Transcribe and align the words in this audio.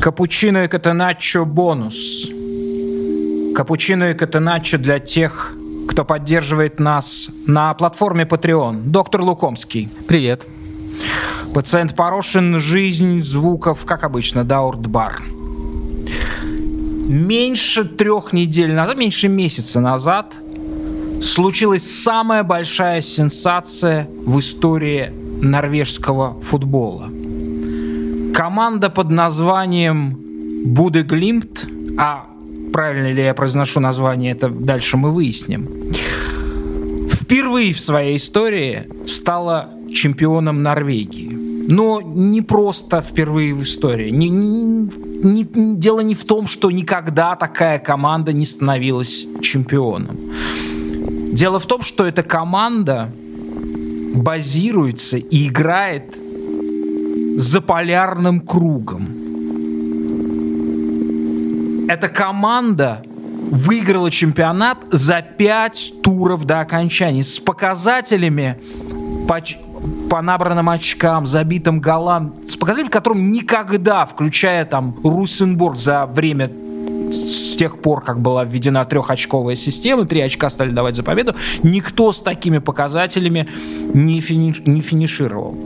Капучино 0.00 0.64
и 0.64 0.68
катеначо 0.68 1.44
бонус. 1.44 2.28
Капучино 3.54 4.10
и 4.10 4.14
катеначо 4.14 4.78
для 4.78 4.98
тех, 4.98 5.54
кто 5.88 6.04
поддерживает 6.04 6.80
нас 6.80 7.30
на 7.46 7.72
платформе 7.74 8.24
Patreon. 8.24 8.82
Доктор 8.86 9.22
Лукомский. 9.22 9.88
Привет. 10.08 10.48
Пациент 11.54 11.94
Порошин. 11.94 12.58
Жизнь 12.58 13.22
звуков, 13.22 13.84
как 13.86 14.02
обычно, 14.02 14.42
Дауртбар. 14.42 15.22
Меньше 17.06 17.84
трех 17.84 18.32
недель 18.32 18.72
назад, 18.72 18.96
меньше 18.96 19.28
месяца 19.28 19.80
назад 19.80 20.34
случилась 21.24 22.02
самая 22.02 22.42
большая 22.42 23.00
сенсация 23.00 24.08
в 24.26 24.38
истории 24.38 25.12
норвежского 25.40 26.40
футбола– 26.40 27.10
команда 28.34 28.90
под 28.90 29.10
названием 29.10 30.18
Будеглимт, 30.66 31.66
а 31.96 32.26
правильно 32.72 33.12
ли 33.12 33.22
я 33.22 33.34
произношу 33.34 33.80
название, 33.80 34.32
это 34.32 34.48
дальше 34.48 34.96
мы 34.96 35.10
выясним, 35.10 35.68
впервые 37.10 37.72
в 37.72 37.80
своей 37.80 38.16
истории 38.16 38.88
стала 39.06 39.70
чемпионом 39.92 40.62
Норвегии. 40.62 41.38
Но 41.68 42.02
не 42.02 42.42
просто 42.42 43.00
впервые 43.00 43.54
в 43.54 43.62
истории. 43.62 44.10
Не, 44.10 44.28
не, 44.28 44.90
не, 45.22 45.76
дело 45.76 46.00
не 46.00 46.14
в 46.14 46.24
том, 46.24 46.46
что 46.46 46.70
никогда 46.70 47.36
такая 47.36 47.78
команда 47.78 48.34
не 48.34 48.44
становилась 48.44 49.26
чемпионом. 49.40 50.18
Дело 51.34 51.58
в 51.58 51.66
том, 51.66 51.82
что 51.82 52.06
эта 52.06 52.22
команда 52.22 53.10
базируется 54.14 55.16
и 55.16 55.48
играет 55.48 56.16
за 57.36 57.60
полярным 57.60 58.40
кругом. 58.40 59.08
Эта 61.88 62.08
команда 62.08 63.02
выиграла 63.50 64.12
чемпионат 64.12 64.84
за 64.92 65.22
пять 65.22 65.94
туров 66.04 66.44
до 66.44 66.60
окончания 66.60 67.24
с 67.24 67.40
показателями 67.40 68.62
по, 69.26 69.40
по 70.08 70.22
набранным 70.22 70.70
очкам, 70.70 71.26
забитым 71.26 71.80
голам, 71.80 72.32
с 72.46 72.56
показателями, 72.56 72.92
которым 72.92 73.32
никогда, 73.32 74.06
включая 74.06 74.64
там 74.66 75.00
Русенбург 75.02 75.78
за 75.78 76.06
время 76.06 76.48
с 77.10 77.56
тех 77.56 77.80
пор, 77.80 78.02
как 78.02 78.20
была 78.20 78.44
введена 78.44 78.84
трехочковая 78.84 79.56
система, 79.56 80.04
три 80.04 80.20
очка 80.20 80.50
стали 80.50 80.70
давать 80.70 80.96
за 80.96 81.02
победу, 81.02 81.34
никто 81.62 82.12
с 82.12 82.20
такими 82.20 82.58
показателями 82.58 83.48
не, 83.92 84.20
финиш, 84.20 84.62
не 84.66 84.80
финишировал. 84.80 85.56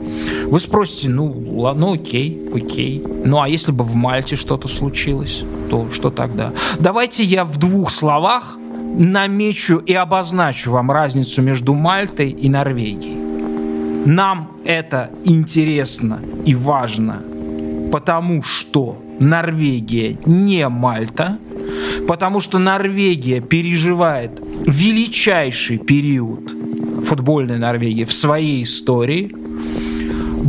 Вы 0.45 0.59
спросите, 0.59 1.09
ну, 1.09 1.33
ну 1.75 1.93
окей, 1.93 2.41
окей. 2.53 3.03
Ну 3.25 3.41
а 3.41 3.47
если 3.47 3.71
бы 3.71 3.83
в 3.83 3.95
Мальте 3.95 4.35
что-то 4.35 4.67
случилось, 4.67 5.43
то 5.69 5.89
что 5.91 6.09
тогда? 6.09 6.51
Давайте 6.79 7.23
я 7.23 7.45
в 7.45 7.57
двух 7.57 7.91
словах 7.91 8.57
намечу 8.97 9.77
и 9.77 9.93
обозначу 9.93 10.71
вам 10.71 10.91
разницу 10.91 11.41
между 11.41 11.73
Мальтой 11.73 12.29
и 12.29 12.49
Норвегией. 12.49 13.17
Нам 14.05 14.51
это 14.65 15.11
интересно 15.25 16.21
и 16.45 16.55
важно, 16.55 17.21
потому 17.91 18.41
что 18.41 18.97
Норвегия 19.19 20.17
не 20.25 20.67
Мальта, 20.69 21.37
потому 22.07 22.39
что 22.39 22.59
Норвегия 22.59 23.41
переживает 23.41 24.31
величайший 24.65 25.77
период 25.77 26.51
футбольной 27.05 27.57
Норвегии 27.57 28.03
в 28.03 28.13
своей 28.13 28.63
истории. 28.63 29.35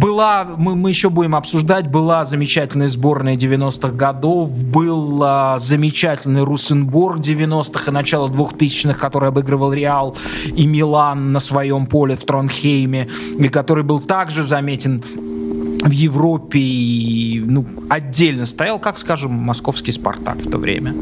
Была, 0.01 0.45
мы, 0.57 0.77
мы 0.77 0.89
еще 0.89 1.11
будем 1.11 1.35
обсуждать, 1.35 1.89
была 1.89 2.25
замечательная 2.25 2.89
сборная 2.89 3.37
90-х 3.37 3.91
годов, 3.91 4.65
был 4.65 5.21
а, 5.23 5.59
замечательный 5.59 6.43
Русенбург 6.43 7.19
90-х 7.19 7.91
и 7.91 7.95
начало 7.95 8.29
2000-х, 8.29 8.99
который 8.99 9.29
обыгрывал 9.29 9.73
Реал 9.75 10.17
и 10.47 10.67
Милан 10.67 11.33
на 11.33 11.39
своем 11.39 11.85
поле 11.87 12.17
в 12.17 12.25
Тронхейме, 12.25 13.09
и 13.37 13.49
который 13.49 13.85
был 13.85 14.01
также 14.01 14.43
заметен 14.43 15.03
в 15.83 15.91
Европе 15.91 16.59
и, 16.59 17.41
ну, 17.41 17.67
отдельно 17.89 18.47
стоял, 18.47 18.79
как, 18.79 18.99
скажем, 18.99 19.33
московский 19.33 19.93
«Спартак» 19.93 20.37
в 20.39 20.51
то 20.51 20.59
время. 20.59 20.95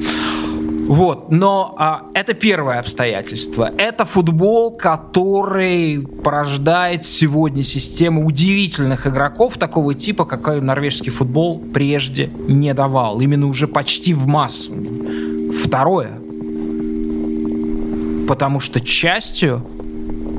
Вот, 0.89 1.31
но 1.31 1.75
а, 1.77 2.06
это 2.15 2.33
первое 2.33 2.81
обстоятельство. 2.81 3.71
Это 3.77 4.06
футбол, 4.06 4.75
который 4.75 6.00
порождает 6.00 7.05
сегодня 7.05 7.62
систему 7.62 8.25
удивительных 8.25 9.06
игроков 9.06 9.59
такого 9.59 9.94
типа, 9.94 10.25
какой 10.25 10.62
норвежский 10.62 11.10
футбол 11.10 11.60
прежде 11.75 12.31
не 12.49 12.72
давал. 12.72 13.21
Именно 13.21 13.49
уже 13.49 13.69
почти 13.69 14.15
в 14.15 14.27
массу. 14.27 14.72
Второе. 15.62 16.12
Потому 18.27 18.59
что 18.59 18.81
частью 18.81 19.66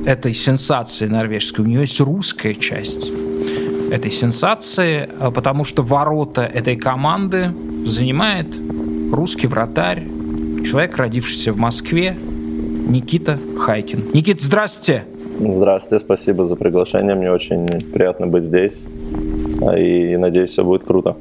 этой 0.04 0.34
сенсации 0.34 1.06
норвежской 1.06 1.64
у 1.64 1.68
нее 1.68 1.82
есть 1.82 2.00
русская 2.00 2.54
часть 2.54 3.12
этой 3.90 4.10
сенсации, 4.10 5.08
а, 5.18 5.30
потому 5.30 5.64
что 5.64 5.82
ворота 5.82 6.42
этой 6.42 6.76
команды 6.76 7.52
занимает 7.84 8.46
русский 9.12 9.46
вратарь, 9.46 10.06
человек, 10.64 10.96
родившийся 10.96 11.52
в 11.52 11.56
Москве, 11.56 12.16
Никита 12.88 13.38
Хайкин. 13.58 14.10
Никита, 14.14 14.42
здравствуйте! 14.42 15.04
Здравствуйте, 15.38 16.04
спасибо 16.04 16.44
за 16.44 16.54
приглашение. 16.54 17.14
Мне 17.14 17.32
очень 17.32 17.66
приятно 17.92 18.26
быть 18.26 18.44
здесь. 18.44 18.84
А, 19.62 19.76
и 19.76 20.16
надеюсь, 20.16 20.50
все 20.50 20.64
будет 20.64 20.84
круто. 20.84 21.16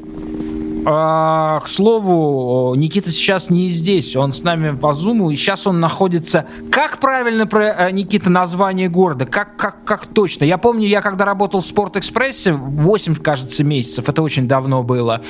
А, 0.86 1.60
к 1.60 1.68
слову, 1.68 2.74
Никита 2.76 3.12
сейчас 3.12 3.50
не 3.50 3.70
здесь, 3.70 4.16
он 4.16 4.32
с 4.32 4.44
нами 4.44 4.76
по 4.76 4.94
зуму, 4.94 5.30
и 5.30 5.36
сейчас 5.36 5.68
он 5.68 5.80
находится... 5.80 6.46
Как 6.72 7.00
правильно, 7.00 7.46
про 7.46 7.66
э, 7.66 7.92
Никита, 7.92 8.30
название 8.30 8.88
города? 8.88 9.26
Как, 9.26 9.58
как, 9.58 9.84
как 9.84 10.06
точно? 10.08 10.46
Я 10.46 10.58
помню, 10.58 10.88
я 10.88 11.02
когда 11.02 11.26
работал 11.26 11.60
в 11.60 11.66
Спортэкспрессе, 11.66 12.54
8, 12.54 13.16
кажется, 13.16 13.64
месяцев, 13.64 14.08
это 14.08 14.22
очень 14.22 14.48
давно 14.48 14.84
было, 14.84 15.22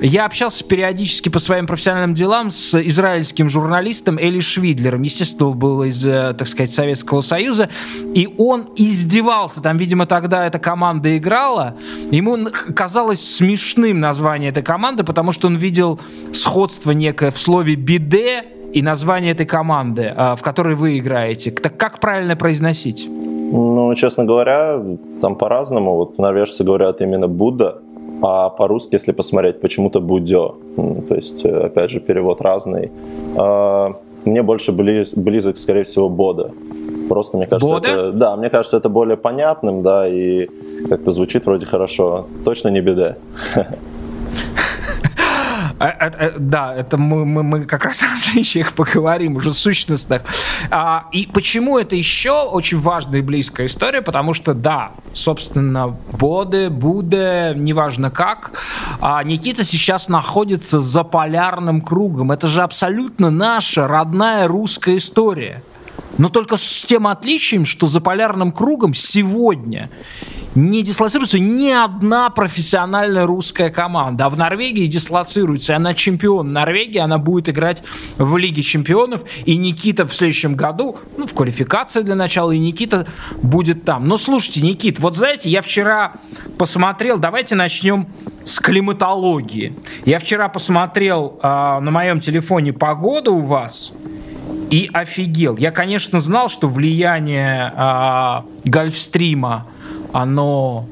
я 0.00 0.26
общался 0.26 0.64
периодически 0.64 1.28
по 1.28 1.38
своим 1.38 1.66
профессиональным 1.66 2.14
делам 2.14 2.50
с 2.50 2.80
израильским 2.80 3.48
журналистом 3.48 4.18
Эли 4.18 4.40
Швидлером, 4.40 5.02
естественно, 5.02 5.50
он 5.50 5.58
был 5.58 5.82
из, 5.82 6.06
э, 6.06 6.34
так 6.38 6.46
сказать, 6.46 6.72
Советского 6.72 7.20
Союза, 7.20 7.68
и 8.14 8.32
он 8.38 8.68
издевался, 8.76 9.60
там, 9.60 9.76
видимо, 9.76 10.06
тогда 10.06 10.46
эта 10.46 10.58
команда 10.58 11.16
играла, 11.16 11.76
ему 12.10 12.48
казалось 12.74 13.36
смешным 13.36 13.98
название 13.98 14.50
этой 14.50 14.62
команды, 14.62 14.83
команды, 14.84 15.02
потому 15.02 15.32
что 15.32 15.48
он 15.48 15.56
видел 15.56 15.98
сходство 16.32 16.92
некое 16.92 17.30
в 17.30 17.38
слове 17.38 17.74
«биде» 17.74 18.42
и 18.74 18.82
название 18.82 19.32
этой 19.32 19.46
команды, 19.46 20.12
а, 20.14 20.34
в 20.34 20.42
которой 20.42 20.74
вы 20.74 20.98
играете. 20.98 21.50
Так 21.50 21.76
как 21.78 22.00
правильно 22.00 22.36
произносить? 22.36 23.08
Ну, 23.08 23.94
честно 23.94 24.24
говоря, 24.24 24.78
там 25.22 25.36
по-разному. 25.36 25.96
Вот 25.96 26.18
норвежцы 26.18 26.64
говорят 26.64 27.00
именно 27.00 27.28
«Будда», 27.28 27.78
а 28.22 28.50
по-русски, 28.50 28.96
если 28.96 29.12
посмотреть, 29.12 29.60
почему-то 29.60 30.00
«Будё». 30.00 30.54
То 31.08 31.14
есть, 31.14 31.44
э, 31.46 31.66
опять 31.66 31.90
же, 31.90 32.00
перевод 32.00 32.42
разный. 32.42 32.90
А, 33.38 33.90
мне 34.26 34.42
больше 34.42 34.72
близок, 34.72 35.56
скорее 35.56 35.84
всего, 35.84 36.10
«Бода». 36.10 36.50
Просто 37.08 37.36
мне 37.36 37.46
кажется, 37.46 37.74
Бода? 37.74 37.88
это, 37.88 38.12
да, 38.12 38.36
мне 38.36 38.50
кажется, 38.50 38.76
это 38.76 38.88
более 38.88 39.16
понятным, 39.16 39.82
да, 39.82 40.08
и 40.08 40.48
как-то 40.90 41.12
звучит 41.12 41.46
вроде 41.46 41.66
хорошо. 41.66 42.26
Точно 42.44 42.70
не 42.70 42.80
беда. 42.80 43.16
А, 45.78 45.86
а, 45.86 46.06
а, 46.06 46.34
да, 46.38 46.74
это 46.74 46.96
мы, 46.96 47.24
мы, 47.24 47.42
мы 47.42 47.64
как 47.64 47.84
раз 47.84 48.02
о 48.04 48.06
различиях 48.06 48.72
поговорим, 48.72 49.36
уже 49.36 49.52
сущностных. 49.52 50.22
А, 50.70 51.06
и 51.12 51.26
почему 51.26 51.78
это 51.78 51.96
еще 51.96 52.42
очень 52.42 52.78
важная 52.78 53.20
и 53.20 53.22
близкая 53.22 53.66
история? 53.66 54.02
Потому 54.02 54.34
что, 54.34 54.54
да, 54.54 54.92
собственно, 55.12 55.96
Боде, 56.12 56.68
Буде, 56.68 57.54
неважно 57.56 58.10
как, 58.10 58.52
а 59.00 59.22
Никита 59.22 59.64
сейчас 59.64 60.08
находится 60.08 60.80
за 60.80 61.02
полярным 61.02 61.80
кругом. 61.80 62.32
Это 62.32 62.48
же 62.48 62.62
абсолютно 62.62 63.30
наша 63.30 63.88
родная 63.88 64.46
русская 64.46 64.96
история. 64.96 65.62
Но 66.18 66.28
только 66.28 66.56
с 66.56 66.82
тем 66.82 67.06
отличием, 67.06 67.64
что 67.64 67.86
за 67.86 68.00
полярным 68.00 68.52
кругом 68.52 68.94
сегодня 68.94 69.90
не 70.54 70.82
дислоцируется 70.82 71.38
ни 71.38 71.70
одна 71.70 72.30
профессиональная 72.30 73.26
русская 73.26 73.70
команда. 73.70 74.26
А 74.26 74.30
в 74.30 74.38
Норвегии 74.38 74.86
дислоцируется. 74.86 75.76
Она 75.76 75.94
чемпион 75.94 76.52
Норвегии, 76.52 76.98
она 76.98 77.18
будет 77.18 77.48
играть 77.48 77.82
в 78.18 78.36
Лиге 78.36 78.62
чемпионов. 78.62 79.22
И 79.44 79.56
Никита 79.56 80.06
в 80.06 80.14
следующем 80.14 80.54
году, 80.54 80.96
ну, 81.16 81.26
в 81.26 81.34
квалификации 81.34 82.02
для 82.02 82.14
начала, 82.14 82.52
и 82.52 82.58
Никита 82.58 83.06
будет 83.42 83.84
там. 83.84 84.06
Но 84.06 84.16
слушайте, 84.16 84.60
Никит, 84.60 84.98
вот 85.00 85.16
знаете, 85.16 85.50
я 85.50 85.60
вчера 85.60 86.14
посмотрел, 86.56 87.18
давайте 87.18 87.56
начнем 87.56 88.06
с 88.44 88.60
климатологии. 88.60 89.74
Я 90.04 90.18
вчера 90.18 90.48
посмотрел 90.48 91.38
э, 91.42 91.46
на 91.80 91.90
моем 91.90 92.20
телефоне 92.20 92.72
погоду 92.72 93.34
у 93.34 93.40
вас, 93.40 93.92
и 94.70 94.90
офигел. 94.92 95.56
Я, 95.56 95.70
конечно, 95.70 96.20
знал, 96.20 96.48
что 96.48 96.68
влияние 96.68 97.72
э, 97.76 98.40
Гольфстрима, 98.64 99.66
оно 100.12 100.86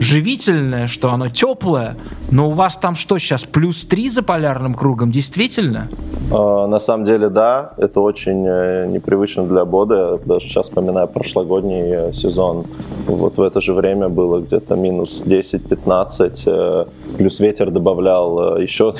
живительное, 0.00 0.86
что 0.86 1.10
оно 1.10 1.28
теплое, 1.28 1.96
но 2.30 2.50
у 2.50 2.52
вас 2.52 2.76
там 2.76 2.94
что 2.94 3.18
сейчас, 3.18 3.44
плюс 3.44 3.84
3 3.84 4.10
за 4.10 4.22
полярным 4.22 4.74
кругом, 4.74 5.10
действительно? 5.10 5.88
А, 6.30 6.66
на 6.66 6.78
самом 6.78 7.04
деле, 7.04 7.28
да, 7.28 7.72
это 7.76 8.00
очень 8.00 8.44
э, 8.46 8.86
непривычно 8.86 9.44
для 9.44 9.64
Бода. 9.64 10.18
Даже 10.24 10.48
сейчас 10.48 10.66
вспоминаю 10.66 11.08
прошлогодний 11.08 12.10
э, 12.10 12.12
сезон. 12.12 12.64
Вот 13.06 13.36
в 13.36 13.42
это 13.42 13.60
же 13.60 13.72
время 13.72 14.08
было 14.08 14.40
где-то 14.40 14.74
минус 14.74 15.22
10-15, 15.24 16.42
э, 16.46 16.84
плюс 17.16 17.40
ветер 17.40 17.70
добавлял 17.70 18.56
еще 18.58 18.94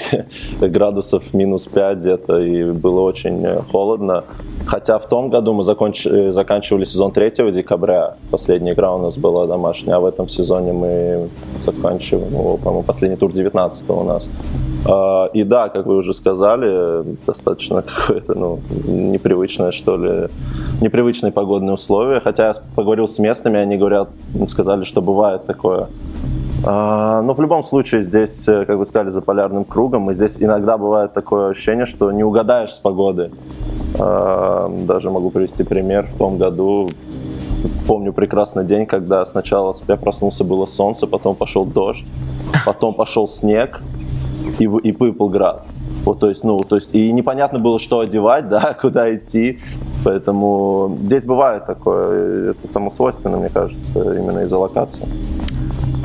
градусов 0.60 1.34
минус 1.34 1.66
5 1.66 1.98
где-то, 1.98 2.38
и 2.38 2.70
было 2.70 3.00
очень 3.00 3.44
холодно. 3.72 4.24
Хотя 4.66 4.98
в 4.98 5.06
том 5.06 5.30
году 5.30 5.52
мы 5.52 5.62
законч... 5.62 6.06
заканчивали 6.30 6.84
сезон 6.84 7.12
3 7.12 7.52
декабря. 7.52 8.16
Последняя 8.30 8.72
игра 8.72 8.94
у 8.94 8.98
нас 8.98 9.16
была 9.16 9.46
домашняя, 9.46 9.96
а 9.96 10.00
в 10.00 10.06
этом 10.06 10.28
сезоне 10.28 10.72
мы 10.72 11.28
заканчиваем, 11.64 12.32
ну, 12.32 12.56
по-моему, 12.56 12.82
последний 12.82 13.16
тур 13.16 13.32
19 13.32 13.90
у 13.90 14.02
нас. 14.02 14.28
А, 14.88 15.26
и 15.26 15.44
да, 15.44 15.68
как 15.68 15.86
вы 15.86 15.96
уже 15.96 16.12
сказали, 16.14 17.04
достаточно 17.26 17.82
какое-то, 17.96 18.34
ну, 18.34 18.58
непривычное, 18.86 19.70
что 19.70 19.96
ли, 19.96 20.28
непривычные 20.80 21.30
погодные 21.30 21.74
условия. 21.74 22.20
Хотя 22.20 22.48
я 22.48 22.54
поговорил 22.74 23.06
с 23.06 23.18
местными, 23.20 23.58
они 23.58 23.76
говорят, 23.76 24.08
сказали, 24.48 24.84
что 24.84 25.00
бывает 25.00 25.46
такое. 25.46 25.86
А, 26.64 27.22
но 27.22 27.34
в 27.34 27.40
любом 27.40 27.62
случае 27.62 28.02
здесь, 28.02 28.46
э, 28.48 28.64
как 28.64 28.78
вы 28.78 28.86
сказали, 28.86 29.10
за 29.10 29.20
полярным 29.20 29.64
кругом, 29.64 30.10
и 30.10 30.14
здесь 30.14 30.36
иногда 30.40 30.78
бывает 30.78 31.12
такое 31.12 31.50
ощущение, 31.50 31.86
что 31.86 32.10
не 32.12 32.24
угадаешь 32.24 32.72
с 32.72 32.78
погоды. 32.78 33.30
А, 33.98 34.68
даже 34.86 35.10
могу 35.10 35.30
привести 35.30 35.64
пример. 35.64 36.06
В 36.14 36.18
том 36.18 36.38
году 36.38 36.90
помню 37.86 38.12
прекрасный 38.12 38.64
день, 38.64 38.86
когда 38.86 39.24
сначала 39.26 39.76
я 39.88 39.96
проснулся, 39.96 40.44
было 40.44 40.66
солнце, 40.66 41.06
потом 41.06 41.34
пошел 41.34 41.64
дождь, 41.64 42.04
потом 42.64 42.94
пошел 42.94 43.28
снег, 43.28 43.80
и, 44.58 44.64
и 44.64 44.92
выпал 44.92 45.28
град. 45.28 45.64
Вот, 46.04 46.20
то 46.20 46.28
есть, 46.28 46.44
ну, 46.44 46.60
то 46.60 46.76
есть, 46.76 46.94
и 46.94 47.10
непонятно 47.10 47.58
было, 47.58 47.78
что 47.80 48.00
одевать, 48.00 48.48
да, 48.48 48.76
куда 48.80 49.14
идти. 49.14 49.58
Поэтому 50.04 50.96
здесь 51.02 51.24
бывает 51.24 51.66
такое, 51.66 52.50
это 52.50 52.68
тому 52.72 52.92
свойственно, 52.92 53.38
мне 53.38 53.48
кажется, 53.48 54.18
именно 54.18 54.40
из-за 54.40 54.56
локации. 54.56 55.02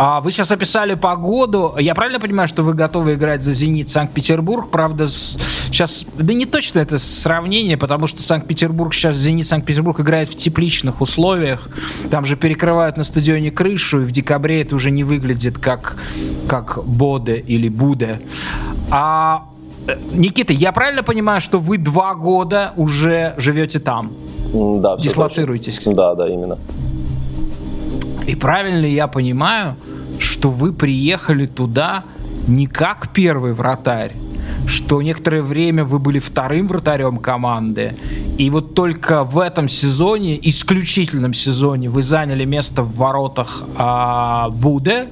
А 0.04 0.20
вы 0.20 0.32
сейчас 0.32 0.52
описали 0.52 0.96
погоду. 0.96 1.76
Я 1.78 1.94
правильно 1.94 2.20
понимаю, 2.20 2.48
что 2.48 2.64
вы 2.64 2.74
готовы 2.74 3.14
играть 3.14 3.44
за 3.44 3.54
«Зенит» 3.54 3.88
Санкт-Петербург? 3.88 4.72
Правда, 4.72 5.08
сейчас... 5.08 6.08
Да 6.18 6.34
не 6.34 6.48
точно 6.48 6.80
это 6.80 6.98
сравнение, 6.98 7.78
потому 7.78 8.08
что 8.08 8.24
Санкт-Петербург 8.24 8.96
сейчас, 8.96 9.16
«Зенит» 9.18 9.46
Санкт-Петербург 9.46 10.00
играет 10.00 10.30
в 10.30 10.36
тепличных 10.36 11.02
условиях. 11.02 11.70
Там 12.10 12.26
же 12.26 12.36
перекрывают 12.36 12.98
на 12.98 13.04
стадионе 13.04 13.52
крышу, 13.52 14.02
и 14.02 14.06
в 14.06 14.12
декабре 14.12 14.64
это 14.64 14.76
уже 14.76 14.90
не 14.90 15.04
выглядит 15.04 15.60
как, 15.60 15.98
как 16.48 16.84
Боде 16.84 17.38
или 17.38 17.70
Буде. 17.70 18.22
А 18.90 19.44
э, 19.88 19.98
Никита, 20.14 20.52
я 20.52 20.72
правильно 20.72 21.04
понимаю, 21.04 21.42
что 21.42 21.60
вы 21.60 21.78
два 21.78 22.16
года 22.16 22.74
уже 22.76 23.36
живете 23.38 23.80
там? 23.80 24.12
Да, 24.52 24.98
Дислоцируетесь? 24.98 25.80
Да, 25.86 26.16
да, 26.16 26.28
именно. 26.28 26.58
И 28.26 28.36
правильно 28.36 28.86
я 28.86 29.08
понимаю, 29.08 29.76
что 30.22 30.52
вы 30.52 30.72
приехали 30.72 31.46
туда 31.46 32.04
не 32.48 32.68
как 32.68 33.10
первый 33.10 33.54
вратарь, 33.54 34.12
что 34.68 35.02
некоторое 35.02 35.42
время 35.42 35.84
вы 35.84 36.00
были 36.00 36.20
вторым 36.20 36.68
вратарем 36.68 37.18
команды, 37.18 37.96
и 38.38 38.50
вот 38.50 38.76
только 38.76 39.24
в 39.24 39.40
этом 39.40 39.68
сезоне, 39.68 40.40
исключительном 40.48 41.34
сезоне, 41.34 41.90
вы 41.90 42.04
заняли 42.04 42.46
место 42.46 42.84
в 42.84 42.96
воротах 42.96 43.64
а, 43.78 44.50
Буде, 44.50 45.08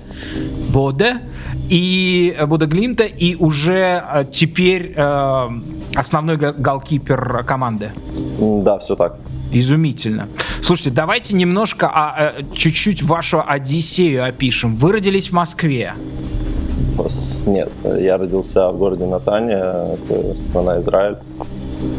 Боде 0.71 1.21
и 1.69 2.37
Буде 2.47 2.65
Глинта, 2.67 3.03
и 3.03 3.35
уже 3.35 4.03
а, 4.05 4.23
теперь 4.23 4.93
а, 4.95 5.51
основной 5.95 6.37
голкипер 6.37 7.43
команды. 7.45 7.91
Да, 8.39 8.77
все 8.77 8.95
так. 8.95 9.17
Изумительно. 9.51 10.27
Слушайте, 10.61 10.91
давайте 10.91 11.35
немножко, 11.35 11.89
а, 11.91 12.15
а, 12.15 12.33
чуть-чуть 12.53 13.03
вашу 13.03 13.43
Одиссею 13.45 14.23
опишем. 14.23 14.75
Вы 14.75 14.91
родились 14.93 15.29
в 15.29 15.33
Москве. 15.33 15.93
Нет, 17.45 17.71
я 17.83 18.17
родился 18.17 18.69
в 18.69 18.77
городе 18.77 19.05
Натане, 19.05 19.53
это 19.53 20.35
страна 20.49 20.81
Израиль. 20.81 21.17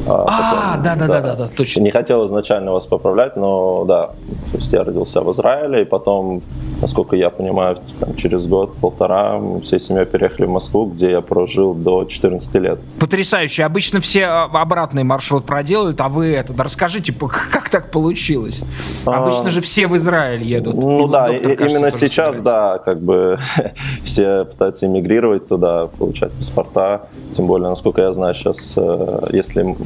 А, 0.06 0.76
да, 0.76 0.94
да, 0.94 1.06
да, 1.06 1.20
да, 1.20 1.35
да, 1.37 1.49
точно. 1.49 1.81
Не 1.81 1.91
хотел 1.91 2.26
изначально 2.26 2.73
вас 2.73 2.87
поправлять, 2.87 3.37
но 3.37 3.85
да, 3.85 4.06
то 4.53 4.58
есть 4.58 4.73
я 4.73 4.85
родился 4.85 5.23
в 5.23 5.32
Израиле, 5.32 5.82
и 5.82 5.85
потом, 5.85 6.43
насколько 6.81 7.17
я 7.17 7.31
понимаю, 7.31 7.79
там, 7.99 8.15
через 8.17 8.47
год-полтора 8.47 9.38
мы 9.38 9.61
всей 9.61 9.81
семьей 9.81 10.06
переехали 10.06 10.47
в 10.47 10.50
Москву, 10.50 10.87
где 10.87 11.11
я 11.11 11.21
прожил 11.21 11.75
до 11.75 12.05
14 12.05 12.55
лет. 12.56 12.79
Потрясающе. 12.99 13.65
Обычно 13.65 14.00
все 14.00 14.27
а, 14.27 14.44
обратный 14.44 15.05
маршрут 15.05 15.44
проделают, 15.44 16.00
а 16.00 16.09
вы 16.09 16.29
это, 16.29 16.53
да 16.53 16.65
расскажите, 16.65 17.12
как 17.53 17.69
так 17.71 17.91
получилось? 17.91 18.62
А, 19.06 19.23
Обычно 19.23 19.50
же 19.50 19.61
все 19.61 19.87
в 19.87 19.97
Израиль 19.97 20.43
едут. 20.43 20.75
Ну 20.75 21.09
да, 21.09 21.29
доктор, 21.29 21.56
кажется, 21.56 21.79
именно 21.79 21.91
сейчас, 21.91 22.41
да, 22.41 22.79
как 22.79 23.00
бы 23.00 23.38
все 24.05 24.44
пытаются 24.44 24.87
эмигрировать 24.87 25.49
туда, 25.49 25.87
получать 25.87 26.32
паспорта, 26.32 27.09
тем 27.37 27.47
более, 27.47 27.69
насколько 27.69 28.03
я 28.03 28.12
знаю, 28.12 28.35
сейчас, 28.35 28.75
э, 28.77 29.21
если 29.32 29.77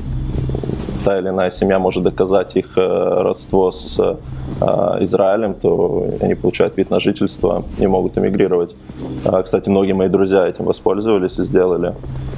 та 1.05 1.19
или 1.19 1.29
иная 1.29 1.51
семья 1.51 1.79
может 1.79 2.03
доказать 2.03 2.57
их 2.57 2.79
э, 2.79 3.23
родство 3.23 3.71
с 3.71 3.99
э, 3.99 4.17
Израилем, 5.01 5.55
то 5.55 6.09
они 6.21 6.35
получают 6.35 6.77
вид 6.77 6.91
на 6.91 6.99
жительство 6.99 7.63
и 7.79 7.87
могут 7.87 8.17
эмигрировать. 8.17 8.75
А, 9.25 9.43
кстати, 9.43 9.69
многие 9.69 9.93
мои 9.93 10.09
друзья 10.09 10.47
этим 10.47 10.65
воспользовались 10.65 11.39
и 11.39 11.45
сделали. 11.45 11.95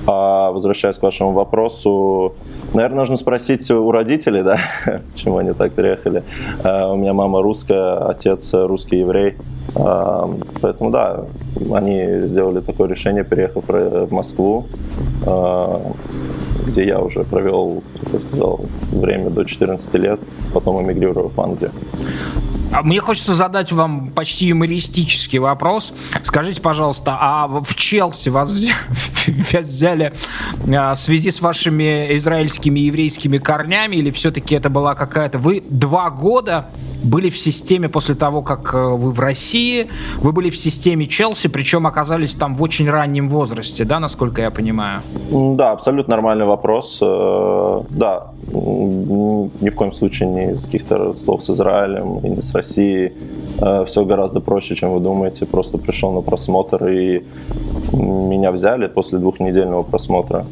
А 0.06 0.50
возвращаясь 0.50 0.96
к 0.96 1.02
вашему 1.02 1.32
вопросу, 1.32 2.34
наверное, 2.74 3.00
нужно 3.00 3.16
спросить 3.16 3.70
у 3.70 3.90
родителей, 3.90 4.42
да, 4.42 4.58
почему 5.12 5.38
они 5.38 5.52
так 5.52 5.72
переехали. 5.72 6.24
А, 6.64 6.92
у 6.92 6.96
меня 6.96 7.12
мама 7.12 7.42
русская, 7.42 8.08
отец 8.08 8.52
русский 8.52 8.98
еврей. 8.98 9.36
А, 9.76 10.28
поэтому 10.60 10.90
да, 10.90 11.24
они 11.72 12.20
сделали 12.22 12.60
такое 12.60 12.88
решение, 12.88 13.24
переехав 13.24 13.64
в 13.68 14.12
Москву 14.12 14.66
где 16.66 16.86
я 16.86 17.00
уже 17.00 17.24
провел, 17.24 17.82
как 18.02 18.12
я 18.12 18.20
сказал, 18.20 18.60
время 18.92 19.30
до 19.30 19.44
14 19.44 19.94
лет, 19.94 20.20
потом 20.52 20.82
эмигрировал 20.82 21.28
в 21.28 21.40
Англию. 21.40 21.72
А 22.72 22.82
мне 22.82 23.00
хочется 23.00 23.34
задать 23.34 23.72
вам 23.72 24.10
почти 24.10 24.48
юмористический 24.48 25.38
вопрос. 25.38 25.92
Скажите, 26.22 26.60
пожалуйста, 26.60 27.16
а 27.18 27.46
в 27.46 27.74
Челси 27.74 28.28
вас 28.28 28.52
взяли 29.52 30.12
а, 30.74 30.94
в 30.94 31.00
связи 31.00 31.30
с 31.30 31.40
вашими 31.40 32.16
израильскими 32.18 32.80
и 32.80 32.84
еврейскими 32.84 33.38
корнями, 33.38 33.96
или 33.96 34.10
все-таки 34.10 34.54
это 34.54 34.68
была 34.68 34.94
какая-то... 34.94 35.38
Вы 35.38 35.62
два 35.68 36.10
года 36.10 36.66
были 37.06 37.30
в 37.30 37.38
системе 37.38 37.88
после 37.88 38.14
того, 38.14 38.42
как 38.42 38.74
э, 38.74 38.78
вы 38.78 39.12
в 39.12 39.20
России, 39.20 39.86
вы 40.18 40.32
были 40.32 40.50
в 40.50 40.56
системе 40.56 41.06
Челси, 41.06 41.48
причем 41.48 41.86
оказались 41.86 42.34
там 42.34 42.54
в 42.54 42.62
очень 42.62 42.90
раннем 42.90 43.28
возрасте, 43.28 43.84
да, 43.84 44.00
насколько 44.00 44.42
я 44.42 44.50
понимаю? 44.50 45.00
Да, 45.30 45.72
абсолютно 45.72 46.16
нормальный 46.16 46.46
вопрос. 46.46 46.98
Э, 47.00 47.82
да, 47.90 48.26
ни 48.52 49.70
в 49.70 49.74
коем 49.74 49.92
случае 49.92 50.28
не 50.28 50.52
из 50.52 50.64
каких-то 50.64 51.14
слов 51.14 51.44
с 51.44 51.50
Израилем 51.50 52.18
и 52.18 52.28
не 52.28 52.42
с 52.42 52.52
Россией. 52.54 53.12
Э, 53.60 53.84
Все 53.86 54.04
гораздо 54.04 54.40
проще, 54.40 54.74
чем 54.74 54.90
вы 54.90 55.00
думаете. 55.00 55.46
Просто 55.46 55.78
пришел 55.78 56.12
на 56.12 56.20
просмотр 56.20 56.86
и 56.88 57.22
меня 57.92 58.50
взяли 58.50 58.86
после 58.88 59.18
двухнедельного 59.18 59.82
просмотра, 59.82 60.44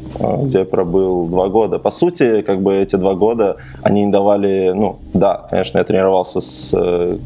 где 0.43 0.59
я 0.59 0.65
пробыл 0.65 1.25
два 1.25 1.47
года. 1.47 1.79
По 1.79 1.91
сути, 1.91 2.41
как 2.41 2.61
бы 2.61 2.75
эти 2.75 2.95
два 2.95 3.13
года 3.13 3.57
они 3.83 4.05
не 4.05 4.11
давали, 4.11 4.71
ну, 4.75 4.97
да, 5.13 5.45
конечно, 5.49 5.77
я 5.77 5.83
тренировался 5.83 6.41
с 6.45 6.71
э, 6.73 7.17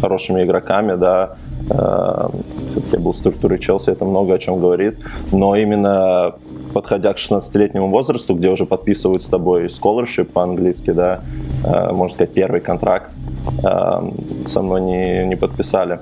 хорошими 0.00 0.44
игроками, 0.44 0.94
да, 0.96 1.36
э, 1.70 2.28
все-таки 2.70 2.96
был 2.96 3.12
в 3.12 3.16
структуре 3.16 3.58
Челси, 3.58 3.90
это 3.90 4.04
много 4.04 4.34
о 4.34 4.38
чем 4.38 4.60
говорит, 4.60 4.98
но 5.32 5.56
именно 5.56 6.34
подходя 6.72 7.12
к 7.12 7.16
16-летнему 7.16 7.88
возрасту, 7.88 8.34
где 8.34 8.48
уже 8.50 8.66
подписывают 8.66 9.22
с 9.22 9.26
тобой 9.26 9.66
scholarship 9.66 10.26
по-английски, 10.26 10.92
да, 10.92 11.20
э, 11.64 11.92
можно 11.92 12.14
сказать, 12.14 12.32
первый 12.32 12.60
контракт, 12.60 13.10
со 13.62 14.62
мной 14.62 14.82
не, 14.82 15.26
не 15.26 15.34
подписали. 15.34 16.00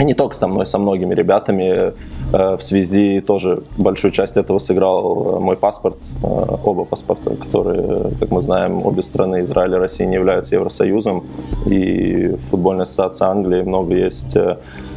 И 0.00 0.04
не 0.04 0.14
только 0.14 0.34
со 0.34 0.48
мной, 0.48 0.66
со 0.66 0.78
многими 0.78 1.14
ребятами. 1.14 1.92
В 2.32 2.60
связи 2.60 3.20
тоже 3.20 3.62
большую 3.78 4.10
часть 4.10 4.36
этого 4.36 4.58
сыграл 4.58 5.40
мой 5.40 5.56
паспорт, 5.56 5.96
оба 6.22 6.84
паспорта, 6.84 7.36
которые, 7.36 8.10
как 8.18 8.30
мы 8.30 8.42
знаем, 8.42 8.84
обе 8.84 9.02
страны, 9.02 9.42
Израиль 9.42 9.74
и 9.74 9.76
Россия, 9.76 10.06
не 10.06 10.14
являются 10.14 10.56
Евросоюзом. 10.56 11.24
И 11.66 12.28
в 12.28 12.50
футбольной 12.50 12.82
ассоциации 12.82 13.24
Англии 13.24 13.62
много 13.62 13.94
есть 13.94 14.34
э, 14.34 14.56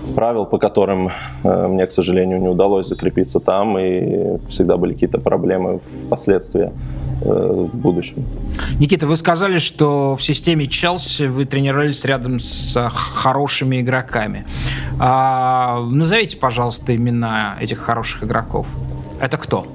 правил, 0.09 0.45
по 0.45 0.57
которым 0.57 1.09
э, 1.43 1.67
мне, 1.67 1.85
к 1.85 1.91
сожалению, 1.91 2.41
не 2.41 2.47
удалось 2.47 2.87
закрепиться 2.87 3.39
там, 3.39 3.77
и 3.77 4.37
всегда 4.49 4.77
были 4.77 4.93
какие-то 4.93 5.19
проблемы 5.19 5.79
впоследствии. 6.07 6.71
в 7.21 7.75
будущем. 7.75 8.23
Никита, 8.79 9.05
вы 9.05 9.17
сказали, 9.17 9.57
что 9.57 10.15
в 10.15 10.23
системе 10.23 10.67
Челси 10.67 11.23
вы 11.23 11.43
тренировались 11.43 12.05
рядом 12.05 12.39
с 12.39 12.89
хорошими 12.89 13.81
игроками. 13.81 14.45
А, 14.99 15.81
назовите, 15.91 16.37
пожалуйста, 16.37 16.95
имена 16.95 17.57
этих 17.59 17.79
хороших 17.79 18.23
игроков. 18.23 18.67
Это 19.21 19.37
кто? 19.37 19.65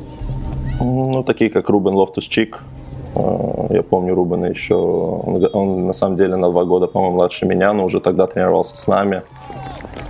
Ну, 0.80 1.22
такие 1.22 1.50
как 1.50 1.68
Рубен 1.68 1.94
Лофтус-Чик. 1.94 2.56
А, 3.14 3.66
я 3.70 3.82
помню 3.82 4.14
Рубена 4.14 4.46
еще. 4.46 4.74
Он, 4.74 5.48
он 5.52 5.86
на 5.86 5.92
самом 5.92 6.16
деле 6.16 6.36
на 6.36 6.50
два 6.50 6.64
года, 6.64 6.86
по-моему, 6.86 7.16
младше 7.16 7.46
меня, 7.46 7.72
но 7.72 7.84
уже 7.84 8.00
тогда 8.00 8.26
тренировался 8.26 8.76
с 8.76 8.86
нами. 8.86 9.22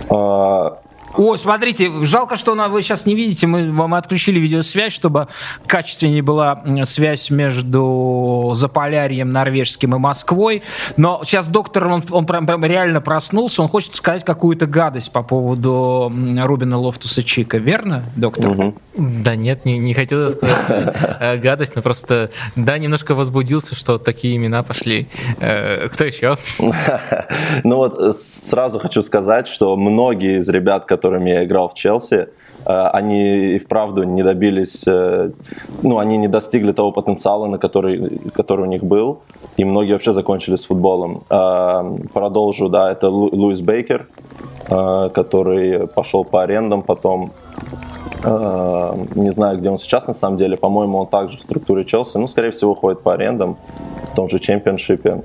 А, 0.09 0.77
Ой, 1.17 1.37
смотрите, 1.37 1.91
жалко, 2.03 2.35
что 2.35 2.55
вы 2.69 2.81
сейчас 2.81 3.05
не 3.05 3.15
видите. 3.15 3.47
Мы 3.47 3.71
вам 3.71 3.93
отключили 3.93 4.39
видеосвязь, 4.39 4.93
чтобы 4.93 5.27
качественнее 5.67 6.21
была 6.21 6.63
связь 6.83 7.29
между 7.29 8.51
Заполярьем 8.55 9.31
норвежским 9.31 9.95
и 9.95 9.97
Москвой. 9.97 10.63
Но 10.97 11.21
сейчас 11.23 11.47
доктор, 11.47 11.87
он, 11.87 12.03
он 12.11 12.25
прям, 12.25 12.45
прям 12.45 12.63
реально 12.65 13.01
проснулся, 13.01 13.61
он 13.61 13.67
хочет 13.67 13.95
сказать 13.95 14.23
какую-то 14.25 14.65
гадость 14.65 15.11
по 15.11 15.23
поводу 15.23 16.11
Рубина 16.43 16.77
Лофтуса 16.77 17.23
Чика. 17.23 17.57
Верно, 17.57 18.03
доктор? 18.15 18.51
Угу. 18.51 18.75
Да 18.97 19.35
нет, 19.35 19.65
не, 19.65 19.77
не 19.77 19.93
хотел 19.93 20.31
сказать 20.31 20.95
э, 21.19 21.37
гадость, 21.37 21.75
но 21.75 21.81
просто, 21.81 22.31
да, 22.55 22.77
немножко 22.77 23.15
возбудился, 23.15 23.75
что 23.75 23.97
такие 23.97 24.35
имена 24.35 24.63
пошли. 24.63 25.07
Э, 25.39 25.87
кто 25.89 26.03
еще? 26.03 26.37
Ну 27.63 27.77
вот 27.77 27.99
э, 27.99 28.13
сразу 28.13 28.79
хочу 28.79 29.01
сказать, 29.01 29.47
что 29.47 29.75
многие 29.75 30.39
из 30.39 30.49
ребят, 30.49 30.85
которыми 31.05 31.29
я 31.29 31.43
играл 31.43 31.69
в 31.69 31.73
Челси, 31.73 32.27
они 32.65 33.55
и 33.55 33.59
вправду 33.59 34.03
не 34.03 34.23
добились, 34.23 34.85
ну, 35.83 35.97
они 35.99 36.17
не 36.17 36.27
достигли 36.27 36.71
того 36.71 36.91
потенциала, 36.91 37.47
на 37.47 37.57
который, 37.57 38.19
который 38.33 38.61
у 38.61 38.69
них 38.69 38.83
был, 38.83 39.19
и 39.57 39.65
многие 39.65 39.93
вообще 39.93 40.13
закончили 40.13 40.55
с 40.55 40.65
футболом. 40.65 41.23
Продолжу, 42.13 42.69
да, 42.69 42.91
это 42.91 43.09
Луис 43.09 43.61
Бейкер, 43.61 44.07
который 44.67 45.87
пошел 45.87 46.25
по 46.25 46.41
арендам 46.41 46.81
потом, 46.81 47.31
Э, 48.25 48.95
не 49.15 49.31
знаю, 49.31 49.57
где 49.57 49.69
он 49.69 49.77
сейчас 49.77 50.07
на 50.07 50.13
самом 50.13 50.37
деле. 50.37 50.57
По-моему, 50.57 50.97
он 50.97 51.07
также 51.07 51.37
в 51.37 51.41
структуре 51.41 51.85
Челси. 51.85 52.17
Ну, 52.17 52.27
скорее 52.27 52.51
всего, 52.51 52.73
ходит 52.73 53.01
по 53.01 53.13
арендам 53.13 53.57
в 54.11 54.15
том 54.15 54.29
же 54.29 54.39
чемпионшипе. 54.39 55.21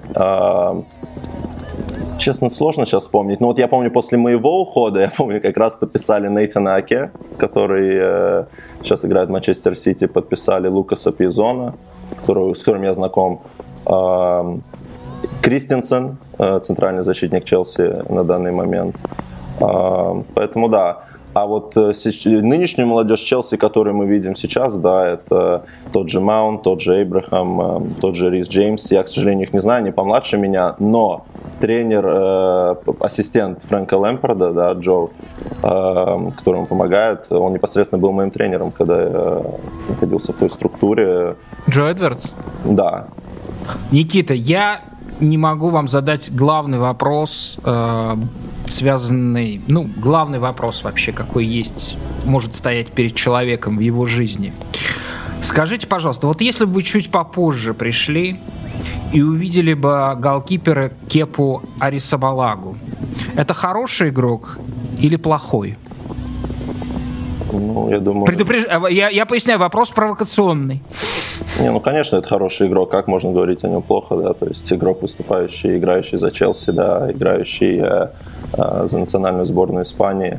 Честно, 2.21 2.51
сложно 2.51 2.85
сейчас 2.85 3.05
вспомнить. 3.05 3.41
Но 3.41 3.47
вот 3.47 3.59
я 3.59 3.67
помню, 3.67 3.91
после 3.91 4.19
моего 4.19 4.61
ухода, 4.61 5.01
я 5.01 5.11
помню, 5.17 5.41
как 5.41 5.57
раз 5.57 5.77
подписали 5.77 6.29
Нейтана 6.29 6.75
Аке, 6.75 7.11
который 7.39 7.99
э, 7.99 8.45
сейчас 8.83 9.07
играет 9.07 9.29
в 9.29 9.33
Манчестер 9.33 9.75
Сити, 9.75 10.07
подписали 10.07 10.69
Лукаса 10.69 11.13
Пизона, 11.13 11.73
который, 12.21 12.55
с 12.55 12.59
которым 12.59 12.83
я 12.83 12.93
знаком. 12.93 13.41
Э, 13.87 14.59
Кристенсен, 15.41 16.19
э, 16.39 16.61
центральный 16.63 17.03
защитник 17.03 17.45
Челси 17.47 18.13
на 18.13 18.23
данный 18.25 18.53
момент. 18.53 18.97
Э, 19.59 20.23
поэтому 20.35 20.69
да, 20.69 21.05
а 21.33 21.47
вот 21.47 21.77
э, 21.77 21.93
нынешнюю 22.25 22.89
молодежь 22.89 23.21
Челси, 23.21 23.57
которую 23.57 23.97
мы 23.97 24.07
видим 24.07 24.35
сейчас, 24.35 24.77
да, 24.79 25.07
это 25.07 25.65
тот 25.93 26.09
же 26.09 26.21
Маунт, 26.21 26.63
тот 26.63 26.81
же 26.81 26.97
Эйбрахам, 26.97 27.61
э, 27.61 27.81
тот 28.01 28.17
же 28.17 28.31
Рис 28.31 28.49
Джеймс. 28.49 28.91
Я, 28.91 29.03
к 29.03 29.09
сожалению, 29.09 29.47
их 29.47 29.53
не 29.53 29.61
знаю, 29.61 29.79
они 29.83 29.91
помладше 29.91 30.39
меня, 30.39 30.75
но 30.79 31.25
тренер, 31.61 32.07
э, 32.07 32.75
ассистент 33.01 33.61
Фрэнка 33.69 33.95
Лэмпорда, 33.95 34.53
да, 34.53 34.73
Джо, 34.73 35.09
которому 35.61 36.67
помогает, 36.67 37.31
он 37.31 37.53
непосредственно 37.53 38.01
был 38.01 38.13
моим 38.13 38.31
тренером, 38.31 38.71
когда 38.71 39.03
я 39.03 39.43
находился 39.89 40.33
в 40.33 40.37
той 40.37 40.51
структуре. 40.51 41.37
Джо 41.69 41.85
Эдвардс? 41.85 42.33
Да. 42.65 43.07
Никита, 43.91 44.35
я 44.35 44.81
не 45.21 45.39
могу 45.39 45.69
вам 45.69 45.89
задать 45.89 46.35
главный 46.35 46.79
вопрос, 46.79 47.59
э, 47.65 48.17
связанный, 48.71 49.61
ну, 49.67 49.89
главный 49.97 50.39
вопрос 50.39 50.85
вообще, 50.85 51.13
какой 51.13 51.45
есть, 51.45 51.97
может 52.25 52.55
стоять 52.55 52.89
перед 52.89 53.15
человеком 53.15 53.77
в 53.77 53.81
его 53.81 54.07
жизни. 54.07 54.53
Скажите, 55.43 55.87
пожалуйста, 55.87 56.27
вот 56.27 56.41
если 56.41 56.65
бы 56.65 56.73
вы 56.73 56.83
чуть 56.83 57.11
попозже 57.11 57.75
пришли 57.75 58.41
и 59.13 59.23
увидели 59.23 59.75
бы 59.75 60.15
голкипера 60.17 60.93
Кепу 61.09 61.63
Арисабалагу, 61.79 62.77
это 63.37 63.55
хороший 63.55 64.11
игрок 64.11 64.59
или 64.99 65.17
плохой? 65.17 65.77
Ну, 67.53 67.91
я 67.91 67.99
думаю... 67.99 68.27
Предупреж... 68.27 68.65
Э, 68.65 68.81
я, 68.91 69.09
я 69.09 69.27
поясняю, 69.27 69.59
вопрос 69.59 69.91
провокационный. 69.91 70.83
Не, 71.61 71.71
ну, 71.71 71.81
конечно, 71.81 72.17
это 72.17 72.29
хороший 72.29 72.69
игрок. 72.69 72.91
Как 72.91 73.09
можно 73.09 73.33
говорить 73.33 73.65
о 73.65 73.69
нем 73.69 73.83
плохо, 73.83 74.17
да? 74.17 74.35
То 74.35 74.47
есть 74.47 74.73
игрок, 74.73 75.03
выступающий, 75.03 75.79
играющий 75.79 76.19
за 76.19 76.31
Челси, 76.31 76.71
да, 76.71 77.11
играющий 77.11 77.81
э, 77.81 77.83
э, 77.83 78.09
за 78.57 78.99
национальную 78.99 79.47
сборную 79.47 79.85
Испании. 79.85 80.39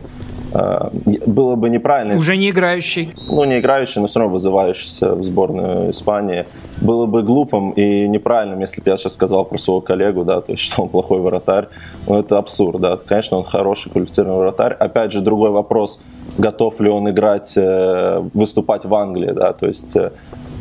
Э, 0.54 0.90
было 1.26 1.56
бы 1.56 1.70
неправильно... 1.70 2.16
Уже 2.16 2.36
не 2.38 2.50
играющий. 2.50 3.14
Ну, 3.30 3.44
не 3.46 3.60
играющий, 3.60 4.02
но 4.02 4.08
все 4.08 4.20
равно 4.20 4.34
вызывающийся 4.34 5.16
в 5.16 5.24
сборную 5.24 5.92
Испании. 5.92 6.46
Было 6.82 7.06
бы 7.06 7.24
глупым 7.24 7.72
и 7.72 8.08
неправильным, 8.08 8.60
если 8.62 8.82
бы 8.82 8.90
я 8.90 8.98
сейчас 8.98 9.14
сказал 9.14 9.46
про 9.46 9.58
своего 9.58 9.82
коллегу, 9.82 10.24
да, 10.24 10.42
то 10.42 10.52
есть, 10.52 10.64
что 10.64 10.84
он 10.84 10.90
плохой 10.90 11.22
вратарь. 11.22 11.68
Ну, 12.08 12.20
это 12.20 12.38
абсурд, 12.38 12.82
да. 12.82 12.98
Конечно, 12.98 13.38
он 13.38 13.44
хороший, 13.44 13.92
квалифицированный 13.92 14.40
вратарь. 14.40 14.74
Опять 14.74 15.12
же, 15.12 15.22
другой 15.22 15.52
вопрос, 15.52 16.00
готов 16.38 16.80
ли 16.82 16.90
он 16.90 17.10
играть, 17.10 17.54
э, 17.56 18.22
выступать 18.34 18.86
в 18.86 18.94
Англии, 18.94 19.32
да, 19.32 19.54
то 19.54 19.68
есть 19.68 19.96
э, 19.96 20.12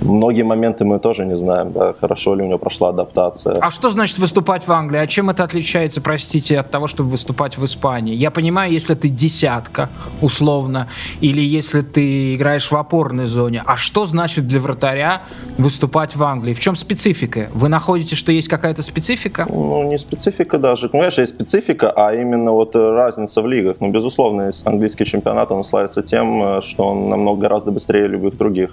Многие 0.00 0.42
моменты 0.42 0.84
мы 0.84 0.98
тоже 0.98 1.26
не 1.26 1.36
знаем, 1.36 1.72
да, 1.72 1.94
хорошо 2.00 2.34
ли 2.34 2.42
у 2.42 2.46
него 2.46 2.58
прошла 2.58 2.88
адаптация. 2.88 3.54
А 3.60 3.70
что 3.70 3.90
значит 3.90 4.18
выступать 4.18 4.66
в 4.66 4.72
Англии? 4.72 4.98
А 4.98 5.06
чем 5.06 5.28
это 5.28 5.44
отличается, 5.44 6.00
простите, 6.00 6.58
от 6.58 6.70
того, 6.70 6.86
чтобы 6.86 7.10
выступать 7.10 7.58
в 7.58 7.64
Испании? 7.64 8.14
Я 8.14 8.30
понимаю, 8.30 8.72
если 8.72 8.94
ты 8.94 9.08
десятка, 9.08 9.90
условно, 10.22 10.88
или 11.20 11.40
если 11.40 11.82
ты 11.82 12.34
играешь 12.34 12.70
в 12.70 12.76
опорной 12.76 13.26
зоне. 13.26 13.62
А 13.66 13.76
что 13.76 14.06
значит 14.06 14.46
для 14.46 14.60
вратаря 14.60 15.22
выступать 15.58 16.16
в 16.16 16.24
Англии? 16.24 16.54
В 16.54 16.60
чем 16.60 16.76
специфика? 16.76 17.50
Вы 17.52 17.68
находите, 17.68 18.16
что 18.16 18.32
есть 18.32 18.48
какая-то 18.48 18.82
специфика? 18.82 19.46
Ну, 19.50 19.82
не 19.82 19.98
специфика 19.98 20.58
даже. 20.58 20.88
Конечно, 20.88 21.20
есть 21.20 21.34
специфика, 21.34 21.90
а 21.90 22.14
именно 22.14 22.52
вот 22.52 22.74
разница 22.74 23.42
в 23.42 23.46
лигах. 23.46 23.76
Ну, 23.80 23.90
безусловно, 23.90 24.50
английский 24.64 25.04
чемпионат, 25.04 25.50
он 25.50 25.62
славится 25.62 26.02
тем, 26.02 26.42
э, 26.42 26.62
что 26.62 26.84
он 26.84 27.10
намного 27.10 27.42
гораздо 27.42 27.70
быстрее 27.70 28.06
любых 28.06 28.36
других 28.38 28.70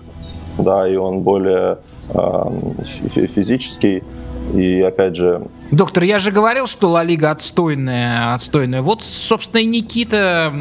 да, 0.58 0.88
и 0.88 0.96
он 0.96 1.22
более 1.22 1.80
э, 2.10 3.28
физический. 3.36 4.04
И 4.54 4.82
опять 4.82 5.16
же... 5.16 5.42
Доктор, 5.72 6.04
я 6.04 6.20
же 6.20 6.32
говорил, 6.32 6.68
что 6.68 6.90
Ла 6.90 7.04
Лига 7.04 7.32
отстойная, 7.32 8.34
отстойная. 8.34 8.82
Вот, 8.82 9.04
собственно, 9.04 9.62
и 9.62 9.66
Никита 9.66 10.54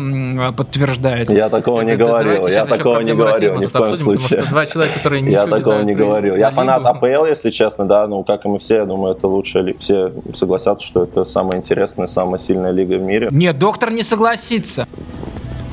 подтверждает. 0.56 1.30
Я 1.30 1.48
такого 1.48 1.82
не 1.82 1.94
говорил, 1.94 2.48
я 2.48 2.66
такого 2.66 3.00
не 3.00 3.14
говорил 3.14 3.56
ни 3.56 3.66
в 3.66 3.72
коем 3.72 3.96
случае. 3.96 4.44
два 4.46 4.66
человека, 4.66 4.98
которые 4.98 5.24
Я 5.30 5.46
такого 5.46 5.82
не 5.82 5.94
говорил. 5.94 6.34
Я 6.34 6.50
фанат 6.50 6.84
АПЛ, 6.84 7.26
если 7.26 7.50
честно, 7.50 7.84
да, 7.84 8.08
ну, 8.08 8.24
как 8.24 8.44
и 8.44 8.48
мы 8.48 8.58
все, 8.58 8.76
я 8.76 8.84
думаю, 8.86 9.14
это 9.14 9.28
лучшая 9.28 9.62
лига. 9.62 9.78
Все 9.78 10.12
согласятся, 10.34 10.84
что 10.84 11.04
это 11.04 11.24
самая 11.24 11.58
интересная, 11.58 12.08
самая 12.08 12.40
сильная 12.40 12.72
лига 12.72 12.94
в 12.94 13.02
мире. 13.02 13.28
Нет, 13.30 13.58
доктор 13.58 13.92
не 13.92 14.02
согласится. 14.02 14.88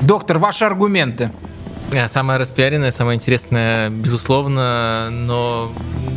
Доктор, 0.02 0.38
ваши 0.38 0.64
аргументы. 0.64 1.30
Э, 1.92 2.08
самая 2.08 2.38
распиаренная, 2.38 2.90
самая 2.90 3.16
интересная, 3.16 3.90
безусловно, 3.90 5.08
но, 5.10 5.70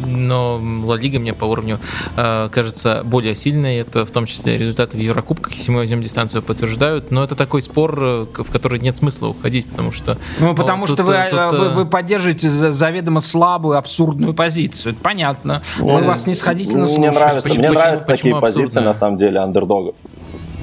но 0.05 0.61
Ла 0.83 0.97
Лига 0.97 1.19
мне 1.19 1.33
по 1.33 1.45
уровню 1.45 1.79
э, 2.15 2.49
кажется 2.51 3.01
более 3.03 3.35
сильной. 3.35 3.77
Это 3.77 4.05
в 4.05 4.11
том 4.11 4.25
числе 4.25 4.57
результаты 4.57 4.97
в 4.97 4.99
Еврокубках, 4.99 5.53
если 5.53 5.71
мы 5.71 5.79
возьмем 5.79 6.01
дистанцию, 6.01 6.41
подтверждают. 6.41 7.11
Но 7.11 7.23
это 7.23 7.35
такой 7.35 7.61
спор, 7.61 7.99
э, 8.01 8.25
в 8.35 8.51
который 8.51 8.79
нет 8.79 8.95
смысла 8.95 9.27
уходить, 9.27 9.67
потому 9.69 9.91
что... 9.91 10.17
Ну, 10.39 10.55
потому 10.55 10.81
вот, 10.81 10.87
что 10.87 10.97
тут, 10.97 11.07
вы, 11.07 11.15
тут, 11.29 11.39
э, 11.39 11.49
вы, 11.49 11.69
вы 11.69 11.85
поддерживаете 11.85 12.49
заведомо 12.49 13.19
слабую, 13.19 13.77
абсурдную 13.77 14.33
позицию. 14.33 14.93
Это 14.93 15.01
понятно. 15.01 15.61
Мы 15.79 16.03
вас 16.03 16.27
не 16.27 16.33
сходительно 16.33 16.85
Мне 16.85 17.11
нравятся, 17.11 17.49
мне 17.53 17.69
нравятся 17.69 18.07
такие 18.07 18.39
позиции, 18.39 18.79
на 18.79 18.93
самом 18.93 19.17
деле, 19.17 19.39
андердогов. 19.39 19.95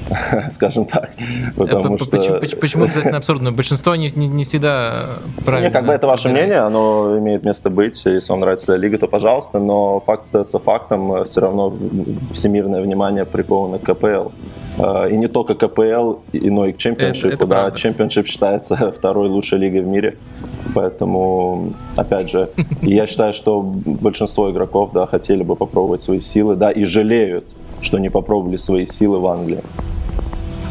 скажем 0.51 0.85
так. 0.85 1.11
Потому 1.55 1.97
что... 1.97 2.11
Почему, 2.11 2.59
почему 2.59 2.83
обязательно 2.85 3.17
абсурдно? 3.17 3.51
Большинство 3.51 3.95
не, 3.95 4.09
не, 4.15 4.27
не 4.27 4.43
всегда 4.43 5.17
правильно. 5.43 5.67
Не, 5.67 5.73
как 5.73 5.85
бы 5.85 5.93
это 5.93 6.07
ваше 6.07 6.29
мнение, 6.29 6.59
оно 6.59 7.17
имеет 7.19 7.43
место 7.43 7.69
быть. 7.69 8.01
Если 8.05 8.31
вам 8.31 8.41
нравится 8.41 8.75
Лига, 8.75 8.97
то 8.97 9.07
пожалуйста, 9.07 9.59
но 9.59 9.99
факт 10.01 10.25
остается 10.25 10.59
фактом. 10.59 11.25
Все 11.25 11.41
равно 11.41 11.75
всемирное 12.33 12.81
внимание 12.81 13.25
приковано 13.25 13.79
к 13.79 13.83
КПЛ. 13.83 14.29
А, 14.77 15.07
и 15.07 15.17
не 15.17 15.27
только 15.27 15.55
КПЛ, 15.55 16.15
но 16.33 16.65
и 16.65 16.73
к 16.73 16.77
чемпионшипу. 16.77 17.45
Да, 17.47 17.71
чемпионшип 17.71 18.27
считается 18.27 18.91
второй 18.95 19.29
лучшей 19.29 19.59
лигой 19.59 19.81
в 19.81 19.87
мире. 19.87 20.17
Поэтому, 20.73 21.73
опять 21.95 22.29
же, 22.29 22.49
я 22.81 23.07
считаю, 23.07 23.33
что 23.33 23.61
большинство 23.61 24.51
игроков 24.51 24.91
да, 24.93 25.05
хотели 25.07 25.43
бы 25.43 25.55
попробовать 25.55 26.01
свои 26.01 26.19
силы, 26.19 26.55
да, 26.55 26.71
и 26.71 26.85
жалеют, 26.85 27.45
что 27.81 27.97
не 27.99 28.09
попробовали 28.09 28.57
свои 28.57 28.85
силы 28.85 29.19
в 29.19 29.27
Англии. 29.27 29.61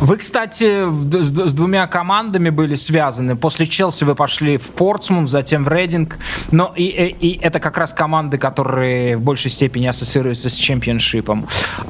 Вы, 0.05 0.19
кстати, 0.19 0.85
с, 0.85 1.55
двумя 1.55 1.87
командами 1.87 2.51
были 2.51 2.75
связаны. 2.75 3.37
После 3.37 3.67
Челси 3.67 4.05
вы 4.05 4.15
пошли 4.15 4.59
в 4.59 4.67
Портсмут, 4.69 5.31
затем 5.31 5.65
в 5.65 5.69
Рейдинг. 5.69 6.19
Но 6.51 6.75
и, 6.77 6.83
и, 6.83 7.29
и 7.29 7.41
это 7.41 7.59
как 7.59 7.79
раз 7.79 7.95
команды, 7.95 8.37
которые 8.37 9.17
в 9.17 9.23
большей 9.23 9.51
степени 9.51 9.87
ассоциируются 9.87 10.51
с 10.51 10.57
чемпионшипом. 10.57 11.47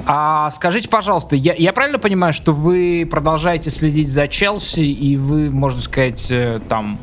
А 0.06 0.49
скажите, 0.52 0.88
пожалуйста, 0.88 1.35
я, 1.35 1.54
я 1.54 1.73
правильно 1.73 1.99
понимаю, 1.99 2.33
что 2.33 2.52
вы 2.52 3.04
продолжаете 3.11 3.71
следить 3.71 4.09
за 4.09 4.28
Челси, 4.28 4.83
и 4.83 5.16
вы, 5.16 5.50
можно 5.50 5.80
сказать, 5.80 6.28
э, 6.30 6.61
там 6.68 7.00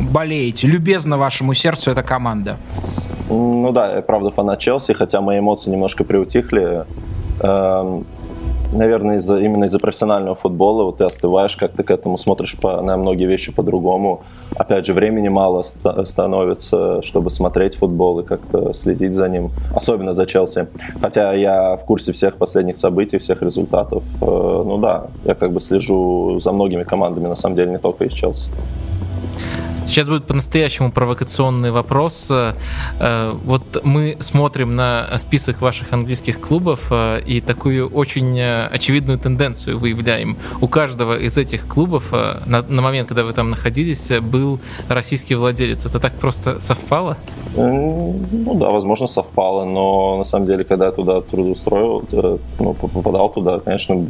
болеете? 0.00 0.66
Любезно 0.66 1.16
вашему 1.16 1.54
сердцу 1.54 1.92
эта 1.92 2.02
команда? 2.02 2.58
Ну 3.30 3.70
да, 3.70 3.94
я 3.94 4.02
правда 4.02 4.32
фанат 4.32 4.58
Челси, 4.58 4.94
хотя 4.94 5.20
мои 5.20 5.38
эмоции 5.38 5.70
немножко 5.70 6.02
приутихли. 6.02 6.86
Эм, 7.40 8.04
наверное, 8.74 9.16
из-за, 9.16 9.38
именно 9.38 9.64
из-за 9.64 9.78
профессионального 9.78 10.34
футбола 10.34 10.84
вот 10.84 10.98
ты 10.98 11.04
остываешь, 11.04 11.56
как 11.56 11.72
ты 11.72 11.82
к 11.82 11.90
этому 11.90 12.18
смотришь 12.18 12.56
по, 12.60 12.80
на 12.82 12.96
многие 12.96 13.26
вещи 13.26 13.52
по-другому. 13.52 14.22
Опять 14.56 14.86
же, 14.86 14.92
времени 14.92 15.28
мало 15.28 15.62
ст- 15.62 16.06
становится, 16.06 17.02
чтобы 17.02 17.30
смотреть 17.30 17.76
футбол 17.76 18.20
и 18.20 18.24
как-то 18.24 18.74
следить 18.74 19.14
за 19.14 19.28
ним, 19.28 19.50
особенно 19.74 20.12
за 20.12 20.26
Челси. 20.26 20.66
Хотя 21.00 21.32
я 21.34 21.76
в 21.76 21.84
курсе 21.84 22.12
всех 22.12 22.36
последних 22.36 22.76
событий, 22.76 23.18
всех 23.18 23.42
результатов. 23.42 24.02
Э, 24.20 24.24
ну 24.66 24.78
да, 24.78 25.06
я 25.24 25.34
как 25.34 25.52
бы 25.52 25.60
слежу 25.60 26.40
за 26.40 26.52
многими 26.52 26.84
командами, 26.84 27.28
на 27.28 27.36
самом 27.36 27.56
деле, 27.56 27.70
не 27.70 27.78
только 27.78 28.04
из 28.04 28.12
Челси. 28.12 28.48
Сейчас 29.86 30.08
будет 30.08 30.24
по-настоящему 30.26 30.90
провокационный 30.90 31.70
вопрос. 31.70 32.28
Э, 32.30 32.54
вот 33.44 33.82
мы 33.84 34.16
смотрим 34.20 34.74
на 34.74 35.16
список 35.18 35.60
ваших 35.60 35.92
английских 35.92 36.40
клубов 36.40 36.80
э, 36.90 37.20
и 37.26 37.40
такую 37.40 37.88
очень 37.88 38.38
э, 38.38 38.66
очевидную 38.66 39.18
тенденцию 39.18 39.78
выявляем. 39.78 40.36
У 40.60 40.68
каждого 40.68 41.18
из 41.18 41.36
этих 41.36 41.68
клубов 41.68 42.12
на, 42.12 42.62
на 42.62 42.82
момент, 42.82 43.08
когда 43.08 43.24
вы 43.24 43.32
там 43.32 43.50
находились, 43.50 44.10
был 44.22 44.58
российский 44.88 45.34
владелец. 45.34 45.84
Это 45.84 46.00
так 46.00 46.14
просто 46.14 46.60
совпало? 46.60 47.18
Ну 47.54 48.54
да, 48.54 48.70
возможно, 48.70 49.06
совпало, 49.06 49.64
но 49.64 50.16
на 50.18 50.24
самом 50.24 50.46
деле, 50.46 50.64
когда 50.64 50.86
я 50.86 50.92
туда 50.92 51.20
трудоустроил, 51.20 52.04
ну, 52.58 52.74
попадал 52.74 53.28
туда, 53.28 53.60
конечно, 53.60 54.04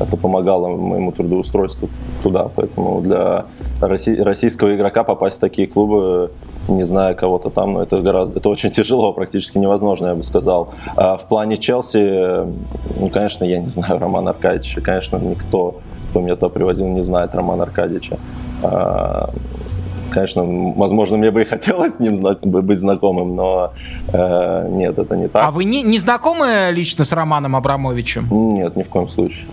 это 0.00 0.16
помогало 0.16 0.68
моему 0.68 1.12
трудоустройству 1.12 1.88
туда. 2.22 2.48
Поэтому 2.54 3.00
для 3.00 3.46
российского 3.80 4.74
игрока 4.74 5.04
попасть 5.04 5.38
в 5.38 5.40
такие 5.40 5.66
клубы, 5.66 6.30
не 6.68 6.84
зная 6.84 7.14
кого-то 7.14 7.50
там, 7.50 7.74
ну, 7.74 7.80
это 7.80 8.00
гораздо, 8.00 8.38
это 8.38 8.48
очень 8.48 8.70
тяжело, 8.70 9.12
практически 9.12 9.58
невозможно, 9.58 10.08
я 10.08 10.14
бы 10.14 10.22
сказал. 10.22 10.70
А 10.96 11.16
в 11.16 11.26
плане 11.26 11.58
Челси, 11.58 12.46
ну, 13.00 13.08
конечно, 13.12 13.44
я 13.44 13.58
не 13.58 13.68
знаю 13.68 13.98
Романа 13.98 14.30
Аркадьевича, 14.30 14.80
конечно, 14.80 15.16
никто, 15.16 15.76
кто 16.10 16.20
меня 16.20 16.36
туда 16.36 16.48
привозил, 16.48 16.86
не 16.88 17.02
знает 17.02 17.34
Романа 17.34 17.64
Аркадьевича. 17.64 18.18
А, 18.62 19.30
конечно, 20.12 20.44
возможно, 20.76 21.16
мне 21.16 21.30
бы 21.30 21.42
и 21.42 21.44
хотелось 21.44 21.96
с 21.96 21.98
ним 21.98 22.16
быть 22.42 22.78
знакомым, 22.78 23.34
но 23.34 23.72
э, 24.12 24.68
нет, 24.70 24.98
это 24.98 25.16
не 25.16 25.28
так. 25.28 25.44
А 25.44 25.50
вы 25.50 25.64
не, 25.64 25.82
не 25.82 25.98
знакомы 25.98 26.70
лично 26.70 27.04
с 27.04 27.12
Романом 27.12 27.56
Абрамовичем? 27.56 28.28
Нет, 28.30 28.76
ни 28.76 28.82
в 28.82 28.88
коем 28.88 29.08
случае. 29.08 29.46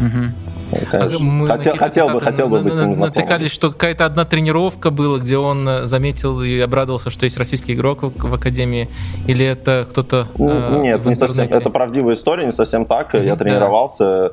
Угу. 0.00 0.46
Конечно. 0.90 1.46
хотел, 1.46 1.76
хотел 1.76 2.08
бы, 2.08 2.20
хотел 2.20 2.48
бы 2.48 2.60
быть 2.60 2.74
с 2.74 2.80
ним 2.80 2.94
знакомым. 2.94 3.14
Натыкались, 3.14 3.52
что 3.52 3.70
какая-то 3.70 4.04
одна 4.04 4.24
тренировка 4.24 4.90
была, 4.90 5.18
где 5.18 5.38
он 5.38 5.68
э, 5.68 5.84
заметил 5.86 6.42
и 6.42 6.58
обрадовался, 6.58 7.10
что 7.10 7.24
есть 7.24 7.38
российский 7.38 7.74
игрок 7.74 8.02
в, 8.02 8.28
в 8.28 8.34
Академии, 8.34 8.88
или 9.26 9.44
это 9.44 9.86
кто-то 9.88 10.28
э, 10.38 10.80
Нет, 10.82 11.06
не 11.06 11.14
совсем. 11.14 11.44
Это 11.44 11.70
правдивая 11.70 12.14
история, 12.14 12.46
не 12.46 12.52
совсем 12.52 12.84
так. 12.84 13.14
Mm-hmm, 13.14 13.24
Я 13.24 13.36
тренировался, 13.36 14.32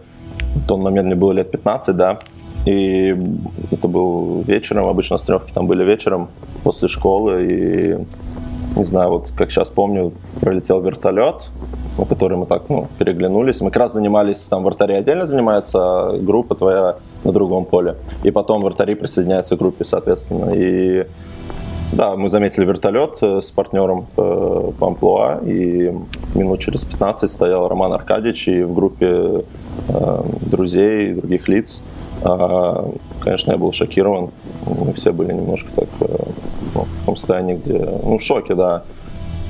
в 0.55 0.65
тот 0.67 0.79
момент 0.79 1.05
мне 1.05 1.15
было 1.15 1.33
лет 1.33 1.51
15, 1.51 1.95
да, 1.95 2.19
и 2.65 3.15
это 3.71 3.87
был 3.87 4.41
вечером, 4.47 4.87
обычно 4.87 5.17
тренировки 5.17 5.51
там 5.51 5.67
были 5.67 5.83
вечером 5.83 6.29
после 6.63 6.87
школы, 6.87 7.45
и 7.45 8.77
не 8.79 8.85
знаю, 8.85 9.09
вот 9.09 9.31
как 9.35 9.51
сейчас 9.51 9.69
помню, 9.69 10.13
пролетел 10.39 10.81
вертолет, 10.81 11.49
на 11.97 12.05
который 12.05 12.37
мы 12.37 12.45
так, 12.45 12.69
ну, 12.69 12.87
переглянулись. 12.97 13.61
Мы 13.61 13.69
как 13.69 13.83
раз 13.83 13.93
занимались, 13.93 14.39
там 14.39 14.63
вратари 14.63 14.95
отдельно 14.95 15.25
занимаются, 15.25 15.79
а 15.79 16.17
группа 16.17 16.55
твоя 16.55 16.95
на 17.23 17.31
другом 17.31 17.65
поле. 17.65 17.95
И 18.23 18.31
потом 18.31 18.61
вратари 18.61 18.95
присоединяются 18.95 19.55
к 19.55 19.59
группе, 19.59 19.85
соответственно. 19.85 20.51
И 20.53 21.05
да, 21.93 22.15
мы 22.15 22.29
заметили 22.29 22.65
вертолет 22.65 23.17
э, 23.21 23.41
с 23.41 23.51
партнером 23.51 24.07
по, 24.15 24.73
по 24.79 24.87
амплуа, 24.87 25.41
и 25.45 25.93
минут 26.33 26.59
через 26.59 26.83
15 26.83 27.29
стоял 27.29 27.67
Роман 27.67 27.93
Аркадьевич, 27.93 28.47
и 28.47 28.63
в 28.63 28.73
группе 28.73 29.43
э, 29.89 30.21
друзей 30.41 31.13
других 31.13 31.47
лиц, 31.47 31.83
э, 32.23 32.91
конечно, 33.19 33.51
я 33.51 33.57
был 33.57 33.71
шокирован. 33.71 34.31
Мы 34.65 34.93
все 34.93 35.11
были 35.11 35.33
немножко 35.33 35.69
так 35.75 35.89
э, 36.01 36.17
ну, 36.73 36.81
в 36.81 37.05
том 37.05 37.15
состоянии, 37.15 37.55
где, 37.55 37.77
ну, 37.77 38.17
в 38.17 38.23
шоке, 38.23 38.55
да. 38.55 38.83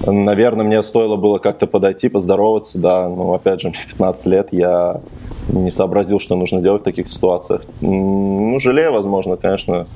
Наверное, 0.05 0.65
мне 0.65 0.83
стоило 0.83 1.15
было 1.15 1.39
как-то 1.39 1.65
подойти, 1.65 2.09
поздороваться, 2.09 2.77
да, 2.77 3.07
но 3.07 3.33
опять 3.33 3.61
же, 3.61 3.69
мне 3.69 3.77
15 3.87 4.25
лет, 4.27 4.47
я 4.51 5.01
не 5.49 5.71
сообразил, 5.71 6.19
что 6.19 6.35
нужно 6.35 6.61
делать 6.61 6.81
в 6.81 6.85
таких 6.85 7.07
ситуациях. 7.07 7.61
Ну, 7.81 8.59
жалею, 8.59 8.93
возможно, 8.93 9.37
конечно, 9.37 9.87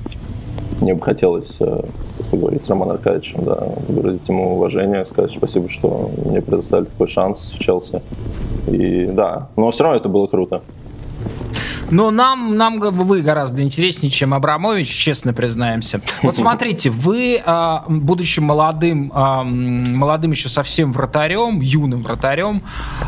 мне 0.80 0.94
бы 0.94 1.02
хотелось 1.02 1.56
э, 1.60 1.82
поговорить 2.30 2.64
с 2.64 2.68
Романом 2.68 2.96
Аркадьевичем, 2.96 3.42
да, 3.44 3.68
выразить 3.88 4.28
ему 4.28 4.54
уважение, 4.54 5.04
сказать 5.04 5.32
спасибо, 5.32 5.68
что 5.68 6.10
мне 6.24 6.40
предоставили 6.40 6.86
такой 6.86 7.08
шанс 7.08 7.52
в 7.52 7.58
Челси. 7.58 8.00
И 8.68 9.06
да, 9.06 9.48
но 9.56 9.70
все 9.70 9.84
равно 9.84 9.98
это 9.98 10.08
было 10.08 10.26
круто. 10.26 10.62
Но 11.90 12.10
нам, 12.10 12.56
нам 12.56 12.78
вы 12.80 13.22
гораздо 13.22 13.62
интереснее, 13.62 14.10
чем 14.10 14.34
Абрамович, 14.34 14.88
честно 14.88 15.32
признаемся. 15.32 16.00
Вот 16.22 16.36
смотрите, 16.36 16.90
вы, 16.90 17.42
а, 17.44 17.84
будучи 17.88 18.40
молодым, 18.40 19.10
а, 19.14 19.42
молодым 19.42 20.32
еще 20.32 20.48
совсем 20.48 20.92
вратарем, 20.92 21.60
юным 21.60 22.02
вратарем, 22.02 22.62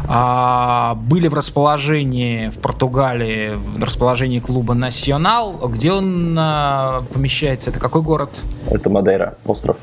а, 0.08 0.94
были 0.94 1.28
в 1.28 1.34
расположении 1.34 2.48
в 2.48 2.58
Португалии, 2.58 3.54
в 3.56 3.82
расположении 3.82 4.40
клуба 4.40 4.74
«Национал». 4.74 5.68
Где 5.68 5.92
он 5.92 6.34
помещается? 7.12 7.70
Это 7.70 7.78
какой 7.78 8.02
город? 8.02 8.30
Это 8.70 8.88
Мадейра, 8.88 9.34
остров. 9.44 9.76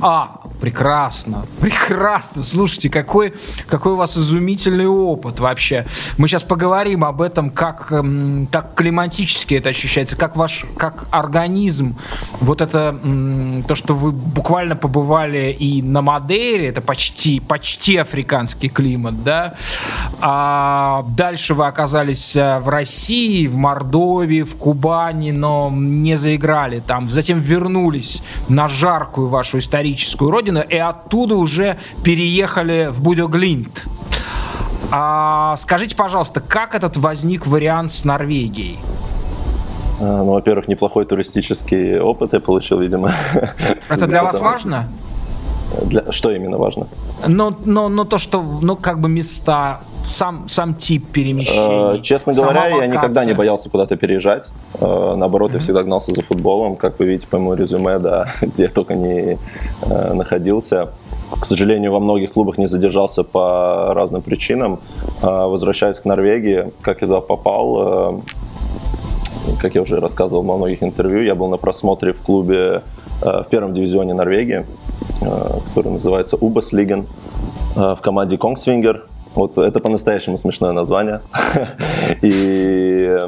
А, 0.00 0.41
прекрасно, 0.62 1.44
прекрасно. 1.60 2.40
Слушайте, 2.44 2.88
какой, 2.88 3.34
какой 3.66 3.94
у 3.94 3.96
вас 3.96 4.16
изумительный 4.16 4.86
опыт 4.86 5.40
вообще. 5.40 5.86
Мы 6.18 6.28
сейчас 6.28 6.44
поговорим 6.44 7.04
об 7.04 7.20
этом, 7.20 7.50
как, 7.50 7.88
как 7.88 7.92
эм, 8.04 8.48
климатически 8.76 9.54
это 9.54 9.70
ощущается, 9.70 10.16
как 10.16 10.36
ваш, 10.36 10.64
как 10.76 11.06
организм. 11.10 11.96
Вот 12.40 12.60
это, 12.60 12.96
то, 13.66 13.74
что 13.74 13.94
вы 13.94 14.12
буквально 14.12 14.76
побывали 14.76 15.50
и 15.50 15.82
на 15.82 16.00
Мадейре, 16.00 16.68
это 16.68 16.80
почти, 16.80 17.40
почти 17.40 17.96
африканский 17.96 18.68
климат, 18.68 19.24
да. 19.24 19.54
А 20.20 21.04
дальше 21.16 21.54
вы 21.54 21.66
оказались 21.66 22.36
э, 22.36 22.60
в 22.60 22.68
России, 22.68 23.48
в 23.48 23.56
Мордовии, 23.56 24.42
в 24.42 24.54
Кубани, 24.54 25.32
но 25.32 25.72
не 25.72 26.16
заиграли 26.16 26.78
там. 26.78 27.08
Затем 27.08 27.40
вернулись 27.40 28.22
на 28.48 28.68
жаркую 28.68 29.26
вашу 29.26 29.58
историческую 29.58 30.30
родину 30.30 30.51
Родина, 30.52 30.58
и 30.60 30.76
оттуда 30.76 31.36
уже 31.36 31.76
переехали 32.04 32.88
в 32.90 33.00
Будоглинт. 33.00 33.86
А 34.90 35.56
скажите, 35.56 35.96
пожалуйста, 35.96 36.40
как 36.40 36.74
этот 36.74 36.96
возник 36.96 37.46
вариант 37.46 37.92
с 37.92 38.04
Норвегией? 38.04 38.78
А, 40.00 40.18
ну, 40.18 40.32
во-первых, 40.32 40.68
неплохой 40.68 41.06
туристический 41.06 41.98
опыт 41.98 42.34
я 42.34 42.40
получил, 42.40 42.78
видимо. 42.78 43.14
Это 43.88 44.06
для 44.06 44.22
вас 44.22 44.38
важно? 44.38 44.88
Для... 45.86 46.12
Что 46.12 46.30
именно 46.30 46.58
важно? 46.58 46.86
Но, 47.26 47.54
но, 47.64 47.88
но 47.88 48.04
то, 48.04 48.18
что, 48.18 48.42
ну, 48.42 48.76
как 48.76 49.00
бы 49.00 49.08
места, 49.08 49.80
сам, 50.04 50.48
сам 50.48 50.74
тип 50.74 51.06
перемещения. 51.12 51.98
Э, 51.98 52.02
честно 52.02 52.32
говоря, 52.32 52.68
я 52.68 52.86
никогда 52.86 53.24
не 53.24 53.34
боялся 53.34 53.70
куда-то 53.70 53.96
переезжать. 53.96 54.48
Э, 54.80 55.14
наоборот, 55.16 55.50
mm-hmm. 55.50 55.54
я 55.54 55.60
всегда 55.60 55.82
гнался 55.82 56.12
за 56.12 56.22
футболом, 56.22 56.76
как 56.76 56.98
вы 56.98 57.06
видите 57.06 57.26
по 57.26 57.38
моему 57.38 57.54
резюме, 57.54 57.98
да, 57.98 58.34
где 58.42 58.64
я 58.64 58.68
только 58.68 58.94
не 58.94 59.38
э, 59.82 60.12
находился. 60.14 60.88
К 61.30 61.46
сожалению, 61.46 61.92
во 61.92 62.00
многих 62.00 62.32
клубах 62.32 62.58
не 62.58 62.66
задержался 62.66 63.24
по 63.24 63.94
разным 63.94 64.20
причинам. 64.20 64.80
Возвращаясь 65.22 65.98
к 65.98 66.04
Норвегии, 66.04 66.70
как 66.82 67.00
я 67.00 67.06
туда 67.06 67.20
попал, 67.22 68.22
как 69.58 69.74
я 69.74 69.80
уже 69.80 69.98
рассказывал 69.98 70.42
во 70.42 70.58
многих 70.58 70.82
интервью, 70.82 71.22
я 71.22 71.34
был 71.34 71.48
на 71.48 71.56
просмотре 71.56 72.12
в 72.12 72.20
клубе 72.20 72.82
в 73.22 73.46
первом 73.48 73.72
дивизионе 73.72 74.12
Норвегии, 74.12 74.66
который 75.68 75.92
называется 75.92 76.36
Убаслиген, 76.36 77.06
в 77.74 77.98
команде 78.02 78.36
Конгсвингер. 78.36 79.06
Вот 79.34 79.56
это 79.58 79.80
по-настоящему 79.80 80.38
смешное 80.38 80.72
название. 80.72 81.20
И 82.22 83.18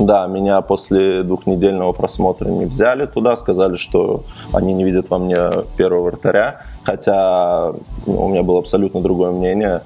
да, 0.00 0.26
меня 0.26 0.60
после 0.60 1.22
двухнедельного 1.22 1.92
просмотра 1.92 2.48
не 2.48 2.66
взяли 2.66 3.06
туда, 3.06 3.36
сказали, 3.36 3.76
что 3.76 4.24
они 4.52 4.74
не 4.74 4.84
видят 4.84 5.08
во 5.08 5.18
мне 5.18 5.38
первого 5.76 6.10
вратаря, 6.10 6.62
хотя 6.82 7.72
ну, 8.06 8.26
у 8.26 8.28
меня 8.28 8.42
было 8.42 8.58
абсолютно 8.58 9.00
другое 9.00 9.32
мнение. 9.32 9.82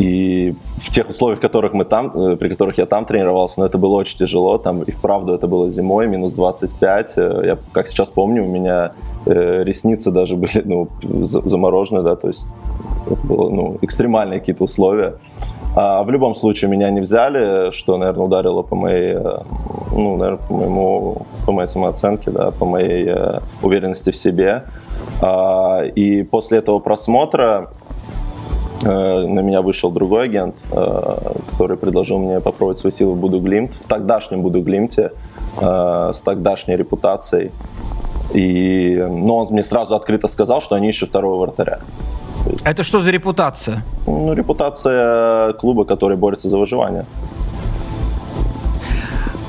и 0.00 0.54
в 0.78 0.90
тех 0.90 1.08
условиях, 1.08 1.40
которых 1.40 1.72
мы 1.72 1.84
там, 1.84 2.12
э, 2.14 2.36
при 2.36 2.48
которых 2.48 2.78
я 2.78 2.86
там 2.86 3.06
тренировался, 3.06 3.60
но 3.60 3.66
это 3.66 3.78
было 3.78 3.94
очень 3.94 4.18
тяжело. 4.18 4.58
Там 4.58 4.82
и 4.82 4.90
вправду 4.90 5.32
это 5.32 5.46
было 5.46 5.70
зимой, 5.70 6.06
минус 6.06 6.34
25. 6.34 7.12
Э, 7.16 7.42
я, 7.44 7.58
как 7.72 7.88
сейчас 7.88 8.10
помню, 8.10 8.44
у 8.44 8.48
меня 8.48 8.92
ресницы 9.26 10.10
даже 10.10 10.36
были 10.36 10.62
ну, 10.64 10.88
заморожены, 11.02 12.02
да, 12.02 12.16
то 12.16 12.28
есть 12.28 12.46
было 13.24 13.50
ну, 13.50 13.78
экстремальные 13.82 14.40
какие-то 14.40 14.64
условия. 14.64 15.14
А 15.78 16.02
в 16.02 16.10
любом 16.10 16.34
случае 16.34 16.70
меня 16.70 16.88
не 16.88 17.00
взяли, 17.00 17.70
что, 17.72 17.98
наверное, 17.98 18.24
ударило 18.24 18.62
по 18.62 18.74
моей, 18.74 19.14
э, 19.14 19.38
ну, 19.92 20.16
наверное, 20.16 20.46
по 20.48 20.54
моему, 20.54 21.16
по 21.44 21.52
моей 21.52 21.68
самооценке, 21.68 22.30
да, 22.30 22.50
по 22.50 22.64
моей 22.64 23.06
э, 23.06 23.40
уверенности 23.62 24.10
в 24.10 24.16
себе. 24.16 24.64
А, 25.20 25.82
и 25.84 26.22
после 26.22 26.58
этого 26.58 26.78
просмотра 26.78 27.68
э, 28.82 28.88
на 28.88 29.40
меня 29.40 29.60
вышел 29.60 29.90
другой 29.90 30.24
агент, 30.24 30.54
э, 30.72 31.32
который 31.50 31.76
предложил 31.76 32.18
мне 32.18 32.40
попробовать 32.40 32.78
свои 32.78 32.92
силы 32.92 33.12
в 33.12 33.16
Буду 33.18 33.40
Глимт, 33.40 33.72
в 33.72 33.86
тогдашнем 33.86 34.40
Буду 34.40 34.62
Глимте, 34.62 35.12
э, 35.60 36.12
с 36.14 36.22
тогдашней 36.22 36.76
репутацией. 36.76 37.50
И, 38.36 38.96
но 39.10 39.36
он 39.36 39.46
мне 39.50 39.64
сразу 39.64 39.94
открыто 39.94 40.28
сказал, 40.28 40.60
что 40.62 40.74
они 40.74 40.88
ищут 40.88 41.08
второго 41.08 41.40
вратаря. 41.40 41.78
Это 42.64 42.84
что 42.84 43.00
за 43.00 43.10
репутация? 43.10 43.82
Ну, 44.06 44.34
репутация 44.34 45.52
клуба, 45.54 45.84
который 45.84 46.16
борется 46.16 46.48
за 46.48 46.58
выживание. 46.58 47.04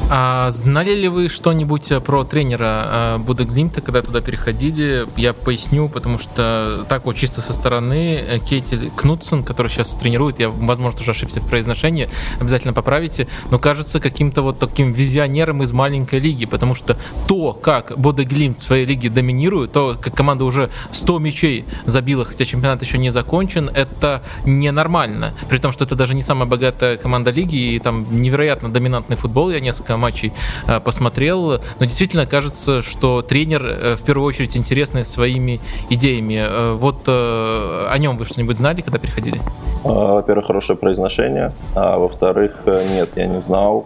А 0.10 0.52
знали 0.52 0.96
ли 0.96 1.10
вы 1.10 1.28
что-нибудь 1.28 1.92
э, 1.92 2.00
про 2.00 2.24
тренера 2.24 2.88
э, 2.90 3.18
Буда 3.18 3.44
Глимта, 3.44 3.82
когда 3.82 4.02
туда 4.02 4.22
переходили? 4.22 5.06
Я 5.18 5.34
поясню, 5.34 5.90
потому 5.90 6.18
что 6.18 6.86
так 6.88 7.06
вот 7.06 7.18
чисто 7.18 7.42
со 7.42 7.52
стороны 7.52 8.24
э, 8.26 8.40
Кейти 8.40 8.90
Кнутсон, 8.96 9.44
который 9.44 9.68
сейчас 9.68 9.94
тренирует, 9.96 10.40
я, 10.40 10.50
возможно, 10.50 11.02
уже 11.02 11.12
ошибся 11.12 11.42
в 11.42 11.50
произношении, 11.50 12.08
обязательно 12.40 12.74
поправите, 12.74 13.28
но 13.52 13.60
кажется 13.60 14.00
каким-то 14.00 14.44
вот 14.44 14.60
таким 14.60 14.94
визионером 14.94 15.62
из 15.64 15.74
маленькой 15.74 16.20
лиги, 16.20 16.46
потому 16.46 16.74
что 16.74 16.98
то, 17.28 17.52
как 17.52 17.92
Буда 18.00 18.24
Глимт 18.24 18.62
в 18.62 18.64
своей 18.64 18.86
лиге 18.86 19.10
доминирует, 19.10 19.74
то, 19.74 19.98
как 20.00 20.16
команда 20.16 20.46
уже 20.46 20.70
100 20.94 21.20
мячей 21.20 21.66
забила, 21.86 22.24
хотя 22.24 22.46
чемпионат 22.46 22.82
еще 22.82 22.98
не 22.98 23.10
закончен, 23.10 23.70
это 23.74 24.22
ненормально. 24.46 25.34
При 25.50 25.58
том, 25.58 25.74
что 25.74 25.84
это 25.84 25.96
даже 25.96 26.16
не 26.16 26.24
самая 26.24 26.48
богатая 26.48 26.96
команда 26.96 27.32
лиги, 27.32 27.74
и 27.74 27.80
там 27.80 28.06
невероятно 28.22 28.70
доминантный 28.70 29.18
футбол, 29.18 29.50
я 29.50 29.60
несколько 29.60 29.97
матчей 29.98 30.34
э, 30.68 30.80
посмотрел. 30.80 31.60
Но 31.80 31.86
действительно 31.86 32.26
кажется, 32.26 32.82
что 32.82 33.22
тренер 33.22 33.66
э, 33.66 33.96
в 33.96 34.02
первую 34.02 34.28
очередь 34.28 34.56
интересный 34.56 35.06
своими 35.06 35.60
идеями. 35.90 36.38
Э, 36.40 36.74
вот 36.74 37.08
о 37.08 37.96
нем 37.98 38.18
вы 38.18 38.26
что-нибудь 38.26 38.58
знали, 38.58 38.82
когда 38.82 39.00
приходили? 39.00 39.40
А, 39.84 40.16
во-первых, 40.16 40.48
хорошее 40.48 40.78
произношение, 40.78 41.52
а 41.76 41.98
во-вторых, 41.98 42.64
нет, 42.66 43.10
я 43.16 43.28
не 43.28 43.42
знал. 43.42 43.86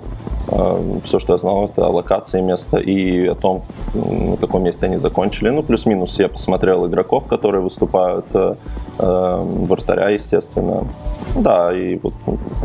Все, 1.03 1.19
что 1.19 1.33
я 1.33 1.39
знал, 1.39 1.65
это 1.65 1.87
локации 1.87 2.41
места 2.41 2.79
и 2.79 3.27
о 3.27 3.35
том, 3.35 3.63
на 3.93 4.37
каком 4.37 4.63
месте 4.63 4.87
они 4.87 4.97
закончили. 4.97 5.49
Ну, 5.49 5.61
плюс-минус 5.61 6.19
я 6.19 6.27
посмотрел 6.27 6.87
игроков, 6.87 7.25
которые 7.27 7.61
выступают, 7.61 8.25
вратаря, 8.97 10.09
естественно. 10.09 10.83
Да, 11.35 11.71
и 11.73 11.99
вот 12.01 12.13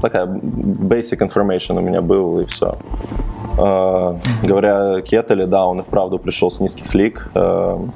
такая 0.00 0.26
basic 0.26 1.18
information 1.18 1.78
у 1.78 1.82
меня 1.82 2.00
был, 2.00 2.40
и 2.40 2.46
все. 2.46 2.76
Uh, 3.56 4.18
говоря 4.42 5.00
Кетеле, 5.00 5.46
да, 5.46 5.64
он 5.64 5.80
и 5.80 5.82
вправду 5.82 6.18
пришел 6.18 6.50
с 6.50 6.60
низких 6.60 6.94
лиг. 6.94 7.28
Uh, 7.34 7.88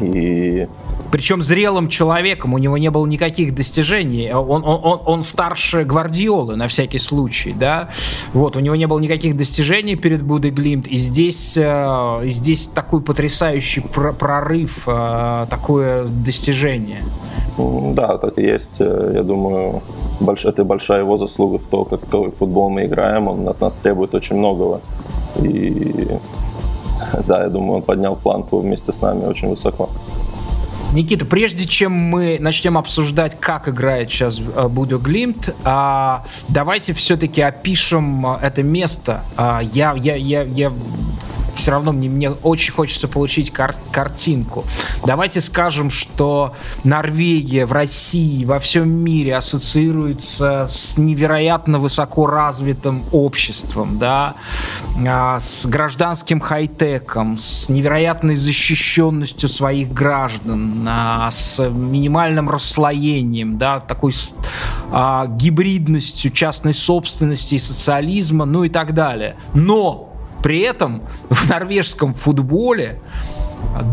и 0.00 0.68
причем 1.14 1.42
зрелым 1.42 1.88
человеком, 1.88 2.54
у 2.54 2.58
него 2.58 2.76
не 2.76 2.90
было 2.90 3.06
никаких 3.06 3.54
достижений. 3.54 4.32
Он, 4.34 4.64
он, 4.64 4.80
он, 4.82 5.00
он 5.06 5.22
старше 5.22 5.84
Гвардиолы, 5.84 6.56
на 6.56 6.66
всякий 6.66 6.98
случай, 6.98 7.54
да. 7.56 7.90
Вот, 8.32 8.56
у 8.56 8.60
него 8.60 8.74
не 8.74 8.88
было 8.88 8.98
никаких 8.98 9.36
достижений 9.36 9.94
перед 9.94 10.22
Будой 10.22 10.50
Глимт, 10.50 10.88
и 10.88 10.96
здесь, 10.96 11.56
э, 11.56 12.22
здесь 12.24 12.66
такой 12.66 13.00
потрясающий 13.00 13.80
прорыв, 14.18 14.88
э, 14.88 15.46
такое 15.48 16.08
достижение. 16.08 17.04
Да, 17.94 18.18
так 18.18 18.36
и 18.40 18.42
есть. 18.42 18.80
Я 18.80 19.22
думаю, 19.22 19.82
больш... 20.18 20.44
это 20.44 20.64
большая 20.64 21.02
его 21.02 21.16
заслуга 21.16 21.58
в 21.58 21.66
том, 21.66 21.84
какой 21.84 22.32
футбол 22.32 22.70
мы 22.70 22.86
играем. 22.86 23.28
Он 23.28 23.48
от 23.48 23.60
нас 23.60 23.76
требует 23.76 24.16
очень 24.16 24.34
многого. 24.34 24.80
И 25.44 26.08
да, 27.28 27.44
я 27.44 27.48
думаю, 27.48 27.76
он 27.76 27.82
поднял 27.82 28.16
планку 28.16 28.58
вместе 28.58 28.92
с 28.92 29.00
нами 29.00 29.26
очень 29.26 29.48
высоко. 29.48 29.88
Никита, 30.94 31.24
прежде 31.24 31.66
чем 31.66 31.90
мы 31.90 32.38
начнем 32.40 32.78
обсуждать, 32.78 33.36
как 33.40 33.68
играет 33.68 34.10
сейчас 34.10 34.38
э, 34.38 34.68
Будо 34.68 34.98
Глимт, 34.98 35.52
а, 35.64 36.24
давайте 36.46 36.94
все-таки 36.94 37.40
опишем 37.40 38.24
э, 38.24 38.38
это 38.40 38.62
место. 38.62 39.24
А, 39.36 39.60
я, 39.60 39.92
я, 39.94 40.14
я, 40.14 40.42
я 40.42 40.72
все 41.54 41.70
равно 41.70 41.92
мне, 41.92 42.08
мне 42.08 42.30
очень 42.30 42.72
хочется 42.72 43.08
получить 43.08 43.50
кар 43.50 43.74
картинку. 43.90 44.64
Давайте 45.04 45.40
скажем, 45.40 45.90
что 45.90 46.54
Норвегия 46.82 47.66
в 47.66 47.72
России, 47.72 48.44
во 48.44 48.58
всем 48.58 48.88
мире 48.88 49.36
ассоциируется 49.36 50.66
с 50.68 50.98
невероятно 50.98 51.78
высоко 51.78 52.26
развитым 52.26 53.04
обществом, 53.12 53.98
да, 53.98 54.34
а, 55.06 55.38
с 55.40 55.66
гражданским 55.66 56.40
хай-теком, 56.40 57.38
с 57.38 57.68
невероятной 57.68 58.36
защищенностью 58.36 59.48
своих 59.48 59.92
граждан, 59.92 60.86
а, 60.88 61.30
с 61.30 61.68
минимальным 61.68 62.50
расслоением, 62.50 63.58
да, 63.58 63.80
такой 63.80 64.12
а, 64.90 65.26
гибридностью 65.26 66.30
частной 66.30 66.74
собственности 66.74 67.56
и 67.56 67.58
социализма, 67.58 68.44
ну 68.44 68.64
и 68.64 68.68
так 68.68 68.94
далее. 68.94 69.36
Но 69.52 70.13
при 70.44 70.60
этом 70.60 71.02
в 71.30 71.48
норвежском 71.48 72.12
футболе 72.12 73.00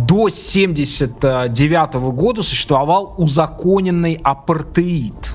до 0.05 0.25
1979 0.25 1.93
года 2.13 2.43
существовал 2.43 3.15
узаконенный 3.17 4.19
апартеид. 4.21 5.33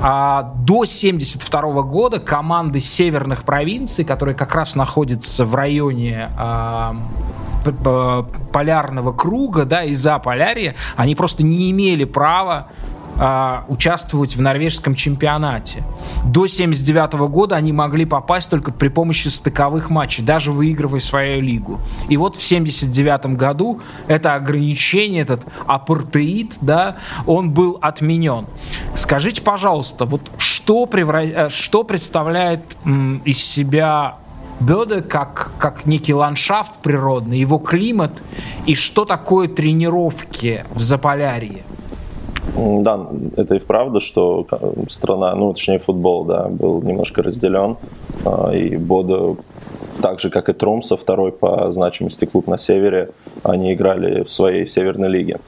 А 0.00 0.54
до 0.64 0.84
1972 0.84 1.82
года 1.82 2.20
команды 2.20 2.80
северных 2.80 3.44
провинций, 3.44 4.06
которые 4.06 4.34
как 4.34 4.54
раз 4.54 4.74
находятся 4.76 5.44
в 5.44 5.54
районе 5.54 6.30
а, 6.38 6.96
полярного 8.50 9.12
круга, 9.12 9.66
да, 9.66 9.82
и 9.82 9.92
за 9.92 10.18
полярия, 10.20 10.74
они 10.96 11.14
просто 11.16 11.44
не 11.44 11.70
имели 11.70 12.04
права 12.04 12.68
а, 13.18 13.64
участвовать 13.68 14.36
в 14.36 14.40
норвежском 14.40 14.94
чемпионате. 14.94 15.82
До 16.24 16.46
79 16.46 17.14
года 17.30 17.56
они 17.56 17.72
могли 17.72 18.04
попасть 18.04 18.48
только 18.48 18.72
при 18.72 18.88
помощи 18.88 19.28
стыковых 19.28 19.90
матчей, 19.90 20.24
даже 20.24 20.52
выигрывая 20.52 21.00
свою 21.00 21.40
лигу. 21.42 21.80
И 22.08 22.16
вот 22.16 22.36
в 22.36 22.42
79 22.42 23.36
году 23.36 23.80
это 24.06 24.34
ограничение, 24.34 25.22
этот 25.22 25.44
апартеид, 25.66 26.54
да, 26.60 26.96
он 27.26 27.50
был 27.50 27.78
отменен. 27.80 28.46
Скажите, 28.94 29.42
пожалуйста, 29.42 30.04
вот 30.04 30.22
что, 30.38 30.86
превра... 30.86 31.24
Э, 31.24 31.48
что 31.48 31.82
представляет 31.82 32.76
м, 32.84 33.18
из 33.24 33.38
себя 33.38 34.16
Бёде 34.60 35.02
как, 35.02 35.52
как 35.58 35.86
некий 35.86 36.14
ландшафт 36.14 36.78
природный, 36.82 37.38
его 37.38 37.58
климат 37.58 38.12
и 38.66 38.74
что 38.74 39.04
такое 39.04 39.46
тренировки 39.46 40.64
в 40.70 40.80
Заполярье? 40.80 41.62
Да, 42.58 43.06
это 43.36 43.54
и 43.54 43.58
вправду, 43.60 44.00
что 44.00 44.46
страна, 44.88 45.34
ну, 45.36 45.52
точнее, 45.52 45.78
футбол, 45.78 46.24
да, 46.24 46.48
был 46.48 46.82
немножко 46.82 47.22
разделен. 47.22 47.76
А, 48.24 48.50
и 48.52 48.76
Бода, 48.76 49.36
так 50.02 50.18
же, 50.18 50.28
как 50.28 50.48
и 50.48 50.52
Трумса, 50.52 50.96
второй 50.96 51.30
по 51.30 51.70
значимости 51.70 52.24
клуб 52.24 52.48
на 52.48 52.58
севере, 52.58 53.10
они 53.44 53.74
играли 53.74 54.24
в 54.24 54.30
своей 54.30 54.66
северной 54.66 55.08
лиге. 55.08 55.38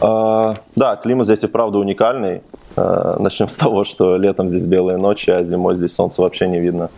А, 0.00 0.56
да, 0.74 0.96
климат 0.96 1.26
здесь 1.26 1.44
и 1.44 1.48
правда 1.48 1.78
уникальный. 1.78 2.40
А, 2.76 3.18
начнем 3.18 3.48
с 3.48 3.56
того, 3.56 3.84
что 3.84 4.16
летом 4.16 4.48
здесь 4.48 4.64
белые 4.64 4.96
ночи, 4.96 5.28
а 5.28 5.44
зимой 5.44 5.74
здесь 5.74 5.94
солнца 5.94 6.22
вообще 6.22 6.48
не 6.48 6.60
видно. 6.60 6.88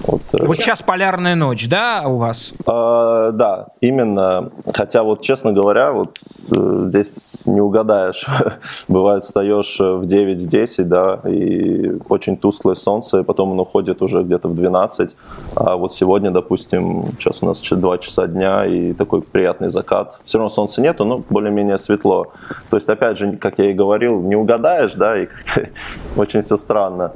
Вот, 0.00 0.22
э, 0.32 0.44
вот 0.44 0.56
сейчас 0.56 0.82
полярная 0.82 1.34
ночь, 1.34 1.68
да, 1.68 2.04
у 2.06 2.16
вас? 2.16 2.54
Э, 2.66 3.30
да, 3.32 3.68
именно. 3.80 4.50
Хотя 4.72 5.02
вот, 5.02 5.22
честно 5.22 5.52
говоря, 5.52 5.92
вот 5.92 6.18
э, 6.50 6.84
здесь 6.88 7.42
не 7.46 7.60
угадаешь. 7.60 8.26
Бывает, 8.88 9.24
встаешь 9.24 9.78
в 9.78 10.06
9, 10.06 10.40
в 10.40 10.46
10, 10.46 10.88
да, 10.88 11.20
и 11.24 11.98
очень 12.08 12.36
тусклое 12.36 12.74
солнце, 12.74 13.20
и 13.20 13.22
потом 13.24 13.52
оно 13.52 13.62
уходит 13.62 14.02
уже 14.02 14.22
где-то 14.22 14.48
в 14.48 14.54
12. 14.54 15.16
А 15.56 15.76
вот 15.76 15.92
сегодня, 15.92 16.30
допустим, 16.30 17.06
сейчас 17.18 17.42
у 17.42 17.46
нас 17.46 17.60
2 17.60 17.98
часа 17.98 18.26
дня, 18.26 18.66
и 18.66 18.92
такой 18.92 19.22
приятный 19.22 19.70
закат. 19.70 20.18
Все 20.24 20.38
равно 20.38 20.48
солнца 20.48 20.80
нету, 20.80 21.04
но 21.04 21.22
более-менее 21.28 21.78
светло. 21.78 22.32
То 22.70 22.76
есть, 22.76 22.88
опять 22.88 23.18
же, 23.18 23.36
как 23.36 23.58
я 23.58 23.70
и 23.70 23.72
говорил, 23.72 24.20
не 24.20 24.36
угадаешь, 24.36 24.94
да, 24.94 25.20
и 25.20 25.26
как-то 25.26 25.68
очень 26.16 26.42
все 26.42 26.56
странно. 26.56 27.12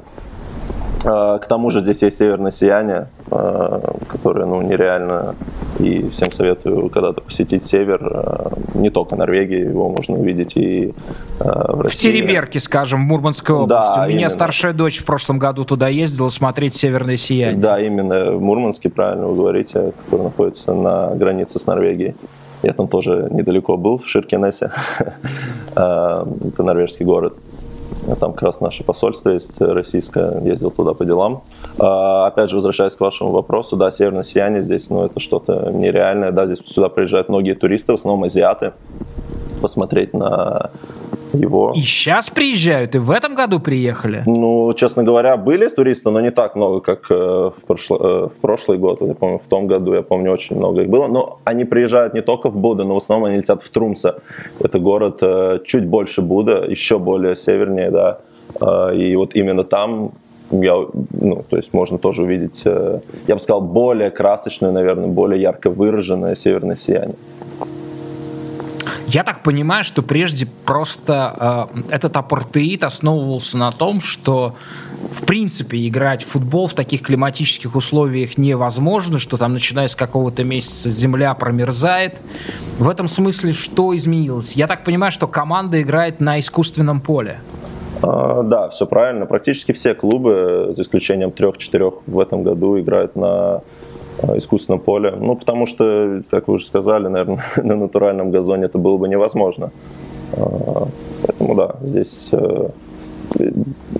А, 1.05 1.37
к 1.37 1.47
тому 1.47 1.69
же 1.69 1.81
здесь 1.81 2.01
есть 2.01 2.17
северное 2.17 2.51
сияние, 2.51 3.07
а, 3.29 3.95
которое 4.07 4.45
ну, 4.45 4.61
нереально 4.61 5.35
И 5.79 6.09
всем 6.09 6.31
советую 6.31 6.89
когда-то 6.89 7.21
посетить 7.21 7.65
север, 7.65 7.99
э, 8.01 8.49
не 8.75 8.89
только 8.89 9.15
Норвегии, 9.15 9.69
его 9.69 9.89
можно 9.89 10.15
увидеть 10.15 10.55
и 10.55 10.93
в 11.39 11.81
России. 11.81 11.97
В 11.97 12.01
Тереберке, 12.01 12.59
скажем, 12.59 13.01
в 13.01 13.07
Мурманской 13.07 13.55
области. 13.55 13.95
Да, 13.95 14.03
У 14.03 14.07
меня 14.07 14.17
именно. 14.17 14.29
старшая 14.29 14.73
дочь 14.73 14.99
в 14.99 15.05
прошлом 15.05 15.39
году 15.39 15.63
туда 15.65 15.87
ездила 15.87 16.29
смотреть 16.29 16.75
«Северное 16.75 17.17
сияние». 17.17 17.59
Да, 17.59 17.79
именно 17.79 18.31
в 18.31 18.41
Мурманске, 18.41 18.89
правильно 18.89 19.27
вы 19.27 19.35
говорите, 19.35 19.93
который 20.05 20.23
находится 20.23 20.73
на 20.73 21.15
границе 21.15 21.59
с 21.59 21.65
Норвегией. 21.65 22.15
Я 22.63 22.73
там 22.73 22.87
тоже 22.87 23.27
недалеко 23.31 23.75
был, 23.75 23.97
в 23.97 24.07
Ширкенесе. 24.07 24.71
Э, 25.75 26.25
это 26.47 26.63
норвежский 26.63 27.05
город. 27.05 27.33
Там 28.19 28.33
как 28.33 28.43
раз 28.43 28.61
наше 28.61 28.83
посольство 28.83 29.29
есть 29.29 29.59
российское, 29.59 30.41
ездил 30.41 30.71
туда 30.71 30.93
по 30.93 31.05
делам. 31.05 31.43
А, 31.79 32.27
опять 32.27 32.49
же, 32.49 32.57
возвращаясь 32.57 32.95
к 32.95 32.99
вашему 32.99 33.31
вопросу, 33.31 33.77
да, 33.77 33.91
северное 33.91 34.23
сияние 34.23 34.63
здесь, 34.63 34.89
ну, 34.89 35.05
это 35.05 35.19
что-то 35.19 35.71
нереальное, 35.71 36.31
да, 36.31 36.45
здесь 36.45 36.59
сюда 36.67 36.89
приезжают 36.89 37.29
многие 37.29 37.53
туристы, 37.53 37.93
в 37.93 37.95
основном 37.95 38.23
азиаты, 38.23 38.73
посмотреть 39.61 40.13
на 40.13 40.71
его. 41.33 41.73
И 41.75 41.79
сейчас 41.79 42.29
приезжают, 42.29 42.95
и 42.95 42.99
в 42.99 43.11
этом 43.11 43.35
году 43.35 43.59
приехали? 43.59 44.23
Ну, 44.25 44.73
честно 44.73 45.03
говоря, 45.03 45.37
были 45.37 45.67
туристы, 45.67 46.09
но 46.09 46.21
не 46.21 46.31
так 46.31 46.55
много, 46.55 46.79
как 46.79 47.09
э, 47.09 47.15
в, 47.15 47.55
прошло, 47.65 47.97
э, 47.97 48.27
в 48.27 48.41
прошлый 48.41 48.77
год. 48.77 49.01
Я 49.01 49.13
помню, 49.13 49.39
в 49.39 49.49
том 49.49 49.67
году, 49.67 49.93
я 49.93 50.01
помню, 50.01 50.31
очень 50.31 50.57
много 50.57 50.81
их 50.81 50.89
было. 50.89 51.07
Но 51.07 51.39
они 51.43 51.65
приезжают 51.65 52.13
не 52.13 52.21
только 52.21 52.49
в 52.49 52.55
Буду, 52.55 52.85
но 52.85 52.95
в 52.95 52.97
основном 52.97 53.29
они 53.29 53.37
летят 53.37 53.63
в 53.63 53.69
Трумса. 53.69 54.21
Это 54.59 54.79
город 54.79 55.19
э, 55.21 55.59
чуть 55.65 55.85
больше 55.85 56.21
Буда, 56.21 56.65
еще 56.69 56.99
более 56.99 57.35
севернее, 57.35 57.91
да. 57.91 58.19
И 58.93 59.15
вот 59.15 59.35
именно 59.35 59.63
там 59.63 60.11
я, 60.51 60.75
ну, 61.11 61.43
то 61.49 61.57
есть 61.57 61.73
можно 61.73 61.97
тоже 61.97 62.23
увидеть, 62.23 62.61
я 62.65 63.35
бы 63.35 63.39
сказал, 63.39 63.61
более 63.61 64.11
красочное, 64.11 64.71
наверное, 64.71 65.07
более 65.07 65.41
ярко 65.41 65.69
выраженное 65.69 66.35
северное 66.35 66.75
сияние. 66.75 67.15
Я 69.07 69.23
так 69.23 69.43
понимаю, 69.43 69.83
что 69.83 70.01
прежде 70.01 70.45
просто 70.65 71.69
э, 71.75 71.95
этот 71.95 72.17
апартеид 72.17 72.83
основывался 72.83 73.57
на 73.57 73.71
том, 73.71 74.01
что 74.01 74.55
в 75.11 75.25
принципе 75.25 75.87
играть 75.87 76.23
в 76.23 76.29
футбол 76.29 76.67
в 76.67 76.73
таких 76.73 77.01
климатических 77.01 77.75
условиях 77.75 78.37
невозможно, 78.37 79.19
что 79.19 79.37
там 79.37 79.53
начиная 79.53 79.87
с 79.87 79.95
какого-то 79.95 80.43
месяца 80.43 80.89
земля 80.89 81.33
промерзает. 81.33 82.21
В 82.77 82.89
этом 82.89 83.07
смысле 83.07 83.53
что 83.53 83.95
изменилось? 83.95 84.53
Я 84.53 84.67
так 84.67 84.83
понимаю, 84.83 85.11
что 85.11 85.27
команда 85.27 85.81
играет 85.81 86.19
на 86.19 86.39
искусственном 86.39 87.01
поле. 87.01 87.39
А, 88.01 88.43
да, 88.43 88.69
все 88.69 88.85
правильно. 88.85 89.25
Практически 89.25 89.71
все 89.71 89.93
клубы, 89.93 90.73
за 90.75 90.81
исключением 90.81 91.31
трех-четырех 91.31 91.95
в 92.05 92.19
этом 92.19 92.43
году, 92.43 92.79
играют 92.79 93.15
на 93.15 93.61
искусственном 94.35 94.79
поле. 94.79 95.11
Ну, 95.19 95.35
потому 95.35 95.65
что, 95.65 96.23
как 96.29 96.47
вы 96.47 96.55
уже 96.55 96.65
сказали, 96.65 97.07
наверное, 97.07 97.43
на 97.63 97.75
натуральном 97.75 98.31
газоне 98.31 98.65
это 98.65 98.77
было 98.77 98.97
бы 98.97 99.07
невозможно. 99.07 99.71
А, 100.37 100.87
поэтому 101.25 101.55
да, 101.55 101.75
здесь 101.81 102.29
э, 102.31 102.69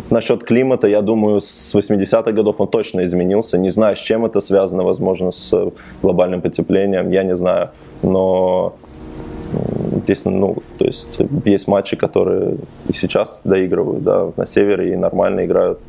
насчет 0.09 0.43
климата, 0.43 0.87
я 0.87 1.01
думаю, 1.01 1.41
с 1.41 1.75
80-х 1.75 2.31
годов 2.31 2.55
он 2.59 2.67
точно 2.67 3.03
изменился. 3.03 3.57
Не 3.57 3.69
знаю, 3.69 3.95
с 3.95 3.99
чем 3.99 4.25
это 4.25 4.39
связано, 4.41 4.83
возможно, 4.83 5.31
с 5.31 5.71
глобальным 6.01 6.41
потеплением, 6.41 7.11
я 7.11 7.23
не 7.23 7.35
знаю. 7.35 7.69
Но 8.03 8.73
здесь, 10.03 10.25
ну, 10.25 10.57
то 10.77 10.85
есть 10.85 11.19
есть 11.45 11.67
матчи, 11.67 11.95
которые 11.95 12.57
и 12.89 12.93
сейчас 12.93 13.41
доигрывают, 13.43 14.03
да, 14.03 14.31
на 14.37 14.47
севере 14.47 14.93
и 14.93 14.95
нормально 14.95 15.45
играют. 15.45 15.79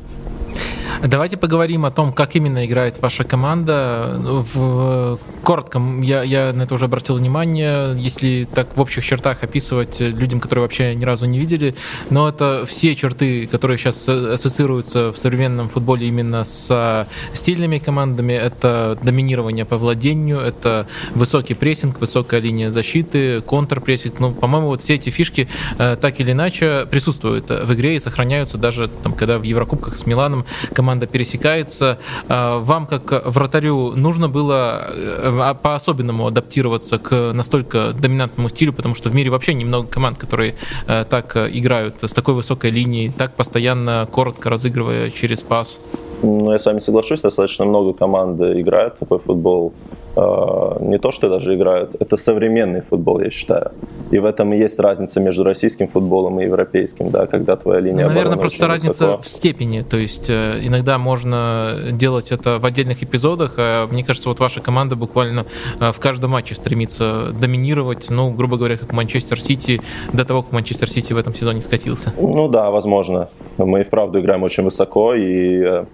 Давайте 1.03 1.37
поговорим 1.37 1.85
о 1.85 1.91
том, 1.91 2.13
как 2.13 2.35
именно 2.35 2.65
играет 2.65 3.01
ваша 3.01 3.23
команда. 3.23 4.15
В... 4.19 5.19
Коротко, 5.43 5.81
я, 6.01 6.23
я 6.23 6.53
на 6.53 6.63
это 6.63 6.73
уже 6.73 6.85
обратил 6.85 7.15
внимание, 7.17 7.95
если 7.97 8.47
так 8.51 8.75
в 8.75 8.81
общих 8.81 9.05
чертах 9.05 9.43
описывать 9.43 9.99
людям, 9.99 10.39
которые 10.39 10.63
вообще 10.63 10.95
ни 10.95 11.03
разу 11.03 11.25
не 11.25 11.37
видели, 11.37 11.75
но 12.09 12.29
это 12.29 12.65
все 12.65 12.95
черты, 12.95 13.45
которые 13.47 13.77
сейчас 13.77 14.07
ассоциируются 14.07 15.11
в 15.11 15.17
современном 15.17 15.69
футболе 15.69 16.07
именно 16.07 16.43
с 16.43 17.07
стильными 17.33 17.77
командами. 17.77 18.33
Это 18.33 18.97
доминирование 19.03 19.65
по 19.65 19.77
владению, 19.77 20.39
это 20.39 20.87
высокий 21.13 21.53
прессинг, 21.53 21.99
высокая 21.99 22.39
линия 22.39 22.71
защиты, 22.71 23.41
контрпрессинг. 23.41 24.19
Ну, 24.19 24.33
по-моему, 24.33 24.67
вот 24.67 24.81
все 24.81 24.95
эти 24.95 25.09
фишки 25.09 25.47
э, 25.77 25.97
так 25.99 26.19
или 26.19 26.31
иначе 26.31 26.87
присутствуют 26.89 27.49
в 27.49 27.73
игре 27.73 27.95
и 27.95 27.99
сохраняются 27.99 28.57
даже 28.57 28.87
там, 28.87 29.13
когда 29.13 29.37
в 29.37 29.43
Еврокубках 29.43 29.95
с 29.95 30.05
Миланом 30.05 30.45
команда 30.73 30.84
пересекается. 31.07 31.97
А, 32.27 32.59
вам, 32.59 32.87
как 32.87 33.25
вратарю, 33.25 33.91
нужно 33.95 34.29
было 34.29 34.87
э, 34.89 35.53
по-особенному 35.61 36.27
адаптироваться 36.27 36.97
к 36.97 37.33
настолько 37.33 37.93
доминантному 37.93 38.49
стилю, 38.49 38.73
потому 38.73 38.95
что 38.95 39.09
в 39.09 39.15
мире 39.15 39.29
вообще 39.29 39.53
немного 39.53 39.87
команд, 39.87 40.17
которые 40.17 40.55
э, 40.87 41.05
так 41.09 41.35
играют 41.35 41.95
с 42.01 42.11
такой 42.13 42.33
высокой 42.33 42.71
линией, 42.71 43.09
так 43.09 43.35
постоянно 43.35 44.07
коротко 44.11 44.49
разыгрывая 44.49 45.09
через 45.11 45.43
пас. 45.43 45.79
Ну, 46.23 46.51
я 46.51 46.59
с 46.59 46.65
вами 46.65 46.79
соглашусь, 46.79 47.21
достаточно 47.21 47.65
много 47.65 47.93
команд 47.93 48.41
играет 48.41 48.97
такой 48.99 49.19
футбол. 49.19 49.73
А, 50.15 50.77
не 50.79 50.97
то, 50.97 51.11
что 51.11 51.29
даже 51.29 51.55
играют, 51.55 51.95
это 51.99 52.17
современный 52.17 52.81
футбол, 52.81 53.19
я 53.19 53.29
считаю. 53.29 53.71
И 54.11 54.19
в 54.19 54.25
этом 54.25 54.53
и 54.53 54.57
есть 54.57 54.79
разница 54.79 55.19
между 55.19 55.43
российским 55.43 55.87
футболом 55.87 56.39
и 56.39 56.45
европейским, 56.45 57.09
да, 57.09 57.25
когда 57.27 57.55
твоя 57.55 57.81
линия 57.81 58.03
ну, 58.03 58.09
Наверное, 58.09 58.37
просто 58.37 58.67
разница 58.67 59.05
высоко. 59.07 59.21
в 59.21 59.27
степени. 59.27 59.81
То 59.81 59.97
есть 59.97 60.29
э, 60.29 60.59
иногда 60.61 60.97
можно 60.97 61.75
делать 61.91 62.31
это 62.31 62.59
в 62.59 62.65
отдельных 62.65 63.03
эпизодах, 63.03 63.55
а 63.57 63.87
мне 63.87 64.03
кажется, 64.03 64.29
вот 64.29 64.39
ваша 64.39 64.61
команда 64.61 64.95
буквально 64.95 65.45
э, 65.79 65.91
в 65.91 65.99
каждом 65.99 66.31
матче 66.31 66.55
стремится 66.55 67.31
доминировать, 67.31 68.09
ну, 68.09 68.31
грубо 68.31 68.57
говоря, 68.57 68.77
как 68.77 68.93
Манчестер 68.93 69.41
Сити, 69.41 69.81
до 70.13 70.23
того, 70.23 70.43
как 70.43 70.53
Манчестер 70.53 70.89
Сити 70.89 71.11
в 71.11 71.17
этом 71.17 71.35
сезоне 71.35 71.61
скатился. 71.61 72.13
Ну 72.17 72.47
да, 72.47 72.71
возможно. 72.71 73.29
Мы 73.57 73.81
и 73.81 73.83
вправду 73.83 74.19
играем 74.19 74.43
очень 74.43 74.63
высоко, 74.63 75.13
и 75.13 75.61
э, 75.61 75.85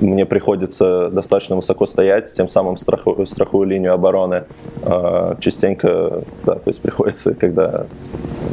мне 0.00 0.26
приходится 0.26 1.10
достаточно 1.10 1.56
высоко 1.56 1.86
стоять, 1.86 2.32
тем 2.32 2.48
самым 2.48 2.76
страху, 2.76 3.26
страхую 3.26 3.66
линию 3.66 3.92
обороны. 3.92 4.44
А, 4.84 5.36
частенько, 5.40 6.22
да, 6.44 6.54
то 6.54 6.68
есть 6.68 6.80
приходится, 6.80 7.34
когда 7.34 7.86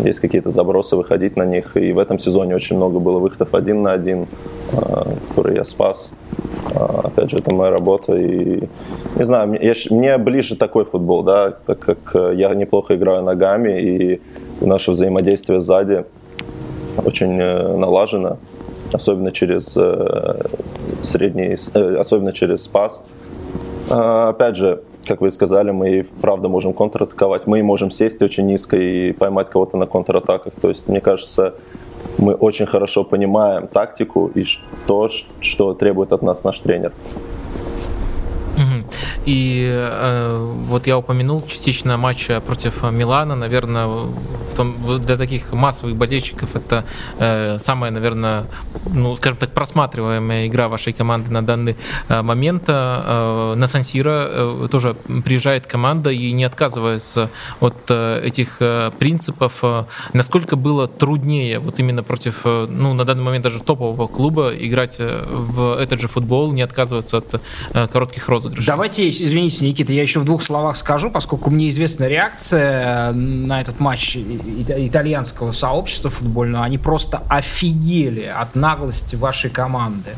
есть 0.03 0.19
какие-то 0.19 0.51
забросы, 0.51 0.95
выходить 0.95 1.35
на 1.37 1.45
них. 1.45 1.77
И 1.77 1.91
в 1.91 1.99
этом 1.99 2.19
сезоне 2.19 2.55
очень 2.55 2.75
много 2.75 2.99
было 2.99 3.19
выходов 3.19 3.53
один 3.53 3.83
на 3.83 3.93
один, 3.93 4.27
а, 4.73 5.07
которые 5.29 5.57
я 5.57 5.65
спас. 5.65 6.11
А, 6.73 7.01
опять 7.03 7.29
же, 7.29 7.37
это 7.37 7.53
моя 7.53 7.71
работа. 7.71 8.15
И 8.15 8.63
не 9.15 9.25
знаю, 9.25 9.57
я, 9.61 9.73
мне 9.91 10.17
ближе 10.17 10.55
такой 10.55 10.85
футбол, 10.85 11.23
да, 11.23 11.51
так 11.65 11.79
как 11.79 12.33
я 12.33 12.53
неплохо 12.55 12.95
играю 12.95 13.23
ногами, 13.23 13.81
и 13.81 14.21
наше 14.61 14.91
взаимодействие 14.91 15.61
сзади 15.61 16.05
очень 17.03 17.39
э, 17.39 17.77
налажено 17.77 18.37
особенно 18.95 19.31
через 19.31 19.77
э, 19.77 20.41
средний, 21.03 21.57
э, 21.73 21.95
особенно 21.97 22.33
через 22.33 22.63
спас. 22.63 23.03
Э, 23.89 24.29
опять 24.29 24.55
же, 24.55 24.81
как 25.05 25.21
вы 25.21 25.31
сказали, 25.31 25.71
мы 25.71 26.07
правда 26.21 26.47
можем 26.47 26.73
контратаковать, 26.73 27.47
мы 27.47 27.61
можем 27.63 27.91
сесть 27.91 28.21
очень 28.21 28.47
низко 28.47 28.77
и 28.77 29.11
поймать 29.11 29.49
кого-то 29.49 29.77
на 29.77 29.85
контратаках. 29.85 30.53
То 30.61 30.69
есть, 30.69 30.87
мне 30.87 31.01
кажется, 31.01 31.53
мы 32.17 32.33
очень 32.33 32.65
хорошо 32.65 33.03
понимаем 33.03 33.67
тактику 33.67 34.31
и 34.35 34.45
то, 34.87 35.09
что 35.41 35.73
требует 35.73 36.11
от 36.13 36.21
нас 36.21 36.43
наш 36.43 36.59
тренер. 36.59 36.93
И 39.25 39.67
э, 39.71 40.37
вот 40.67 40.87
я 40.87 40.97
упомянул 40.97 41.45
частично 41.47 41.97
матч 41.97 42.27
против 42.45 42.83
Милана. 42.91 43.35
Наверное, 43.35 43.87
в 43.87 44.55
том, 44.55 44.75
для 45.05 45.17
таких 45.17 45.53
массовых 45.53 45.95
болельщиков 45.95 46.55
это 46.55 46.83
э, 47.19 47.59
самая, 47.59 47.91
наверное, 47.91 48.45
ну, 48.93 49.15
скажем 49.15 49.37
так, 49.37 49.51
просматриваемая 49.51 50.47
игра 50.47 50.67
вашей 50.67 50.93
команды 50.93 51.31
на 51.31 51.41
данный 51.41 51.75
э, 52.09 52.21
момент. 52.21 52.63
Э, 52.67 53.53
на 53.55 53.67
Сан-Сиро 53.67 54.27
э, 54.29 54.67
тоже 54.71 54.95
приезжает 55.23 55.67
команда 55.67 56.09
и 56.09 56.31
не 56.31 56.43
отказывается 56.43 57.29
от 57.59 57.75
э, 57.89 58.21
этих 58.23 58.57
э, 58.59 58.91
принципов. 58.97 59.53
Э, 59.61 59.83
насколько 60.13 60.55
было 60.55 60.87
труднее 60.87 61.59
вот 61.59 61.79
именно 61.79 62.03
против, 62.03 62.41
э, 62.45 62.67
ну, 62.69 62.93
на 62.93 63.05
данный 63.05 63.23
момент 63.23 63.43
даже 63.43 63.59
топового 63.59 64.07
клуба 64.07 64.53
играть 64.57 64.97
э, 64.99 65.23
в 65.27 65.77
этот 65.79 66.01
же 66.01 66.07
футбол, 66.07 66.51
не 66.51 66.61
отказываться 66.61 67.17
от 67.17 67.41
э, 67.73 67.87
коротких 67.87 68.29
розыгрышей? 68.29 68.64
Давайте 68.65 69.07
извините, 69.09 69.63
Никита, 69.63 69.93
я 69.93 70.01
еще 70.01 70.19
в 70.19 70.25
двух 70.25 70.41
словах 70.41 70.75
скажу, 70.75 71.11
поскольку 71.11 71.51
мне 71.51 71.69
известна 71.69 72.05
реакция 72.05 73.11
на 73.11 73.61
этот 73.61 73.79
матч 73.79 74.17
итальянского 74.17 75.51
сообщества 75.51 76.09
футбольного. 76.09 76.65
Они 76.65 76.79
просто 76.79 77.21
офигели 77.29 78.23
от 78.23 78.55
наглости 78.55 79.15
вашей 79.15 79.51
команды. 79.51 80.11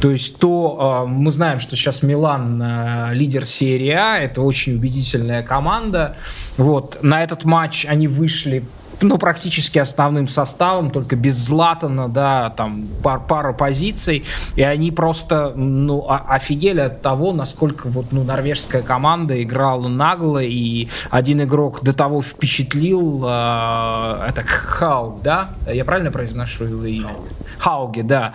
То 0.00 0.10
есть 0.10 0.38
то, 0.38 1.04
э, 1.06 1.10
мы 1.10 1.30
знаем, 1.32 1.60
что 1.60 1.76
сейчас 1.76 2.02
Милан 2.02 2.62
э, 2.62 3.14
лидер 3.14 3.44
серии 3.44 3.90
А, 3.90 4.18
это 4.18 4.40
очень 4.40 4.76
убедительная 4.76 5.42
команда. 5.42 6.16
Вот, 6.56 7.02
на 7.02 7.22
этот 7.22 7.44
матч 7.44 7.84
они 7.84 8.08
вышли 8.08 8.64
ну, 9.00 9.18
практически 9.18 9.78
основным 9.78 10.28
составом, 10.28 10.90
только 10.90 11.16
без 11.16 11.36
Златана, 11.36 12.08
да, 12.08 12.50
там 12.50 12.86
пар, 13.02 13.20
пара 13.20 13.52
позиций, 13.52 14.24
и 14.54 14.62
они 14.62 14.90
просто, 14.90 15.52
ну, 15.54 16.06
офигели 16.08 16.80
от 16.80 17.02
того, 17.02 17.32
насколько 17.32 17.88
вот, 17.88 18.06
ну, 18.12 18.24
норвежская 18.24 18.82
команда 18.82 19.42
играла 19.42 19.88
нагло, 19.88 20.42
и 20.42 20.88
один 21.10 21.42
игрок 21.42 21.82
до 21.82 21.92
того 21.92 22.22
впечатлил, 22.22 23.24
э, 23.26 24.28
это 24.28 24.42
Хауг, 24.44 25.22
да? 25.22 25.50
Я 25.70 25.84
правильно 25.84 26.10
произношу 26.10 26.64
его 26.64 26.84
имя? 26.84 27.10
Хауги, 27.58 28.02
да. 28.02 28.34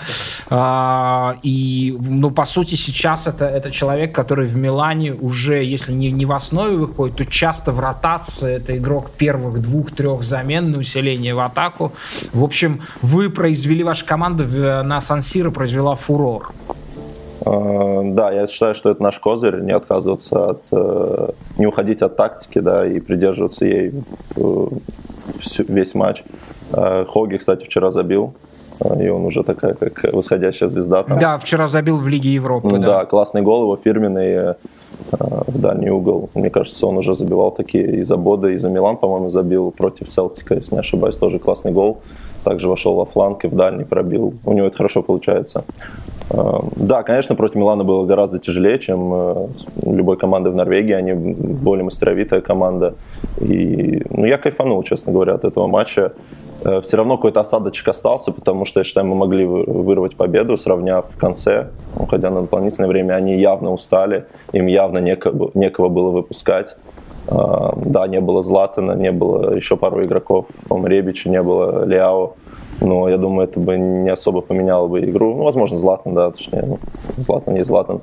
А, 0.49 1.37
и, 1.43 1.95
ну, 1.99 2.31
по 2.31 2.45
сути, 2.45 2.75
сейчас 2.75 3.27
это, 3.27 3.45
это 3.45 3.71
человек, 3.71 4.13
который 4.13 4.47
в 4.47 4.55
Милане 4.55 5.13
уже, 5.13 5.63
если 5.63 5.93
не, 5.93 6.11
не 6.11 6.25
в 6.25 6.31
основе 6.31 6.75
выходит, 6.75 7.17
то 7.17 7.25
часто 7.25 7.71
в 7.71 7.79
ротации 7.79 8.55
это 8.55 8.77
игрок 8.77 9.11
первых 9.11 9.61
двух-трех 9.61 10.23
замен 10.23 10.50
на 10.59 10.77
усиление 10.79 11.33
в 11.33 11.39
атаку. 11.39 11.93
В 12.33 12.43
общем, 12.43 12.81
вы 13.01 13.29
произвели, 13.29 13.83
ваша 13.83 14.05
команда 14.05 14.83
на 14.83 14.99
Сан-Сиро 14.99 15.51
произвела 15.51 15.95
фурор. 15.95 16.51
А, 17.45 18.01
да, 18.03 18.31
я 18.31 18.47
считаю, 18.47 18.75
что 18.75 18.89
это 18.89 19.01
наш 19.01 19.19
козырь, 19.19 19.61
не 19.61 19.71
отказываться 19.71 20.51
от, 20.51 20.61
э, 20.71 21.29
не 21.57 21.65
уходить 21.65 22.01
от 22.01 22.15
тактики, 22.15 22.59
да, 22.59 22.85
и 22.85 22.99
придерживаться 22.99 23.65
ей 23.65 23.93
э, 24.35 24.41
весь 25.67 25.95
матч. 25.95 26.23
А, 26.73 27.05
Хоги, 27.05 27.37
кстати, 27.37 27.65
вчера 27.65 27.89
забил, 27.89 28.35
и 28.99 29.09
он 29.09 29.25
уже 29.25 29.43
такая, 29.43 29.73
как 29.73 30.13
восходящая 30.13 30.69
звезда. 30.69 31.03
Там. 31.03 31.19
Да, 31.19 31.37
вчера 31.37 31.67
забил 31.67 31.97
в 31.97 32.07
Лиге 32.07 32.33
Европы. 32.33 32.69
Да, 32.77 32.79
да 32.79 33.05
классный 33.05 33.41
гол 33.41 33.63
его 33.63 33.77
фирменный 33.77 34.31
э, 34.31 34.53
в 35.11 35.61
дальний 35.61 35.89
угол. 35.89 36.29
Мне 36.35 36.49
кажется, 36.49 36.87
он 36.87 36.97
уже 36.97 37.15
забивал 37.15 37.51
такие 37.51 37.99
и 37.99 38.03
за 38.03 38.17
Бода, 38.17 38.49
и 38.49 38.57
за 38.57 38.69
Милан, 38.69 38.97
по-моему, 38.97 39.29
забил 39.29 39.71
против 39.71 40.09
Селтика, 40.09 40.55
если 40.55 40.75
не 40.75 40.79
ошибаюсь, 40.79 41.17
тоже 41.17 41.39
классный 41.39 41.71
гол. 41.71 41.97
Также 42.43 42.67
вошел 42.67 42.95
во 42.95 43.05
фланг 43.05 43.45
и 43.45 43.47
в 43.47 43.55
дальний 43.55 43.83
пробил. 43.83 44.33
У 44.45 44.53
него 44.53 44.67
это 44.67 44.77
хорошо 44.77 45.03
получается. 45.03 45.63
Э, 46.31 46.59
да, 46.75 47.03
конечно, 47.03 47.35
против 47.35 47.55
Милана 47.55 47.83
было 47.83 48.05
гораздо 48.05 48.39
тяжелее, 48.39 48.79
чем 48.79 49.13
э, 49.13 49.35
любой 49.85 50.17
команды 50.17 50.49
в 50.49 50.55
Норвегии. 50.55 50.93
Они 50.93 51.13
более 51.13 51.83
мастеровитая 51.83 52.41
команда. 52.41 52.95
И 53.39 54.03
ну, 54.09 54.25
я 54.25 54.37
кайфанул, 54.37 54.81
честно 54.83 55.11
говоря, 55.13 55.33
от 55.35 55.45
этого 55.45 55.67
матча. 55.67 56.13
Э, 56.63 56.81
все 56.81 56.97
равно 56.97 57.17
какой-то 57.17 57.39
осадочек 57.39 57.87
остался, 57.87 58.31
потому 58.31 58.65
что, 58.65 58.79
я 58.79 58.83
считаю, 58.83 59.07
мы 59.07 59.15
могли 59.15 59.45
вырвать 59.45 60.15
победу, 60.15 60.57
сравняв 60.57 61.05
в 61.09 61.17
конце, 61.17 61.69
уходя 61.95 62.29
на 62.29 62.41
дополнительное 62.41 62.89
время. 62.89 63.13
Они 63.13 63.37
явно 63.37 63.71
устали, 63.71 64.25
им 64.53 64.67
явно 64.67 64.99
некого, 64.99 65.51
некого 65.53 65.89
было 65.89 66.09
выпускать. 66.09 66.75
Да, 67.27 68.07
не 68.07 68.19
было 68.19 68.43
Златана, 68.43 68.93
не 68.93 69.11
было 69.11 69.53
еще 69.53 69.77
пару 69.77 70.03
игроков, 70.03 70.47
по-моему, 70.67 70.87
Ребича, 70.87 71.29
не 71.29 71.41
было 71.41 71.85
Ляо 71.85 72.33
но 72.81 73.07
я 73.07 73.17
думаю, 73.17 73.47
это 73.47 73.59
бы 73.59 73.77
не 73.77 74.09
особо 74.09 74.41
поменяло 74.41 74.87
бы 74.87 75.01
игру. 75.01 75.35
Ну, 75.35 75.43
возможно, 75.43 75.77
Златан, 75.77 76.15
да, 76.15 76.31
точнее, 76.31 76.63
ну, 76.65 76.79
Златан 77.15 77.55
есть 77.55 77.67
Златан. 77.67 78.01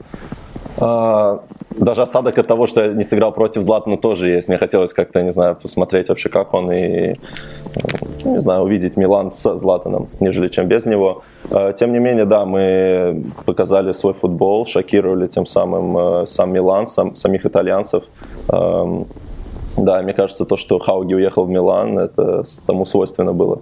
А, 0.81 1.41
даже 1.71 2.03
осадок 2.03 2.39
от 2.39 2.47
того, 2.47 2.67
что 2.67 2.85
я 2.85 2.93
не 2.93 3.05
сыграл 3.05 3.33
против 3.33 3.63
Златана, 3.63 3.97
тоже 3.97 4.29
есть. 4.29 4.49
Мне 4.49 4.59
хотелось 4.59 4.93
как-то, 4.93 5.23
не 5.23 5.33
знаю, 5.33 5.57
посмотреть 5.57 6.09
вообще, 6.09 6.29
как 6.29 6.55
он, 6.55 6.71
и, 6.73 7.17
ну, 8.25 8.33
не 8.33 8.41
знаю, 8.41 8.63
увидеть 8.63 8.97
Милан 8.97 9.31
с 9.31 9.59
Златаном, 9.59 10.09
нежели 10.21 10.49
чем 10.49 10.69
без 10.69 10.87
него. 10.87 11.23
А, 11.51 11.73
тем 11.73 11.93
не 11.93 11.99
менее, 11.99 12.25
да, 12.25 12.45
мы 12.45 13.25
показали 13.45 13.93
свой 13.93 14.15
футбол, 14.15 14.67
шокировали 14.67 15.27
тем 15.27 15.47
самым 15.47 15.99
э, 15.99 16.27
сам 16.27 16.53
Милан, 16.53 16.87
сам, 16.87 17.17
самих 17.17 17.47
итальянцев. 17.47 18.05
Да, 19.79 20.03
мне 20.03 20.13
кажется, 20.13 20.45
то, 20.45 20.57
что 20.57 20.79
Хауги 20.81 21.15
уехал 21.15 21.45
в 21.45 21.51
Милан, 21.51 21.99
это 21.99 22.45
тому 22.67 22.85
свойственно 22.85 23.33
было. 23.33 23.61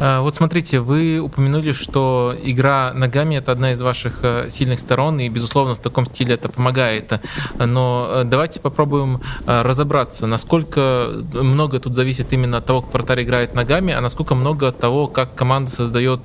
А, 0.00 0.22
вот 0.22 0.34
смотрите, 0.34 0.80
вы 0.80 1.20
упомянули, 1.20 1.72
что 1.72 2.34
игра 2.42 2.92
ногами 2.94 3.36
это 3.36 3.52
одна 3.52 3.72
из 3.72 3.80
ваших 3.80 4.20
э, 4.22 4.48
сильных 4.50 4.80
сторон, 4.80 5.20
и, 5.20 5.28
безусловно, 5.28 5.74
в 5.74 5.78
таком 5.78 6.06
стиле 6.06 6.34
это 6.34 6.48
помогает. 6.48 7.12
Но 7.58 8.06
э, 8.08 8.24
давайте 8.24 8.60
попробуем 8.60 9.20
э, 9.46 9.62
разобраться, 9.62 10.26
насколько 10.26 11.10
много 11.32 11.78
тут 11.78 11.94
зависит 11.94 12.32
именно 12.32 12.58
от 12.58 12.66
того, 12.66 12.82
как 12.82 12.92
вратарь 12.92 13.22
играет 13.22 13.54
ногами, 13.54 13.92
а 13.92 14.00
насколько 14.00 14.34
много 14.34 14.68
от 14.68 14.78
того, 14.78 15.06
как 15.06 15.34
команда 15.34 15.70
создает 15.70 16.20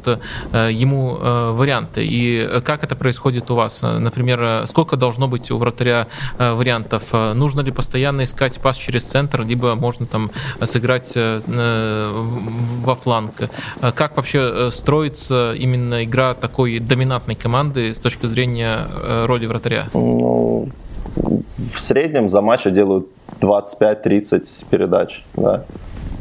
ему 0.54 1.18
варианты. 1.54 2.06
И 2.06 2.62
как 2.64 2.84
это 2.84 2.96
происходит 2.96 3.50
у 3.52 3.56
вас? 3.56 3.82
Например, 3.82 4.66
сколько 4.68 4.96
должно 4.96 5.28
быть 5.28 5.52
у 5.52 5.58
вратаря 5.58 6.08
вариантов? 6.38 7.04
Нужно 7.12 7.62
ли 7.62 7.72
постоянно 7.72 8.24
искать 8.24 8.60
пас 8.60 8.78
через 8.78 9.04
центр, 9.06 9.44
либо 9.44 9.76
можно 9.76 10.06
там 10.06 10.32
сыграть 10.64 11.14
во 11.16 12.96
фланг? 12.96 13.34
А 13.82 13.92
как 13.92 14.18
вообще 14.18 14.40
э, 14.40 14.72
строится 14.72 15.54
именно 15.58 16.04
игра 16.04 16.34
такой 16.34 16.80
доминантной 16.80 17.36
команды 17.36 17.94
с 17.94 18.00
точки 18.00 18.26
зрения 18.26 18.86
э, 19.04 19.26
роли 19.26 19.46
вратаря? 19.46 19.88
Ну, 19.94 20.70
в 21.16 21.80
среднем 21.80 22.30
за 22.30 22.42
матч 22.42 22.64
делают 22.64 23.08
25-30 23.42 24.44
передач. 24.70 25.24
Да. 25.36 25.64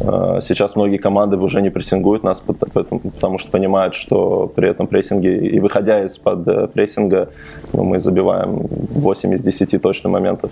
А, 0.01 0.41
сейчас 0.41 0.77
многие 0.77 0.99
команды 0.99 1.37
уже 1.37 1.63
не 1.63 1.71
прессингуют 1.71 2.23
нас, 2.23 2.41
потому 2.41 3.39
что 3.39 3.51
понимают, 3.51 3.95
что 3.95 4.51
при 4.55 4.69
этом 4.69 4.87
прессинге 4.87 5.37
и 5.39 5.61
выходя 5.61 6.05
из-под 6.05 6.49
э, 6.49 6.69
прессинга, 6.69 7.29
ну, 7.73 7.85
мы 7.85 7.99
забиваем 7.99 8.67
8 8.95 9.35
из 9.35 9.43
10 9.43 9.83
точно 9.83 10.11
моментов. 10.11 10.51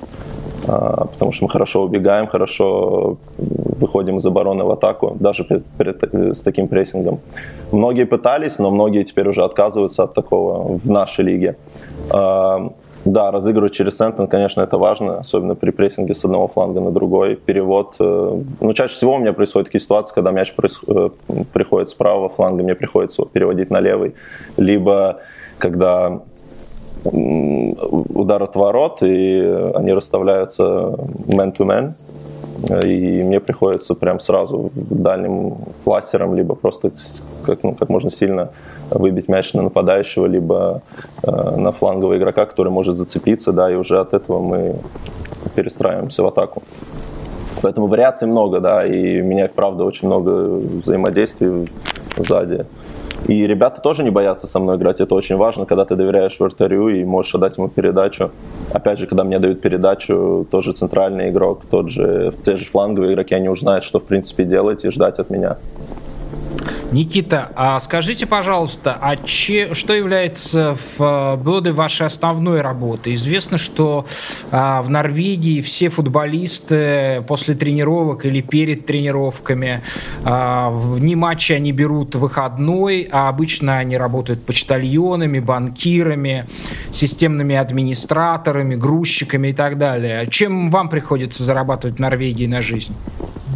А, 0.69 1.07
потому 1.07 1.33
что 1.33 1.45
мы 1.45 1.51
хорошо 1.51 1.85
убегаем, 1.85 2.27
хорошо 2.27 3.19
выходим 3.39 4.17
из 4.17 4.27
обороны 4.27 4.65
в 4.65 4.71
атаку, 4.71 5.17
даже 5.21 5.45
перед, 5.45 5.65
перед, 5.77 6.37
с 6.37 6.41
таким 6.41 6.67
прессингом. 6.67 7.19
Многие 7.73 8.05
пытались, 8.05 8.59
но 8.59 8.71
многие 8.71 9.05
теперь 9.05 9.29
уже 9.29 9.45
отказываются 9.45 10.05
от 10.05 10.15
такого 10.15 10.79
в 10.79 10.91
нашей 10.91 11.25
лиге. 11.25 11.57
Да, 13.07 13.31
разыгрывать 13.31 13.73
через 13.73 13.97
центр, 13.97 14.27
конечно, 14.27 14.62
это 14.62 14.79
важно, 14.79 15.21
особенно 15.21 15.55
при 15.55 15.71
прессинге 15.71 16.12
с 16.12 16.25
одного 16.25 16.49
фланга 16.49 16.81
на 16.81 16.90
другой. 16.90 17.37
Перевод. 17.37 17.95
Э, 18.01 18.42
ну, 18.61 18.73
чаще 18.73 18.95
всего 18.95 19.14
у 19.14 19.19
меня 19.19 19.33
происходят 19.33 19.69
такие 19.69 19.81
ситуации, 19.81 20.12
когда 20.12 20.33
мяч 20.33 20.53
э, 20.53 21.11
приходит 21.53 21.88
с 21.88 21.95
правого 21.95 22.29
фланга, 22.29 22.64
мне 22.64 22.75
приходится 22.75 23.25
переводить 23.25 23.71
на 23.71 23.79
левый. 23.79 24.14
Либо 24.57 25.21
когда 25.59 26.21
удар 27.05 28.42
от 28.42 28.57
ворот, 28.57 28.99
и 29.03 29.71
они 29.77 29.92
расставляются 29.92 30.64
man-to-man, 31.29 31.92
и 32.83 33.23
мне 33.23 33.40
приходится 33.40 33.95
прям 33.95 34.21
сразу 34.21 34.71
дальним 34.75 35.57
классером, 35.85 36.35
либо 36.35 36.55
просто 36.55 36.92
как, 37.45 37.62
ну, 37.62 37.75
как 37.75 37.88
можно 37.88 38.11
сильно 38.11 38.51
выбить 38.90 39.29
мяч 39.29 39.53
на 39.55 39.62
нападающего, 39.62 40.27
либо 40.27 40.83
э, 41.23 41.31
на 41.31 41.73
флангового 41.73 42.16
игрока, 42.16 42.47
который 42.47 42.73
может 42.73 42.97
зацепиться, 42.97 43.53
да, 43.53 43.71
и 43.71 43.75
уже 43.75 44.01
от 44.01 44.14
этого 44.14 44.40
мы 44.40 44.77
перестраиваемся 45.55 46.23
в 46.23 46.27
атаку. 46.27 46.62
Поэтому 47.62 47.87
вариаций 47.87 48.29
много, 48.29 48.61
да, 48.61 48.87
и 48.87 49.21
меня, 49.23 49.49
правда, 49.55 49.85
очень 49.85 50.07
много 50.07 50.31
взаимодействий 50.85 51.71
сзади. 52.16 52.66
И 53.29 53.45
ребята 53.47 53.81
тоже 53.81 54.05
не 54.05 54.11
боятся 54.11 54.47
со 54.47 54.61
мной 54.61 54.77
играть. 54.77 55.01
Это 55.01 55.15
очень 55.15 55.37
важно, 55.37 55.67
когда 55.67 55.85
ты 55.85 55.97
доверяешь 55.97 56.39
вратарю 56.39 56.89
и 56.89 57.05
можешь 57.05 57.35
отдать 57.35 57.57
ему 57.57 57.69
передачу. 57.69 58.31
Опять 58.73 59.01
же, 59.01 59.07
когда 59.07 59.25
мне 59.25 59.39
дают 59.39 59.61
передачу, 59.61 60.47
тоже 60.51 60.73
центральный 60.73 61.31
игрок, 61.31 61.62
тот 61.69 61.91
же, 61.91 62.33
те 62.45 62.57
же 62.57 62.65
фланговые 62.65 63.12
игроки, 63.12 63.35
они 63.35 63.49
уже 63.49 63.62
знают, 63.62 63.85
что 63.85 63.99
в 63.99 64.05
принципе 64.05 64.45
делать 64.45 64.85
и 64.85 64.91
ждать 64.91 65.19
от 65.19 65.31
меня. 65.31 65.57
Никита, 66.92 67.51
а 67.57 67.81
скажите, 67.81 68.27
пожалуйста, 68.27 68.96
а 69.01 69.16
че, 69.16 69.75
что 69.75 69.92
является 69.92 70.77
в 70.96 71.37
годы 71.42 71.72
вашей 71.72 72.07
основной 72.07 72.61
работы? 72.61 73.12
Известно, 73.14 73.59
что 73.59 74.07
а, 74.53 74.83
в 74.83 74.90
Норвегии 74.90 75.61
все 75.62 75.88
футболисты 75.88 77.25
после 77.27 77.57
тренировок 77.57 78.25
или 78.25 78.40
перед 78.40 78.87
тренировками 78.87 79.83
а, 80.25 80.70
вне 80.70 81.16
матча 81.16 81.55
они 81.55 81.72
берут 81.72 82.14
выходной, 82.14 83.09
а 83.11 83.29
обычно 83.29 83.79
они 83.79 83.96
работают 83.96 84.46
почтальонами, 84.46 85.40
банкирами, 85.40 86.46
системными 86.92 87.57
администраторами, 87.57 88.77
грузчиками 88.77 89.49
и 89.49 89.53
так 89.53 89.77
далее. 89.77 90.27
Чем 90.31 90.70
вам 90.70 90.88
приходится 90.88 91.42
зарабатывать 91.42 91.96
в 91.96 92.01
Норвегии 92.01 92.46
на 92.46 92.62
жизнь? 92.62 92.94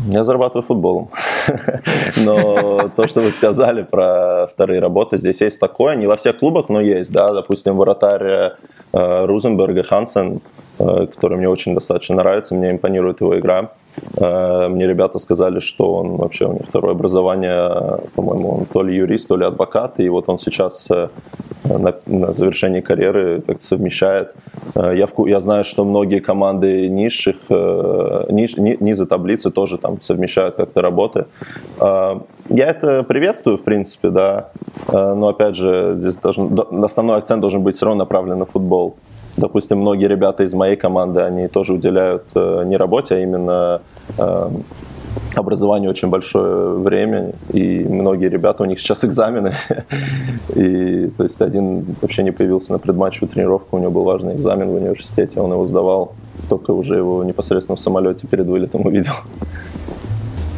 Я 0.08 0.24
зарабатываю 0.24 0.62
футболом. 0.62 1.08
Но 2.16 2.90
то, 2.96 3.08
что 3.08 3.20
вы 3.20 3.30
сказали 3.30 3.82
про 3.82 4.46
вторые 4.46 4.80
работы, 4.80 5.18
здесь 5.18 5.40
есть 5.40 5.60
такое. 5.60 5.96
Не 5.96 6.06
во 6.06 6.16
всех 6.16 6.38
клубах, 6.38 6.68
но 6.68 6.80
есть. 6.80 7.12
Да, 7.12 7.32
допустим, 7.32 7.76
вратарь 7.76 8.52
э, 8.92 9.26
Рузенберга 9.26 9.82
Хансен, 9.82 10.40
э, 10.78 11.06
который 11.06 11.38
мне 11.38 11.48
очень 11.48 11.74
достаточно 11.74 12.16
нравится, 12.16 12.54
мне 12.54 12.70
импонирует 12.70 13.20
его 13.20 13.38
игра. 13.38 13.72
Э, 14.16 14.68
мне 14.68 14.86
ребята 14.86 15.18
сказали, 15.18 15.60
что 15.60 15.94
он 15.94 16.16
вообще 16.16 16.46
у 16.46 16.52
него 16.52 16.64
второе 16.68 16.92
образование, 16.92 17.98
по-моему, 18.14 18.58
он 18.58 18.64
то 18.66 18.82
ли 18.82 18.96
юрист, 18.96 19.28
то 19.28 19.36
ли 19.36 19.44
адвокат, 19.44 20.00
и 20.00 20.08
вот 20.08 20.28
он 20.28 20.38
сейчас 20.38 20.88
на, 21.64 21.94
на 22.06 22.32
завершении 22.32 22.80
карьеры 22.80 23.42
как-то 23.46 23.64
совмещает 23.64 24.34
я, 24.74 25.06
в, 25.06 25.26
я 25.26 25.40
знаю, 25.40 25.64
что 25.64 25.84
многие 25.84 26.20
команды 26.20 26.88
низших, 26.88 27.36
э, 27.48 28.24
ниж, 28.30 28.56
низа 28.56 29.06
таблицы 29.06 29.50
тоже 29.50 29.78
там 29.78 30.00
совмещают 30.00 30.56
как-то 30.56 30.82
работы. 30.82 31.26
Э, 31.80 32.20
я 32.48 32.66
это 32.66 33.02
приветствую, 33.02 33.58
в 33.58 33.62
принципе, 33.62 34.10
да. 34.10 34.50
Но 34.92 35.28
опять 35.28 35.56
же, 35.56 35.94
здесь 35.98 36.16
должен, 36.16 36.58
основной 36.84 37.18
акцент 37.18 37.40
должен 37.40 37.62
быть 37.62 37.76
все 37.76 37.86
равно 37.86 38.00
направлен 38.00 38.38
на 38.38 38.46
футбол. 38.46 38.96
Допустим, 39.36 39.78
многие 39.78 40.08
ребята 40.08 40.42
из 40.42 40.54
моей 40.54 40.76
команды, 40.76 41.20
они 41.20 41.48
тоже 41.48 41.74
уделяют 41.74 42.24
не 42.34 42.76
работе, 42.76 43.14
а 43.14 43.18
именно 43.18 43.80
образованию 45.38 45.90
очень 45.90 46.08
большое 46.08 46.78
время, 46.78 47.32
и 47.52 47.84
многие 47.88 48.28
ребята, 48.28 48.62
у 48.62 48.66
них 48.66 48.80
сейчас 48.80 49.04
экзамены, 49.04 49.54
и 50.54 51.10
то 51.16 51.24
есть 51.24 51.40
один 51.40 51.84
вообще 52.00 52.22
не 52.22 52.32
появился 52.32 52.72
на 52.72 52.78
предматчевую 52.78 53.30
тренировку, 53.30 53.76
у 53.76 53.80
него 53.80 53.90
был 53.90 54.04
важный 54.04 54.34
экзамен 54.34 54.68
в 54.68 54.74
университете, 54.74 55.40
он 55.40 55.52
его 55.52 55.66
сдавал, 55.66 56.14
только 56.48 56.72
уже 56.72 56.96
его 56.96 57.24
непосредственно 57.24 57.76
в 57.76 57.80
самолете 57.80 58.26
перед 58.26 58.46
вылетом 58.46 58.86
увидел. 58.86 59.14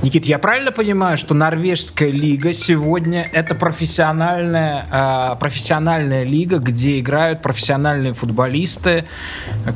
Никит, 0.02 0.26
я 0.26 0.40
правильно 0.40 0.72
понимаю, 0.72 1.16
что 1.16 1.32
норвежская 1.32 2.10
лига 2.10 2.52
сегодня 2.52 3.28
это 3.32 3.54
профессиональная, 3.54 4.84
э, 4.90 5.36
профессиональная 5.38 6.24
лига, 6.24 6.58
где 6.58 6.98
играют 6.98 7.40
профессиональные 7.40 8.12
футболисты, 8.12 9.04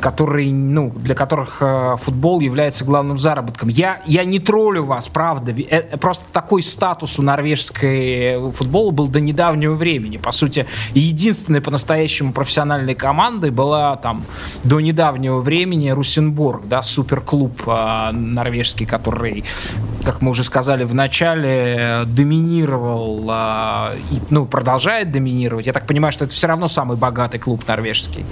которые, 0.01 0.53
ну, 0.53 0.91
для 0.97 1.15
которых 1.15 1.59
э, 1.61 1.95
футбол 2.03 2.41
является 2.41 2.85
главным 2.85 3.19
заработком. 3.19 3.69
Я, 3.69 4.03
я 4.05 4.25
не 4.25 4.41
троллю 4.41 4.85
вас, 4.85 5.09
правда. 5.09 5.53
Э, 5.53 5.97
просто 5.97 6.25
такой 6.33 6.65
статус 6.65 7.21
у 7.21 7.23
норвежской 7.23 8.51
футбола 8.51 8.91
был 8.91 9.07
до 9.07 9.21
недавнего 9.21 9.77
времени. 9.77 10.17
По 10.17 10.33
сути, 10.33 10.67
единственной 10.93 11.61
по-настоящему 11.61 12.33
профессиональной 12.33 12.97
командой 12.97 13.51
была 13.51 13.95
там 13.95 14.25
до 14.65 14.81
недавнего 14.81 15.39
времени 15.41 15.91
Русенбург, 15.91 16.67
да, 16.67 16.83
суперклуб 16.83 17.63
э, 17.69 18.11
норвежский, 18.11 18.87
который, 18.87 19.45
как 20.05 20.16
как 20.17 20.23
мы 20.23 20.31
уже 20.31 20.45
сказали 20.45 20.85
в 20.85 20.95
начале, 20.95 22.05
доминировал 22.07 23.23
а, 23.29 23.93
и 24.11 24.19
ну, 24.31 24.47
продолжает 24.47 25.13
доминировать. 25.13 25.67
Я 25.67 25.75
так 25.75 25.85
понимаю, 25.87 26.11
что 26.11 26.25
это 26.25 26.33
все 26.33 26.47
равно 26.47 26.69
самый 26.69 26.97
богатый 26.97 27.37
клуб 27.39 27.69
норвежский. 27.69 28.25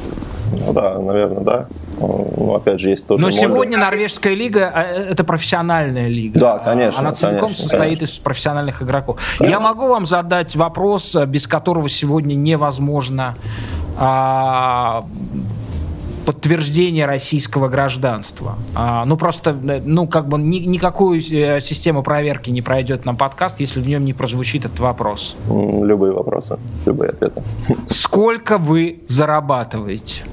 Ну 0.51 0.73
да, 0.73 0.99
наверное, 0.99 1.43
да. 1.45 1.67
Ну, 2.01 2.55
опять 2.55 2.81
же, 2.81 2.89
есть 2.89 3.07
тоже... 3.07 3.23
Но 3.23 3.31
сегодня 3.31 3.77
норвежская 3.77 4.33
лига 4.33 4.71
а,– 4.75 4.83
это 5.11 5.25
профессиональная 5.25 6.09
лига. 6.09 6.41
Да, 6.41 6.59
конечно. 6.59 7.01
Она 7.01 7.13
целиком 7.13 7.41
конечно, 7.41 7.65
состоит 7.65 7.99
конечно. 7.99 8.05
из 8.15 8.19
профессиональных 8.19 8.83
игроков. 8.83 9.21
Я 9.41 9.61
могу 9.61 9.89
вам 9.89 10.07
задать 10.07 10.57
вопрос, 10.57 11.15
без 11.27 11.47
которого 11.47 11.91
сегодня 11.91 12.35
невозможно 12.35 13.35
а, 13.99 15.05
подтверждение 16.25 17.07
российского 17.07 17.69
гражданства. 17.69 18.57
А, 18.75 19.05
ну, 19.05 19.17
просто, 19.17 19.53
ну, 19.53 20.07
как 20.07 20.29
бы 20.29 20.39
ни, 20.39 20.59
никакую 20.59 21.21
э, 21.21 21.61
систему 21.61 22.03
проверки 22.03 22.51
не 22.51 22.63
пройдет 22.63 23.05
нам 23.05 23.17
подкаст, 23.17 23.61
если 23.61 23.81
в 23.81 23.89
нем 23.89 24.05
не 24.05 24.13
прозвучит 24.13 24.65
этот 24.65 24.81
вопрос. 24.81 25.37
Любые 25.49 26.13
вопросы, 26.13 26.59
любые 26.87 27.11
ответы. 27.11 27.43
Сколько 27.87 28.59
вы 28.59 29.01
зарабатываете? 29.09 30.25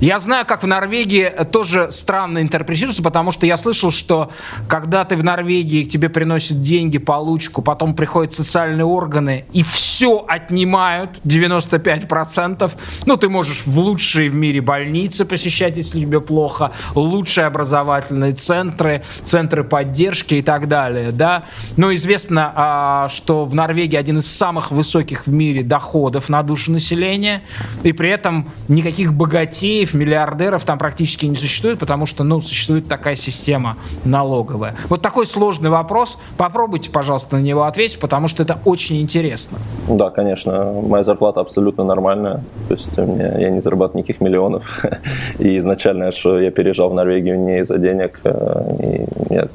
Я 0.00 0.18
знаю, 0.18 0.44
как 0.44 0.62
в 0.62 0.66
Норвегии 0.66 1.32
тоже 1.50 1.90
странно 1.90 2.42
интерпретируется, 2.42 3.02
потому 3.02 3.32
что 3.32 3.46
я 3.46 3.56
слышал, 3.56 3.90
что 3.90 4.30
когда 4.68 5.04
ты 5.04 5.16
в 5.16 5.24
Норвегии, 5.24 5.84
тебе 5.84 6.10
приносят 6.10 6.60
деньги, 6.60 6.98
получку, 6.98 7.62
потом 7.62 7.94
приходят 7.94 8.34
социальные 8.34 8.84
органы 8.84 9.46
и 9.54 9.62
все 9.62 10.22
отнимают, 10.28 11.20
95%. 11.24 12.70
Ну, 13.06 13.16
ты 13.16 13.30
можешь 13.30 13.62
в 13.64 13.78
лучшие 13.78 14.28
в 14.28 14.34
мире 14.34 14.60
больницы 14.60 15.24
посещать, 15.24 15.78
если 15.78 16.00
тебе 16.00 16.20
плохо, 16.20 16.72
лучшие 16.94 17.46
образовательные 17.46 18.34
центры, 18.34 19.02
центры 19.24 19.64
поддержки 19.64 20.34
и 20.34 20.42
так 20.42 20.68
далее, 20.68 21.10
да. 21.10 21.44
Но 21.78 21.94
известно, 21.94 22.52
а, 22.54 23.08
что 23.08 23.46
в 23.46 23.54
Норвегии 23.54 23.96
один 23.96 24.18
из 24.18 24.26
самых 24.26 24.70
высоких 24.70 25.26
в 25.26 25.32
мире 25.32 25.62
доходов 25.62 26.28
на 26.28 26.42
душу 26.42 26.70
населения, 26.70 27.42
и 27.82 27.92
при 27.92 28.10
этом 28.10 28.50
никаких 28.68 29.14
богатеев 29.14 29.85
богатеев, 29.86 29.94
миллиардеров 29.94 30.64
там 30.64 30.78
практически 30.78 31.26
не 31.26 31.36
существует, 31.36 31.78
потому 31.78 32.06
что, 32.06 32.24
ну, 32.24 32.40
существует 32.40 32.88
такая 32.88 33.16
система 33.16 33.76
налоговая. 34.04 34.74
Вот 34.88 35.02
такой 35.02 35.26
сложный 35.26 35.70
вопрос. 35.70 36.18
Попробуйте, 36.36 36.90
пожалуйста, 36.90 37.36
на 37.36 37.42
него 37.42 37.62
ответить, 37.62 37.98
потому 38.00 38.28
что 38.28 38.42
это 38.42 38.58
очень 38.64 39.00
интересно. 39.00 39.58
Да, 39.88 40.10
конечно. 40.10 40.72
Моя 40.88 41.02
зарплата 41.02 41.40
абсолютно 41.40 41.84
нормальная. 41.84 42.42
То 42.68 42.74
есть 42.74 42.98
меня, 42.98 43.38
я 43.38 43.50
не 43.50 43.60
зарабатываю 43.60 44.02
никаких 44.02 44.20
миллионов. 44.20 44.62
И 45.38 45.58
изначально, 45.58 46.12
что 46.12 46.40
я 46.40 46.50
переезжал 46.50 46.90
в 46.90 46.94
Норвегию 46.94 47.38
не 47.38 47.60
из-за 47.60 47.78
денег, 47.78 48.20
э, 48.24 48.76
и 48.82 49.34
я 49.34 49.48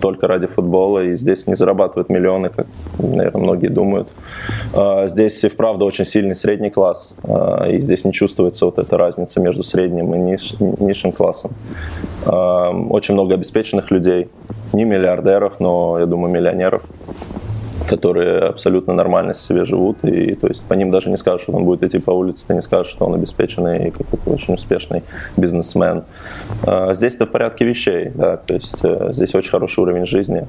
только 0.00 0.26
ради 0.26 0.46
футбола, 0.46 1.04
и 1.04 1.14
здесь 1.16 1.46
не 1.46 1.56
зарабатывают 1.56 2.08
миллионы, 2.08 2.50
как, 2.50 2.66
наверное, 2.98 3.42
многие 3.42 3.68
думают. 3.68 4.08
А, 4.74 5.08
здесь 5.08 5.42
и 5.44 5.48
вправду 5.48 5.84
очень 5.84 6.04
сильный 6.04 6.34
средний 6.34 6.70
класс, 6.70 7.12
а, 7.24 7.66
и 7.68 7.80
здесь 7.80 8.04
не 8.04 8.12
чувствуется 8.12 8.64
вот 8.64 8.78
эта 8.78 8.96
разница 8.96 9.40
между 9.40 9.62
средним 9.62 10.14
и 10.14 10.18
ниш, 10.18 10.54
низшим 10.58 11.12
классом. 11.12 11.52
А, 12.26 12.70
очень 12.70 13.14
много 13.14 13.34
обеспеченных 13.34 13.90
людей, 13.90 14.28
не 14.72 14.84
миллиардеров, 14.84 15.60
но, 15.60 15.98
я 15.98 16.06
думаю, 16.06 16.32
миллионеров 16.32 16.82
которые 17.88 18.40
абсолютно 18.40 18.92
нормально 18.92 19.34
себе 19.34 19.64
живут, 19.64 20.04
и 20.04 20.34
то 20.34 20.46
есть 20.46 20.62
по 20.64 20.74
ним 20.74 20.90
даже 20.90 21.10
не 21.10 21.16
скажешь, 21.16 21.42
что 21.42 21.52
он 21.52 21.64
будет 21.64 21.82
идти 21.82 21.98
по 21.98 22.10
улице, 22.10 22.46
ты 22.46 22.54
не 22.54 22.62
скажешь, 22.62 22.92
что 22.92 23.06
он 23.06 23.14
обеспеченный 23.14 23.88
и 23.88 23.90
какой-то 23.90 24.30
очень 24.30 24.54
успешный 24.54 25.02
бизнесмен. 25.36 26.04
А 26.66 26.94
здесь 26.94 27.14
это 27.14 27.26
в 27.26 27.30
порядке 27.30 27.64
вещей, 27.64 28.10
да, 28.14 28.36
то 28.36 28.54
есть 28.54 28.76
э, 28.82 29.10
здесь 29.14 29.34
очень 29.34 29.50
хороший 29.50 29.80
уровень 29.80 30.06
жизни. 30.06 30.46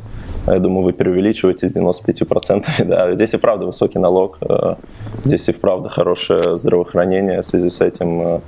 Я 0.47 0.59
думаю, 0.59 0.83
вы 0.83 0.93
преувеличиваете 0.93 1.69
с 1.69 1.75
95%, 1.75 2.65
да, 2.85 3.13
здесь 3.13 3.33
и 3.33 3.37
правда 3.37 3.65
высокий 3.65 3.99
налог, 3.99 4.37
э, 4.41 4.75
здесь 5.23 5.47
и 5.47 5.53
правда 5.53 5.89
хорошее 5.89 6.57
здравоохранение, 6.57 7.41
в 7.41 7.45
связи 7.45 7.69
с 7.69 7.81
этим 7.81 8.21
э, 8.21 8.39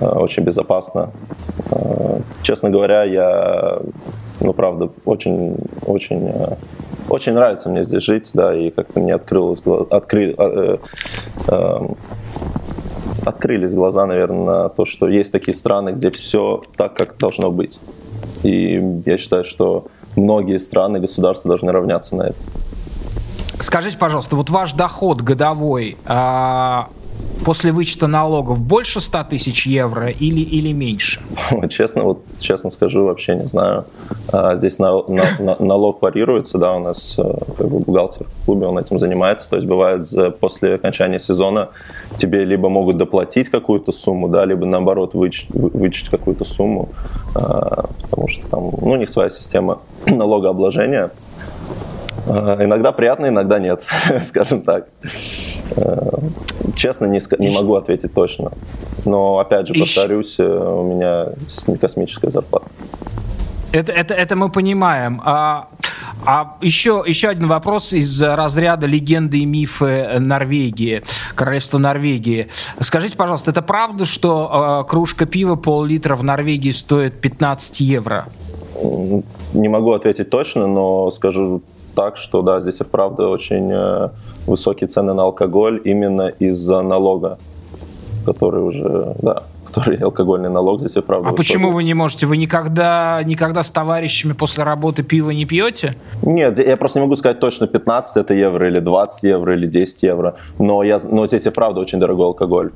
очень 0.00 0.42
безопасно. 0.42 1.10
Честно 2.42 2.70
говоря, 2.70 3.04
я, 3.04 3.78
ну, 4.40 4.52
правда, 4.52 4.88
очень, 5.04 5.56
очень 5.86 6.32
очень 7.08 7.32
нравится 7.32 7.68
мне 7.68 7.84
здесь 7.84 8.02
жить, 8.02 8.30
да, 8.34 8.54
и 8.54 8.70
как-то 8.70 9.00
мне 9.00 9.14
открылось, 9.14 9.62
откры, 9.90 10.34
э, 10.36 10.76
э, 11.48 11.78
открылись 13.24 13.74
глаза, 13.74 14.06
наверное, 14.06 14.44
на 14.44 14.68
то, 14.68 14.86
что 14.86 15.08
есть 15.08 15.32
такие 15.32 15.54
страны, 15.54 15.90
где 15.90 16.10
все 16.10 16.62
так, 16.76 16.94
как 16.94 17.16
должно 17.18 17.50
быть. 17.50 17.78
И 18.42 19.02
я 19.06 19.18
считаю, 19.18 19.44
что 19.44 19.86
многие 20.16 20.58
страны, 20.58 21.00
государства 21.00 21.48
должны 21.48 21.72
равняться 21.72 22.16
на 22.16 22.22
это. 22.28 22.36
Скажите, 23.60 23.98
пожалуйста, 23.98 24.36
вот 24.36 24.48
ваш 24.48 24.72
доход 24.72 25.20
годовой, 25.20 25.98
а, 26.06 26.88
после 27.44 27.72
вычета 27.72 28.06
налогов 28.06 28.60
больше 28.60 29.00
100 29.00 29.24
тысяч 29.30 29.66
евро 29.66 30.08
или, 30.08 30.40
или 30.40 30.72
меньше? 30.72 31.20
Честно, 31.70 32.04
вот 32.04 32.22
честно 32.38 32.70
скажу, 32.70 33.04
вообще 33.04 33.34
не 33.34 33.46
знаю. 33.46 33.84
А, 34.32 34.56
здесь 34.56 34.78
на, 34.78 35.02
на, 35.08 35.24
на, 35.38 35.56
налог 35.58 36.02
варьируется, 36.02 36.58
да, 36.58 36.74
у 36.74 36.80
нас 36.80 37.16
э, 37.18 37.22
как 37.56 37.68
бы 37.68 37.80
бухгалтер 37.80 38.26
в 38.26 38.44
клубе, 38.44 38.66
он 38.66 38.78
этим 38.78 38.98
занимается. 38.98 39.48
То 39.48 39.56
есть 39.56 39.68
бывает 39.68 40.06
после 40.40 40.74
окончания 40.74 41.18
сезона 41.18 41.68
тебе 42.16 42.44
либо 42.44 42.68
могут 42.68 42.96
доплатить 42.96 43.48
какую-то 43.48 43.92
сумму, 43.92 44.28
да, 44.28 44.44
либо 44.44 44.66
наоборот 44.66 45.14
вычесть, 45.14 45.50
вычесть 45.50 46.08
какую-то 46.08 46.44
сумму, 46.44 46.90
а, 47.34 47.88
потому 48.02 48.28
что 48.28 48.48
там, 48.48 48.70
ну, 48.80 48.92
у 48.92 48.96
них 48.96 49.10
своя 49.10 49.30
система 49.30 49.80
налогообложения. 50.06 51.10
А, 52.26 52.58
иногда 52.62 52.92
приятно, 52.92 53.26
иногда 53.26 53.58
нет, 53.58 53.82
скажем 54.28 54.62
так. 54.62 54.86
Э, 55.76 56.18
честно, 56.76 57.06
не, 57.06 57.20
не 57.38 57.54
могу 57.54 57.74
ответить 57.74 58.14
точно. 58.14 58.52
Но, 59.04 59.38
опять 59.38 59.68
же, 59.68 59.74
повторюсь, 59.74 60.38
э, 60.38 60.44
у 60.44 60.82
меня 60.82 61.28
не 61.66 61.76
космическая 61.76 62.30
зарплата. 62.30 62.66
Это, 63.72 63.92
это, 63.92 64.14
это 64.14 64.36
мы 64.36 64.50
понимаем. 64.50 65.20
А, 65.24 65.68
а 66.26 66.56
еще, 66.60 67.02
еще 67.06 67.28
один 67.28 67.46
вопрос 67.46 67.92
из 67.92 68.20
разряда 68.20 68.86
легенды 68.86 69.38
и 69.38 69.46
мифы 69.46 70.18
Норвегии, 70.18 71.02
королевства 71.34 71.78
Норвегии. 71.78 72.48
Скажите, 72.80 73.16
пожалуйста, 73.16 73.52
это 73.52 73.62
правда, 73.62 74.04
что 74.04 74.82
э, 74.84 74.88
кружка 74.88 75.24
пива 75.24 75.54
пол-литра 75.54 76.16
в 76.16 76.24
Норвегии 76.24 76.72
стоит 76.72 77.20
15 77.20 77.80
евро? 77.80 78.26
Не 79.54 79.68
могу 79.68 79.92
ответить 79.92 80.30
точно, 80.30 80.66
но 80.66 81.10
скажу 81.10 81.62
так, 82.00 82.16
что 82.16 82.40
да, 82.40 82.60
здесь 82.60 82.80
и 82.80 82.84
правда 82.84 83.28
очень 83.28 83.70
э, 83.70 84.08
высокие 84.46 84.88
цены 84.88 85.12
на 85.12 85.22
алкоголь 85.24 85.82
именно 85.84 86.28
из-за 86.40 86.80
налога, 86.80 87.38
который 88.24 88.62
уже, 88.62 89.14
да, 89.22 89.42
который 89.66 89.98
алкогольный 89.98 90.48
налог 90.48 90.80
здесь 90.80 90.96
и 90.96 91.02
правда. 91.02 91.28
А 91.28 91.32
высокий. 91.32 91.52
почему 91.52 91.70
вы 91.72 91.84
не 91.84 91.94
можете? 91.94 92.26
Вы 92.26 92.38
никогда, 92.38 93.22
никогда 93.24 93.62
с 93.62 93.70
товарищами 93.70 94.32
после 94.32 94.64
работы 94.64 95.02
пива 95.02 95.30
не 95.30 95.44
пьете? 95.44 95.94
Нет, 96.22 96.58
я 96.58 96.76
просто 96.78 97.00
не 97.00 97.04
могу 97.04 97.16
сказать 97.16 97.38
точно 97.38 97.66
15 97.66 98.16
это 98.16 98.32
евро 98.32 98.66
или 98.66 98.80
20 98.80 99.22
евро 99.24 99.54
или 99.54 99.66
10 99.66 100.02
евро, 100.02 100.34
но, 100.58 100.82
я, 100.82 101.00
но 101.04 101.26
здесь 101.26 101.46
и 101.46 101.50
правда 101.50 101.80
очень 101.80 101.98
дорогой 101.98 102.26
алкоголь. 102.26 102.70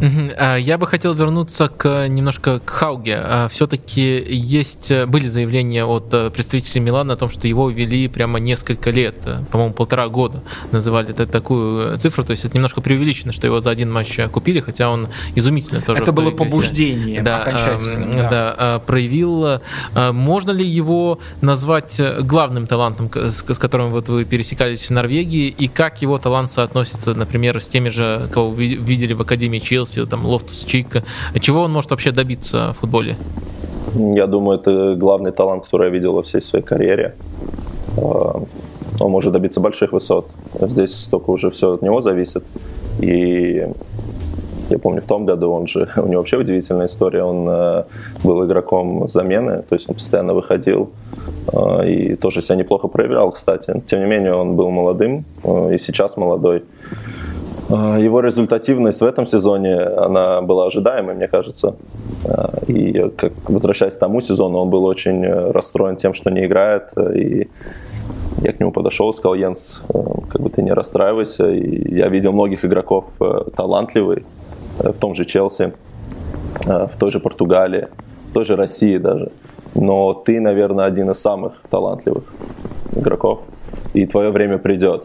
А, 0.00 0.56
я 0.56 0.78
бы 0.78 0.86
хотел 0.86 1.14
вернуться 1.14 1.68
к 1.68 2.08
немножко 2.08 2.58
к 2.58 2.70
Хауге. 2.70 3.18
А, 3.22 3.48
Все-таки 3.48 4.24
есть 4.28 4.92
были 5.06 5.28
заявления 5.28 5.84
от 5.84 6.12
э, 6.12 6.30
представителей 6.30 6.80
Милана 6.80 7.14
о 7.14 7.16
том, 7.16 7.30
что 7.30 7.46
его 7.46 7.70
вели 7.70 8.08
прямо 8.08 8.38
несколько 8.38 8.90
лет, 8.90 9.16
э, 9.24 9.42
по-моему, 9.50 9.74
полтора 9.74 10.08
года 10.08 10.42
называли 10.72 11.10
это 11.10 11.26
такую 11.26 11.98
цифру. 11.98 12.24
То 12.24 12.32
есть 12.32 12.44
это 12.44 12.54
немножко 12.54 12.80
преувеличено, 12.80 13.32
что 13.32 13.46
его 13.46 13.60
за 13.60 13.70
один 13.70 13.90
матч 13.92 14.18
купили, 14.32 14.60
хотя 14.60 14.90
он 14.90 15.08
изумительно 15.34 15.80
тоже. 15.80 16.02
Это 16.02 16.12
было 16.12 16.30
пробуждение 16.30 17.22
да, 17.22 17.42
окончательно. 17.42 18.12
Да, 18.12 18.30
да. 18.30 18.56
да, 18.58 18.78
проявил. 18.80 19.60
Можно 19.94 20.50
ли 20.50 20.66
его 20.66 21.18
назвать 21.40 22.00
главным 22.20 22.66
талантом, 22.66 23.10
с 23.14 23.58
которым 23.58 23.90
вот 23.90 24.08
вы 24.08 24.24
пересекались 24.24 24.86
в 24.86 24.90
Норвегии, 24.90 25.48
и 25.48 25.68
как 25.68 26.02
его 26.02 26.18
талант 26.18 26.52
соотносится, 26.52 27.14
например, 27.14 27.60
с 27.60 27.68
теми 27.68 27.88
же, 27.88 28.28
кого 28.32 28.50
вы 28.50 28.66
видели 28.66 29.12
в 29.12 29.20
Академии 29.20 29.58
Челси, 29.58 29.89
там 30.06 30.26
Лофтус 30.26 30.64
Чик. 30.64 31.02
Чего 31.40 31.62
он 31.62 31.72
может 31.72 31.90
вообще 31.90 32.12
добиться 32.12 32.72
в 32.74 32.80
футболе? 32.80 33.16
Я 33.94 34.26
думаю, 34.26 34.58
это 34.58 34.94
главный 34.94 35.32
талант, 35.32 35.64
который 35.64 35.88
я 35.88 35.92
видел 35.92 36.12
во 36.12 36.22
всей 36.22 36.40
своей 36.40 36.64
карьере. 36.64 37.14
А, 37.96 38.42
он 39.00 39.10
может 39.10 39.32
добиться 39.32 39.60
больших 39.60 39.92
высот. 39.92 40.28
Здесь 40.60 40.94
столько 40.94 41.30
уже 41.30 41.50
все 41.50 41.72
от 41.72 41.82
него 41.82 42.00
зависит. 42.00 42.44
И 43.00 43.66
я 44.70 44.78
помню, 44.78 45.02
в 45.02 45.06
том 45.06 45.26
году 45.26 45.50
он 45.50 45.66
же, 45.66 45.88
у 45.96 46.06
него 46.06 46.20
вообще 46.20 46.36
удивительная 46.36 46.86
история, 46.86 47.24
он 47.24 47.48
э, 47.48 47.84
был 48.24 48.44
игроком 48.44 49.08
замены, 49.08 49.62
то 49.68 49.74
есть 49.74 49.88
он 49.88 49.96
постоянно 49.96 50.34
выходил 50.34 50.90
э, 51.52 51.90
и 51.90 52.16
тоже 52.16 52.42
себя 52.42 52.56
неплохо 52.56 52.88
проявлял, 52.88 53.32
кстати. 53.32 53.82
Тем 53.86 54.00
не 54.00 54.06
менее, 54.06 54.34
он 54.34 54.54
был 54.56 54.70
молодым 54.70 55.24
э, 55.42 55.74
и 55.74 55.78
сейчас 55.78 56.16
молодой. 56.16 56.62
А, 57.72 57.98
его 57.98 58.20
результативность 58.20 59.00
в 59.00 59.04
этом 59.04 59.26
сезоне, 59.26 59.76
она 59.80 60.40
была 60.42 60.66
ожидаемой, 60.66 61.14
мне 61.14 61.28
кажется. 61.28 61.76
А, 62.24 62.58
и 62.66 63.08
как, 63.16 63.32
возвращаясь 63.48 63.96
к 63.96 63.98
тому 63.98 64.20
сезону, 64.20 64.58
он 64.58 64.70
был 64.70 64.84
очень 64.84 65.24
э, 65.24 65.50
расстроен 65.52 65.96
тем, 65.96 66.14
что 66.14 66.30
не 66.30 66.46
играет. 66.46 66.84
И 67.14 67.48
я 68.42 68.52
к 68.52 68.60
нему 68.60 68.72
подошел 68.72 69.12
сказал, 69.12 69.34
Йенс, 69.34 69.82
э, 69.88 69.98
как 70.30 70.40
бы 70.40 70.50
ты 70.50 70.62
не 70.62 70.72
расстраивайся. 70.72 71.50
И 71.50 71.94
я 71.94 72.08
видел 72.08 72.32
многих 72.32 72.64
игроков 72.64 73.04
э, 73.20 73.44
талантливых, 73.56 74.20
в 74.78 74.98
том 74.98 75.14
же 75.14 75.24
Челси, 75.24 75.72
в 76.64 76.92
той 76.98 77.10
же 77.10 77.20
Португалии, 77.20 77.88
в 78.30 78.32
той 78.32 78.44
же 78.44 78.56
России 78.56 78.96
даже. 78.96 79.30
Но 79.74 80.14
ты, 80.14 80.40
наверное, 80.40 80.86
один 80.86 81.10
из 81.10 81.18
самых 81.20 81.52
талантливых 81.70 82.24
игроков. 82.96 83.40
И 83.92 84.06
твое 84.06 84.30
время 84.30 84.58
придет. 84.58 85.04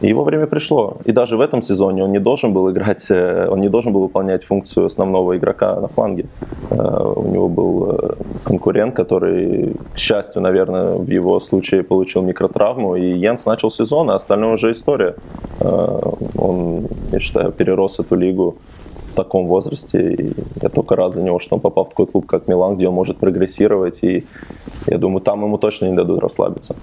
Его 0.00 0.24
время 0.24 0.46
пришло. 0.46 0.96
И 1.04 1.12
даже 1.12 1.36
в 1.36 1.40
этом 1.40 1.62
сезоне 1.62 2.04
он 2.04 2.12
не 2.12 2.18
должен 2.20 2.52
был 2.52 2.70
играть, 2.70 3.06
э, 3.10 3.48
он 3.50 3.60
не 3.60 3.68
должен 3.68 3.92
был 3.92 4.00
выполнять 4.02 4.44
функцию 4.44 4.86
основного 4.86 5.36
игрока 5.36 5.80
на 5.80 5.88
фланге. 5.88 6.26
А, 6.70 7.02
у 7.02 7.28
него 7.32 7.48
был 7.48 7.90
э, 7.90 8.14
конкурент, 8.44 8.94
который, 8.94 9.74
к 9.94 9.98
счастью, 9.98 10.42
наверное, 10.42 10.94
в 10.96 11.08
его 11.08 11.40
случае 11.40 11.82
получил 11.82 12.22
микротравму. 12.22 12.96
И 12.96 13.18
Йенс 13.18 13.46
начал 13.46 13.70
сезон, 13.70 14.10
а 14.10 14.14
остальное 14.14 14.52
уже 14.54 14.72
история. 14.72 15.14
Он, 16.38 16.86
я 17.12 17.20
считаю, 17.20 17.50
перерос 17.52 17.98
эту 17.98 18.16
лигу 18.16 18.56
в 19.12 19.14
таком 19.14 19.46
возрасте. 19.46 20.12
И 20.12 20.32
я 20.62 20.68
только 20.68 20.96
рад 20.96 21.14
за 21.14 21.22
него, 21.22 21.40
что 21.40 21.56
он 21.56 21.60
попал 21.60 21.84
в 21.84 21.88
такой 21.88 22.06
клуб, 22.06 22.26
как 22.26 22.48
Милан, 22.48 22.76
где 22.76 22.88
он 22.88 22.94
может 22.94 23.16
прогрессировать. 23.16 24.04
И 24.04 24.24
я 24.86 24.98
думаю, 24.98 25.20
там 25.20 25.42
ему 25.42 25.58
точно 25.58 25.86
не 25.86 25.96
дадут 25.96 26.20
расслабиться. 26.20 26.76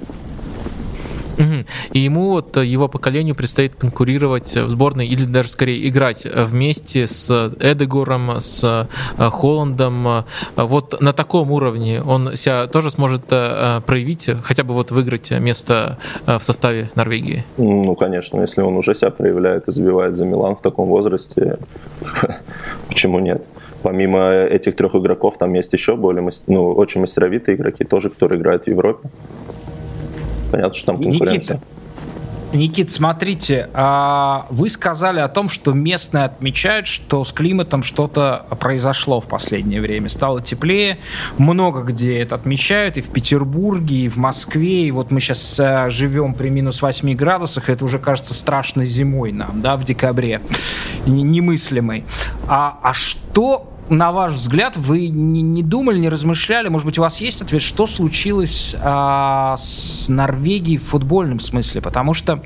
И 1.92 2.00
ему, 2.00 2.30
вот 2.30 2.58
его 2.58 2.88
поколению 2.88 3.36
предстоит 3.36 3.76
конкурировать 3.76 4.56
в 4.56 4.70
сборной 4.70 5.08
или 5.08 5.26
даже 5.26 5.50
скорее 5.50 5.88
играть 5.88 6.26
вместе 6.26 7.08
с 7.08 7.30
Эдегором, 7.60 8.40
с 8.40 8.64
э, 8.64 9.30
Холландом. 9.30 10.26
Вот 10.56 11.02
на 11.02 11.14
таком 11.14 11.52
уровне 11.52 12.02
он 12.02 12.36
себя 12.36 12.68
тоже 12.68 12.92
сможет 12.92 13.24
э, 13.32 13.82
проявить, 13.86 14.30
хотя 14.44 14.64
бы 14.64 14.74
вот 14.74 14.92
выиграть 14.92 15.32
место 15.32 15.98
э, 16.26 16.38
в 16.38 16.44
составе 16.44 16.90
Норвегии? 16.96 17.44
Ну, 17.58 17.96
конечно, 17.96 18.42
если 18.42 18.62
он 18.62 18.76
уже 18.76 18.96
себя 18.96 19.12
проявляет 19.12 19.68
и 19.68 19.72
забивает 19.72 20.16
за 20.16 20.26
Милан 20.26 20.56
в 20.56 20.62
таком 20.62 20.88
возрасте, 20.88 21.58
почему 22.88 23.20
нет? 23.20 23.44
помимо 23.84 24.32
этих 24.32 24.78
трех 24.78 24.96
игроков, 24.96 25.38
там 25.38 25.54
есть 25.54 25.74
еще 25.74 25.98
более, 25.98 26.28
ну, 26.48 26.72
очень 26.72 27.02
мастеровитые 27.02 27.58
игроки, 27.58 27.84
тоже, 27.84 28.10
которые 28.10 28.40
играют 28.40 28.64
в 28.64 28.68
Европе 28.68 29.10
понятно, 30.54 30.74
что 30.76 30.86
там 30.86 30.97
конкуренция. 30.97 31.56
Никита, 31.56 31.60
Никит, 32.54 32.91
смотрите, 32.91 33.70
а, 33.74 34.45
вы 34.51 34.70
сказали 34.70 35.20
о 35.20 35.28
том, 35.28 35.49
что 35.49 35.74
местные 35.74 36.26
отмечают, 36.26 36.86
что 36.86 37.24
с 37.24 37.34
климатом 37.34 37.82
что-то 37.82 38.45
произошло 38.60 39.20
в 39.20 39.26
последнее 39.26 39.82
время. 39.82 40.08
Стало 40.08 40.39
теплее, 40.39 40.99
много 41.39 41.82
где 41.82 42.20
это 42.20 42.36
отмечают, 42.36 42.97
и 42.97 43.01
в 43.01 43.10
Петербурге, 43.10 43.95
и 43.95 44.08
в 44.08 44.18
Москве, 44.18 44.86
и 44.86 44.91
вот 44.91 45.10
мы 45.10 45.20
сейчас 45.20 45.60
а, 45.60 45.89
живем 45.89 46.36
при 46.36 46.49
минус 46.49 46.84
8 46.84 47.16
градусах, 47.16 47.72
это 47.72 47.84
уже 47.84 47.97
кажется 47.97 48.36
страшной 48.36 48.86
зимой 48.86 49.32
нам, 49.32 49.62
да, 49.64 49.76
в 49.76 49.84
декабре, 49.84 50.39
немыслимой. 51.08 52.04
А, 52.47 52.78
а 52.84 52.93
что 52.93 53.73
на 53.90 54.12
ваш 54.12 54.34
взгляд, 54.34 54.78
вы 54.78 55.08
не, 55.08 55.42
не 55.42 55.64
думали, 55.64 56.00
не 56.00 56.10
размышляли, 56.10 56.68
может 56.68 56.86
быть, 56.86 56.98
у 56.98 57.02
вас 57.02 57.22
есть 57.22 57.42
ответ, 57.42 57.62
что 57.62 57.88
случилось 57.88 58.76
а, 58.80 59.56
с 59.58 60.08
Норвегией 60.08 60.78
в 60.78 60.86
футбольном 60.86 61.40
смысле? 61.40 61.82
Потому 61.82 62.14
что 62.14 62.44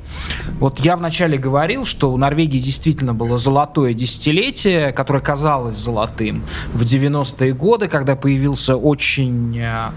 вот 0.59 0.79
я 0.79 0.97
вначале 0.97 1.37
говорил, 1.37 1.85
что 1.85 2.11
у 2.11 2.17
Норвегии 2.17 2.59
действительно 2.59 3.13
было 3.13 3.37
золотое 3.37 3.93
десятилетие, 3.93 4.91
которое 4.91 5.19
казалось 5.21 5.77
золотым 5.77 6.43
в 6.73 6.81
90-е 6.81 7.53
годы, 7.53 7.87
когда 7.87 8.15
появился 8.15 8.75
очень 8.75 9.59
а, 9.61 9.91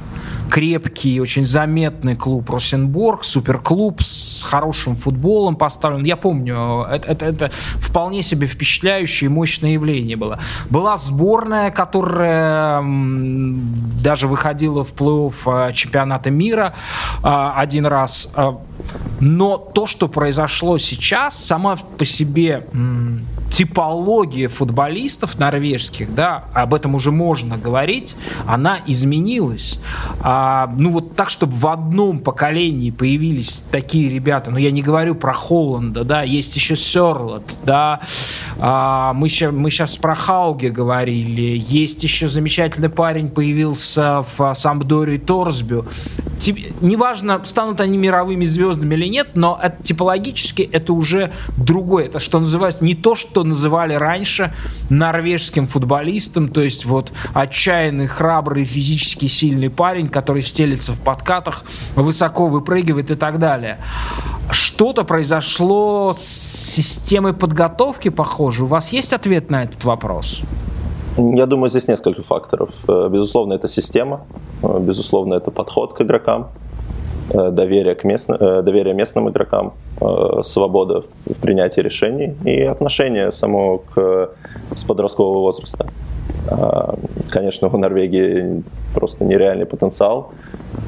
крепкий, 0.51 1.21
очень 1.21 1.47
заметный 1.47 2.17
клуб 2.17 2.51
Росенборг, 2.51 3.25
суперклуб 3.25 4.03
с 4.03 4.43
хорошим 4.43 4.97
футболом 4.97 5.57
поставлен. 5.57 6.05
Я 6.05 6.17
помню, 6.17 6.87
это, 6.91 7.09
это, 7.09 7.25
это 7.27 7.51
вполне 7.77 8.23
себе 8.23 8.47
впечатляющее 8.47 9.31
и 9.31 9.33
мощное 9.33 9.71
явление 9.71 10.17
было. 10.17 10.41
Была 10.69 10.97
сборная, 10.99 11.71
которая 11.71 12.83
даже 14.03 14.27
выходила 14.27 14.85
в 14.85 14.93
плей-офф 14.93 15.35
а, 15.47 15.73
чемпионата 15.73 16.31
мира 16.31 16.75
а, 17.23 17.55
один 17.57 17.87
раз. 17.87 18.29
А, 18.35 18.59
но 19.21 19.57
то, 19.57 19.87
что 19.87 20.09
произошло 20.09 20.79
сейчас, 20.79 21.39
сама 21.39 21.77
по 21.77 22.05
себе 22.05 22.67
типология 23.51 24.49
футболистов 24.49 25.39
норвежских, 25.39 26.15
да, 26.15 26.45
об 26.55 26.73
этом 26.73 26.95
уже 26.95 27.11
можно 27.11 27.59
говорить, 27.59 28.17
она 28.47 28.79
изменилась. 28.87 29.81
А, 30.21 30.40
ну 30.77 30.91
вот 30.91 31.17
так, 31.17 31.31
чтобы 31.31 31.57
в 31.57 31.67
одном 31.67 32.19
поколении 32.19 32.91
появились 32.91 33.65
такие 33.71 34.09
ребята, 34.09 34.51
ну 34.51 34.59
я 34.59 34.71
не 34.71 34.83
говорю 34.83 35.15
про 35.15 35.33
Холланда, 35.33 36.05
да, 36.05 36.23
есть 36.23 36.55
еще 36.57 36.77
Серлот, 36.77 37.45
да, 37.65 38.01
а, 38.59 39.13
мы, 39.15 39.29
ща, 39.29 39.51
мы 39.51 39.71
сейчас 39.71 39.97
про 39.97 40.15
Хауге 40.15 40.71
говорили, 40.71 41.63
есть 41.69 42.03
еще 42.03 42.29
замечательный 42.29 42.91
парень 42.91 43.29
появился 43.29 44.25
в 44.37 44.55
Самбдоре 44.55 45.19
Торсбю. 45.19 45.87
Тип, 46.41 46.75
неважно, 46.81 47.45
станут 47.45 47.83
они 47.83 47.99
мировыми 47.99 48.47
звездами 48.47 48.95
или 48.95 49.07
нет, 49.09 49.33
но 49.35 49.61
это, 49.63 49.83
типологически 49.83 50.63
это 50.63 50.95
уже 50.95 51.33
другое, 51.59 52.07
это 52.07 52.19
что 52.19 52.41
называется 52.41 52.83
не 52.83 52.95
то, 52.95 53.15
что 53.15 53.45
называли 53.45 53.93
раньше 53.93 54.55
норвежским 54.89 55.67
футболистом, 55.67 56.49
то 56.49 56.63
есть 56.63 56.87
вот 56.87 57.13
отчаянный, 57.35 58.07
храбрый, 58.07 58.65
физически 58.65 59.27
сильный 59.27 59.69
парень, 59.69 60.09
который 60.09 60.41
стелится 60.41 60.93
в 60.93 60.99
подкатах, 61.01 61.65
высоко 61.95 62.47
выпрыгивает 62.47 63.11
и 63.11 63.17
так 63.17 63.39
далее. 63.39 63.79
Что-то 64.51 65.05
произошло 65.05 66.15
с 66.19 66.25
системой 66.25 67.35
подготовки, 67.35 68.09
похоже. 68.09 68.65
У 68.65 68.67
вас 68.67 68.95
есть 68.95 69.13
ответ 69.13 69.51
на 69.51 69.65
этот 69.65 69.85
вопрос? 69.85 70.43
Я 71.17 71.47
думаю, 71.47 71.71
здесь 71.71 71.89
несколько 71.89 72.23
факторов. 72.23 72.71
Э, 72.89 73.09
безусловно, 73.11 73.55
это 73.55 73.69
система, 73.69 74.21
э, 74.63 74.79
безусловно, 74.81 75.35
это 75.35 75.51
подход 75.51 75.95
к 75.95 76.03
игрокам, 76.03 76.49
Э, 77.33 77.51
доверие, 77.51 77.95
к 77.95 78.05
местно, 78.05 78.63
доверие 78.63 78.95
местным 78.95 79.29
игрокам, 79.29 79.73
свобода 80.45 81.05
в 81.27 81.35
принятии 81.41 81.81
решений 81.81 82.35
и 82.45 82.63
отношение 82.63 83.31
само 83.33 83.79
к, 83.79 84.31
с 84.75 84.85
подросткового 84.85 85.41
возраста. 85.41 85.87
Конечно, 87.29 87.69
у 87.69 87.77
Норвегии 87.77 88.63
просто 88.95 89.25
нереальный 89.25 89.67
потенциал. 89.67 90.33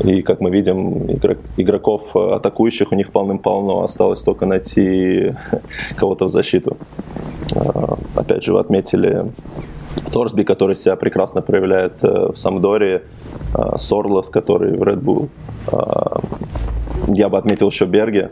И, 0.03 0.23
как 0.23 0.41
мы 0.41 0.51
видим, 0.51 1.11
игроков 1.57 2.17
атакующих 2.17 2.91
у 2.91 2.95
них 2.97 3.13
полным-полно. 3.13 3.85
Осталось 3.85 4.23
только 4.23 4.47
найти 4.47 5.35
кого-то 5.97 6.25
в 6.25 6.31
защиту. 6.31 6.77
Опять 8.17 8.43
же, 8.43 8.55
вы 8.55 8.61
отметили 8.61 9.27
Торсби, 10.13 10.43
который 10.43 10.77
себя 10.77 10.97
прекрасно 10.97 11.43
проявляет 11.43 12.03
в 12.03 12.37
Самдоре, 12.37 13.03
Сорлов, 13.77 14.31
который 14.31 14.77
в 14.77 14.83
Red 14.83 15.01
Bull. 15.01 15.29
Я 17.09 17.29
бы 17.29 17.39
отметил 17.39 17.69
еще 17.69 17.85
Берге, 17.85 18.31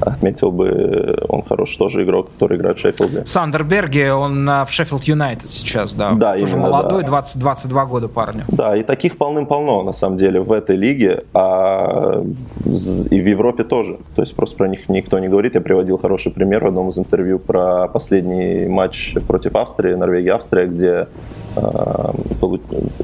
отметил 0.00 0.50
бы, 0.50 1.24
он 1.28 1.42
хороший 1.42 1.78
тоже 1.78 2.04
игрок, 2.04 2.30
который 2.32 2.58
играет 2.58 2.78
в 2.78 2.80
Шеффилде. 2.80 3.26
Сандер 3.26 3.64
Берги, 3.64 4.08
он 4.08 4.46
в 4.46 4.68
Шеффилд 4.68 5.04
Юнайтед 5.04 5.48
сейчас, 5.48 5.92
да. 5.92 6.12
Да, 6.12 6.38
тоже 6.38 6.54
именно, 6.54 6.68
молодой, 6.68 7.02
да. 7.02 7.08
20, 7.08 7.38
22 7.38 7.86
года 7.86 8.08
парню. 8.08 8.44
Да, 8.48 8.76
и 8.76 8.82
таких 8.82 9.16
полным-полно, 9.16 9.82
на 9.82 9.92
самом 9.92 10.16
деле, 10.16 10.40
в 10.40 10.52
этой 10.52 10.76
лиге, 10.76 11.24
а 11.34 12.24
и 12.64 13.20
в 13.20 13.28
Европе 13.28 13.64
тоже. 13.64 13.98
То 14.14 14.22
есть 14.22 14.34
просто 14.34 14.56
про 14.56 14.68
них 14.68 14.88
никто 14.88 15.18
не 15.18 15.28
говорит. 15.28 15.54
Я 15.54 15.60
приводил 15.60 15.98
хороший 15.98 16.32
пример 16.32 16.64
в 16.64 16.68
одном 16.68 16.88
из 16.88 16.98
интервью 16.98 17.38
про 17.38 17.88
последний 17.88 18.66
матч 18.66 19.14
против 19.26 19.54
Австрии, 19.56 19.94
Норвегия-Австрия, 19.94 20.66
где 20.66 21.08
э, 21.56 22.12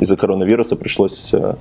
из-за 0.01 0.17
коронавируса 0.17 0.77
пришлось 0.77 1.31
э, 1.33 1.55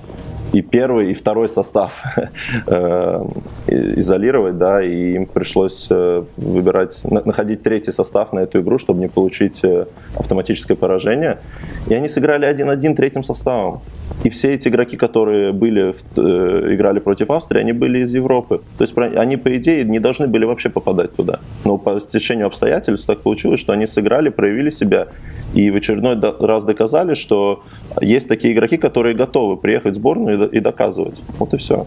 и 0.53 0.61
первый, 0.61 1.11
и 1.11 1.13
второй 1.13 1.49
состав 1.49 2.03
э, 2.67 3.25
изолировать, 3.67 4.57
да, 4.57 4.81
и 4.83 5.15
им 5.15 5.25
пришлось 5.25 5.87
э, 5.89 6.23
выбирать, 6.37 7.03
находить 7.03 7.63
третий 7.63 7.91
состав 7.91 8.33
на 8.33 8.39
эту 8.39 8.61
игру, 8.61 8.77
чтобы 8.77 8.99
не 8.99 9.07
получить 9.07 9.63
э, 9.63 9.85
автоматическое 10.15 10.77
поражение. 10.77 11.39
И 11.87 11.93
они 11.93 12.09
сыграли 12.09 12.47
1-1 12.47 12.95
третьим 12.95 13.23
составом. 13.23 13.81
И 14.25 14.29
все 14.29 14.55
эти 14.55 14.69
игроки, 14.69 14.97
которые 14.97 15.51
были, 15.51 15.93
играли 16.73 16.99
против 16.99 17.29
Австрии, 17.29 17.61
они 17.61 17.73
были 17.73 17.99
из 17.99 18.15
Европы. 18.15 18.61
То 18.77 18.83
есть 18.83 18.97
они, 18.97 19.37
по 19.37 19.55
идее, 19.55 19.83
не 19.83 19.99
должны 19.99 20.27
были 20.27 20.45
вообще 20.45 20.69
попадать 20.69 21.15
туда. 21.15 21.39
Но 21.63 21.77
по 21.77 21.99
стечению 21.99 22.47
обстоятельств 22.47 23.05
так 23.05 23.21
получилось, 23.21 23.59
что 23.59 23.73
они 23.73 23.85
сыграли, 23.85 24.29
проявили 24.29 24.71
себя 24.71 25.07
и 25.53 25.69
в 25.69 25.75
очередной 25.75 26.19
раз 26.39 26.63
доказали, 26.63 27.13
что 27.13 27.63
есть 28.01 28.27
такие 28.27 28.53
игроки, 28.53 28.77
которые 28.77 29.15
готовы 29.15 29.57
приехать 29.57 29.93
в 29.93 29.95
сборную 29.95 30.49
и 30.49 30.59
доказывать. 30.59 31.15
Вот 31.37 31.53
и 31.53 31.57
все. 31.57 31.85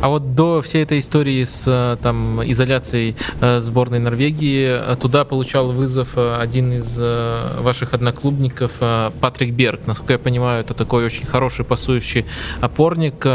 А 0.00 0.08
вот 0.08 0.34
до 0.34 0.60
всей 0.62 0.82
этой 0.82 0.98
истории 0.98 1.44
с 1.44 1.64
э, 1.66 1.96
там, 2.02 2.42
изоляцией 2.44 3.16
э, 3.40 3.60
сборной 3.60 3.98
Норвегии 3.98 4.68
э, 4.68 4.96
туда 4.96 5.24
получал 5.24 5.72
вызов 5.72 6.16
один 6.16 6.72
из 6.72 6.98
ваших 7.60 7.94
одноклубников 7.94 8.72
Патрик 9.20 9.54
Берг. 9.54 9.80
Насколько 9.86 10.14
я 10.14 10.18
понимаю, 10.18 10.60
это 10.60 10.74
такой 10.74 11.04
очень 11.04 11.26
хороший 11.26 11.64
пасующий 11.64 12.24
опорник. 12.60 13.26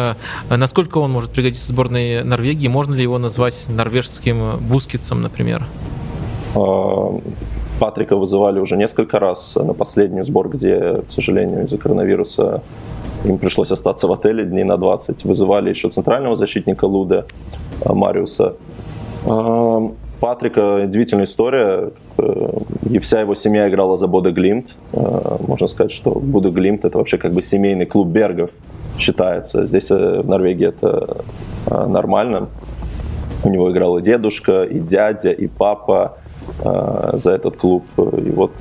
Насколько 0.49 0.99
он 0.99 1.11
может 1.11 1.31
пригодиться 1.31 1.67
сборной 1.67 2.23
Норвегии? 2.23 2.67
Можно 2.67 2.95
ли 2.95 3.03
его 3.03 3.17
назвать 3.17 3.65
норвежским 3.69 4.57
Бускетсом, 4.59 5.21
например? 5.21 5.65
А, 6.55 7.19
Патрика 7.79 8.15
вызывали 8.15 8.59
уже 8.59 8.75
несколько 8.77 9.19
раз 9.19 9.55
на 9.55 9.73
последнюю 9.73 10.25
сбор, 10.25 10.49
где, 10.49 11.01
к 11.07 11.11
сожалению, 11.11 11.65
из-за 11.65 11.77
коронавируса 11.77 12.61
им 13.25 13.37
пришлось 13.37 13.71
остаться 13.71 14.07
в 14.07 14.11
отеле 14.11 14.43
дней 14.45 14.63
на 14.63 14.77
20. 14.77 15.25
Вызывали 15.25 15.69
еще 15.69 15.89
центрального 15.89 16.35
защитника 16.35 16.85
Луда, 16.85 17.25
э, 17.81 17.93
Мариуса. 17.93 18.55
Э, 19.25 19.89
Патрика 20.19 20.83
удивительная 20.83 21.25
история. 21.25 21.91
Э, 22.17 22.49
и 22.89 22.99
вся 22.99 23.21
его 23.21 23.35
семья 23.35 23.69
играла 23.69 23.97
за 23.97 24.07
Бода 24.07 24.31
Глимт. 24.31 24.75
Можно 25.47 25.67
сказать, 25.67 25.91
что 25.91 26.11
Бода 26.11 26.49
Глимт 26.49 26.85
это 26.85 26.97
вообще 26.97 27.17
как 27.17 27.33
бы 27.33 27.41
семейный 27.41 27.85
клуб 27.85 28.07
Бергов 28.07 28.49
считается. 28.97 29.65
Здесь 29.65 29.89
в 29.89 30.27
Норвегии 30.27 30.67
это 30.67 31.17
нормально. 31.69 32.47
У 33.43 33.49
него 33.49 33.71
играл 33.71 34.01
дедушка, 34.01 34.63
и 34.63 34.79
дядя, 34.79 35.31
и 35.31 35.47
папа 35.47 36.17
за 36.63 37.31
этот 37.31 37.57
клуб. 37.57 37.83
И 37.97 38.31
вот 38.31 38.51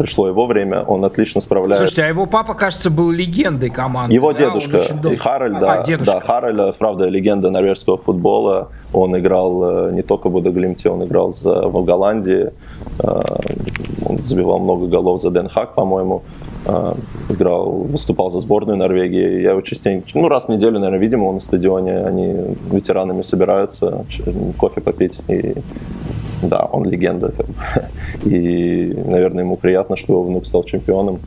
пришло 0.00 0.28
его 0.28 0.46
время, 0.46 0.82
он 0.82 1.04
отлично 1.04 1.40
справляется. 1.40 1.84
Слушайте, 1.84 2.04
а 2.04 2.08
его 2.08 2.26
папа, 2.26 2.54
кажется, 2.54 2.90
был 2.90 3.10
легендой 3.10 3.68
команды. 3.68 4.14
Его 4.14 4.32
да? 4.32 4.38
дедушка, 4.38 4.94
дол... 4.94 5.16
Харальд, 5.16 5.56
а, 5.56 5.60
да, 5.60 5.82
дедушка. 5.82 6.14
да, 6.14 6.20
Харальд, 6.20 6.76
правда, 6.78 7.06
легенда 7.08 7.50
норвежского 7.50 7.98
футбола. 7.98 8.68
Он 8.92 9.16
играл 9.18 9.88
э, 9.88 9.92
не 9.92 10.02
только 10.02 10.28
в 10.28 10.32
Бодаглимте, 10.32 10.88
он 10.88 11.04
играл 11.04 11.32
за, 11.32 11.68
в 11.68 11.84
Голландии. 11.84 12.50
Э, 12.98 13.22
он 14.06 14.18
забивал 14.24 14.58
много 14.58 14.86
голов 14.86 15.20
за 15.20 15.30
Ден 15.30 15.48
Хак, 15.48 15.74
по-моему. 15.74 16.22
Э, 16.64 16.94
играл, 17.28 17.70
выступал 17.70 18.30
за 18.30 18.40
сборную 18.40 18.78
Норвегии. 18.78 19.42
Я 19.42 19.50
его 19.50 19.60
частенько, 19.60 20.08
ну, 20.14 20.28
раз 20.28 20.46
в 20.46 20.48
неделю, 20.48 20.78
наверное, 20.78 20.98
видим 20.98 21.20
его 21.20 21.32
на 21.32 21.40
стадионе. 21.40 21.98
Они 21.98 22.56
ветеранами 22.70 23.22
собираются 23.22 24.04
кофе 24.58 24.80
попить. 24.80 25.18
И 25.28 25.54
да, 26.42 26.68
он 26.72 26.84
легенда. 26.84 27.32
И, 28.24 28.94
наверное, 29.06 29.44
ему 29.44 29.56
приятно, 29.56 29.96
что 29.96 30.14
его 30.14 30.22
внук 30.22 30.46
стал 30.46 30.64
чемпионом. 30.64 31.18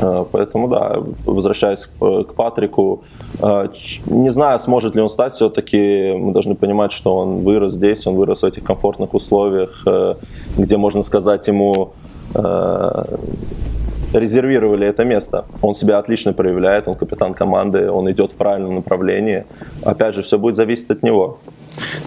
А, 0.00 0.24
поэтому, 0.30 0.68
да, 0.68 1.02
возвращаясь 1.24 1.88
к 1.98 2.34
Патрику, 2.34 3.04
а, 3.40 3.70
не 4.06 4.32
знаю, 4.32 4.58
сможет 4.58 4.94
ли 4.94 5.02
он 5.02 5.08
стать 5.08 5.34
все-таки, 5.34 6.12
мы 6.12 6.32
должны 6.32 6.54
понимать, 6.54 6.92
что 6.92 7.16
он 7.16 7.40
вырос 7.40 7.74
здесь, 7.74 8.06
он 8.06 8.16
вырос 8.16 8.42
в 8.42 8.44
этих 8.44 8.64
комфортных 8.64 9.14
условиях, 9.14 9.82
э, 9.86 10.14
где, 10.56 10.76
можно 10.76 11.02
сказать, 11.02 11.46
ему 11.46 11.92
э, 12.34 13.04
резервировали 14.12 14.86
это 14.86 15.04
место. 15.04 15.44
Он 15.62 15.74
себя 15.74 15.98
отлично 15.98 16.32
проявляет, 16.32 16.88
он 16.88 16.96
капитан 16.96 17.34
команды, 17.34 17.90
он 17.90 18.10
идет 18.10 18.32
в 18.32 18.36
правильном 18.36 18.76
направлении. 18.76 19.44
Опять 19.84 20.14
же, 20.14 20.22
все 20.22 20.38
будет 20.38 20.56
зависеть 20.56 20.90
от 20.90 21.02
него. 21.02 21.38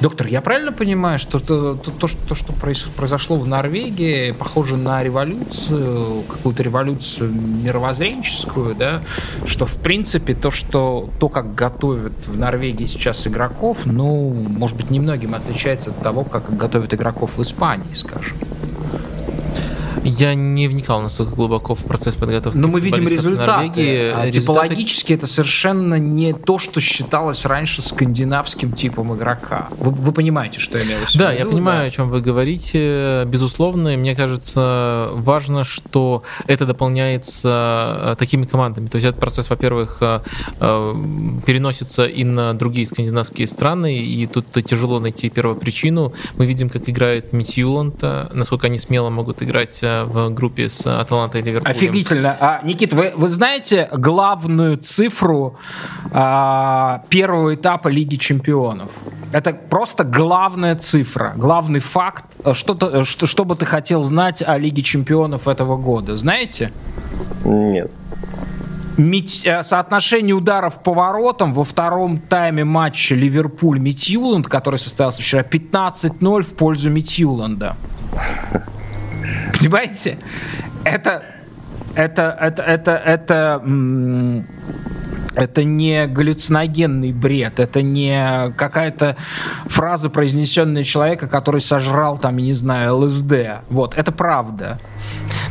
Доктор, 0.02 0.28
я 0.28 0.42
правильно 0.42 0.72
понимаю, 0.72 1.20
что 1.20 1.40
то, 1.40 1.76
то, 1.76 1.92
то, 1.92 2.08
что, 2.08 2.28
то, 2.28 2.36
что 2.36 2.54
произошло 2.54 3.38
в 3.38 3.48
Норвегии, 3.48 4.32
похоже 4.32 4.78
на 4.78 5.04
революцию, 5.04 6.24
какую-то 6.28 6.64
революцию 6.64 7.32
мировоззренческую, 7.32 8.76
да, 8.76 9.02
что 9.46 9.66
в 9.66 9.76
принципе 9.76 10.34
то, 10.34 10.52
что 10.52 11.10
то, 11.20 11.30
как 11.30 11.56
готовят 11.56 12.28
в 12.28 12.38
Норвегии 12.38 12.86
сейчас 12.86 13.26
игроков, 13.28 13.86
ну, 13.86 14.34
может 14.34 14.78
быть, 14.78 14.92
немногим 14.92 15.36
отличается 15.36 15.92
от 15.92 16.00
того, 16.00 16.24
как 16.24 16.56
готовят 16.56 16.94
игроков 16.94 17.38
в 17.38 17.42
Испании, 17.42 17.94
скажем. 17.96 18.38
Я 20.04 20.36
не 20.36 20.68
вникал 20.68 21.02
настолько 21.02 21.36
глубоко 21.36 21.76
в 21.76 21.84
процесс 21.84 22.16
подготовки. 22.16 22.58
Но 22.58 22.68
мы 22.68 22.80
видим 22.80 23.08
результаты. 23.08 24.12
А 24.12 24.26
результаты... 24.26 24.32
Типологически 24.32 25.14
это 25.14 25.28
совершенно 25.28 25.96
не 25.96 26.34
то, 26.34 26.60
что 26.60 26.82
считалось 26.82 27.46
раньше 27.46 27.82
скандинавским 27.82 28.74
типом 28.74 29.16
игрока. 29.16 29.70
Вы, 29.80 29.92
вы 29.92 30.12
понимаете, 30.12 30.60
что 30.60 30.78
я 30.78 30.84
имею 30.86 31.00
в 31.00 31.10
виду? 31.10 31.20
Да, 31.20 31.32
я 31.32 31.46
понимаю, 31.46 31.82
да? 31.82 31.88
о 31.88 31.90
чем 31.90 32.10
вы 32.10 32.22
говорите. 32.22 33.24
Безусловно, 33.26 33.90
и 33.90 33.98
мне 33.98 34.16
кажется, 34.16 35.10
важно, 35.14 35.64
что 35.64 35.83
это 36.48 36.66
дополняется 36.66 38.14
э, 38.14 38.16
такими 38.18 38.46
командами. 38.46 38.88
То 38.88 38.98
есть 38.98 39.08
этот 39.08 39.20
процесс, 39.20 39.50
во-первых, 39.50 39.98
э, 40.02 40.20
э, 40.60 40.96
переносится 41.46 42.06
и 42.06 42.24
на 42.24 42.54
другие 42.54 42.86
скандинавские 42.86 43.48
страны, 43.48 43.98
и 43.98 44.28
тут 44.28 44.46
тяжело 44.66 45.00
найти 45.00 45.30
первопричину. 45.30 46.14
Мы 46.38 46.46
видим, 46.46 46.70
как 46.70 46.90
играет 46.90 47.34
Митьюланд, 47.34 48.02
насколько 48.34 48.68
они 48.68 48.80
смело 48.80 49.10
могут 49.10 49.44
играть 49.44 49.82
в 49.82 50.30
группе 50.30 50.70
с 50.70 50.86
Аталантой 50.86 51.42
и 51.42 51.44
Ливерпулем. 51.44 51.72
Офигительно. 51.72 52.38
А, 52.40 52.62
Никит, 52.64 52.94
вы, 52.94 53.14
вы 53.16 53.28
знаете 53.28 53.90
главную 53.92 54.78
цифру 54.78 55.58
а, 56.12 57.04
первого 57.10 57.56
этапа 57.56 57.88
Лиги 57.88 58.16
Чемпионов? 58.16 58.92
Это 59.32 59.54
просто 59.54 60.04
главная 60.04 60.76
цифра, 60.76 61.34
главный 61.36 61.80
факт. 61.80 62.26
Что, 62.54 63.04
что, 63.04 63.26
что 63.26 63.46
бы 63.46 63.56
ты 63.56 63.66
хотел 63.66 64.04
знать 64.04 64.44
о 64.46 64.58
Лиге 64.58 64.84
Чемпионов 64.84 65.48
этого? 65.48 65.78
Знаете? 66.18 66.72
Нет. 67.46 67.92
Э, 68.98 69.64
соотношение 69.64 70.36
ударов 70.36 70.82
по 70.84 70.94
воротам 70.94 71.54
во 71.54 71.64
втором 71.64 72.20
тайме 72.20 72.64
матча 72.64 73.16
Ливерпуль-Митьюланд, 73.16 74.48
который 74.48 74.78
состоялся 74.78 75.22
вчера, 75.22 75.42
15-0 75.42 76.42
в 76.42 76.56
пользу 76.56 76.92
Митьюланда. 76.92 77.76
Понимаете? 79.60 80.20
Это, 80.84 81.24
это, 81.96 82.38
это, 82.40 82.64
это, 82.64 82.92
это, 82.92 83.64
это 85.36 85.64
не 85.64 86.06
галлюциногенный 86.06 87.14
бред, 87.14 87.60
это 87.60 87.82
не 87.82 88.52
какая-то 88.56 89.16
фраза, 89.66 90.10
произнесенная 90.10 90.84
человека, 90.84 91.28
который 91.28 91.62
сожрал 91.62 92.18
там, 92.18 92.38
я 92.38 92.46
не 92.46 92.54
знаю, 92.54 92.98
ЛСД. 92.98 93.64
Вот, 93.70 93.96
это 93.98 94.12
правда. 94.12 94.80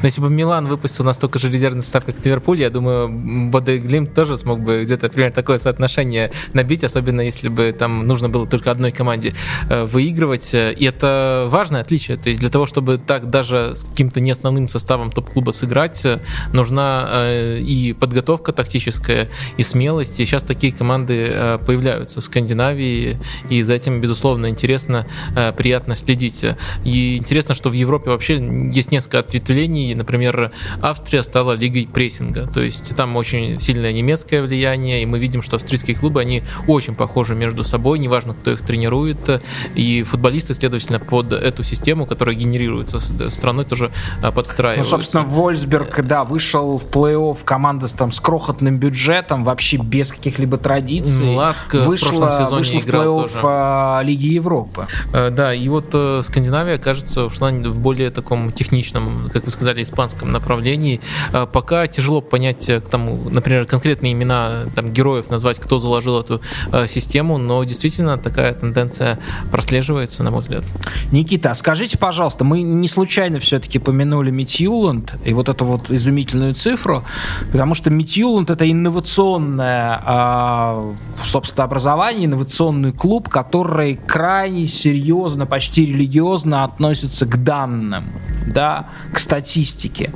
Но 0.03 0.07
если 0.07 0.21
бы 0.21 0.29
Милан 0.29 0.67
выпустил 0.67 1.05
настолько 1.05 1.39
же 1.39 1.49
резервный 1.49 1.83
состав, 1.83 2.05
как 2.05 2.25
Ливерпуль, 2.25 2.61
я 2.61 2.71
думаю, 2.71 3.09
Боде 3.51 3.79
Глим 3.79 4.07
тоже 4.07 4.37
смог 4.37 4.61
бы 4.61 4.83
где-то 4.83 5.09
примерно 5.09 5.35
такое 5.35 5.59
соотношение 5.59 6.33
набить, 6.53 6.83
особенно 6.83 7.21
если 7.21 7.49
бы 7.49 7.73
там 7.77 8.07
нужно 8.07 8.29
было 8.29 8.47
только 8.47 8.73
одной 8.73 8.91
команде 8.91 9.33
э, 9.71 9.85
выигрывать. 9.85 10.55
И 10.55 10.85
это 10.85 11.47
важное 11.49 11.83
отличие. 11.83 12.17
То 12.17 12.31
есть 12.31 12.41
для 12.41 12.51
того, 12.51 12.67
чтобы 12.67 12.99
так 12.99 13.31
даже 13.31 13.75
с 13.77 13.85
каким-то 13.85 14.21
не 14.21 14.33
основным 14.33 14.69
составом 14.69 15.13
топ-клуба 15.13 15.53
сыграть, 15.53 16.05
нужна 16.53 17.09
э, 17.13 17.59
и 17.61 17.93
подготовка 17.93 18.53
тактическая, 18.53 19.29
и 19.57 19.63
смелости. 19.63 20.25
Сейчас 20.25 20.43
такие 20.43 20.73
команды 20.73 21.29
э, 21.31 21.59
появляются 21.65 22.21
в 22.21 22.25
Скандинавии, 22.25 23.21
и 23.49 23.63
за 23.63 23.75
этим, 23.75 24.01
безусловно, 24.01 24.49
интересно, 24.49 25.07
э, 25.37 25.53
приятно 25.53 25.95
следить. 25.95 26.45
И 26.85 27.17
интересно, 27.19 27.55
что 27.55 27.71
в 27.71 27.75
Европе 27.75 28.11
вообще 28.11 28.35
есть 28.73 28.91
несколько 28.91 29.21
ответвлений. 29.21 29.52
Например, 29.95 30.53
Австрия 30.81 31.23
стала 31.23 31.53
лигой 31.53 31.89
прессинга, 31.93 32.47
то 32.47 32.61
есть 32.61 32.97
там 32.97 33.17
очень 33.17 33.61
сильное 33.61 33.93
немецкое 33.93 34.43
влияние, 34.43 35.03
и 35.03 35.07
мы 35.07 35.19
видим, 35.19 35.43
что 35.43 35.57
австрийские 35.57 35.97
клубы, 35.97 36.21
они 36.21 36.43
очень 36.67 36.95
похожи 36.95 37.35
между 37.35 37.65
собой, 37.65 37.99
неважно, 37.99 38.35
кто 38.35 38.53
их 38.53 38.63
тренирует, 38.63 39.43
и 39.75 40.03
футболисты, 40.03 40.55
следовательно, 40.55 40.99
под 40.99 41.33
эту 41.33 41.63
систему, 41.63 42.07
которая 42.07 42.35
генерируется 42.37 43.01
страной, 43.31 43.65
тоже 43.65 43.93
подстраиваются. 44.35 44.93
Ну, 44.93 44.99
собственно, 44.99 45.25
Вольсберг, 45.25 46.03
да, 46.05 46.25
вышел 46.25 46.79
в 46.79 46.87
плей-офф 46.87 47.39
команда 47.45 47.89
с, 47.89 47.93
там, 47.93 48.13
с 48.13 48.21
крохотным 48.21 48.79
бюджетом, 48.79 49.45
вообще 49.45 49.77
без 49.77 50.13
каких-либо 50.13 50.57
традиций. 50.57 51.35
Ласк 51.35 51.75
вышла, 51.75 52.09
в 52.09 52.19
прошлом 52.19 52.33
сезоне 52.33 52.81
вышла 52.81 52.81
в 52.81 52.95
плей-офф 52.95 53.31
а, 53.43 54.03
Лиги 54.03 54.27
Европы. 54.27 54.87
Э, 55.13 55.31
да, 55.31 55.55
и 55.55 55.69
вот 55.69 55.91
э, 55.93 56.23
Скандинавия, 56.25 56.79
кажется, 56.79 57.25
ушла 57.25 57.51
в 57.51 57.79
более 57.79 58.11
таком 58.11 58.53
техничном, 58.53 59.31
как 59.33 59.42
вы 59.45 59.51
сказали, 59.51 59.83
испанском 59.83 60.33
направлении. 60.33 61.01
Э, 61.33 61.47
пока 61.51 61.87
тяжело 61.87 62.21
понять, 62.21 62.67
к 62.67 62.83
тому, 62.83 63.29
например, 63.31 63.67
конкретные 63.67 64.13
имена 64.13 64.65
там, 64.75 64.93
героев 64.93 65.31
назвать, 65.31 65.59
кто 65.59 65.79
заложил 65.79 66.21
эту 66.21 66.41
систему, 66.89 67.39
но 67.39 67.63
действительно 67.65 68.19
такая 68.19 68.55
тенденция 68.55 69.19
прослеживается, 69.51 70.23
на 70.23 70.31
мой 70.31 70.41
взгляд. 70.41 70.65
Никита, 71.11 71.51
а 71.51 71.55
скажите, 71.55 71.99
пожалуйста, 71.99 72.45
мы 72.45 72.63
не 72.63 72.89
случайно 72.89 73.39
все-таки 73.39 73.79
помянули 73.79 74.31
Митьюланд 74.31 75.15
и 75.25 75.33
вот 75.33 75.49
эту 75.49 75.65
вот 75.65 75.91
изумительную 75.91 76.55
цифру, 76.55 77.05
потому 77.51 77.75
что 77.75 77.91
Митьюланд 77.91 78.51
это 78.51 78.71
инновационное, 78.71 80.03
э, 80.05 80.95
собственно, 81.25 81.65
образование, 81.65 82.27
инновационный 82.27 82.93
клуб, 82.93 83.29
который 83.29 83.97
крайне 83.97 84.67
серьезно, 84.67 85.47
почти 85.47 85.87
религиозно 85.87 86.65
относится 86.65 87.27
к 87.27 87.43
данным, 87.43 88.05
да, 88.47 88.89
к 89.13 89.19
статистике. 89.19 90.11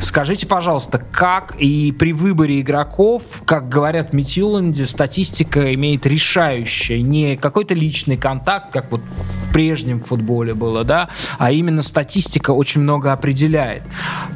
Скажите, 0.00 0.46
пожалуйста, 0.46 0.98
как 0.98 1.56
и 1.58 1.92
при 1.92 2.12
выборе 2.12 2.60
игроков, 2.60 3.22
как 3.44 3.68
говорят 3.68 4.10
в 4.10 4.12
Митьюланде, 4.12 4.86
статистика 4.86 5.74
имеет 5.74 6.06
решающее, 6.06 7.02
не 7.02 7.36
какой-то 7.36 7.74
личный 7.74 8.16
контакт, 8.16 8.72
как 8.72 8.90
вот 8.90 9.00
в 9.00 9.52
прежнем 9.52 10.00
футболе 10.00 10.54
было, 10.54 10.84
да, 10.84 11.08
а 11.38 11.52
именно 11.52 11.82
статистика 11.82 12.50
очень 12.50 12.80
много 12.80 13.12
определяет. 13.12 13.82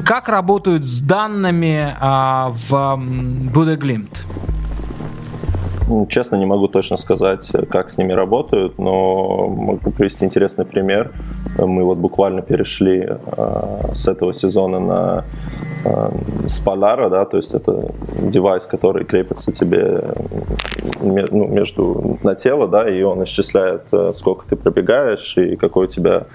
Как 0.04 0.28
работают 0.28 0.84
с 0.84 1.00
данными 1.00 1.96
а, 1.98 2.52
в 2.68 2.96
Будеглимт? 2.96 4.24
Ну, 5.88 6.06
честно, 6.06 6.36
не 6.36 6.44
могу 6.44 6.68
точно 6.68 6.98
сказать, 6.98 7.50
как 7.70 7.90
с 7.90 7.96
ними 7.96 8.12
работают, 8.12 8.78
но 8.78 9.48
могу 9.48 9.90
привести 9.90 10.24
интересный 10.24 10.66
пример. 10.66 11.12
Мы 11.56 11.84
вот 11.84 11.98
буквально 11.98 12.42
перешли 12.42 13.06
э, 13.08 13.94
с 13.94 14.08
этого 14.08 14.34
сезона 14.34 14.80
на 14.80 15.24
э, 15.84 16.10
Spalara, 16.46 17.10
да, 17.10 17.24
то 17.24 17.36
есть 17.36 17.54
это 17.54 17.90
девайс, 18.18 18.66
который 18.66 19.04
крепится 19.04 19.52
тебе 19.52 20.02
ну, 21.00 21.46
между 21.46 22.18
на 22.22 22.34
тело, 22.34 22.68
да, 22.68 22.88
и 22.88 23.02
он 23.02 23.22
исчисляет, 23.24 23.82
э, 23.92 24.12
сколько 24.14 24.46
ты 24.46 24.56
пробегаешь 24.56 25.36
и 25.36 25.56
какой 25.56 25.84
у 25.84 25.88
тебя 25.88 26.26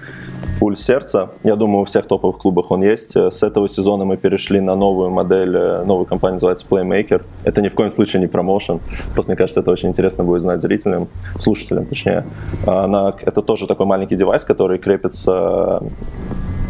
пульс 0.58 0.82
сердца. 0.82 1.30
Я 1.42 1.56
думаю, 1.56 1.82
у 1.82 1.84
всех 1.84 2.06
топовых 2.06 2.38
клубах 2.38 2.70
он 2.70 2.82
есть. 2.82 3.16
С 3.16 3.42
этого 3.42 3.68
сезона 3.68 4.04
мы 4.04 4.16
перешли 4.16 4.60
на 4.60 4.76
новую 4.76 5.10
модель, 5.10 5.56
э, 5.56 5.84
новая 5.84 6.04
компания 6.04 6.34
называется 6.34 6.64
Playmaker. 6.68 7.22
Это 7.44 7.60
ни 7.60 7.68
в 7.68 7.74
коем 7.74 7.90
случае 7.90 8.20
не 8.20 8.28
промоушен. 8.28 8.80
Просто 9.14 9.32
мне 9.32 9.36
кажется, 9.36 9.60
это 9.60 9.70
очень 9.70 9.88
интересно 9.88 10.24
будет 10.24 10.42
знать 10.42 10.60
зрителям, 10.60 11.08
слушателям 11.38 11.86
точнее. 11.86 12.24
Она, 12.66 13.14
это 13.22 13.42
тоже 13.42 13.66
такой 13.66 13.86
маленький 13.86 14.16
девайс, 14.16 14.44
который 14.44 14.78
крепится 14.78 15.82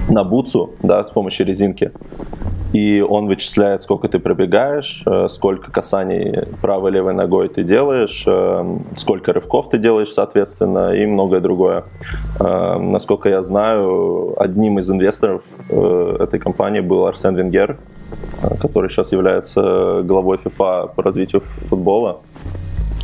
на 0.08 0.24
бутсу, 0.24 0.70
да, 0.82 1.02
с 1.02 1.10
помощью 1.10 1.46
резинки 1.46 1.92
и 2.74 3.00
он 3.00 3.28
вычисляет, 3.28 3.82
сколько 3.82 4.08
ты 4.08 4.18
пробегаешь, 4.18 5.02
э, 5.06 5.28
сколько 5.30 5.70
касаний 5.70 6.42
правой 6.60 6.90
левой 6.90 7.14
ногой 7.14 7.48
ты 7.48 7.62
делаешь, 7.62 8.24
э, 8.26 8.78
сколько 8.96 9.32
рывков 9.32 9.70
ты 9.70 9.78
делаешь, 9.78 10.12
соответственно, 10.12 10.92
и 10.92 11.06
многое 11.06 11.40
другое. 11.40 11.84
Э, 12.40 12.76
насколько 12.78 13.28
я 13.28 13.42
знаю, 13.42 14.34
одним 14.36 14.80
из 14.80 14.90
инвесторов 14.90 15.42
этой 15.68 16.40
компании 16.40 16.80
был 16.80 17.06
Арсен 17.06 17.36
Венгер, 17.36 17.78
который 18.60 18.90
сейчас 18.90 19.12
является 19.12 20.02
главой 20.02 20.38
FIFA 20.38 20.94
по 20.94 21.02
развитию 21.02 21.40
футбола. 21.40 22.18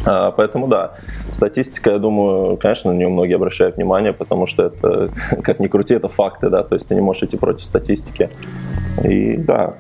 Поэтому 0.05 0.67
да, 0.67 0.93
статистика, 1.31 1.91
я 1.91 1.99
думаю, 1.99 2.57
конечно, 2.57 2.93
на 2.93 2.97
нее 2.97 3.09
многие 3.09 3.35
обращают 3.35 3.77
внимание, 3.77 4.13
потому 4.13 4.47
что 4.47 4.65
это, 4.65 5.11
как 5.43 5.61
ни 5.61 5.69
крути, 5.69 5.95
это 5.95 6.09
факты, 6.09 6.49
да, 6.49 6.63
то 6.63 6.75
есть 6.75 6.89
ты 6.89 6.95
не 6.95 7.01
можешь 7.01 7.23
идти 7.23 7.37
против 7.37 7.67
статистики. 7.67 8.31
И 9.05 9.37
да, 9.37 9.75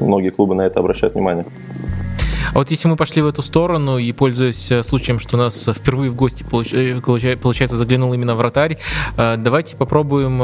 многие 0.00 0.30
клубы 0.30 0.54
на 0.54 0.62
это 0.62 0.80
обращают 0.80 1.14
внимание. 1.14 1.44
А 2.54 2.58
вот 2.58 2.70
если 2.70 2.86
мы 2.86 2.94
пошли 2.94 3.20
в 3.20 3.26
эту 3.26 3.42
сторону 3.42 3.98
и 3.98 4.12
пользуясь 4.12 4.70
э, 4.70 4.84
случаем, 4.84 5.18
что 5.18 5.36
у 5.36 5.40
нас 5.40 5.68
впервые 5.74 6.08
в 6.08 6.14
гости 6.14 6.44
э, 6.72 7.36
получается 7.36 7.74
заглянул 7.74 8.14
именно 8.14 8.36
вратарь, 8.36 8.78
э, 9.16 9.36
давайте 9.36 9.76
попробуем 9.76 10.38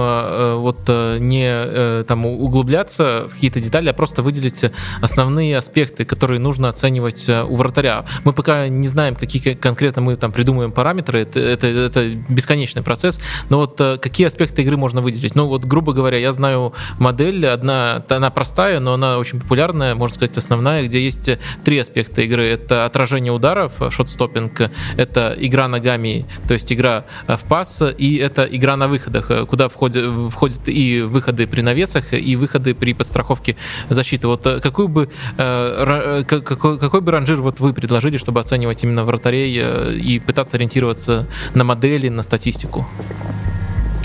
вот 0.60 0.88
не 0.88 2.02
там 2.04 2.26
углубляться 2.26 3.28
в 3.28 3.34
какие-то 3.34 3.60
детали, 3.60 3.88
а 3.88 3.92
просто 3.92 4.22
выделить 4.22 4.64
основные 5.00 5.56
аспекты, 5.56 6.04
которые 6.04 6.40
нужно 6.40 6.68
оценивать 6.68 7.28
у 7.28 7.56
вратаря. 7.56 8.04
Мы 8.24 8.32
пока 8.32 8.66
не 8.68 8.88
знаем, 8.88 9.14
какие 9.14 9.54
конкретно 9.54 10.02
мы 10.02 10.16
там 10.16 10.32
придумаем 10.32 10.72
параметры, 10.72 11.20
это, 11.20 11.38
это, 11.38 11.66
это 11.66 12.14
бесконечный 12.28 12.82
процесс, 12.82 13.20
но 13.48 13.58
вот 13.58 13.76
какие 14.00 14.26
аспекты 14.26 14.62
игры 14.62 14.76
можно 14.76 15.00
выделить? 15.00 15.34
Ну 15.34 15.46
вот, 15.46 15.64
грубо 15.64 15.92
говоря, 15.92 16.18
я 16.18 16.32
знаю 16.32 16.72
модель, 16.98 17.46
одна, 17.46 18.04
она 18.08 18.30
простая, 18.30 18.80
но 18.80 18.94
она 18.94 19.18
очень 19.18 19.40
популярная, 19.40 19.94
можно 19.94 20.16
сказать, 20.16 20.36
основная, 20.36 20.84
где 20.86 21.02
есть 21.02 21.30
три 21.64 21.78
аспекта 21.78 21.99
аспекты 22.00 22.24
игры. 22.24 22.46
Это 22.46 22.86
отражение 22.86 23.32
ударов, 23.32 23.72
шотстоппинг, 23.90 24.70
это 24.96 25.36
игра 25.38 25.68
ногами, 25.68 26.24
то 26.48 26.54
есть 26.54 26.72
игра 26.72 27.04
э, 27.26 27.36
в 27.36 27.42
пас, 27.42 27.82
и 27.98 28.16
это 28.16 28.44
игра 28.44 28.76
на 28.76 28.88
выходах, 28.88 29.30
э, 29.30 29.46
куда 29.46 29.68
входят, 29.68 30.32
входят 30.32 30.68
и 30.68 31.02
выходы 31.02 31.46
при 31.46 31.62
навесах, 31.62 32.12
и 32.12 32.36
выходы 32.36 32.74
при 32.74 32.94
подстраховке 32.94 33.56
защиты. 33.90 34.26
Вот 34.26 34.46
э, 34.46 34.60
какой 34.60 34.88
бы, 34.88 35.08
какой, 35.36 36.78
какой 36.78 37.00
бы 37.00 37.12
ранжир 37.12 37.40
вот 37.42 37.60
вы 37.60 37.72
предложили, 37.72 38.18
чтобы 38.18 38.40
оценивать 38.40 38.84
именно 38.84 39.04
вратарей 39.04 40.00
и 40.00 40.18
пытаться 40.18 40.56
ориентироваться 40.56 41.26
на 41.54 41.64
модели, 41.64 42.08
на 42.08 42.22
статистику? 42.22 42.86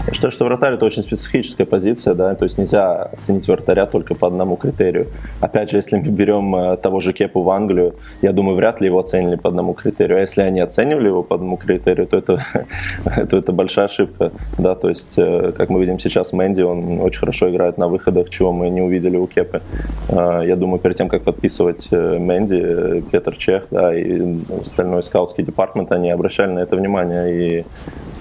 Я 0.08 0.14
считаю, 0.14 0.32
что 0.32 0.45
вратарь 0.45 0.76
это 0.76 0.86
очень 0.86 1.01
специфическая 1.01 1.66
позиция, 1.66 2.14
да, 2.14 2.36
то 2.36 2.45
есть 2.45 2.60
нельзя 2.60 3.10
оценить 3.14 3.47
вратаря 3.47 3.88
только 3.88 4.14
по 4.14 4.28
одному 4.28 4.56
критерию. 4.56 5.08
Опять 5.41 5.72
же, 5.72 5.78
если 5.78 5.97
мы 5.97 6.10
берем 6.10 6.56
э, 6.56 6.78
того 6.78 6.99
же 6.99 7.12
Кепу 7.12 7.41
в 7.41 7.49
Англию, 7.49 7.95
я 8.22 8.32
думаю, 8.32 8.56
вряд 8.56 8.82
ли 8.82 8.88
его 8.88 8.99
оценили 8.99 9.36
по 9.36 9.49
одному 9.49 9.74
критерию. 9.74 10.20
А 10.20 10.22
если 10.22 10.43
они 10.43 10.60
оценивали 10.60 11.08
его 11.08 11.24
по 11.24 11.36
одному 11.36 11.58
критерию, 11.58 12.06
то 12.06 12.18
это, 12.18 12.45
это, 13.06 13.38
это 13.38 13.51
большая 13.51 13.86
ошибка, 13.86 14.32
да, 14.60 14.76
то 14.76 14.89
есть, 14.89 15.14
э, 15.18 15.53
как 15.58 15.70
мы 15.70 15.80
видим 15.80 15.97
сейчас, 15.97 16.34
Мэнди, 16.34 16.62
он 16.62 16.99
очень 17.01 17.20
хорошо 17.20 17.49
играет 17.49 17.80
на 17.80 17.88
выходах, 17.88 18.30
чего 18.30 18.51
мы 18.51 18.70
не 18.70 18.82
увидели 18.82 19.18
у 19.18 19.26
Кепы. 19.26 19.62
Э, 20.10 20.43
я 20.45 20.56
думаю, 20.56 20.80
перед 20.80 20.97
тем, 20.97 21.10
как 21.10 21.24
подписывать 21.24 21.91
Мэнди, 21.91 23.03
Петр 23.12 23.36
Чех, 23.36 23.64
да, 23.72 23.97
и 23.97 24.36
остальной 24.62 25.01
скаутский 25.01 25.43
департамент, 25.43 25.91
они 25.91 26.12
обращали 26.12 26.51
на 26.51 26.60
это 26.60 26.76
внимание, 26.76 27.60
и 27.60 27.66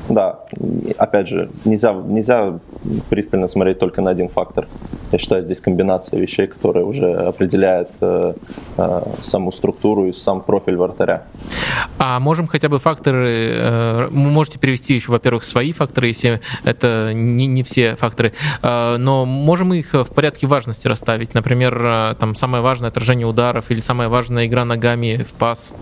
да, 0.08 0.40
опять 0.98 1.28
же, 1.28 1.50
нельзя, 1.64 1.92
нельзя 1.92 2.58
пристально 3.08 3.48
смотреть 3.48 3.78
только 3.78 4.02
на 4.02 4.10
один 4.10 4.28
фактор. 4.28 4.68
Я 5.12 5.18
считаю, 5.18 5.42
здесь 5.42 5.60
комбинация 5.60 6.20
вещей, 6.20 6.46
которая 6.46 6.84
уже 6.84 7.14
определяет 7.14 7.90
э, 8.00 8.34
э, 8.76 9.02
саму 9.20 9.52
структуру 9.52 10.06
и 10.06 10.12
сам 10.12 10.42
профиль 10.42 10.76
вратаря. 10.76 11.24
А 11.98 12.20
можем 12.20 12.46
хотя 12.46 12.68
бы 12.68 12.78
факторы, 12.78 13.50
э, 13.54 14.08
можете 14.10 14.58
перевести 14.58 14.94
еще, 14.94 15.10
во-первых, 15.10 15.44
свои 15.44 15.72
факторы, 15.72 16.08
если 16.08 16.40
это 16.64 17.12
не, 17.14 17.46
не 17.46 17.62
все 17.62 17.96
факторы, 17.96 18.32
э, 18.62 18.96
но 18.98 19.24
можем 19.24 19.72
их 19.72 19.94
в 19.94 20.12
порядке 20.12 20.46
важности 20.46 20.86
расставить. 20.86 21.34
Например, 21.34 21.80
э, 21.86 22.14
там 22.18 22.34
самое 22.34 22.62
важное 22.62 22.90
отражение 22.90 23.26
ударов 23.26 23.70
или 23.70 23.80
самая 23.80 24.08
важная 24.08 24.46
игра 24.46 24.64
ногами 24.64 25.24
в 25.28 25.32
пас. 25.34 25.74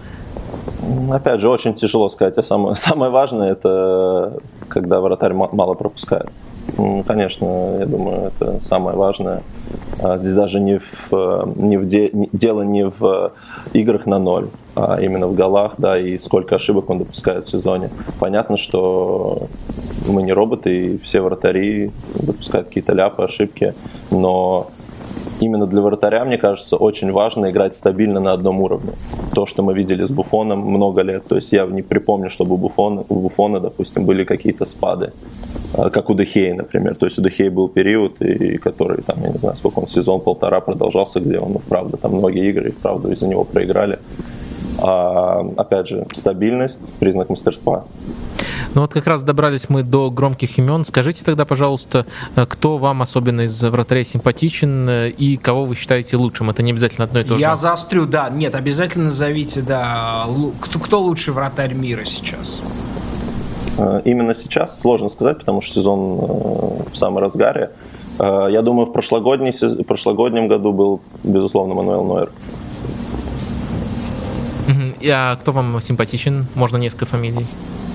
Опять 1.10 1.40
же, 1.40 1.48
очень 1.48 1.74
тяжело 1.74 2.08
сказать. 2.08 2.38
А 2.38 2.42
самое, 2.42 2.76
самое 2.76 3.10
важное 3.10 3.52
это 3.52 4.40
когда 4.68 5.00
вратарь 5.00 5.34
мало 5.34 5.74
пропускает. 5.74 6.30
Конечно, 7.06 7.78
я 7.80 7.86
думаю, 7.86 8.28
это 8.28 8.60
самое 8.64 8.96
важное. 8.96 9.42
А 10.02 10.16
здесь 10.16 10.32
даже 10.32 10.60
не 10.60 10.78
в, 10.78 11.12
не 11.56 11.76
в 11.76 11.86
де, 11.86 12.10
дело 12.32 12.62
не 12.62 12.86
в 12.86 13.32
играх 13.72 14.06
на 14.06 14.18
ноль, 14.18 14.48
а 14.74 14.98
именно 15.00 15.26
в 15.26 15.34
голах, 15.34 15.74
да, 15.78 15.98
и 15.98 16.18
сколько 16.18 16.56
ошибок 16.56 16.88
он 16.88 16.98
допускает 16.98 17.46
в 17.46 17.50
сезоне. 17.50 17.90
Понятно, 18.18 18.56
что 18.56 19.48
мы 20.08 20.22
не 20.22 20.32
роботы, 20.32 20.94
и 20.94 20.98
все 20.98 21.20
вратари 21.20 21.90
допускают 22.14 22.68
какие-то 22.68 22.92
ляпы, 22.92 23.24
ошибки, 23.24 23.74
но 24.10 24.68
именно 25.42 25.66
для 25.66 25.80
вратаря, 25.80 26.24
мне 26.24 26.38
кажется, 26.38 26.76
очень 26.76 27.12
важно 27.12 27.50
играть 27.50 27.74
стабильно 27.74 28.20
на 28.20 28.32
одном 28.32 28.60
уровне. 28.60 28.92
То, 29.34 29.46
что 29.46 29.62
мы 29.62 29.74
видели 29.74 30.04
с 30.04 30.10
Буфоном 30.10 30.58
много 30.60 31.02
лет. 31.02 31.24
То 31.28 31.36
есть 31.36 31.52
я 31.52 31.66
не 31.66 31.82
припомню, 31.82 32.30
чтобы 32.30 32.54
у 32.54 32.58
Буфона, 32.58 33.04
у 33.08 33.14
Буфона 33.14 33.60
допустим, 33.60 34.04
были 34.04 34.24
какие-то 34.24 34.64
спады. 34.64 35.12
А, 35.74 35.90
как 35.90 36.10
у 36.10 36.14
Дехея, 36.14 36.54
например. 36.54 36.94
То 36.94 37.06
есть 37.06 37.18
у 37.18 37.22
Дехея 37.22 37.50
был 37.50 37.68
период, 37.68 38.20
и 38.22 38.58
который, 38.58 39.02
там, 39.02 39.16
я 39.22 39.30
не 39.30 39.38
знаю, 39.38 39.56
сколько 39.56 39.80
он, 39.80 39.86
сезон-полтора 39.86 40.60
продолжался, 40.60 41.20
где 41.20 41.38
он, 41.38 41.56
правда, 41.68 41.96
там 41.96 42.12
многие 42.12 42.48
игры, 42.50 42.68
и 42.68 42.72
правда, 42.72 43.10
из-за 43.12 43.26
него 43.26 43.44
проиграли. 43.44 43.98
А, 44.78 45.44
опять 45.56 45.88
же, 45.88 46.06
стабильность– 46.12 46.80
признак 46.98 47.28
мастерства. 47.28 47.84
Ну 48.74 48.80
вот 48.80 48.92
как 48.92 49.06
раз 49.06 49.22
добрались 49.22 49.68
мы 49.68 49.82
до 49.82 50.10
громких 50.10 50.58
имен. 50.58 50.84
Скажите 50.84 51.24
тогда, 51.24 51.44
пожалуйста, 51.44 52.06
э, 52.36 52.46
кто 52.46 52.78
вам 52.78 53.02
особенно 53.02 53.42
из 53.42 53.62
вратарей 53.62 54.04
симпатичен 54.04 54.88
э, 54.88 55.08
и 55.10 55.36
кого 55.36 55.66
вы 55.66 55.74
считаете 55.74 56.16
лучшим? 56.16 56.50
Это 56.50 56.62
не 56.62 56.72
обязательно 56.72 57.04
одно 57.04 57.20
и 57.20 57.24
то 57.24 57.34
же. 57.34 57.40
Я 57.40 57.56
заострю, 57.56 58.06
да. 58.06 58.30
Нет, 58.30 58.54
обязательно 58.54 59.06
назовите, 59.06 59.60
да, 59.62 60.26
кто, 60.60 60.78
кто 60.78 61.00
лучший 61.00 61.34
вратарь 61.34 61.74
мира 61.74 62.04
сейчас? 62.04 62.60
Э, 63.78 64.00
именно 64.04 64.34
сейчас 64.34 64.80
сложно 64.80 65.08
сказать, 65.08 65.38
потому 65.38 65.60
что 65.60 65.74
сезон 65.74 66.16
в 66.92 66.96
самом 66.96 67.18
разгаре. 67.18 67.70
Я 68.18 68.60
думаю, 68.62 68.86
в, 68.86 68.92
прошлогодний, 68.92 69.52
в 69.52 69.84
прошлогоднем 69.84 70.46
году 70.46 70.72
был, 70.72 71.00
безусловно, 71.24 71.74
Мануэл 71.74 72.04
Нойер. 72.04 72.30
А 75.10 75.36
кто 75.36 75.52
вам 75.52 75.80
симпатичен? 75.80 76.46
Можно 76.54 76.76
несколько 76.76 77.06
фамилий? 77.06 77.46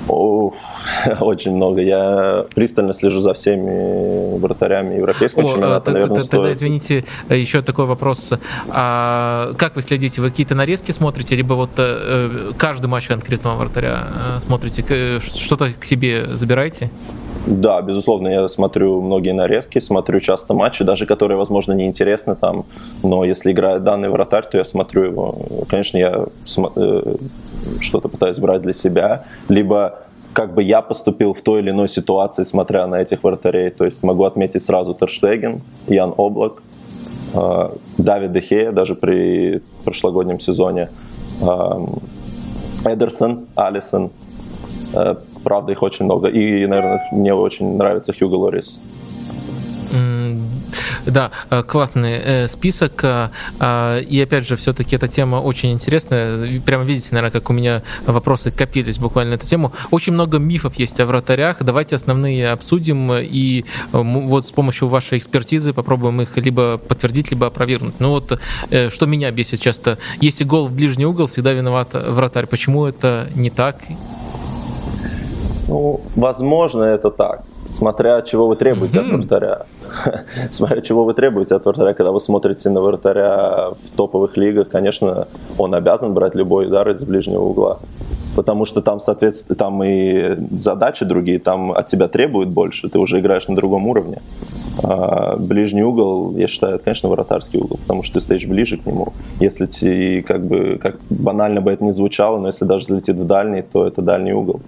О, 0.07 0.53
очень 1.19 1.55
много. 1.55 1.81
Я 1.81 2.45
пристально 2.55 2.93
слежу 2.93 3.19
за 3.19 3.33
всеми 3.33 4.37
вратарями 4.39 4.95
европейского 4.95 5.43
О, 5.43 5.51
чемпионата. 5.53 5.91
Наверное, 5.91 6.19
тогда, 6.19 6.25
стоит... 6.25 6.55
извините, 6.55 7.03
еще 7.29 7.61
такой 7.61 7.85
вопрос. 7.85 8.33
А 8.69 9.53
как 9.57 9.75
вы 9.75 9.81
следите? 9.81 10.21
Вы 10.21 10.29
какие-то 10.29 10.55
нарезки 10.55 10.91
смотрите, 10.91 11.35
либо 11.35 11.53
вот 11.53 11.71
э, 11.77 12.51
каждый 12.57 12.87
матч 12.87 13.07
конкретного 13.07 13.57
вратаря 13.57 14.07
э, 14.37 14.39
смотрите? 14.39 15.19
Что-то 15.19 15.69
к 15.79 15.85
себе 15.85 16.25
забираете? 16.33 16.89
Да, 17.47 17.81
безусловно, 17.81 18.27
я 18.27 18.49
смотрю 18.49 19.01
многие 19.01 19.31
нарезки, 19.31 19.79
смотрю 19.79 20.19
часто 20.19 20.53
матчи, 20.53 20.83
даже 20.83 21.05
которые, 21.05 21.37
возможно, 21.37 21.71
не 21.71 21.85
интересны 21.85 22.35
там, 22.35 22.65
но 23.03 23.23
если 23.23 23.53
играет 23.53 23.83
данный 23.83 24.09
вратарь, 24.09 24.45
то 24.51 24.57
я 24.57 24.65
смотрю 24.65 25.03
его. 25.03 25.37
Конечно, 25.69 25.97
я 25.97 26.25
э, 26.75 27.15
что-то 27.81 28.09
пытаюсь 28.09 28.37
брать 28.37 28.61
для 28.61 28.73
себя, 28.73 29.25
либо 29.49 29.99
как 30.33 30.53
бы 30.53 30.61
я 30.61 30.81
поступил 30.81 31.33
в 31.33 31.41
той 31.41 31.61
или 31.61 31.71
иной 31.71 31.87
ситуации, 31.87 32.43
смотря 32.43 32.85
на 32.87 33.01
этих 33.01 33.23
вратарей. 33.23 33.71
То 33.71 33.85
есть 33.85 34.03
могу 34.03 34.23
отметить 34.23 34.63
сразу 34.63 34.93
Терштеген, 34.93 35.61
Ян 35.87 36.13
Облак, 36.15 36.61
э, 37.33 37.69
Давид 37.97 38.33
Дехея, 38.33 38.71
даже 38.71 38.95
при 38.95 39.61
прошлогоднем 39.83 40.39
сезоне, 40.39 40.89
э, 41.41 41.85
Эдерсон, 42.85 43.47
Алисон, 43.55 44.11
правда, 45.43 45.71
их 45.71 45.83
очень 45.83 46.05
много. 46.05 46.27
И, 46.27 46.65
наверное, 46.65 47.07
мне 47.11 47.33
очень 47.33 47.77
нравится 47.77 48.13
Хьюго 48.13 48.35
Лорис. 48.35 48.77
Да, 51.07 51.31
э, 51.49 51.63
классный 51.63 52.19
э, 52.23 52.47
список. 52.47 53.03
Э, 53.03 54.01
и 54.01 54.21
опять 54.21 54.47
же, 54.47 54.55
все-таки 54.57 54.95
эта 54.95 55.07
тема 55.07 55.37
очень 55.37 55.71
интересная. 55.71 56.59
Прямо 56.61 56.83
видите, 56.83 57.09
наверное, 57.11 57.31
как 57.31 57.49
у 57.49 57.53
меня 57.53 57.81
вопросы 58.05 58.51
копились 58.51 58.97
буквально 58.97 59.31
на 59.31 59.35
эту 59.35 59.47
тему. 59.47 59.71
Очень 59.91 60.13
много 60.13 60.37
мифов 60.37 60.75
есть 60.75 60.99
о 60.99 61.05
вратарях. 61.05 61.63
Давайте 61.63 61.95
основные 61.95 62.49
обсудим 62.49 63.11
и 63.13 63.65
вот 63.91 64.45
с 64.45 64.51
помощью 64.51 64.87
вашей 64.87 65.17
экспертизы 65.17 65.73
попробуем 65.73 66.21
их 66.21 66.37
либо 66.37 66.77
подтвердить, 66.77 67.31
либо 67.31 67.47
опровергнуть. 67.47 67.95
Ну 67.99 68.09
вот, 68.09 68.39
что 68.69 69.05
меня 69.05 69.31
бесит 69.31 69.61
часто. 69.61 69.97
Если 70.21 70.43
гол 70.43 70.67
в 70.67 70.71
ближний 70.71 71.05
угол, 71.05 71.27
всегда 71.27 71.53
виноват 71.53 71.89
вратарь. 71.93 72.47
Почему 72.47 72.85
это 72.85 73.29
не 73.35 73.49
так? 73.49 73.81
Ну, 75.67 76.01
возможно, 76.15 76.83
это 76.83 77.09
так. 77.11 77.43
Смотря 77.69 78.21
чего 78.21 78.47
вы 78.47 78.55
требуете 78.55 78.99
mm-hmm. 78.99 79.13
от 79.13 79.29
вратаря. 79.29 79.65
Смотря 80.51 80.81
чего 80.81 81.03
вы 81.03 81.13
требуете 81.13 81.55
от 81.55 81.65
вратаря, 81.65 81.93
когда 81.93 82.11
вы 82.11 82.19
смотрите 82.19 82.69
на 82.69 82.81
вратаря 82.81 83.71
в 83.71 83.95
топовых 83.95 84.37
лигах, 84.37 84.69
конечно, 84.69 85.27
он 85.57 85.73
обязан 85.75 86.13
брать 86.13 86.35
любой 86.35 86.67
удар 86.67 86.89
из 86.89 87.03
ближнего 87.03 87.43
угла. 87.43 87.79
Потому 88.35 88.65
что 88.65 88.81
там, 88.81 88.99
соответственно, 88.99 89.55
там 89.55 89.83
и 89.83 90.35
задачи 90.59 91.03
другие, 91.05 91.39
там 91.39 91.71
от 91.71 91.87
тебя 91.87 92.07
требуют 92.07 92.49
больше, 92.49 92.87
ты 92.87 92.99
уже 92.99 93.19
играешь 93.19 93.47
на 93.47 93.55
другом 93.55 93.87
уровне. 93.87 94.21
А 94.83 95.35
ближний 95.37 95.83
угол, 95.83 96.37
я 96.37 96.47
считаю, 96.47 96.75
это, 96.75 96.83
конечно, 96.83 97.09
вратарский 97.09 97.59
угол, 97.59 97.79
потому 97.81 98.03
что 98.03 98.15
ты 98.15 98.21
стоишь 98.21 98.45
ближе 98.45 98.77
к 98.77 98.85
нему. 98.85 99.13
Если 99.39 99.65
ты, 99.65 100.21
как 100.21 100.45
бы, 100.45 100.79
как 100.79 100.97
банально 101.09 101.61
бы 101.61 101.71
это 101.71 101.83
ни 101.83 101.91
звучало, 101.91 102.37
но 102.37 102.47
если 102.47 102.65
даже 102.65 102.85
залетит 102.85 103.15
в 103.15 103.25
дальний, 103.25 103.63
то 103.63 103.87
это 103.87 104.03
дальний 104.03 104.33
угол. 104.33 104.61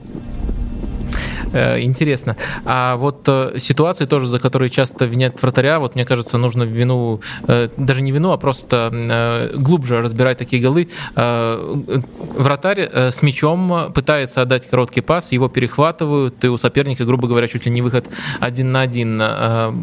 Э, 1.53 1.79
интересно. 1.81 2.35
А 2.65 2.95
вот 2.95 3.27
э, 3.27 3.57
ситуации 3.57 4.05
тоже, 4.05 4.27
за 4.27 4.39
которые 4.39 4.69
часто 4.69 5.05
винят 5.05 5.41
вратаря, 5.41 5.79
вот 5.79 5.95
мне 5.95 6.05
кажется, 6.05 6.37
нужно 6.37 6.63
вину, 6.63 7.21
э, 7.47 7.69
даже 7.77 8.01
не 8.01 8.11
вину, 8.11 8.31
а 8.31 8.37
просто 8.37 9.49
глубже 9.55 10.01
разбирать 10.01 10.37
такие 10.37 10.61
голы. 10.61 10.89
Вратарь 11.15 12.89
с 12.93 13.21
мячом 13.21 13.91
пытается 13.93 14.41
отдать 14.41 14.67
короткий 14.69 15.01
пас, 15.01 15.31
его 15.31 15.47
перехватывают, 15.49 16.43
и 16.43 16.47
у 16.47 16.57
соперника, 16.57 17.05
грубо 17.05 17.27
говоря, 17.27 17.47
чуть 17.47 17.65
ли 17.65 17.71
не 17.71 17.81
выход 17.81 18.05
один 18.39 18.71
на 18.71 18.81
один 18.81 19.21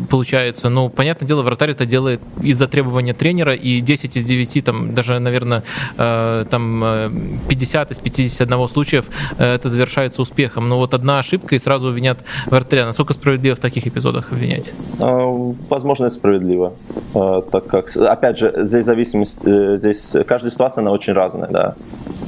получается. 0.08 0.68
Ну, 0.68 0.88
понятное 0.88 1.26
дело, 1.26 1.42
вратарь 1.42 1.70
это 1.70 1.86
делает 1.86 2.20
из-за 2.42 2.68
требования 2.68 3.14
тренера, 3.14 3.54
и 3.54 3.80
10 3.80 4.16
из 4.16 4.24
9, 4.24 4.64
там, 4.64 4.94
даже, 4.94 5.18
наверное, 5.18 5.62
там 5.96 7.10
50 7.48 7.92
из 7.92 7.98
51 7.98 8.68
случаев 8.68 9.04
это 9.38 9.68
завершается 9.68 10.22
успехом. 10.22 10.68
Но 10.68 10.78
вот 10.78 10.94
одна 10.94 11.15
ошибка 11.18 11.54
и 11.54 11.58
сразу 11.58 11.90
винят 11.90 12.18
вратаря. 12.46 12.86
Насколько 12.86 13.12
справедливо 13.12 13.56
в 13.56 13.58
таких 13.58 13.86
эпизодах 13.86 14.32
обвинять? 14.32 14.72
А, 15.00 15.26
возможно, 15.68 16.08
справедливо. 16.10 16.72
А, 17.14 17.42
так 17.42 17.66
как, 17.66 17.94
опять 17.96 18.38
же, 18.38 18.52
здесь 18.62 18.84
зависимость, 18.84 19.44
э, 19.44 19.76
здесь 19.78 20.14
каждая 20.26 20.50
ситуация, 20.50 20.82
она 20.82 20.92
очень 20.92 21.12
разная, 21.12 21.48
да. 21.48 21.74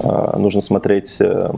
А, 0.02 0.38
нужно 0.38 0.60
смотреть 0.60 1.14
э, 1.18 1.50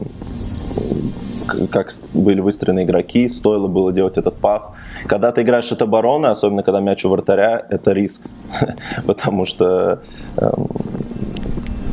как 1.69 1.93
были 2.13 2.39
выстроены 2.39 2.83
игроки, 2.83 3.27
стоило 3.29 3.67
было 3.67 3.91
делать 3.91 4.17
этот 4.17 4.35
пас. 4.35 4.71
Когда 5.07 5.31
ты 5.31 5.41
играешь 5.41 5.71
от 5.71 5.81
обороны, 5.81 6.27
особенно 6.27 6.63
когда 6.63 6.79
мяч 6.79 7.03
у 7.05 7.09
вратаря, 7.09 7.65
это 7.69 7.91
риск, 7.91 8.21
потому 9.05 9.45
что 9.45 9.99
эм, 10.37 10.67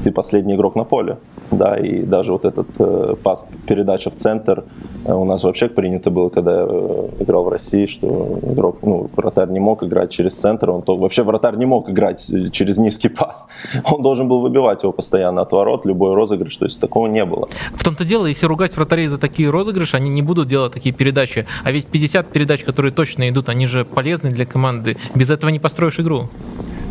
ты 0.05 0.13
последний 0.13 0.55
игрок 0.55 0.77
на 0.77 0.85
поле 0.85 1.17
да, 1.51 1.77
и 1.77 2.03
даже 2.03 2.33
вот 2.33 2.45
этот 2.45 2.67
э, 2.79 3.15
пас, 3.23 3.47
передача 3.67 4.11
в 4.11 4.17
центр, 4.17 4.65
э, 5.05 5.13
у 5.13 5.25
нас 5.25 5.45
вообще 5.45 5.69
принято 5.69 6.11
было, 6.11 6.29
когда 6.29 6.61
я 6.61 6.67
э, 6.69 7.09
играл 7.21 7.45
в 7.45 7.49
России, 7.49 7.87
что 7.87 8.39
игрок, 8.43 8.79
ну, 8.83 9.09
вратарь 9.17 9.51
не 9.51 9.61
мог 9.61 9.83
играть 9.83 10.11
через 10.11 10.35
центр, 10.35 10.71
он 10.71 10.83
то, 10.83 10.97
вообще 10.97 11.23
вратарь 11.23 11.57
не 11.57 11.67
мог 11.67 11.89
играть 11.91 12.27
через 12.53 12.79
низкий 12.79 13.09
пас, 13.09 13.47
он 13.85 14.03
должен 14.03 14.29
был 14.29 14.41
выбивать 14.41 14.83
его 14.83 14.93
постоянно 14.93 15.43
от 15.43 15.53
ворот, 15.53 15.87
любой 15.87 16.15
розыгрыш, 16.15 16.57
то 16.57 16.67
есть 16.67 16.81
такого 16.81 17.07
не 17.07 17.25
было. 17.25 17.49
В 17.75 17.85
том-то 17.85 18.05
дело, 18.05 18.27
если 18.27 18.47
ругать 18.47 18.77
вратарей 18.77 19.07
за 19.07 19.19
такие 19.19 19.51
розыгрыши, 19.51 19.97
они 19.97 20.11
не 20.11 20.23
будут 20.23 20.49
делать 20.49 20.73
такие 20.73 20.95
передачи, 20.95 21.47
а 21.65 21.73
ведь 21.73 21.87
50 21.87 22.27
передач, 22.29 22.65
которые 22.65 22.93
точно 22.93 23.29
идут, 23.29 23.49
они 23.49 23.67
же 23.67 23.85
полезны 23.85 24.31
для 24.31 24.45
команды, 24.45 24.97
без 25.15 25.31
этого 25.31 25.51
не 25.51 25.59
построишь 25.59 25.99
игру. 26.01 26.29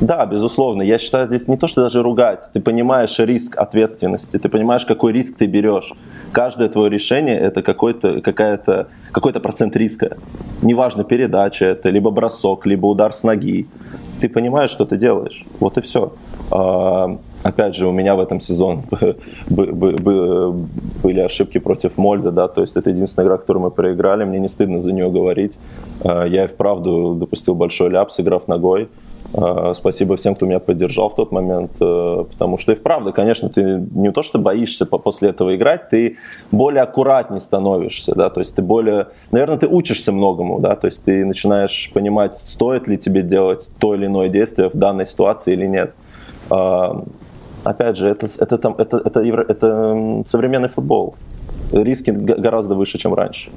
Да, 0.01 0.25
безусловно. 0.27 0.83
Я 0.83 0.99
считаю, 0.99 1.27
здесь 1.27 1.47
не 1.47 1.57
то, 1.57 1.67
что 1.67 1.81
даже 1.81 2.03
ругать. 2.03 2.49
Ты 2.53 2.59
понимаешь 2.59 3.17
риск 3.17 3.57
ответственности, 3.57 4.37
ты 4.37 4.47
понимаешь, 4.47 4.85
какой 4.85 5.11
риск 5.11 5.37
ты 5.37 5.47
берешь. 5.47 5.91
Каждое 6.31 6.69
твое 6.69 6.89
решение 6.89 7.39
это 7.39 7.63
какой-то, 7.63 8.21
какая-то, 8.21 8.89
какой-то 9.11 9.39
процент 9.39 9.75
риска. 9.75 10.17
Неважно, 10.61 11.03
передача 11.03 11.65
это, 11.65 11.89
либо 11.89 12.11
бросок, 12.11 12.67
либо 12.67 12.85
удар 12.85 13.11
с 13.11 13.23
ноги. 13.23 13.67
Ты 14.21 14.29
понимаешь, 14.29 14.69
что 14.69 14.85
ты 14.85 14.97
делаешь. 14.97 15.45
Вот 15.59 15.77
и 15.77 15.81
все. 15.81 16.13
А, 16.51 17.17
опять 17.41 17.75
же, 17.75 17.87
у 17.87 17.91
меня 17.91 18.15
в 18.15 18.19
этом 18.19 18.39
сезон 18.39 18.83
были 19.49 21.19
ошибки 21.19 21.57
против 21.57 21.97
Мольда, 21.97 22.31
да, 22.31 22.47
то 22.47 22.61
есть 22.61 22.75
это 22.75 22.91
единственная 22.91 23.27
игра, 23.27 23.37
которую 23.37 23.63
мы 23.63 23.71
проиграли, 23.71 24.25
мне 24.25 24.39
не 24.39 24.47
стыдно 24.47 24.79
за 24.79 24.91
нее 24.91 25.09
говорить. 25.09 25.57
А, 26.03 26.25
я 26.25 26.45
и 26.45 26.47
вправду 26.47 27.15
допустил 27.15 27.55
большой 27.55 27.89
ляп, 27.89 28.11
сыграв 28.11 28.47
ногой. 28.47 28.89
А, 29.33 29.73
спасибо 29.73 30.15
всем, 30.15 30.35
кто 30.35 30.45
меня 30.45 30.59
поддержал 30.59 31.09
в 31.09 31.15
тот 31.15 31.31
момент, 31.31 31.71
э, 31.81 32.25
потому 32.31 32.57
что 32.57 32.71
и 32.71 32.75
вправду, 32.75 33.11
конечно, 33.11 33.49
ты 33.49 33.85
не 33.93 34.11
то, 34.11 34.23
что 34.23 34.39
боишься 34.39 34.85
после 34.85 35.29
этого 35.29 35.55
играть, 35.55 35.89
ты 35.89 36.17
более 36.51 36.83
аккуратнее 36.83 37.41
становишься, 37.41 38.15
да, 38.15 38.29
то 38.29 38.39
есть 38.39 38.55
ты 38.55 38.61
более, 38.61 39.07
наверное, 39.31 39.57
ты 39.57 39.67
учишься 39.67 40.11
многому, 40.13 40.59
да, 40.59 40.75
то 40.75 40.87
есть 40.87 41.03
ты 41.03 41.25
начинаешь 41.25 41.91
понимать, 41.93 42.35
стоит 42.35 42.87
ли 42.87 42.97
тебе 42.97 43.21
делать 43.21 43.69
то 43.79 43.95
или 43.95 44.05
иное 44.05 44.29
действие 44.29 44.69
в 44.69 44.77
данной 44.77 45.05
ситуации 45.05 45.53
или 45.53 45.67
нет. 45.67 45.93
А, 46.49 47.03
опять 47.63 47.97
же, 47.97 48.07
это, 48.07 48.27
это, 48.39 48.55
это, 48.55 48.75
это, 48.77 49.19
это, 49.19 49.45
это 49.49 50.23
современный 50.25 50.69
футбол. 50.69 51.15
Риски 51.73 52.11
гораздо 52.11 52.75
выше, 52.75 52.97
чем 52.97 53.13
раньше. 53.13 53.51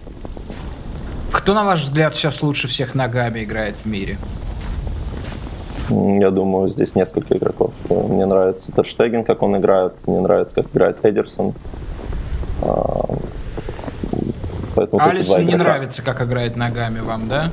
Кто, 1.31 1.55
на 1.55 1.65
ваш 1.65 1.83
взгляд, 1.85 2.13
сейчас 2.15 2.43
лучше 2.43 2.67
всех 2.67 2.97
ногами 2.97 3.45
играет 3.45 3.77
в 3.77 3.87
мире? 3.87 4.19
Я 5.91 6.31
думаю, 6.31 6.69
здесь 6.69 6.95
несколько 6.95 7.37
игроков. 7.37 7.73
Мне 7.89 8.25
нравится 8.25 8.71
Терштеген, 8.73 9.25
как 9.25 9.43
он 9.43 9.57
играет. 9.57 9.93
Мне 10.07 10.21
нравится, 10.21 10.55
как 10.55 10.67
играет 10.73 10.99
Эдерсон. 11.03 11.53
А, 12.63 13.07
поэтому 14.77 15.03
Алисон 15.03 15.47
не 15.47 15.57
нравится, 15.57 16.03
как 16.03 16.23
играет 16.23 16.57
ногами 16.57 17.01
вам, 17.01 17.29
да? 17.29 17.51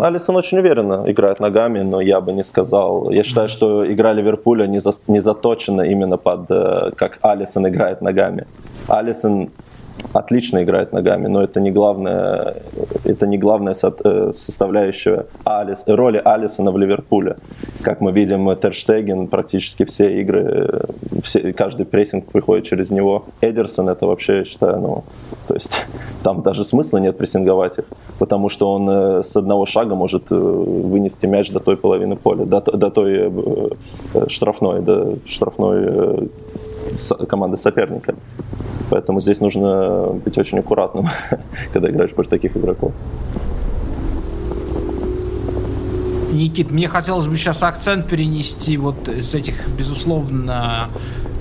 Алисон 0.00 0.36
очень 0.36 0.58
уверенно 0.58 1.04
играет 1.06 1.40
ногами, 1.40 1.80
но 1.80 2.00
я 2.00 2.20
бы 2.20 2.32
не 2.32 2.44
сказал. 2.44 3.10
Я 3.10 3.22
считаю, 3.24 3.48
что 3.48 3.90
игра 3.90 4.12
Ливерпуля 4.12 4.66
не, 4.66 4.80
за, 4.80 4.92
не 5.06 5.20
заточена 5.20 5.82
именно 5.82 6.16
под 6.16 6.50
э, 6.50 6.90
как 6.96 7.18
Алисон 7.22 7.68
играет 7.68 8.02
ногами. 8.02 8.46
Алисон 8.88 9.50
отлично 10.12 10.62
играет 10.62 10.92
ногами, 10.92 11.28
но 11.28 11.42
это 11.42 11.60
не 11.60 11.70
главное, 11.70 12.56
это 13.04 13.26
не 13.26 13.38
главная 13.38 13.74
э, 13.74 14.32
составляющая 14.34 15.26
Алис, 15.44 15.84
роли 15.86 16.20
Алисона 16.22 16.70
в 16.70 16.78
Ливерпуле. 16.78 17.36
Как 17.82 18.00
мы 18.00 18.12
видим, 18.12 18.54
Терштеген 18.56 19.28
практически 19.28 19.84
все 19.84 20.20
игры, 20.20 20.82
все, 21.22 21.52
каждый 21.52 21.86
прессинг 21.86 22.26
приходит 22.26 22.64
через 22.64 22.90
него. 22.90 23.24
Эдерсон 23.40 23.88
это 23.88 24.06
вообще, 24.06 24.38
я 24.38 24.44
считаю, 24.44 24.80
ну, 24.80 25.04
то 25.48 25.54
есть 25.54 25.84
там 26.22 26.42
даже 26.42 26.64
смысла 26.64 26.98
нет 26.98 27.16
прессинговать 27.16 27.78
их, 27.78 27.84
потому 28.18 28.48
что 28.48 28.72
он 28.72 28.88
э, 28.88 29.22
с 29.22 29.36
одного 29.36 29.66
шага 29.66 29.94
может 29.94 30.30
э, 30.30 30.34
вынести 30.34 31.26
мяч 31.26 31.50
до 31.50 31.60
той 31.60 31.76
половины 31.76 32.16
поля, 32.16 32.44
до, 32.44 32.60
до 32.60 32.90
той 32.90 33.32
штрафной, 34.28 34.82
до 34.82 35.16
штрафной 35.26 36.28
команды 37.28 37.58
соперника. 37.58 38.14
Поэтому 38.90 39.20
здесь 39.20 39.40
нужно 39.40 40.08
быть 40.24 40.36
очень 40.36 40.58
аккуратным, 40.58 41.08
когда 41.72 41.90
играешь 41.90 42.12
против 42.12 42.30
таких 42.30 42.56
игроков. 42.56 42.92
Никит, 46.32 46.70
мне 46.70 46.88
хотелось 46.88 47.26
бы 47.26 47.36
сейчас 47.36 47.62
акцент 47.62 48.06
перенести 48.06 48.76
вот 48.76 49.08
с 49.08 49.34
этих, 49.34 49.68
безусловно, 49.68 50.88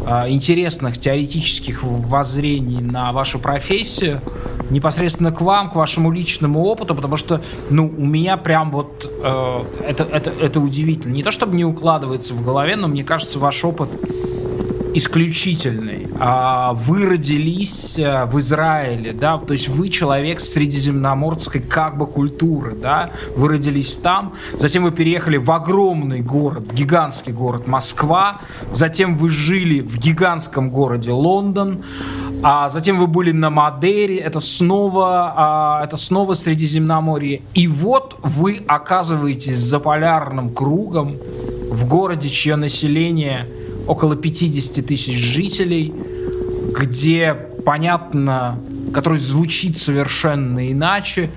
а, 0.05 0.29
интересных 0.29 0.97
теоретических 0.97 1.83
воззрений 1.83 2.81
на 2.81 3.11
вашу 3.11 3.39
профессию 3.39 4.21
непосредственно 4.69 5.31
к 5.31 5.41
вам, 5.41 5.69
к 5.69 5.75
вашему 5.75 6.11
личному 6.11 6.63
опыту, 6.63 6.95
потому 6.95 7.17
что, 7.17 7.41
ну, 7.69 7.85
у 7.85 8.05
меня 8.05 8.37
прям 8.37 8.71
вот 8.71 9.09
э, 9.21 9.63
это, 9.85 10.03
это, 10.05 10.31
это 10.41 10.59
удивительно. 10.61 11.13
Не 11.13 11.23
то 11.23 11.31
чтобы 11.31 11.55
не 11.55 11.65
укладывается 11.65 12.33
в 12.33 12.43
голове, 12.43 12.77
но 12.77 12.87
мне 12.87 13.03
кажется, 13.03 13.37
ваш 13.37 13.63
опыт 13.65 13.89
исключительный. 14.93 16.07
А 16.19 16.73
вы 16.73 17.05
родились 17.05 17.97
э, 17.97 18.25
в 18.25 18.39
Израиле, 18.39 19.13
да, 19.13 19.37
то 19.37 19.53
есть 19.53 19.69
вы 19.69 19.89
человек 19.89 20.39
средиземноморской 20.39 21.61
как 21.61 21.97
бы 21.97 22.05
культуры, 22.05 22.75
да, 22.75 23.11
вы 23.35 23.49
родились 23.49 23.97
там, 23.97 24.33
затем 24.57 24.83
вы 24.83 24.91
переехали 24.91 25.37
в 25.37 25.49
огромный 25.51 26.21
город, 26.21 26.67
в 26.67 26.73
гигантский 26.73 27.33
город 27.33 27.67
Москва, 27.67 28.41
затем 28.71 29.15
вы 29.15 29.29
жили 29.29 29.81
в 29.81 29.97
гигантском 29.97 30.69
городе 30.69 31.11
Лондон, 31.11 31.83
а 32.43 32.69
затем 32.69 32.99
вы 32.99 33.07
были 33.07 33.31
на 33.31 33.49
Мадере, 33.49 34.17
это 34.17 34.39
снова, 34.39 35.33
а, 35.35 35.83
это 35.83 35.95
снова 35.95 36.33
Средиземноморье, 36.33 37.41
и 37.53 37.67
вот 37.67 38.17
вы 38.23 38.61
оказываетесь 38.67 39.59
за 39.59 39.79
полярным 39.79 40.53
кругом 40.53 41.17
в 41.69 41.87
городе, 41.87 42.29
чье 42.29 42.55
население– 42.55 43.47
около 43.91 44.15
50 44.15 44.85
тысяч 44.85 45.17
жителей, 45.17 45.93
где, 46.79 47.33
понятно, 47.65 48.57
который 48.93 49.19
звучит 49.19 49.77
совершенно 49.77 50.71
иначе, 50.71 51.29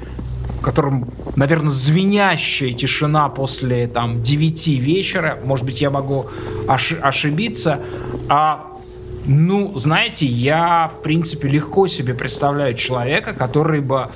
в 0.61 0.63
котором, 0.63 1.09
наверное, 1.35 1.71
звенящая 1.71 2.73
тишина 2.73 3.29
после 3.29 3.89
там 3.89 4.23
9 4.23 4.69
вечера, 4.69 5.37
может 5.45 5.67
быть, 5.67 5.81
я 5.81 5.91
могу 5.91 6.27
ош- 6.69 7.01
ошибиться, 7.01 7.81
а 8.29 8.79
ну, 9.27 9.77
знаете, 9.77 10.25
я, 10.25 10.93
в 10.97 11.03
принципе, 11.03 11.49
легко 11.49 11.89
себе 11.89 12.15
представляю 12.15 12.75
человека, 12.75 13.35
который 13.35 13.81
бы 13.81 14.11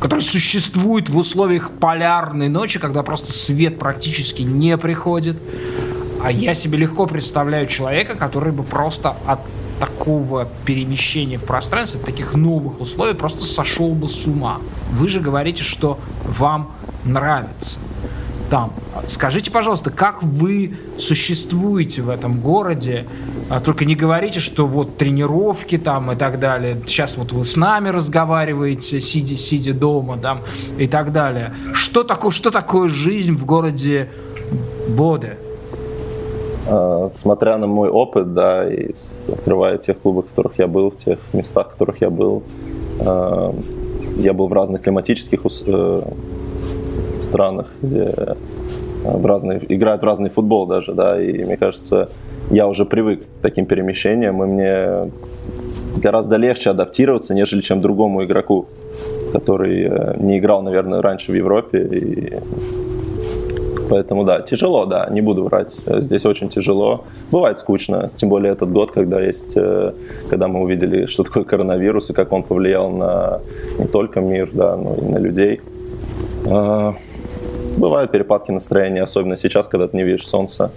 который 0.00 0.20
существует 0.20 1.08
в 1.08 1.18
условиях 1.18 1.70
полярной 1.72 2.48
ночи, 2.48 2.78
когда 2.78 3.02
просто 3.02 3.32
свет 3.32 3.78
практически 3.78 4.42
не 4.42 4.76
приходит, 4.76 5.36
а 6.22 6.30
я 6.30 6.54
себе 6.54 6.78
легко 6.78 7.06
представляю 7.06 7.66
человека, 7.66 8.14
который 8.14 8.52
бы 8.52 8.62
просто 8.62 9.16
от 9.26 9.40
такого 9.78 10.48
перемещения 10.64 11.38
в 11.38 11.44
пространстве, 11.44 12.00
от 12.00 12.06
таких 12.06 12.34
новых 12.34 12.80
условий 12.80 13.14
просто 13.14 13.44
сошел 13.44 13.94
бы 13.94 14.08
с 14.08 14.26
ума. 14.26 14.58
Вы 14.90 15.08
же 15.08 15.20
говорите, 15.20 15.62
что 15.62 15.98
вам 16.24 16.72
нравится 17.04 17.78
там. 18.50 18.72
Скажите, 19.06 19.50
пожалуйста, 19.50 19.90
как 19.90 20.22
вы 20.22 20.76
существуете 20.98 22.02
в 22.02 22.08
этом 22.08 22.40
городе? 22.40 23.06
А 23.50 23.60
только 23.60 23.84
не 23.84 23.94
говорите, 23.94 24.40
что 24.40 24.66
вот 24.66 24.98
тренировки 24.98 25.78
там 25.78 26.12
и 26.12 26.16
так 26.16 26.38
далее. 26.38 26.80
Сейчас 26.86 27.16
вот 27.16 27.32
вы 27.32 27.44
с 27.44 27.56
нами 27.56 27.88
разговариваете, 27.88 29.00
сидя, 29.00 29.36
сидя 29.36 29.74
дома 29.74 30.18
там 30.18 30.40
и 30.78 30.86
так 30.86 31.12
далее. 31.12 31.54
Что 31.72 32.04
такое, 32.04 32.30
что 32.30 32.50
такое 32.50 32.88
жизнь 32.88 33.34
в 33.34 33.44
городе 33.44 34.10
Боде? 34.88 35.38
Э, 36.70 37.08
смотря 37.12 37.56
на 37.56 37.66
мой 37.66 37.88
опыт, 37.88 38.34
да, 38.34 38.70
и 38.70 38.90
открывая 39.32 39.78
тех 39.78 39.98
клубах, 39.98 40.26
в 40.26 40.28
которых 40.28 40.58
я 40.58 40.66
был, 40.66 40.90
в 40.90 40.96
тех 40.96 41.18
местах, 41.32 41.68
в 41.68 41.70
которых 41.72 42.02
я 42.02 42.10
был, 42.10 42.42
э, 43.00 43.52
я 44.18 44.32
был 44.34 44.48
в 44.48 44.52
разных 44.52 44.82
климатических 44.82 45.40
э, 45.66 46.02
странах, 47.22 47.68
где 47.82 48.12
в 49.04 49.24
разные, 49.24 49.60
играют 49.68 50.02
в 50.02 50.04
разный 50.04 50.28
футбол 50.28 50.66
даже, 50.66 50.92
да, 50.92 51.22
и 51.22 51.44
мне 51.44 51.56
кажется, 51.56 52.10
я 52.50 52.66
уже 52.66 52.84
привык 52.84 53.22
к 53.22 53.42
таким 53.42 53.64
перемещениям, 53.64 54.42
и 54.42 54.46
мне 54.46 55.10
гораздо 55.96 56.36
легче 56.36 56.70
адаптироваться, 56.70 57.34
нежели 57.34 57.62
чем 57.62 57.80
другому 57.80 58.24
игроку, 58.24 58.66
который 59.32 59.90
не 60.18 60.38
играл, 60.38 60.62
наверное, 60.62 61.00
раньше 61.00 61.32
в 61.32 61.34
Европе 61.34 61.78
и 61.78 62.32
Поэтому 63.90 64.24
да, 64.24 64.40
тяжело, 64.40 64.84
да, 64.86 65.08
не 65.10 65.20
буду 65.20 65.44
врать. 65.44 65.74
Здесь 65.86 66.26
очень 66.26 66.48
тяжело. 66.48 67.04
Бывает 67.30 67.58
скучно, 67.58 68.10
тем 68.16 68.28
более 68.28 68.52
этот 68.52 68.70
год, 68.70 68.90
когда 68.90 69.20
есть, 69.20 69.56
э, 69.56 69.92
когда 70.28 70.48
мы 70.48 70.60
увидели, 70.60 71.06
что 71.06 71.24
такое 71.24 71.44
коронавирус 71.44 72.10
и 72.10 72.12
как 72.12 72.32
он 72.32 72.42
повлиял 72.42 72.90
на 72.90 73.40
не 73.78 73.86
только 73.86 74.20
мир, 74.20 74.50
да, 74.52 74.76
но 74.76 74.94
и 74.94 75.04
на 75.04 75.18
людей. 75.18 75.60
А, 76.46 76.94
бывают 77.76 78.10
перепадки 78.10 78.50
настроения, 78.50 79.02
особенно 79.02 79.36
сейчас, 79.36 79.68
когда 79.68 79.88
ты 79.88 79.96
не 79.96 80.04
видишь 80.04 80.26
солнца. 80.26 80.70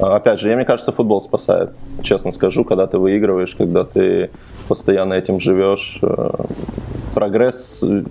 А, 0.00 0.16
опять 0.16 0.40
же, 0.40 0.48
я, 0.48 0.56
мне 0.56 0.64
кажется, 0.64 0.92
футбол 0.92 1.20
спасает. 1.20 1.70
Честно 2.02 2.32
скажу, 2.32 2.64
когда 2.64 2.86
ты 2.86 2.98
выигрываешь, 2.98 3.54
когда 3.56 3.84
ты 3.84 4.30
постоянно 4.68 5.14
этим 5.14 5.40
живешь, 5.40 5.98
э, 6.02 6.30
прогресс, 7.14 7.82
э, 7.82 8.02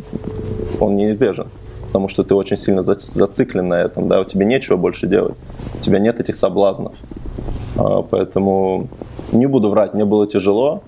он 0.79 0.95
неизбежен 0.95 1.47
потому 1.87 2.09
что 2.09 2.23
ты 2.23 2.35
очень 2.35 2.57
сильно 2.57 2.81
зациклен 2.81 3.67
на 3.67 3.81
этом, 3.81 4.07
да, 4.07 4.21
у 4.21 4.25
тебя 4.25 4.45
нечего 4.45 4.77
больше 4.77 5.07
делать, 5.07 5.35
у 5.79 5.83
тебя 5.83 5.99
нет 5.99 6.19
этих 6.19 6.35
соблазнов. 6.35 6.93
А, 7.77 8.01
поэтому 8.01 8.87
не 9.31 9.47
буду 9.47 9.69
врать, 9.69 9.93
мне 9.93 10.05
было 10.05 10.27
тяжело, 10.27 10.81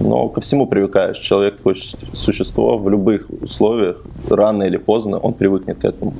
но 0.00 0.28
ко 0.28 0.40
всему 0.40 0.66
привыкаешь. 0.66 1.18
Человек 1.18 1.58
такое 1.58 1.76
существо 2.12 2.78
в 2.78 2.88
любых 2.88 3.28
условиях, 3.42 4.02
рано 4.28 4.64
или 4.64 4.76
поздно, 4.76 5.18
он 5.18 5.34
привыкнет 5.34 5.78
к 5.78 5.84
этому. 5.84 6.14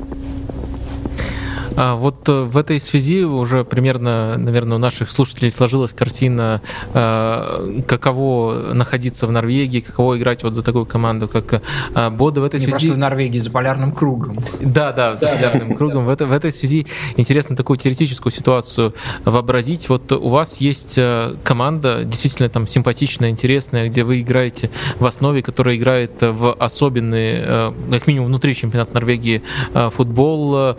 А 1.77 1.95
вот 1.95 2.29
э, 2.29 2.43
в 2.43 2.57
этой 2.57 2.81
связи 2.81 3.25
уже 3.25 3.64
примерно, 3.64 4.37
наверное, 4.37 4.77
у 4.77 4.81
наших 4.81 5.11
слушателей 5.11 5.51
сложилась 5.51 5.93
картина, 5.93 6.61
э, 6.93 7.83
каково 7.87 8.73
находиться 8.75 9.27
в 9.27 9.33
Норвегии, 9.33 9.81
каково 9.81 10.18
играть 10.18 10.43
вот 10.43 10.53
за 10.53 10.62
такую 10.62 10.87
команду, 10.87 11.29
как 11.29 11.62
э, 11.95 12.11
Бода 12.11 12.41
в 12.41 12.45
этой 12.45 12.61
Не 12.61 12.66
связи... 12.66 12.79
просто 12.79 12.95
в 12.95 12.99
Норвегии, 12.99 13.39
за 13.39 13.51
полярным 13.51 13.93
кругом. 13.93 14.39
Да, 14.61 14.93
да, 14.93 15.16
за 15.16 15.29
полярным 15.29 15.75
кругом. 15.75 16.07
В, 16.07 16.09
это, 16.09 16.27
в 16.27 16.33
этой 16.33 16.53
связи 16.53 16.87
интересно 17.16 17.57
такую 17.57 17.77
теоретическую 17.77 18.33
ситуацию 18.33 18.95
вообразить. 19.25 19.89
Вот 19.89 20.12
у 20.12 20.29
вас 20.29 20.61
есть 20.61 20.99
команда, 21.43 22.05
действительно 22.05 22.49
там 22.49 22.66
симпатичная, 22.66 23.31
интересная, 23.31 23.89
где 23.89 24.05
вы 24.05 24.20
играете 24.20 24.70
в 24.99 25.07
основе, 25.07 25.43
которая 25.43 25.77
играет 25.77 26.12
в 26.20 26.53
особенный, 26.53 27.73
как 27.91 28.07
минимум 28.07 28.29
внутри 28.29 28.55
чемпионата 28.55 28.95
Норвегии, 28.95 29.43
футбол, 29.91 30.77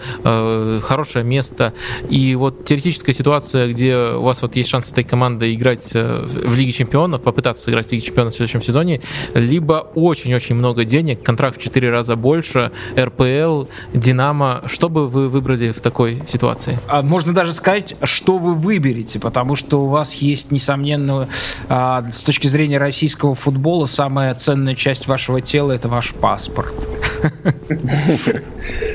хорошее 0.83 1.25
место. 1.25 1.73
И 2.09 2.35
вот 2.35 2.65
теоретическая 2.65 3.13
ситуация, 3.13 3.67
где 3.67 3.95
у 3.95 4.21
вас 4.21 4.41
вот 4.41 4.55
есть 4.55 4.69
шанс 4.69 4.91
этой 4.91 5.03
командой 5.03 5.53
играть 5.53 5.91
э, 5.93 6.25
в 6.25 6.55
Лиге 6.55 6.71
Чемпионов, 6.71 7.21
попытаться 7.21 7.63
сыграть 7.63 7.87
в 7.87 7.91
Лиге 7.91 8.05
Чемпионов 8.05 8.33
в 8.33 8.37
следующем 8.37 8.61
сезоне, 8.61 9.01
либо 9.33 9.89
очень-очень 9.95 10.55
много 10.55 10.85
денег, 10.85 11.23
контракт 11.23 11.57
в 11.57 11.63
4 11.63 11.89
раза 11.89 12.15
больше, 12.15 12.71
РПЛ, 12.97 13.65
Динамо. 13.93 14.63
Что 14.67 14.89
бы 14.89 15.07
вы 15.07 15.29
выбрали 15.29 15.71
в 15.71 15.81
такой 15.81 16.21
ситуации? 16.27 16.79
А 16.87 17.01
можно 17.01 17.33
даже 17.33 17.53
сказать, 17.53 17.95
что 18.03 18.37
вы 18.37 18.53
выберете, 18.53 19.19
потому 19.19 19.55
что 19.55 19.83
у 19.83 19.87
вас 19.87 20.13
есть, 20.15 20.51
несомненно, 20.51 21.27
а, 21.69 22.03
с 22.11 22.23
точки 22.23 22.47
зрения 22.47 22.77
российского 22.77 23.35
футбола, 23.35 23.85
самая 23.85 24.33
ценная 24.35 24.75
часть 24.75 25.07
вашего 25.07 25.41
тела– 25.41 25.71
это 25.73 25.87
ваш 25.87 26.13
паспорт. 26.13 26.73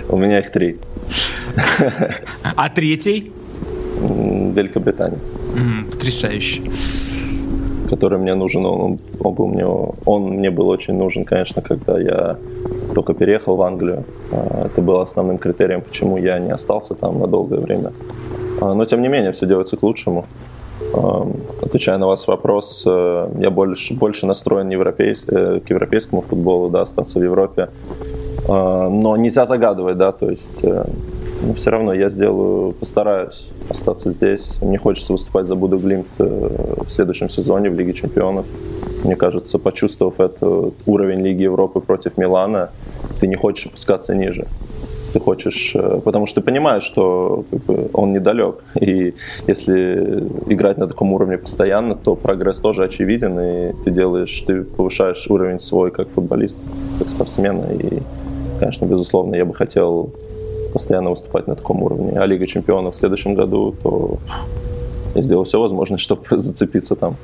У 0.09 0.17
меня 0.17 0.41
их 0.41 0.53
три. 0.53 0.79
А 2.57 2.69
третий? 2.69 3.33
Великобритания. 4.01 5.19
Потрясающе. 5.91 6.63
Который 7.91 8.19
мне 8.19 8.35
нужен, 8.35 8.67
он, 8.67 8.99
он, 9.21 9.35
был 9.35 9.47
мне, 9.47 9.67
он 10.05 10.23
мне 10.23 10.51
был 10.51 10.69
очень 10.69 10.95
нужен, 10.95 11.25
конечно, 11.25 11.63
когда 11.63 11.99
я 11.99 12.37
только 12.95 13.15
переехал 13.15 13.57
в 13.57 13.63
Англию. 13.63 14.05
А, 14.31 14.67
это 14.67 14.83
было 14.83 15.03
основным 15.03 15.39
критерием, 15.39 15.81
почему 15.81 16.19
я 16.19 16.39
не 16.39 16.51
остался 16.51 16.95
там 16.95 17.19
на 17.19 17.27
долгое 17.27 17.61
время. 17.61 17.93
А, 18.61 18.75
но, 18.75 18.85
тем 18.85 19.01
не 19.01 19.09
менее, 19.09 19.33
все 19.33 19.47
делается 19.47 19.77
к 19.77 19.83
лучшему. 19.83 20.25
Отвечая 21.63 21.99
на 21.99 22.07
ваш 22.07 22.27
вопрос, 22.27 22.85
э, 22.87 23.29
я 23.41 23.51
больше, 23.51 23.95
больше 23.95 24.27
настроен 24.27 24.71
европейс, 24.71 25.25
э, 25.27 25.61
к 25.61 25.71
европейскому 25.71 26.23
футболу, 26.23 26.71
да, 26.71 26.83
остаться 26.83 27.19
в 27.19 27.23
Европе. 27.23 27.69
А, 28.49 28.89
но 28.89 29.17
нельзя 29.17 29.47
загадывать, 29.47 29.97
да, 29.97 30.13
то 30.13 30.31
есть 30.31 30.61
э, 30.63 30.85
но 31.43 31.55
все 31.55 31.71
равно 31.71 31.93
я 31.95 32.11
сделаю, 32.11 32.73
постараюсь 32.73 33.49
остаться 33.71 34.11
здесь. 34.11 34.55
Мне 34.61 34.77
хочется 34.77 35.13
выступать 35.13 35.47
за 35.47 35.55
Буду 35.55 35.79
Глимт 35.79 36.09
в 36.19 36.91
следующем 36.91 37.29
сезоне 37.29 37.71
в 37.71 37.75
Лиге 37.75 37.93
Чемпионов. 37.95 38.45
Мне 39.05 39.15
кажется, 39.15 39.59
почувствовав 39.59 40.19
этот 40.19 40.75
уровень 40.87 41.21
Лиги 41.21 41.43
Европы 41.43 41.81
против 41.81 42.19
Милана, 42.19 42.71
ты 43.21 43.29
не 43.29 43.37
хочешь 43.37 43.67
опускаться 43.67 44.15
ниже 44.15 44.47
ты 45.13 45.21
хочешь, 45.21 45.73
э, 45.75 46.01
потому 46.05 46.27
что 46.27 46.41
ты 46.41 46.47
понимаешь, 46.47 46.83
что 46.83 47.45
как 47.51 47.61
бы, 47.65 47.89
он 47.93 48.13
недалек. 48.13 48.57
И 48.81 49.15
если 49.47 50.25
играть 50.49 50.79
на 50.79 50.87
таком 50.87 51.13
уровне 51.13 51.39
постоянно, 51.39 51.95
то 51.95 52.15
прогресс 52.15 52.59
тоже 52.59 52.85
очевиден, 52.85 53.39
и 53.41 53.73
ты 53.85 53.91
делаешь, 53.91 54.45
ты 54.47 54.63
повышаешь 54.63 55.27
уровень 55.31 55.61
свой 55.61 55.91
как 55.91 56.09
футболист, 56.09 56.59
как 56.99 57.09
спортсмена. 57.09 57.65
И, 57.73 58.03
конечно, 58.59 58.85
безусловно, 58.87 59.35
я 59.35 59.45
бы 59.45 59.55
хотел 59.55 60.13
постоянно 60.73 61.11
выступать 61.11 61.47
на 61.47 61.55
таком 61.55 61.83
уровне. 61.83 62.13
А 62.19 62.27
Лига 62.27 62.47
чемпионов 62.47 62.95
в 62.95 62.99
следующем 62.99 63.35
году, 63.35 63.75
то 63.83 64.19
я 65.15 65.23
сделал 65.23 65.45
все 65.45 65.61
возможное, 65.61 65.99
чтобы 65.99 66.25
зацепиться 66.31 66.95
там. 66.95 67.17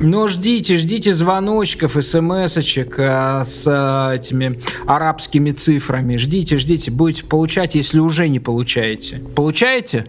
Но 0.00 0.28
ждите, 0.28 0.76
ждите 0.76 1.14
звоночков, 1.14 1.96
смс-очек 1.96 2.98
э, 2.98 3.44
с 3.44 3.64
э, 3.66 4.16
этими 4.16 4.60
арабскими 4.86 5.52
цифрами. 5.52 6.16
Ждите, 6.16 6.58
ждите, 6.58 6.90
будете 6.90 7.24
получать, 7.24 7.74
если 7.74 7.98
уже 7.98 8.28
не 8.28 8.38
получаете. 8.38 9.22
Получаете? 9.34 10.06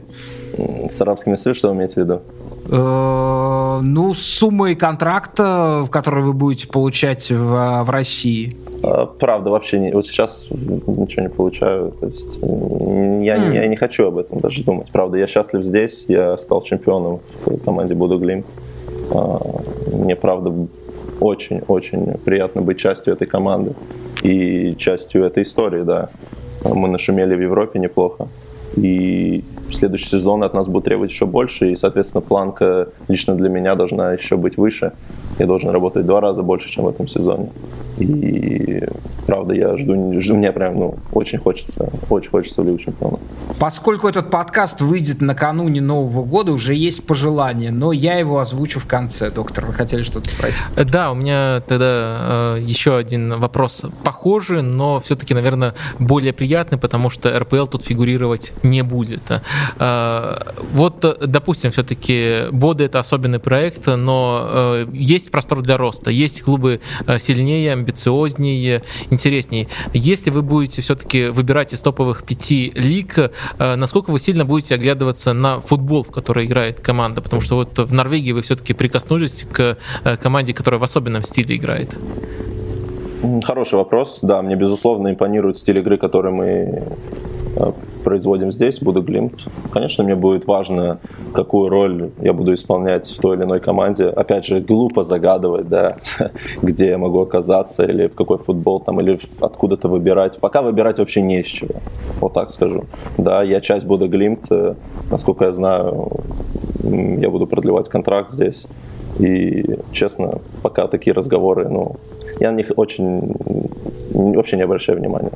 С 0.90 1.02
арабскими 1.02 1.36
цифрами 1.36 1.58
что 1.58 1.70
вы 1.70 1.76
имеете 1.76 1.94
в 1.96 1.98
виду? 1.98 2.22
Э, 2.70 3.80
ну, 3.82 4.14
с 4.14 4.20
суммой 4.20 4.76
контракта, 4.76 5.84
в 5.86 5.90
который 5.90 6.24
вы 6.24 6.34
будете 6.34 6.68
получать 6.68 7.32
в, 7.32 7.84
в 7.84 7.90
России. 7.90 8.58
А, 8.84 9.06
правда, 9.06 9.50
вообще 9.50 9.80
не. 9.80 9.92
Вот 9.92 10.06
сейчас 10.06 10.48
ничего 10.52 11.24
не 11.24 11.30
получаю. 11.30 11.92
То 12.00 12.08
есть 12.08 12.36
я, 12.42 13.38
mm. 13.38 13.54
я 13.54 13.68
не 13.68 13.76
хочу 13.76 14.08
об 14.08 14.18
этом 14.18 14.40
даже 14.40 14.64
думать. 14.64 14.92
Правда, 14.92 15.18
я 15.18 15.28
счастлив 15.28 15.64
здесь. 15.64 16.06
Я 16.08 16.38
стал 16.38 16.62
чемпионом 16.62 17.20
в 17.46 17.58
команде 17.64 17.96
Буду 17.96 18.18
Глим. 18.20 18.44
А, 19.12 19.40
мне, 19.92 20.16
правда, 20.16 20.54
очень-очень 21.20 22.14
приятно 22.26 22.62
быть 22.62 22.78
частью 22.78 23.14
этой 23.14 23.28
команды 23.28 23.74
и 24.24 24.76
частью 24.78 25.24
этой 25.26 25.44
истории, 25.44 25.84
да. 25.84 26.10
Мы 26.64 26.88
нашумели 26.88 27.36
в 27.36 27.42
Европе 27.42 27.80
неплохо. 27.80 28.28
И 28.76 29.44
следующий 29.76 30.10
сезон 30.10 30.44
от 30.44 30.54
нас 30.54 30.68
будет 30.68 30.86
требовать 30.86 31.12
еще 31.12 31.26
больше, 31.26 31.72
и, 31.72 31.76
соответственно, 31.76 32.22
планка 32.22 32.90
лично 33.08 33.36
для 33.36 33.50
меня 33.50 33.76
должна 33.76 34.14
еще 34.14 34.38
быть 34.38 34.58
выше. 34.58 34.92
Я 35.40 35.46
должен 35.46 35.70
работать 35.70 36.04
в 36.04 36.08
два 36.08 36.22
раза 36.22 36.44
больше, 36.44 36.70
чем 36.70 36.86
в 36.86 36.88
этом 36.90 37.08
сезоне. 37.08 37.50
И 38.00 38.84
правда, 39.26 39.54
я 39.54 39.78
жду, 39.78 40.20
жду 40.22 40.36
мне 40.36 40.52
прям, 40.52 40.80
ну, 40.80 40.96
очень 41.12 41.40
хочется, 41.40 41.90
очень 42.10 42.30
хочется 42.30 42.62
в 42.62 42.66
Лигу 42.66 42.78
Чемпионов. 42.78 43.20
Поскольку 43.60 44.08
этот 44.08 44.30
подкаст 44.30 44.82
выйдет 44.82 45.22
накануне 45.22 45.82
Нового 45.82 46.24
года, 46.24 46.52
уже 46.52 46.76
есть 46.76 47.06
пожелание, 47.06 47.72
но 47.72 47.92
я 47.92 48.20
его 48.20 48.40
озвучу 48.40 48.80
в 48.80 48.86
конце. 48.86 49.32
Доктор, 49.32 49.66
вы 49.66 49.74
хотели 49.74 50.04
что-то 50.04 50.30
спросить? 50.30 50.64
Да, 50.76 51.12
у 51.12 51.16
меня 51.16 51.62
тогда 51.68 52.56
э, 52.56 52.60
еще 52.62 52.96
один 52.96 53.40
вопрос 53.40 53.84
похожий, 54.04 54.62
но 54.62 55.00
все-таки, 55.00 55.34
наверное, 55.34 55.74
более 56.00 56.34
приятный, 56.34 56.78
потому 56.78 57.10
что 57.10 57.38
РПЛ 57.38 57.66
тут 57.66 57.84
фигурировать 57.84 58.54
не 58.64 58.84
будет. 58.84 59.22
Э, 59.80 60.36
вот, 60.74 61.06
допустим, 61.26 61.72
все-таки 61.72 62.50
Боды 62.52 62.86
это 62.86 63.00
особенный 63.00 63.40
проект, 63.40 63.88
но 63.88 64.48
э, 64.50 64.88
есть 64.94 65.32
простор 65.32 65.62
для 65.62 65.78
роста, 65.78 66.12
есть 66.12 66.42
клубы 66.42 66.82
э, 67.06 67.20
сильнее, 67.20 67.74
амбициознее, 67.74 68.84
интереснее. 69.10 69.68
Если 69.94 70.30
вы 70.30 70.42
будете 70.42 70.82
все-таки 70.82 71.28
выбирать 71.28 71.74
из 71.74 71.82
топовых 71.82 72.24
пяти 72.24 72.72
лиг, 72.76 73.18
э, 73.18 73.76
насколько 73.76 74.12
вы 74.12 74.20
сильно 74.20 74.46
будете 74.46 74.76
оглядываться 74.76 75.34
на 75.34 75.60
футбол, 75.60 76.04
в 76.04 76.12
который 76.12 76.46
играет 76.46 76.80
команда? 76.80 77.22
Потому 77.22 77.42
что 77.42 77.56
вот 77.56 77.78
в 77.78 77.94
Норвегии 77.94 78.32
вы 78.32 78.42
все-таки 78.42 78.74
прикоснулись 78.74 79.46
к 79.52 79.78
э, 80.04 80.18
команде, 80.18 80.54
которая 80.54 80.80
в 80.80 80.84
особенном 80.84 81.24
стиле 81.24 81.56
играет. 81.56 81.96
Хороший 83.44 83.76
вопрос. 83.76 84.20
Да, 84.22 84.42
мне 84.42 84.56
безусловно 84.56 85.10
импонирует 85.10 85.58
стиль 85.58 85.80
игры, 85.80 85.98
который 85.98 86.32
мы 86.32 86.84
Э, 87.58 87.72
производим 88.08 88.52
здесь, 88.54 88.80
буду 88.80 89.02
Глимт. 89.02 89.34
Конечно, 89.70 90.02
мне 90.06 90.16
будет 90.16 90.48
важно, 90.48 91.00
какую 91.34 91.68
роль 91.68 92.10
я 92.22 92.32
буду 92.32 92.54
исполнять 92.54 93.12
в 93.12 93.20
той 93.20 93.36
или 93.36 93.44
иной 93.44 93.60
команде. 93.60 94.06
Опять 94.06 94.46
же, 94.46 94.62
глупо 94.62 95.04
загадывать, 95.04 95.68
да, 95.68 95.98
где 96.62 96.88
я 96.88 96.98
могу 96.98 97.20
оказаться, 97.20 97.84
или 97.84 98.08
в 98.08 98.16
какой 98.16 98.38
футбол 98.38 98.80
там, 98.80 99.02
или 99.02 99.20
откуда-то 99.42 99.90
выбирать. 99.90 100.38
Пока 100.40 100.62
выбирать 100.62 101.00
вообще 101.00 101.22
не 101.22 101.42
из 101.42 101.48
чего, 101.48 101.76
вот 102.22 102.34
так 102.34 102.52
скажу. 102.52 102.86
Да, 103.18 103.44
я 103.44 103.60
часть 103.60 103.86
буду 103.86 104.08
Глимт, 104.08 104.46
э, 104.52 104.76
насколько 105.12 105.44
я 105.44 105.52
знаю, 105.52 106.10
я 106.84 107.30
буду 107.30 107.46
продлевать 107.46 107.90
контракт 107.90 108.32
здесь. 108.32 108.68
И, 109.20 109.66
честно, 109.92 110.40
пока 110.62 110.88
такие 110.88 111.14
разговоры, 111.14 111.68
ну, 111.68 111.98
я 112.40 112.52
на 112.52 112.56
них 112.56 112.72
очень 112.78 113.36
вообще 114.14 114.56
не 114.56 114.64
обращаю 114.64 114.98
внимания. 114.98 115.32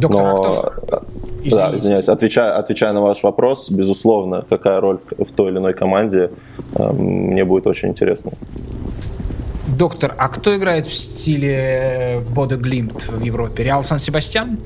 Доктор, 0.00 0.22
Но, 0.22 0.42
а 0.42 0.70
кто... 0.70 1.02
Извините. 1.44 1.70
Да, 1.70 1.76
извиняюсь. 1.76 2.08
Отвечая, 2.08 2.58
отвечая 2.58 2.92
на 2.92 3.00
ваш 3.00 3.22
вопрос, 3.22 3.70
безусловно, 3.70 4.44
какая 4.48 4.80
роль 4.80 4.98
в 5.18 5.32
той 5.32 5.50
или 5.50 5.58
иной 5.58 5.74
команде, 5.74 6.30
э, 6.74 6.92
мне 6.92 7.44
будет 7.44 7.66
очень 7.66 7.88
интересно. 7.90 8.32
Доктор, 9.78 10.14
а 10.18 10.28
кто 10.28 10.56
играет 10.56 10.86
в 10.86 10.94
стиле 10.94 12.22
Бода 12.34 12.56
Глимт 12.56 13.08
в 13.08 13.22
Европе? 13.22 13.64
Реал 13.64 13.82
Сан-Себастьян? 13.82 14.58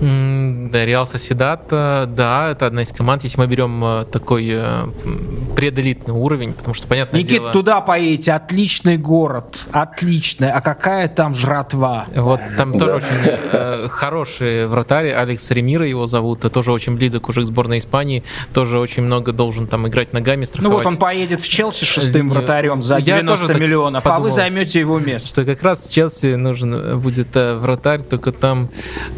Да, 0.00 0.84
Реал 0.84 1.06
Соседат, 1.06 1.68
да, 1.68 2.48
это 2.50 2.66
одна 2.66 2.82
из 2.82 2.90
команд, 2.90 3.22
если 3.24 3.38
мы 3.38 3.46
берем 3.46 3.84
э, 3.84 4.04
такой 4.10 4.48
э, 4.50 4.86
пределитный 5.54 6.14
уровень, 6.14 6.52
потому 6.52 6.74
что, 6.74 6.86
понятно 6.86 7.16
Никит, 7.16 7.30
дело... 7.30 7.52
туда 7.52 7.80
поедете, 7.80 8.32
отличный 8.32 8.96
город, 8.96 9.66
отличный, 9.72 10.50
а 10.50 10.60
какая 10.60 11.08
там 11.08 11.34
жратва? 11.34 12.06
Вот 12.14 12.40
там 12.56 12.72
да. 12.72 12.78
тоже 12.78 12.96
очень 12.96 13.06
э, 13.24 13.88
хороший 13.88 14.66
вратарь, 14.66 15.12
Алекс 15.12 15.50
Ремира 15.50 15.86
его 15.86 16.06
зовут, 16.06 16.40
тоже 16.52 16.72
очень 16.72 16.96
близок 16.96 17.28
уже 17.28 17.42
к 17.42 17.44
сборной 17.44 17.78
Испании, 17.78 18.24
тоже 18.52 18.78
очень 18.78 19.02
много 19.02 19.32
должен 19.32 19.66
там 19.66 19.86
играть 19.86 20.12
ногами, 20.12 20.44
страховать. 20.44 20.70
Ну 20.70 20.76
вот 20.76 20.86
он 20.86 20.96
поедет 20.96 21.40
в 21.40 21.48
Челси 21.48 21.84
шестым 21.84 22.30
вратарем 22.30 22.82
за 22.82 23.00
90 23.00 23.54
миллионов, 23.54 24.04
подумал, 24.04 24.22
а 24.22 24.24
вы 24.24 24.30
займете 24.30 24.80
его 24.80 24.98
место. 24.98 25.28
Что 25.28 25.44
как 25.44 25.62
раз 25.62 25.88
Челси 25.88 26.34
нужен 26.34 26.98
будет 26.98 27.28
вратарь, 27.34 28.02
только 28.02 28.32
там 28.32 28.70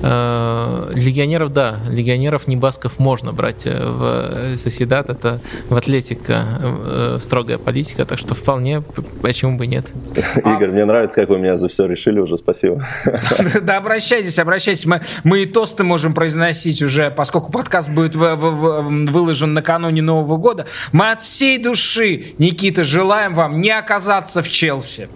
э, 0.02 0.65
легионеров, 0.94 1.52
да, 1.52 1.78
легионеров 1.88 2.46
Небасков 2.46 2.98
можно 2.98 3.32
брать 3.32 3.66
э, 3.66 3.70
в 3.70 4.52
э, 4.52 4.56
Соседат, 4.56 5.10
это 5.10 5.40
в 5.68 5.76
Атлетика 5.76 6.44
э, 6.60 7.18
строгая 7.20 7.58
политика, 7.58 8.04
так 8.04 8.18
что 8.18 8.34
вполне, 8.34 8.82
почему 9.22 9.56
бы 9.56 9.66
нет. 9.66 9.86
Игорь, 10.36 10.70
мне 10.70 10.84
нравится, 10.84 11.16
как 11.16 11.28
вы 11.28 11.38
меня 11.38 11.56
за 11.56 11.68
все 11.68 11.86
решили 11.86 12.20
уже, 12.20 12.38
спасибо. 12.38 12.86
Да, 13.62 13.78
обращайтесь, 13.78 14.38
обращайтесь, 14.38 14.86
мы, 14.86 15.00
мы 15.24 15.42
и 15.42 15.46
тосты 15.46 15.84
можем 15.84 16.14
произносить 16.14 16.82
уже, 16.82 17.10
поскольку 17.10 17.50
подкаст 17.50 17.90
будет 17.90 18.14
выложен 18.14 19.54
накануне 19.54 20.02
Нового 20.02 20.36
года. 20.36 20.66
Мы 20.92 21.10
от 21.10 21.20
всей 21.20 21.58
души, 21.58 22.34
Никита, 22.38 22.84
желаем 22.84 23.34
вам 23.34 23.60
не 23.60 23.70
оказаться 23.70 24.42
в 24.42 24.48
Челси. 24.48 25.08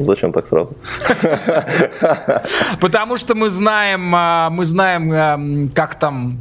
Зачем 0.00 0.32
так 0.32 0.48
сразу? 0.48 0.74
Потому 2.80 3.16
что 3.16 3.34
мы 3.34 3.50
знаем, 3.50 4.12
а, 4.14 4.50
мы 4.50 4.64
знаем, 4.64 5.12
а, 5.12 5.68
как 5.74 5.94
там 5.94 6.38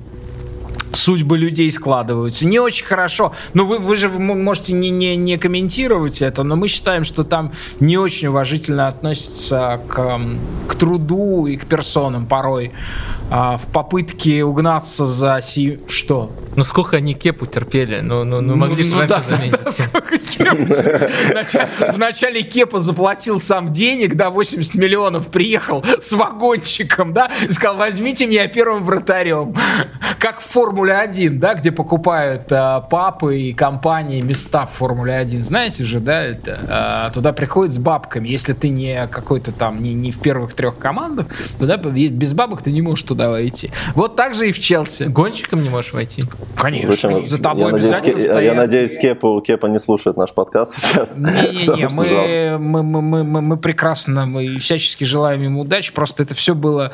судьбы 0.94 1.38
людей 1.38 1.72
складываются. 1.72 2.48
Не 2.48 2.60
очень 2.60 2.85
хорошо. 2.85 3.34
Ну, 3.53 3.65
вы, 3.65 3.80
вы 3.80 3.95
же 3.95 4.10
можете 4.10 4.73
не, 4.73 4.90
не, 4.90 5.15
не 5.15 5.38
комментировать 5.38 6.22
это, 6.22 6.44
но 6.44 6.56
мы 6.56 6.68
считаем, 6.68 7.03
что 7.03 7.23
там 7.23 7.52
не 7.80 7.98
очень 7.98 8.27
уважительно 8.27 8.88
относятся 8.88 9.80
к, 9.88 10.19
к 10.68 10.76
труду 10.76 11.48
и 11.48 11.57
к 11.57 11.65
персонам 11.65 12.26
порой 12.26 12.72
а, 13.30 13.57
в 13.57 13.68
попытке 13.68 14.44
угнаться 14.44 15.06
за 15.06 15.40
си... 15.41 15.80
Что? 15.88 16.31
Ну 16.56 16.64
сколько 16.64 16.98
они 16.98 17.14
кепу 17.14 17.45
терпели? 17.45 18.02
Ну, 18.02 18.23
ну, 18.23 18.41
ну 18.41 18.56
могли 18.56 18.84
же 18.84 18.94
ну, 18.94 18.99
раньше 18.99 19.15
да, 19.15 19.22
заменить. 19.22 19.56
Вначале 21.95 22.44
Кепа 22.44 22.80
заплатил 22.80 23.40
сам 23.40 23.72
денег, 23.72 24.15
да, 24.15 24.30
80 24.30 24.76
миллионов, 24.76 25.28
приехал 25.28 25.84
с 26.02 26.11
вагончиком, 26.11 27.14
да, 27.14 27.32
и 27.48 27.52
сказал, 27.52 27.78
возьмите 27.78 28.28
меня 28.28 28.48
первым 28.48 28.84
вратарем. 28.84 29.56
Как 30.19 30.41
в 30.41 30.45
Формуле 30.45 30.95
1, 30.95 31.40
да, 31.40 31.53
где 31.53 31.72
покупают 31.72 32.52
а, 32.52 32.82
папы 32.82 33.40
и 33.40 33.53
компании 33.53 34.22
места 34.22 34.65
в 34.65 34.72
Формуле 34.72 35.15
1. 35.15 35.44
Знаете 35.44 35.84
же, 35.84 35.99
да, 35.99 36.22
это, 36.22 36.60
а, 36.69 37.10
туда 37.11 37.34
приходят 37.34 37.73
с 37.73 37.78
бабками. 37.78 38.28
Если 38.28 38.53
ты 38.53 38.69
не 38.69 39.07
какой-то 39.07 39.52
там, 39.52 39.82
не, 39.82 39.94
не 39.94 40.11
в 40.11 40.19
первых 40.19 40.53
трех 40.53 40.78
командах, 40.78 41.28
туда 41.60 41.78
без 41.78 42.34
бабок 42.34 42.61
ты 42.61 42.72
не 42.72 42.82
можешь 42.82 43.03
туда 43.03 43.30
войти. 43.30 43.72
Вот 43.95 44.15
так 44.15 44.36
же 44.36 44.49
и 44.49 44.52
в 44.52 44.60
Челси. 44.60 45.03
Гонщиком 45.03 45.64
не 45.64 45.69
можешь 45.69 45.94
войти? 45.94 46.23
Конечно. 46.55 47.26
За 47.26 47.41
тобой 47.41 47.69
я 47.69 47.76
обязательно 47.76 47.99
надеюсь, 47.99 48.23
стоят. 48.23 48.43
Я 48.43 48.53
надеюсь, 48.53 48.97
Кепа, 48.97 49.41
Кепа 49.41 49.68
не 49.68 49.80
слушает 49.80 50.18
наш 50.18 50.34
подкаст 50.34 50.73
сейчас. 50.77 51.09
Не-не-не, 51.15 51.89
мы, 51.89 52.84
мы, 52.84 53.01
мы, 53.01 53.23
мы, 53.23 53.41
мы 53.41 53.57
прекрасно, 53.57 54.26
мы 54.26 54.57
всячески 54.59 55.03
желаем 55.03 55.41
ему 55.41 55.61
удачи, 55.61 55.93
просто 55.93 56.23
это 56.23 56.35
все 56.35 56.55
было 56.55 56.91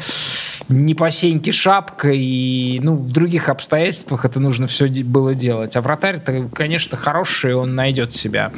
не 0.70 0.96
по 0.96 1.12
сеньке 1.12 1.52
шапка, 1.52 2.12
и 2.12 2.80
ну, 2.82 2.96
в 2.96 3.12
других 3.12 3.50
обстоятельствах 3.50 4.26
это 4.26 4.40
нужно 4.40 4.68
все 4.68 4.88
было 4.88 5.34
делать. 5.34 5.76
А 5.76 5.82
вратарь-то, 5.82 6.50
конечно, 6.54 6.98
хороший, 6.98 7.56
он 7.56 7.76
найдет 7.76 8.14
себя. 8.14 8.52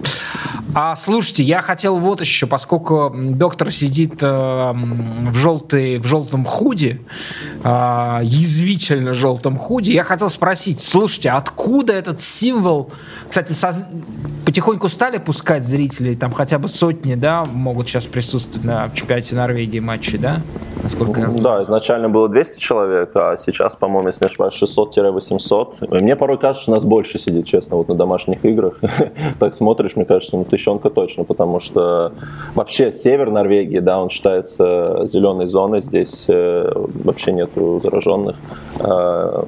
А 0.73 0.95
слушайте, 0.95 1.43
я 1.43 1.61
хотел 1.61 1.97
вот 1.97 2.21
еще, 2.21 2.47
поскольку 2.47 3.13
доктор 3.15 3.71
сидит 3.71 4.21
э, 4.21 4.71
в, 4.73 5.35
желтый, 5.35 5.97
в 5.97 6.05
желтом 6.05 6.45
худе, 6.45 7.01
э, 7.63 8.19
язвительно 8.23 9.13
желтом 9.13 9.57
худе, 9.57 9.93
я 9.93 10.03
хотел 10.03 10.29
спросить, 10.29 10.78
слушайте, 10.79 11.29
откуда 11.29 11.93
этот 11.93 12.21
символ, 12.21 12.91
кстати, 13.27 13.51
со, 13.51 13.73
потихоньку 14.45 14.89
стали 14.89 15.17
пускать 15.17 15.65
зрителей, 15.65 16.15
там 16.15 16.31
хотя 16.31 16.57
бы 16.59 16.67
сотни, 16.67 17.15
да, 17.15 17.45
могут 17.45 17.87
сейчас 17.87 18.05
присутствовать 18.05 18.65
на 18.65 18.89
чемпионате 18.93 19.35
Норвегии 19.35 19.79
матче, 19.79 20.17
да? 20.17 20.41
Насколько 20.81 21.21
я 21.21 21.31
знаю. 21.31 21.43
Да, 21.43 21.63
изначально 21.63 22.09
было 22.09 22.29
200 22.29 22.59
человек, 22.59 23.11
а 23.15 23.37
сейчас, 23.37 23.75
по-моему, 23.75 24.07
если 24.07 24.23
не 24.23 24.27
ошибаюсь, 24.27 24.59
600-800. 24.61 26.01
Мне 26.01 26.15
порой 26.15 26.37
кажется, 26.37 26.63
что 26.63 26.71
нас 26.71 26.83
больше 26.83 27.19
сидит, 27.19 27.45
честно, 27.45 27.75
вот 27.75 27.89
на 27.89 27.95
домашних 27.95 28.43
играх. 28.45 28.79
так 29.39 29.55
смотришь, 29.55 29.95
мне 29.95 30.05
кажется, 30.05 30.37
ну, 30.37 30.45
тысячонка 30.45 30.89
точно, 30.89 31.25
потому 31.25 31.59
что 31.59 32.13
вообще 32.55 32.91
север 32.91 33.29
Норвегии, 33.29 33.79
да, 33.79 33.99
он 33.99 34.09
считается 34.09 35.05
зеленой 35.05 35.47
зоной, 35.47 35.81
здесь 35.81 36.25
э, 36.27 36.71
вообще 37.03 37.33
нету 37.33 37.79
зараженных. 37.83 38.35
Э, 38.79 39.43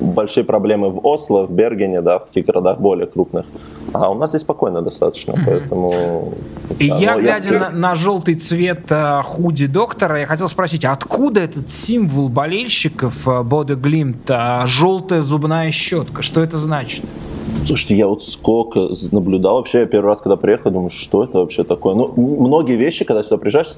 большие 0.00 0.44
проблемы 0.44 0.90
в 0.90 1.06
Осло, 1.06 1.46
в 1.46 1.50
Бергене, 1.50 2.00
да, 2.02 2.18
в 2.18 2.26
таких 2.26 2.46
городах 2.46 2.78
более 2.78 3.06
крупных. 3.06 3.46
А 3.92 4.10
у 4.10 4.14
нас 4.14 4.30
здесь 4.30 4.42
спокойно 4.42 4.82
достаточно, 4.82 5.34
поэтому... 5.46 6.34
И 6.78 6.90
да, 6.90 6.96
я, 6.96 7.18
глядя 7.18 7.52
я... 7.54 7.60
на, 7.60 7.70
на 7.70 7.94
желтый 7.94 8.34
цвет 8.34 8.84
э, 8.90 9.22
худи 9.24 9.66
доктора, 9.66 10.20
я 10.20 10.26
хотел 10.26 10.48
спросить, 10.48 10.84
откуда 10.84 11.40
этот 11.40 11.68
символ 11.68 12.28
болельщиков 12.28 13.26
э, 13.26 13.42
Боде 13.42 13.74
Глимт, 13.74 14.28
э, 14.28 14.62
желтая 14.66 15.22
зубная 15.22 15.70
щетка, 15.70 16.22
что 16.22 16.42
это 16.42 16.58
значит? 16.58 17.04
Слушайте, 17.66 17.96
я 17.96 18.06
вот 18.06 18.22
сколько 18.22 18.88
наблюдал 19.12 19.56
вообще, 19.56 19.80
я 19.80 19.86
первый 19.86 20.06
раз, 20.06 20.20
когда 20.20 20.36
приехал, 20.36 20.70
думаю, 20.70 20.90
что 20.90 21.24
это 21.24 21.38
вообще 21.38 21.64
такое? 21.64 21.94
Ну, 21.94 22.12
многие 22.16 22.76
вещи, 22.76 23.04
когда 23.04 23.22
сюда 23.22 23.38
приезжаешь, 23.38 23.68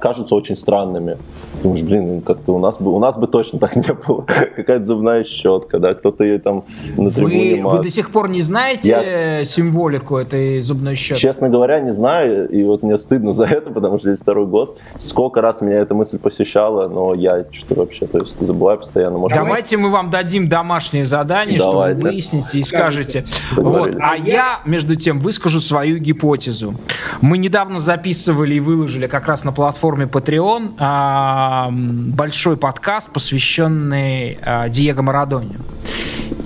кажутся 0.00 0.34
очень 0.34 0.56
странными. 0.56 1.16
Думаешь, 1.62 1.82
блин, 1.84 2.20
как-то 2.20 2.54
у 2.54 2.58
нас 2.58 2.78
бы, 2.78 2.92
у 2.92 2.98
нас 2.98 3.16
бы 3.16 3.26
точно 3.26 3.58
так 3.58 3.76
не 3.76 3.92
было. 4.06 4.22
Какая-то 4.56 4.84
зубная 4.84 5.24
щетка, 5.24 5.78
да, 5.78 5.94
кто-то 5.94 6.24
ее 6.24 6.38
там 6.38 6.64
на 6.96 7.10
трибуне 7.10 7.62
вы, 7.62 7.76
вы 7.76 7.82
до 7.82 7.90
сих 7.90 8.10
пор 8.10 8.28
не 8.28 8.42
знаете 8.42 8.88
я... 8.88 9.44
символику 9.44 10.16
этой 10.16 10.60
зубной 10.60 10.94
щетки? 10.94 11.20
Честно 11.20 11.48
говоря, 11.48 11.80
не 11.80 11.92
знаю, 11.92 12.48
и 12.48 12.62
вот 12.64 12.82
мне 12.82 12.96
стыдно 12.98 13.32
за 13.32 13.44
это, 13.44 13.70
потому 13.70 13.98
что 13.98 14.08
здесь 14.08 14.20
второй 14.20 14.46
год. 14.46 14.78
Сколько 14.98 15.40
раз 15.40 15.60
меня 15.62 15.78
эта 15.78 15.94
мысль 15.94 16.18
посещала, 16.18 16.88
но 16.88 17.14
я 17.14 17.44
что-то 17.50 17.80
вообще, 17.80 18.06
то 18.06 18.18
есть 18.18 18.38
забываю 18.40 18.78
постоянно. 18.78 19.18
Может, 19.18 19.36
Давайте 19.36 19.76
мы 19.76 19.90
вам 19.90 20.10
дадим 20.10 20.48
домашнее 20.48 21.04
задание, 21.04 21.58
Давайте. 21.58 21.98
что 21.98 22.06
вы 22.06 22.12
выясните 22.12 22.58
и 22.58 22.62
скажете. 22.62 23.21
Вот. 23.52 23.96
А 24.00 24.16
я, 24.16 24.60
между 24.64 24.96
тем, 24.96 25.20
выскажу 25.20 25.60
свою 25.60 25.98
гипотезу. 25.98 26.74
Мы 27.20 27.38
недавно 27.38 27.80
записывали 27.80 28.54
и 28.54 28.60
выложили 28.60 29.06
как 29.06 29.28
раз 29.28 29.44
на 29.44 29.52
платформе 29.52 30.06
Patreon 30.06 30.74
а, 30.78 31.68
большой 31.70 32.56
подкаст, 32.56 33.12
посвященный 33.12 34.38
а, 34.42 34.68
Диего 34.68 35.02
Марадоне. 35.02 35.56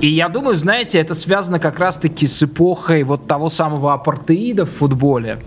И 0.01 0.09
я 0.09 0.29
думаю, 0.29 0.57
знаете, 0.57 0.99
это 0.99 1.15
связано 1.15 1.59
как 1.59 1.79
раз-таки 1.79 2.27
с 2.27 2.43
эпохой 2.43 3.03
вот 3.03 3.27
того 3.27 3.49
самого 3.49 3.95
апартеида 3.95 4.67
в 4.67 4.71
футболе. 4.71 5.39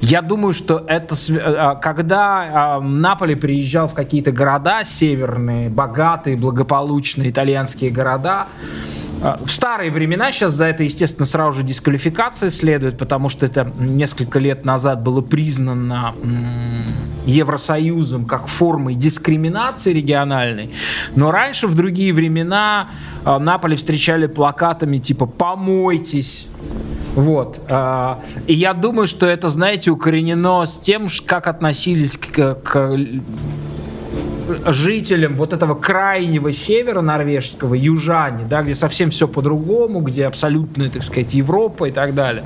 Я 0.00 0.22
думаю, 0.22 0.54
что 0.54 0.82
это 0.86 1.14
а, 1.38 1.74
когда 1.74 2.80
Наполи 2.80 3.34
приезжал 3.34 3.88
в 3.88 3.94
какие-то 3.94 4.32
города 4.32 4.84
северные, 4.84 5.68
богатые, 5.68 6.36
благополучные 6.36 7.30
итальянские 7.30 7.90
города, 7.90 8.46
в 9.20 9.50
старые 9.50 9.90
времена, 9.90 10.32
сейчас 10.32 10.54
за 10.54 10.66
это, 10.66 10.82
естественно, 10.82 11.26
сразу 11.26 11.58
же 11.58 11.62
дисквалификация 11.62 12.50
следует, 12.50 12.96
потому 12.96 13.28
что 13.28 13.44
это 13.46 13.70
несколько 13.78 14.38
лет 14.38 14.64
назад 14.64 15.02
было 15.02 15.20
признано 15.20 16.14
Евросоюзом 17.26 18.24
как 18.24 18.46
формой 18.46 18.94
дискриминации 18.94 19.92
региональной. 19.92 20.70
Но 21.16 21.30
раньше, 21.30 21.66
в 21.66 21.74
другие 21.74 22.12
времена, 22.12 22.88
а, 23.24 23.38
Наполе 23.38 23.76
встречали 23.76 24.26
плакатами 24.26 24.98
типа 24.98 25.26
«помойтесь», 25.26 26.46
вот. 27.14 27.60
А, 27.68 28.20
и 28.46 28.54
я 28.54 28.72
думаю, 28.72 29.06
что 29.06 29.26
это, 29.26 29.48
знаете, 29.48 29.90
укоренено 29.90 30.64
с 30.64 30.78
тем, 30.78 31.08
как 31.26 31.48
относились 31.48 32.16
к, 32.16 32.54
к 32.54 32.96
жителям 34.66 35.36
вот 35.36 35.52
этого 35.52 35.74
крайнего 35.74 36.52
севера 36.52 37.00
норвежского, 37.00 37.74
южане, 37.74 38.44
да, 38.48 38.62
где 38.62 38.74
совсем 38.74 39.10
все 39.10 39.28
по-другому, 39.28 40.00
где 40.00 40.26
абсолютная, 40.26 40.88
так 40.88 41.02
сказать, 41.02 41.34
Европа 41.34 41.86
и 41.86 41.90
так 41.90 42.14
далее. 42.14 42.44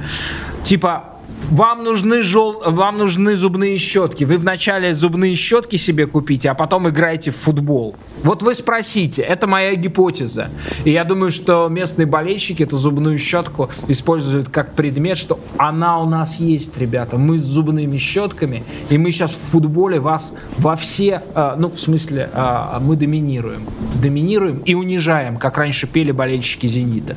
Типа, 0.63 1.05
вам 1.51 1.85
нужны, 1.85 2.23
жел... 2.23 2.63
вам 2.67 2.99
нужны 2.99 3.37
зубные 3.37 3.79
щетки. 3.79 4.25
Вы 4.25 4.39
вначале 4.39 4.95
зубные 4.95 5.35
щетки 5.35 5.77
себе 5.77 6.07
купите, 6.07 6.51
а 6.51 6.55
потом 6.55 6.89
играете 6.89 7.31
в 7.31 7.37
футбол. 7.37 7.97
Вот 8.25 8.43
вы 8.43 8.55
спросите, 8.55 9.23
это 9.23 9.47
моя 9.47 9.75
гипотеза. 9.75 10.49
И 10.85 10.91
я 10.91 11.05
думаю, 11.05 11.31
что 11.31 11.69
местные 11.69 12.07
болельщики 12.07 12.63
эту 12.63 12.79
зубную 12.79 13.19
щетку 13.19 13.71
используют 13.87 14.49
как 14.49 14.75
предмет, 14.75 15.19
что 15.19 15.39
она 15.59 16.01
у 16.01 16.09
нас 16.09 16.37
есть, 16.37 16.77
ребята. 16.79 17.19
Мы 17.19 17.39
с 17.39 17.43
зубными 17.43 17.99
щетками, 17.99 18.65
и 18.89 18.97
мы 18.97 19.13
сейчас 19.13 19.33
в 19.33 19.51
футболе 19.51 20.01
вас 20.01 20.33
во 20.57 20.75
все, 20.77 21.23
э, 21.35 21.55
ну, 21.59 21.69
в 21.69 21.79
смысле, 21.79 22.31
э, 22.33 22.79
мы 22.81 22.97
доминируем. 22.97 23.63
Доминируем 24.03 24.59
и 24.61 24.75
унижаем, 24.75 25.37
как 25.37 25.59
раньше 25.59 25.87
пели 25.87 26.11
болельщики 26.11 26.67
«Зенита». 26.67 27.17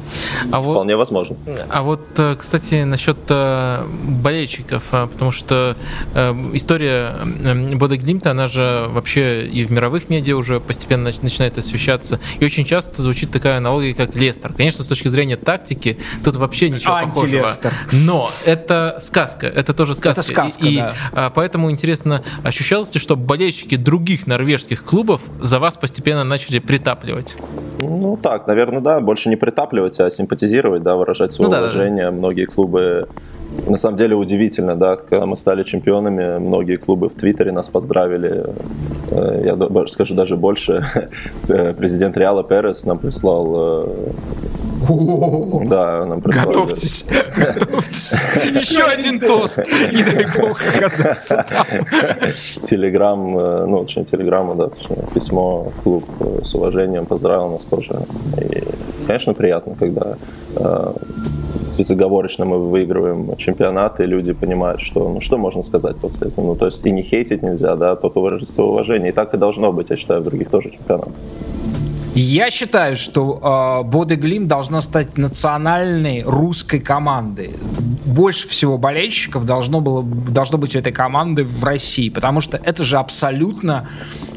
А 0.51 0.59
вот, 0.59 0.73
Вполне 0.73 0.97
возможно. 0.97 1.37
А 1.69 1.83
вот, 1.83 2.01
э, 2.17 2.35
кстати, 2.37 2.83
насчет 2.83 3.17
болельщиков, 3.27 4.83
а, 4.91 5.07
потому 5.07 5.31
что 5.31 5.75
история 6.53 7.15
Бода 7.75 7.97
Глимта, 7.97 8.31
она 8.31 8.47
же 8.47 8.87
вообще 8.89 9.45
и 9.45 9.63
в 9.63 9.71
мировых 9.71 10.09
медиа 10.09 10.35
уже 10.35 10.59
постепенно 10.59 10.96
постепенно 11.03 11.23
начинает 11.23 11.57
освещаться. 11.57 12.19
И 12.39 12.45
очень 12.45 12.65
часто 12.65 13.01
звучит 13.01 13.31
такая 13.31 13.57
аналогия, 13.57 13.93
как 13.93 14.15
Лестер. 14.15 14.53
Конечно, 14.53 14.83
с 14.83 14.87
точки 14.87 15.07
зрения 15.07 15.37
тактики, 15.37 15.97
тут 16.23 16.35
вообще 16.35 16.69
ничего 16.69 16.99
похожего. 17.01 17.47
Но 17.91 18.31
это 18.45 18.97
сказка, 19.01 19.47
это 19.47 19.73
тоже 19.73 19.95
сказка. 19.95 20.21
Это 20.21 20.23
сказка, 20.23 20.65
и, 20.65 20.77
да. 20.77 21.27
и 21.27 21.31
поэтому 21.33 21.71
интересно, 21.71 22.23
ощущалось 22.43 22.93
ли, 22.93 22.99
что 22.99 23.15
болельщики 23.15 23.75
других 23.75 24.27
норвежских 24.27 24.83
клубов 24.83 25.21
за 25.41 25.59
вас 25.59 25.77
постепенно 25.77 26.23
начали 26.23 26.59
притапливать? 26.59 27.37
Ну 27.79 28.17
так, 28.21 28.47
наверное, 28.47 28.81
да. 28.81 28.99
Больше 28.99 29.29
не 29.29 29.35
притапливать, 29.35 29.99
а 29.99 30.09
симпатизировать, 30.09 30.83
да, 30.83 30.95
выражать 30.95 31.33
свое 31.33 31.51
ну, 31.51 31.57
уважение. 31.57 32.05
Да, 32.05 32.11
да. 32.11 32.17
Многие 32.17 32.45
клубы 32.45 33.07
на 33.67 33.77
самом 33.77 33.97
деле 33.97 34.15
удивительно, 34.15 34.75
да, 34.75 34.95
когда 34.95 35.25
мы 35.25 35.37
стали 35.37 35.63
чемпионами, 35.63 36.39
многие 36.39 36.77
клубы 36.77 37.09
в 37.09 37.13
Твиттере 37.13 37.51
нас 37.51 37.67
поздравили. 37.67 38.45
Э, 39.11 39.41
я 39.45 39.87
скажу 39.87 40.15
даже 40.15 40.35
больше. 40.35 40.85
Э, 41.49 41.73
президент 41.73 42.17
Реала 42.17 42.43
Перес 42.43 42.85
нам 42.85 42.97
прислал 42.97 43.89
э, 44.89 45.65
да, 45.65 46.05
нам 46.05 46.21
прислали. 46.21 46.45
Готовьтесь, 46.47 47.05
готовьтесь. 47.35 48.27
Еще 48.53 48.83
один 48.83 49.19
тост. 49.19 49.57
Не 49.57 50.03
дай 50.03 50.25
бог 50.37 50.59
оказаться 50.65 51.45
там. 51.49 51.65
Телеграм, 52.67 53.31
ну, 53.69 53.77
очень 53.79 54.05
телеграмма, 54.05 54.55
да, 54.55 54.69
письмо 55.13 55.71
клуб 55.83 56.05
с 56.43 56.53
уважением 56.55 57.05
поздравил 57.05 57.49
нас 57.49 57.63
тоже. 57.63 57.91
И, 58.41 58.63
конечно, 59.07 59.33
приятно, 59.33 59.75
когда 59.79 60.17
безоговорочно 61.77 62.45
мы 62.45 62.69
выигрываем 62.69 63.35
чемпионаты, 63.37 64.03
и 64.03 64.07
люди 64.07 64.33
понимают, 64.33 64.81
что, 64.81 65.09
ну, 65.13 65.21
что 65.21 65.37
можно 65.37 65.61
сказать 65.61 65.97
после 65.97 66.27
этого. 66.27 66.45
Ну, 66.45 66.55
то 66.55 66.65
есть 66.65 66.85
и 66.85 66.91
не 66.91 67.03
хейтить 67.03 67.43
нельзя, 67.43 67.75
да, 67.75 67.95
только 67.95 68.19
выразить 68.19 68.49
свое 68.49 68.69
уважение. 68.69 69.09
И 69.09 69.13
так 69.13 69.33
и 69.33 69.37
должно 69.37 69.71
быть, 69.71 69.89
я 69.89 69.97
считаю, 69.97 70.21
в 70.21 70.23
других 70.23 70.49
тоже 70.49 70.71
чемпионатах. 70.71 71.13
Я 72.19 72.49
считаю, 72.49 72.97
что 72.97 73.83
э, 73.83 73.87
Бодеглим 73.87 74.47
должна 74.47 74.81
стать 74.81 75.19
национальной 75.19 76.23
русской 76.23 76.79
командой. 76.79 77.51
Больше 78.05 78.47
всего 78.47 78.79
болельщиков 78.79 79.45
должно, 79.45 79.81
было, 79.81 80.01
должно 80.01 80.57
быть 80.57 80.75
у 80.75 80.79
этой 80.79 80.91
команды 80.91 81.43
в 81.43 81.63
России, 81.63 82.09
потому 82.09 82.41
что 82.41 82.57
это 82.57 82.83
же 82.83 82.97
абсолютно 82.97 83.87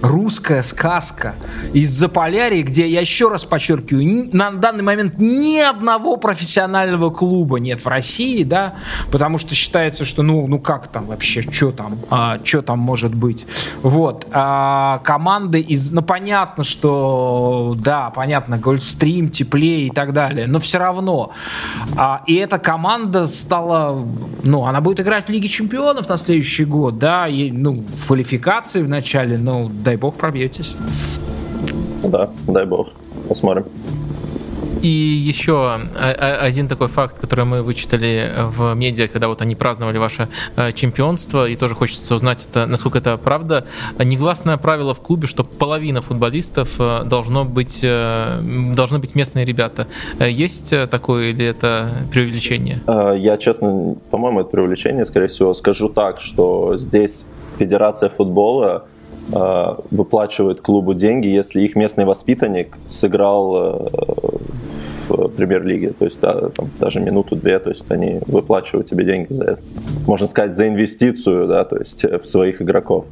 русская 0.02 0.62
сказка 0.62 1.34
из 1.72 1.90
Заполярья, 1.90 2.62
где, 2.62 2.86
я 2.86 3.00
еще 3.00 3.28
раз 3.28 3.44
подчеркиваю, 3.44 4.30
на 4.32 4.50
данный 4.50 4.82
момент 4.82 5.14
ни 5.18 5.58
одного 5.58 6.16
профессионального 6.16 7.10
клуба 7.10 7.58
нет 7.58 7.84
в 7.84 7.88
России, 7.88 8.42
да, 8.42 8.74
потому 9.10 9.38
что 9.38 9.54
считается, 9.54 10.04
что, 10.04 10.22
ну, 10.22 10.46
ну 10.46 10.58
как 10.58 10.88
там 10.88 11.06
вообще, 11.06 11.42
что 11.42 11.72
там, 11.72 11.98
а, 12.10 12.38
что 12.42 12.62
там 12.62 12.78
может 12.78 13.14
быть, 13.14 13.46
вот, 13.82 14.26
а, 14.32 15.00
команды 15.04 15.60
из, 15.60 15.90
ну, 15.90 16.02
понятно, 16.02 16.64
что, 16.64 17.76
да, 17.78 18.10
понятно, 18.10 18.58
Гольфстрим, 18.58 19.28
Теплее 19.30 19.86
и 19.86 19.90
так 19.90 20.12
далее, 20.12 20.46
но 20.46 20.60
все 20.60 20.78
равно, 20.78 21.32
а, 21.96 22.22
и 22.26 22.34
эта 22.34 22.58
команда 22.58 23.26
стала, 23.26 24.06
ну, 24.42 24.64
она 24.64 24.80
будет 24.80 25.00
играть 25.00 25.26
в 25.26 25.28
Лиге 25.28 25.48
Чемпионов 25.48 26.08
на 26.08 26.16
следующий 26.16 26.64
год, 26.64 26.98
да, 26.98 27.28
и, 27.28 27.50
ну, 27.50 27.84
в 28.02 28.06
квалификации 28.06 28.82
в 28.82 28.88
начале, 28.88 29.38
ну, 29.38 29.70
дай 29.90 29.96
бог 29.96 30.14
пробьетесь. 30.14 30.76
Да, 32.04 32.30
дай 32.46 32.64
бог. 32.64 32.90
Посмотрим. 33.28 33.64
И 34.82 34.88
еще 34.88 35.80
один 35.98 36.68
такой 36.68 36.86
факт, 36.86 37.18
который 37.18 37.44
мы 37.44 37.62
вычитали 37.64 38.32
в 38.56 38.72
медиа, 38.74 39.08
когда 39.08 39.26
вот 39.26 39.42
они 39.42 39.54
праздновали 39.56 39.98
ваше 39.98 40.28
э, 40.56 40.72
чемпионство, 40.72 41.46
и 41.48 41.56
тоже 41.56 41.74
хочется 41.74 42.14
узнать, 42.14 42.46
это, 42.48 42.66
насколько 42.66 42.98
это 42.98 43.16
правда. 43.18 43.66
Негласное 43.98 44.56
правило 44.58 44.94
в 44.94 45.00
клубе, 45.00 45.26
что 45.26 45.42
половина 45.42 46.00
футболистов 46.02 46.78
должно 46.78 47.44
быть, 47.44 47.80
должны 47.82 48.98
быть 49.00 49.14
местные 49.16 49.44
ребята. 49.44 49.88
Есть 50.20 50.72
такое 50.88 51.30
или 51.30 51.44
это 51.44 51.90
преувеличение? 52.12 52.80
Я, 53.18 53.36
честно, 53.38 53.96
по-моему, 54.10 54.40
это 54.40 54.50
преувеличение, 54.50 55.04
скорее 55.04 55.26
всего. 55.26 55.52
Скажу 55.52 55.88
так, 55.88 56.20
что 56.20 56.76
здесь 56.78 57.26
Федерация 57.58 58.08
футбола 58.08 58.86
выплачивает 59.90 60.60
клубу 60.60 60.94
деньги, 60.94 61.28
если 61.28 61.62
их 61.62 61.76
местный 61.76 62.04
воспитанник 62.04 62.76
сыграл 62.88 63.88
в 65.08 65.28
премьер-лиге, 65.28 65.92
то 65.98 66.04
есть 66.04 66.20
да, 66.20 66.50
там, 66.50 66.68
даже 66.78 67.00
минуту-две, 67.00 67.58
то 67.58 67.70
есть 67.70 67.84
они 67.90 68.20
выплачивают 68.26 68.88
тебе 68.88 69.04
деньги 69.04 69.32
за 69.32 69.44
это. 69.44 69.62
Можно 70.06 70.26
сказать, 70.26 70.54
за 70.54 70.68
инвестицию, 70.68 71.48
да, 71.48 71.64
то 71.64 71.76
есть 71.78 72.04
в 72.04 72.24
своих 72.24 72.62
игроков. 72.62 73.06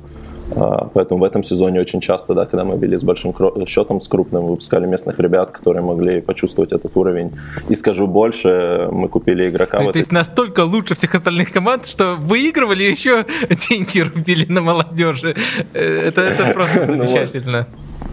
А, 0.56 0.88
поэтому 0.94 1.20
в 1.20 1.24
этом 1.24 1.42
сезоне 1.42 1.80
очень 1.80 2.00
часто, 2.00 2.34
да, 2.34 2.44
когда 2.46 2.64
мы 2.64 2.78
вели 2.78 2.96
с 2.96 3.02
большим 3.02 3.34
счетом, 3.66 4.00
с 4.00 4.08
крупным, 4.08 4.46
выпускали 4.46 4.86
местных 4.86 5.18
ребят, 5.18 5.50
которые 5.50 5.82
могли 5.82 6.20
почувствовать 6.20 6.72
этот 6.72 6.96
уровень. 6.96 7.32
И 7.68 7.76
скажу 7.76 8.06
больше, 8.06 8.88
мы 8.90 9.08
купили 9.08 9.48
игрока. 9.48 9.78
То, 9.78 9.92
то 9.92 9.98
есть 9.98 10.12
настолько 10.12 10.64
лучше 10.64 10.94
всех 10.94 11.14
остальных 11.14 11.52
команд, 11.52 11.86
что 11.86 12.16
выигрывали 12.16 12.82
еще 12.82 13.26
деньги 13.70 14.00
рубили 14.00 14.50
на 14.50 14.62
молодежи. 14.62 15.36
Э, 15.74 16.08
это, 16.08 16.22
это 16.22 16.46
просто 16.54 16.86
ну 16.86 17.04
замечательно. 17.04 17.66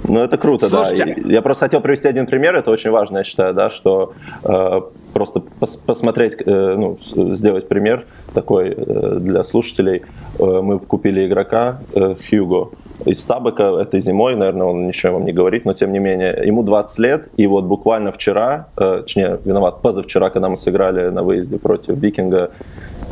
Ну, 0.08 0.20
это 0.20 0.38
круто, 0.38 0.70
Слушайте. 0.70 1.16
да. 1.18 1.34
Я 1.34 1.42
просто 1.42 1.66
хотел 1.66 1.82
привести 1.82 2.08
один 2.08 2.26
пример, 2.26 2.56
это 2.56 2.72
очень 2.72 2.92
важно, 2.92 3.20
я 3.20 3.24
считаю, 3.24 3.54
да, 3.54 3.70
что 3.70 4.14
э, 4.44 4.82
просто 5.14 5.42
пос 5.60 5.78
посмотреть, 5.78 6.36
э, 6.46 6.76
ну, 6.78 7.00
сделать 7.36 7.68
пример 7.68 8.06
такой 8.34 8.70
э, 8.70 9.18
для 9.20 9.44
слушателей. 9.44 10.04
Э, 10.40 10.62
мы 10.62 10.80
купили 10.80 11.26
игрока 11.26 11.80
э, 11.94 12.16
Хьюго 12.30 12.70
из 13.06 13.22
Стабека 13.22 13.64
этой 13.82 14.00
зимой, 14.00 14.36
наверное, 14.36 14.68
он 14.68 14.88
ничего 14.88 15.14
вам 15.14 15.26
не 15.26 15.34
говорит, 15.34 15.66
но 15.66 15.74
тем 15.74 15.92
не 15.92 16.00
менее, 16.00 16.42
ему 16.46 16.64
20 16.64 17.00
лет, 17.00 17.28
и 17.36 17.48
вот 17.48 17.66
буквально 17.66 18.12
вчера, 18.12 18.68
э, 18.78 19.02
точнее, 19.02 19.40
виноват, 19.44 19.82
позавчера, 19.82 20.30
когда 20.30 20.50
мы 20.50 20.58
сыграли 20.58 21.10
на 21.10 21.24
выезде 21.24 21.58
против 21.58 21.96
Викинга, 21.96 22.52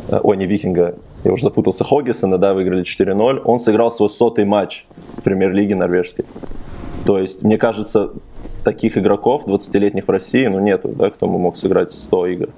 э, 0.08 0.20
ой, 0.22 0.36
не 0.36 0.46
Викинга, 0.46 0.94
я 1.24 1.32
уже 1.32 1.44
запутался, 1.44 1.84
Хоггисона, 1.84 2.38
да, 2.38 2.54
выиграли 2.54 2.84
4-0, 2.84 3.40
он 3.44 3.58
сыграл 3.58 3.90
свой 3.90 4.10
сотый 4.10 4.44
матч 4.44 4.84
в 5.16 5.22
премьер-лиге 5.22 5.74
норвежской. 5.74 6.24
То 7.06 7.18
есть, 7.18 7.42
мне 7.42 7.58
кажется, 7.58 8.10
таких 8.62 8.96
игроков 8.96 9.46
20-летних 9.46 10.06
в 10.06 10.10
России, 10.10 10.46
ну, 10.46 10.58
нету, 10.60 10.88
да, 10.88 11.10
кто 11.10 11.26
бы 11.26 11.38
мог 11.38 11.56
сыграть 11.56 11.92
100 11.92 12.26
игр. 12.26 12.48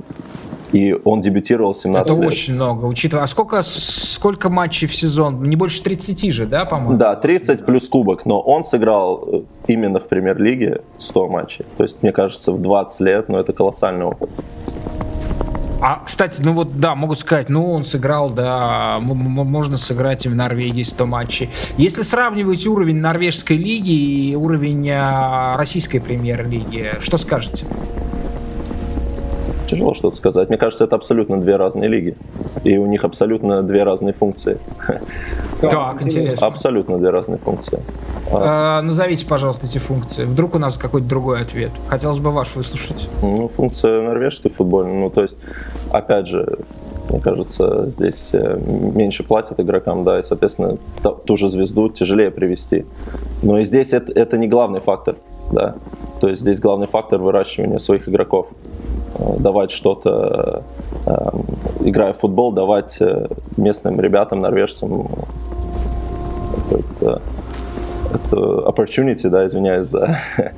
И 0.72 0.96
он 1.04 1.20
дебютировал 1.20 1.74
17 1.74 2.10
Это 2.10 2.20
лет. 2.20 2.30
очень 2.30 2.54
много, 2.54 2.86
учитывая. 2.86 3.22
А 3.24 3.26
сколько, 3.28 3.62
сколько 3.62 4.48
матчей 4.50 4.88
в 4.88 4.94
сезон? 4.94 5.42
Не 5.44 5.54
больше 5.54 5.82
30 5.82 6.32
же, 6.32 6.46
да, 6.46 6.64
по-моему? 6.64 6.98
Да, 6.98 7.14
30 7.14 7.64
плюс 7.64 7.88
кубок. 7.88 8.26
Но 8.26 8.40
он 8.40 8.64
сыграл 8.64 9.28
э, 9.32 9.40
именно 9.68 10.00
в 10.00 10.08
премьер-лиге 10.08 10.82
100 10.98 11.28
матчей. 11.28 11.64
То 11.76 11.84
есть, 11.84 12.02
мне 12.02 12.10
кажется, 12.12 12.52
в 12.52 12.60
20 12.60 13.00
лет, 13.00 13.28
ну, 13.28 13.38
это 13.38 13.52
колоссальный 13.52 14.06
опыт. 14.06 14.28
А, 15.80 16.02
кстати, 16.04 16.40
ну 16.42 16.52
вот, 16.52 16.78
да, 16.78 16.94
могу 16.94 17.14
сказать, 17.14 17.48
ну, 17.48 17.70
он 17.70 17.84
сыграл, 17.84 18.30
да, 18.30 18.98
можно 19.00 19.76
сыграть 19.76 20.24
и 20.26 20.28
в 20.28 20.34
Норвегии 20.34 20.82
100 20.82 21.06
матчей. 21.06 21.50
Если 21.76 22.02
сравнивать 22.02 22.66
уровень 22.66 22.96
норвежской 22.96 23.56
лиги 23.56 24.30
и 24.30 24.34
уровень 24.34 24.88
а, 24.90 25.56
российской 25.58 25.98
премьер-лиги, 25.98 26.92
что 27.00 27.18
скажете? 27.18 27.66
Тяжело 29.68 29.94
что-то 29.94 30.16
сказать. 30.16 30.48
Мне 30.48 30.58
кажется, 30.58 30.84
это 30.84 30.96
абсолютно 30.96 31.38
две 31.38 31.56
разные 31.56 31.88
лиги. 31.88 32.16
И 32.64 32.78
у 32.78 32.86
них 32.86 33.04
абсолютно 33.04 33.62
две 33.62 33.82
разные 33.82 34.14
функции. 34.14 34.58
Так, 35.60 36.02
интересно. 36.02 36.46
Абсолютно 36.46 36.98
две 36.98 37.10
разные 37.10 37.38
функции. 37.38 37.80
А, 38.32 38.82
назовите, 38.82 39.26
пожалуйста, 39.26 39.66
эти 39.66 39.78
функции. 39.78 40.24
Вдруг 40.24 40.54
у 40.54 40.58
нас 40.58 40.76
какой-то 40.76 41.06
другой 41.06 41.40
ответ. 41.42 41.70
Хотелось 41.88 42.18
бы 42.18 42.30
ваш 42.30 42.54
выслушать. 42.54 43.08
Ну, 43.22 43.48
функция 43.48 44.02
норвежской 44.02 44.50
футбольной. 44.50 44.94
Ну, 44.94 45.10
то 45.10 45.22
есть, 45.22 45.36
опять 45.92 46.26
же, 46.26 46.58
мне 47.10 47.20
кажется, 47.20 47.88
здесь 47.88 48.30
э, 48.32 48.58
меньше 48.58 49.22
платят 49.22 49.60
игрокам, 49.60 50.04
да, 50.04 50.18
и, 50.18 50.22
соответственно, 50.22 50.76
ту 51.24 51.36
же 51.36 51.48
звезду 51.48 51.88
тяжелее 51.88 52.30
привести. 52.30 52.84
Но 53.42 53.58
и 53.58 53.64
здесь 53.64 53.92
это, 53.92 54.10
это 54.12 54.36
не 54.38 54.48
главный 54.48 54.80
фактор, 54.80 55.16
да. 55.52 55.76
То 56.20 56.28
есть 56.28 56.42
здесь 56.42 56.58
главный 56.58 56.88
фактор 56.88 57.20
выращивания 57.20 57.78
своих 57.78 58.08
игроков. 58.08 58.48
Э, 59.18 59.36
давать 59.38 59.70
что-то, 59.70 60.64
э, 61.06 61.30
играя 61.84 62.12
в 62.12 62.18
футбол, 62.18 62.50
давать 62.52 62.98
местным 63.56 64.00
ребятам, 64.00 64.40
норвежцам 64.40 65.08
какой-то 66.56 67.22
opportunity, 68.32 69.28
да, 69.28 69.46
извиняюсь 69.46 69.88
за 69.88 70.18
э, 70.36 70.52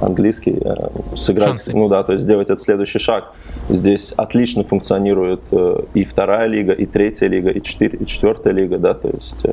английский, 0.00 0.58
э, 0.60 1.16
сыграть, 1.16 1.48
Шансы. 1.48 1.76
ну 1.76 1.88
да, 1.88 2.02
то 2.02 2.12
есть 2.12 2.24
сделать 2.24 2.48
этот 2.48 2.60
следующий 2.60 2.98
шаг. 2.98 3.32
Здесь 3.68 4.12
отлично 4.16 4.64
функционирует 4.64 5.40
э, 5.52 5.80
и 5.94 6.04
вторая 6.04 6.46
лига, 6.46 6.72
и 6.72 6.86
третья 6.86 7.28
лига, 7.28 7.50
и, 7.50 7.62
четыре, 7.62 7.98
и 7.98 8.06
четвертая 8.06 8.52
лига, 8.52 8.78
да, 8.78 8.94
то 8.94 9.08
есть 9.08 9.44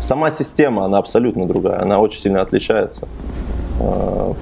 сама 0.00 0.30
система, 0.30 0.84
она 0.84 0.98
абсолютно 0.98 1.46
другая, 1.46 1.80
она 1.82 1.98
очень 1.98 2.20
сильно 2.20 2.42
отличается. 2.42 3.08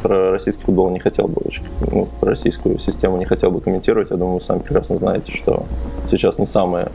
Про 0.02 0.30
российский 0.30 0.64
футбол 0.64 0.88
не 0.88 0.98
хотел 0.98 1.28
бы 1.28 1.42
очень, 1.44 1.62
ну, 1.92 2.08
про 2.20 2.30
российскую 2.30 2.78
систему 2.78 3.18
не 3.18 3.26
хотел 3.26 3.50
бы 3.50 3.60
комментировать. 3.60 4.10
Я 4.10 4.16
думаю, 4.16 4.38
вы 4.38 4.40
сами 4.40 4.60
прекрасно 4.60 4.96
знаете, 4.96 5.30
что 5.32 5.64
сейчас 6.10 6.38
не 6.38 6.46
самые 6.46 6.88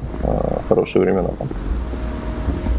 хорошие 0.68 1.03
времена 1.03 1.30
там. 1.38 1.48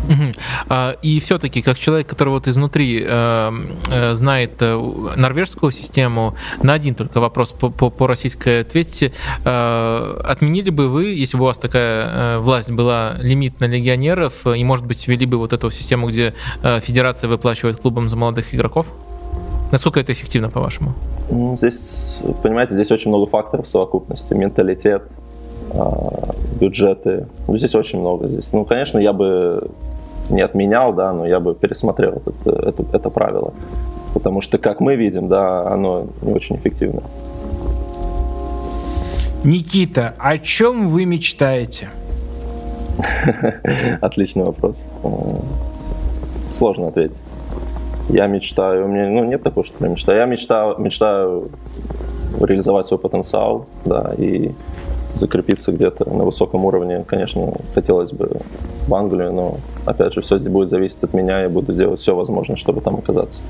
Угу. 0.09 0.77
И 1.03 1.21
все-таки, 1.21 1.63
как 1.63 1.79
человек, 1.79 2.07
который 2.07 2.31
вот 2.31 2.49
изнутри 2.49 3.05
э, 3.07 3.53
э, 3.91 4.15
знает 4.15 4.53
э, 4.61 4.77
норвежскую 5.17 5.73
систему, 5.73 6.35
на 6.63 6.75
один 6.75 6.95
только 6.95 7.21
вопрос 7.21 7.53
по, 7.53 7.71
по, 7.71 7.91
по 7.91 8.07
российской 8.07 8.63
ответите. 8.63 9.13
Отменили 9.45 10.71
бы 10.71 10.89
вы, 10.89 11.07
если 11.07 11.37
бы 11.37 11.45
у 11.45 11.47
вас 11.47 11.59
такая 11.59 12.39
власть 12.39 12.71
была, 12.71 13.15
лимит 13.21 13.61
на 13.61 13.67
легионеров, 13.67 14.47
и, 14.47 14.65
может 14.65 14.87
быть, 14.87 15.07
ввели 15.07 15.27
бы 15.27 15.39
вот 15.39 15.53
эту 15.53 15.71
систему, 15.71 16.09
где 16.09 16.35
федерация 16.63 17.29
выплачивает 17.29 17.81
клубам 17.81 18.09
за 18.09 18.17
молодых 18.17 18.55
игроков? 18.55 18.87
Насколько 19.71 20.01
это 20.01 20.13
эффективно, 20.13 20.51
по-вашему? 20.51 20.93
Ну, 21.31 21.57
здесь, 21.57 22.17
понимаете, 22.43 22.75
здесь 22.75 22.91
очень 22.91 23.09
много 23.09 23.27
факторов 23.27 23.67
совокупности. 23.67 24.35
Менталитет, 24.35 25.03
бюджеты. 26.61 27.27
Ну, 27.49 27.57
здесь 27.57 27.75
очень 27.75 28.01
много. 28.01 28.29
Здесь, 28.29 28.53
ну, 28.53 28.65
конечно, 28.65 28.99
я 28.99 29.13
бы 29.13 29.71
не 30.33 30.43
отменял, 30.43 30.93
да, 30.93 31.13
но 31.13 31.27
я 31.27 31.41
бы 31.41 31.55
пересмотрел 31.55 32.23
это, 32.27 32.69
это, 32.69 32.85
это 32.93 33.11
правило. 33.11 33.53
Потому 34.15 34.41
что, 34.41 34.59
как 34.59 34.81
мы 34.81 34.97
видим, 34.97 35.29
да, 35.29 35.67
оно 35.69 36.07
не 36.23 36.33
очень 36.33 36.57
эффективно. 36.57 37.03
Никита, 39.45 40.15
о 40.19 40.39
чем 40.39 40.91
вы 40.91 41.05
мечтаете? 41.05 41.89
Отличный 44.01 44.45
вопрос. 44.45 44.85
Сложно 46.51 46.89
ответить. 46.89 47.23
Я 48.09 48.27
мечтаю, 48.27 48.85
у 48.85 48.89
меня 48.89 49.09
ну, 49.09 49.25
нет 49.25 49.43
такого, 49.43 49.65
что 49.65 49.85
я 49.85 49.91
мечтаю. 49.91 50.19
Я 50.19 50.27
мечтаю, 50.27 50.79
мечтаю 50.79 51.51
реализовать 52.41 52.87
свой 52.87 52.99
потенциал, 52.99 53.67
да, 53.85 54.13
и 54.17 54.53
закрепиться 55.15 55.73
где-то 55.73 56.09
на 56.09 56.25
высоком 56.25 56.65
уровне, 56.65 57.05
конечно, 57.07 57.55
хотелось 57.75 58.13
бы 58.13 58.41
в 58.87 58.95
Англию, 58.95 59.33
но, 59.33 59.57
опять 59.85 60.15
же, 60.15 60.21
все 60.21 60.39
здесь 60.39 60.53
будет 60.53 60.69
зависеть 60.69 61.03
от 61.03 61.15
меня, 61.15 61.45
и 61.45 61.49
буду 61.49 61.73
делать 61.73 62.01
все 62.01 62.15
возможное, 62.15 62.57
чтобы 62.57 62.81
там 62.81 62.97
оказаться. 62.97 63.41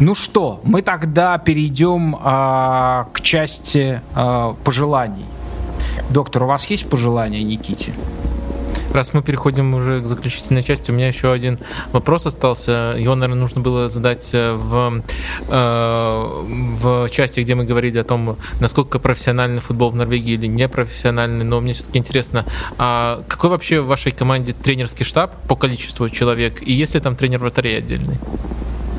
Ну 0.00 0.14
что, 0.14 0.60
мы 0.64 0.82
тогда 0.82 1.38
перейдем 1.38 2.16
а, 2.20 3.08
к 3.12 3.20
части 3.20 4.00
а, 4.14 4.56
пожеланий. 4.64 5.24
Доктор, 6.10 6.42
у 6.42 6.46
вас 6.46 6.68
есть 6.70 6.88
пожелания 6.88 7.42
Никите? 7.42 7.92
Раз 8.94 9.12
мы 9.12 9.22
переходим 9.22 9.74
уже 9.74 10.00
к 10.00 10.06
заключительной 10.06 10.62
части, 10.62 10.92
у 10.92 10.94
меня 10.94 11.08
еще 11.08 11.32
один 11.32 11.58
вопрос 11.90 12.26
остался. 12.26 12.94
Его, 12.96 13.16
наверное, 13.16 13.40
нужно 13.40 13.60
было 13.60 13.88
задать 13.88 14.30
э, 14.32 14.52
в, 14.52 15.02
э, 15.48 16.24
в 16.46 17.08
части, 17.10 17.40
где 17.40 17.56
мы 17.56 17.64
говорили 17.64 17.98
о 17.98 18.04
том, 18.04 18.36
насколько 18.60 19.00
профессиональный 19.00 19.60
футбол 19.60 19.90
в 19.90 19.96
Норвегии 19.96 20.34
или 20.34 20.46
непрофессиональный. 20.46 21.44
Но 21.44 21.60
мне 21.60 21.72
все-таки 21.72 21.98
интересно, 21.98 22.44
а 22.78 23.24
какой 23.26 23.50
вообще 23.50 23.80
в 23.80 23.86
вашей 23.86 24.12
команде 24.12 24.52
тренерский 24.52 25.04
штаб 25.04 25.32
по 25.48 25.56
количеству 25.56 26.08
человек? 26.08 26.62
И 26.62 26.72
есть 26.72 26.94
ли 26.94 27.00
там 27.00 27.16
тренер 27.16 27.40
вратарей 27.40 27.78
отдельный? 27.78 28.18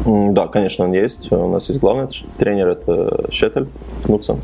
Да, 0.06 0.48
конечно, 0.48 0.84
он 0.84 0.92
есть. 0.92 1.32
У 1.32 1.50
нас 1.50 1.70
есть 1.70 1.80
главный 1.80 2.10
тренер, 2.38 2.68
это 2.68 3.30
Щетель 3.32 3.68
Кнутсон. 4.04 4.42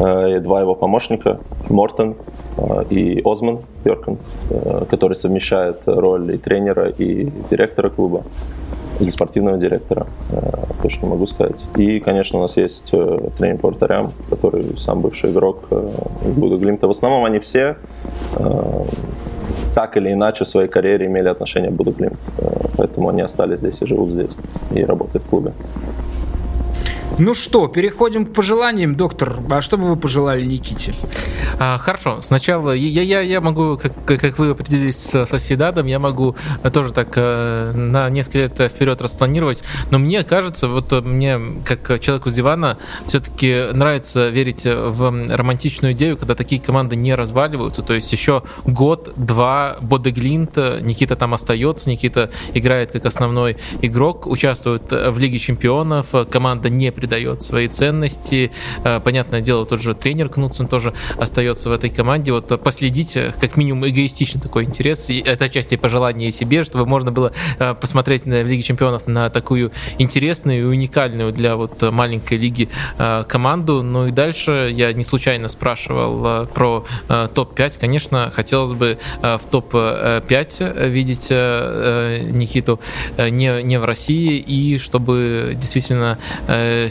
Э, 0.00 0.36
и 0.36 0.40
два 0.40 0.60
его 0.60 0.74
помощника, 0.74 1.38
Мортон 1.68 2.16
э, 2.56 2.84
и 2.90 3.20
Озман 3.24 3.58
Йоркен, 3.84 4.16
э, 4.50 4.84
который 4.88 5.14
совмещает 5.14 5.82
роль 5.86 6.34
и 6.34 6.38
тренера, 6.38 6.88
и 6.88 7.30
директора 7.50 7.90
клуба, 7.90 8.22
или 8.98 9.10
спортивного 9.10 9.56
директора, 9.56 10.06
точно 10.82 11.08
могу 11.08 11.26
сказать. 11.26 11.56
И, 11.76 12.00
конечно, 12.00 12.38
у 12.38 12.42
нас 12.42 12.58
есть 12.58 12.90
тренер 12.90 13.56
по 13.56 13.68
вратарям, 13.68 14.12
который 14.28 14.76
сам 14.78 15.00
бывший 15.00 15.30
игрок 15.30 15.68
из 16.26 16.34
Буда 16.34 16.56
Глимта. 16.56 16.86
В 16.86 16.90
основном 16.90 17.24
они 17.24 17.38
все 17.38 17.76
так 19.74 19.96
или 19.96 20.12
иначе 20.12 20.44
в 20.44 20.48
своей 20.48 20.68
карьере 20.68 21.06
имели 21.06 21.28
отношение 21.28 21.70
к 21.70 21.74
Буду 21.74 21.92
Глимт. 21.92 22.18
Поэтому 22.76 23.08
они 23.08 23.22
остались 23.22 23.60
здесь 23.60 23.80
и 23.80 23.86
живут 23.86 24.10
здесь, 24.10 24.30
и 24.74 24.84
работают 24.84 25.24
в 25.24 25.30
клубе. 25.30 25.54
Ну 27.18 27.34
что, 27.34 27.68
переходим 27.68 28.24
к 28.24 28.32
пожеланиям, 28.32 28.94
доктор. 28.94 29.40
А 29.50 29.60
что 29.60 29.76
бы 29.76 29.84
вы 29.84 29.96
пожелали 29.96 30.44
Никите? 30.44 30.94
А, 31.58 31.78
хорошо, 31.78 32.20
сначала 32.22 32.72
я, 32.72 33.02
я, 33.02 33.20
я 33.20 33.40
могу, 33.40 33.76
как, 33.76 33.92
как 34.04 34.38
вы 34.38 34.50
определились 34.50 34.96
с 34.96 35.26
соседадом, 35.26 35.86
я 35.86 35.98
могу 35.98 36.36
тоже 36.72 36.92
так 36.92 37.08
э, 37.16 37.72
на 37.74 38.08
несколько 38.08 38.38
лет 38.38 38.72
вперед 38.72 39.02
распланировать, 39.02 39.62
но 39.90 39.98
мне 39.98 40.24
кажется, 40.24 40.68
вот 40.68 40.92
мне, 41.04 41.38
как 41.66 42.00
человеку 42.00 42.30
с 42.30 42.34
дивана, 42.34 42.78
все-таки 43.06 43.68
нравится 43.72 44.28
верить 44.28 44.64
в 44.64 45.26
романтичную 45.28 45.92
идею, 45.92 46.16
когда 46.16 46.34
такие 46.34 46.60
команды 46.60 46.96
не 46.96 47.14
разваливаются, 47.14 47.82
то 47.82 47.92
есть 47.92 48.10
еще 48.12 48.42
год-два 48.64 49.76
Бодеглинт, 49.82 50.56
Никита 50.80 51.16
там 51.16 51.34
остается, 51.34 51.90
Никита 51.90 52.30
играет 52.54 52.92
как 52.92 53.04
основной 53.04 53.58
игрок, 53.82 54.26
участвует 54.26 54.90
в 54.90 55.18
Лиге 55.18 55.38
Чемпионов, 55.38 56.06
команда 56.30 56.70
не 56.70 56.90
придает 57.00 57.42
свои 57.42 57.66
ценности. 57.66 58.52
Э, 58.84 59.00
понятное 59.00 59.40
дело, 59.40 59.64
тот 59.64 59.80
же 59.80 59.94
тренер 59.94 60.28
Кнутсон 60.28 60.68
тоже 60.68 60.92
остается 61.16 61.70
в 61.70 61.72
этой 61.72 61.88
команде. 61.88 62.32
Вот 62.32 62.62
последить, 62.62 63.16
как 63.40 63.56
минимум, 63.56 63.88
эгоистичный 63.88 64.40
такой 64.40 64.64
интерес. 64.64 65.08
И 65.08 65.20
это 65.20 65.46
отчасти 65.46 65.76
пожелание 65.76 66.30
себе, 66.30 66.62
чтобы 66.62 66.84
можно 66.86 67.10
было 67.10 67.32
э, 67.58 67.74
посмотреть 67.74 68.24
в 68.24 68.28
Лиге 68.28 68.62
Чемпионов 68.62 69.06
на 69.06 69.30
такую 69.30 69.72
интересную 69.98 70.60
и 70.60 70.64
уникальную 70.64 71.32
для 71.32 71.56
вот 71.56 71.80
маленькой 71.90 72.36
лиги 72.36 72.68
э, 72.98 73.24
команду. 73.26 73.82
Ну 73.82 74.08
и 74.08 74.10
дальше 74.10 74.70
я 74.72 74.92
не 74.92 75.04
случайно 75.04 75.48
спрашивал 75.48 76.46
про 76.46 76.84
топ-5. 77.08 77.78
Конечно, 77.80 78.30
хотелось 78.34 78.72
бы 78.72 78.98
в 79.22 79.40
топ-5 79.50 80.88
видеть 80.88 81.30
Никиту 81.30 82.80
не, 83.18 83.62
не 83.62 83.78
в 83.78 83.84
России, 83.84 84.38
и 84.38 84.78
чтобы 84.78 85.56
действительно 85.56 86.18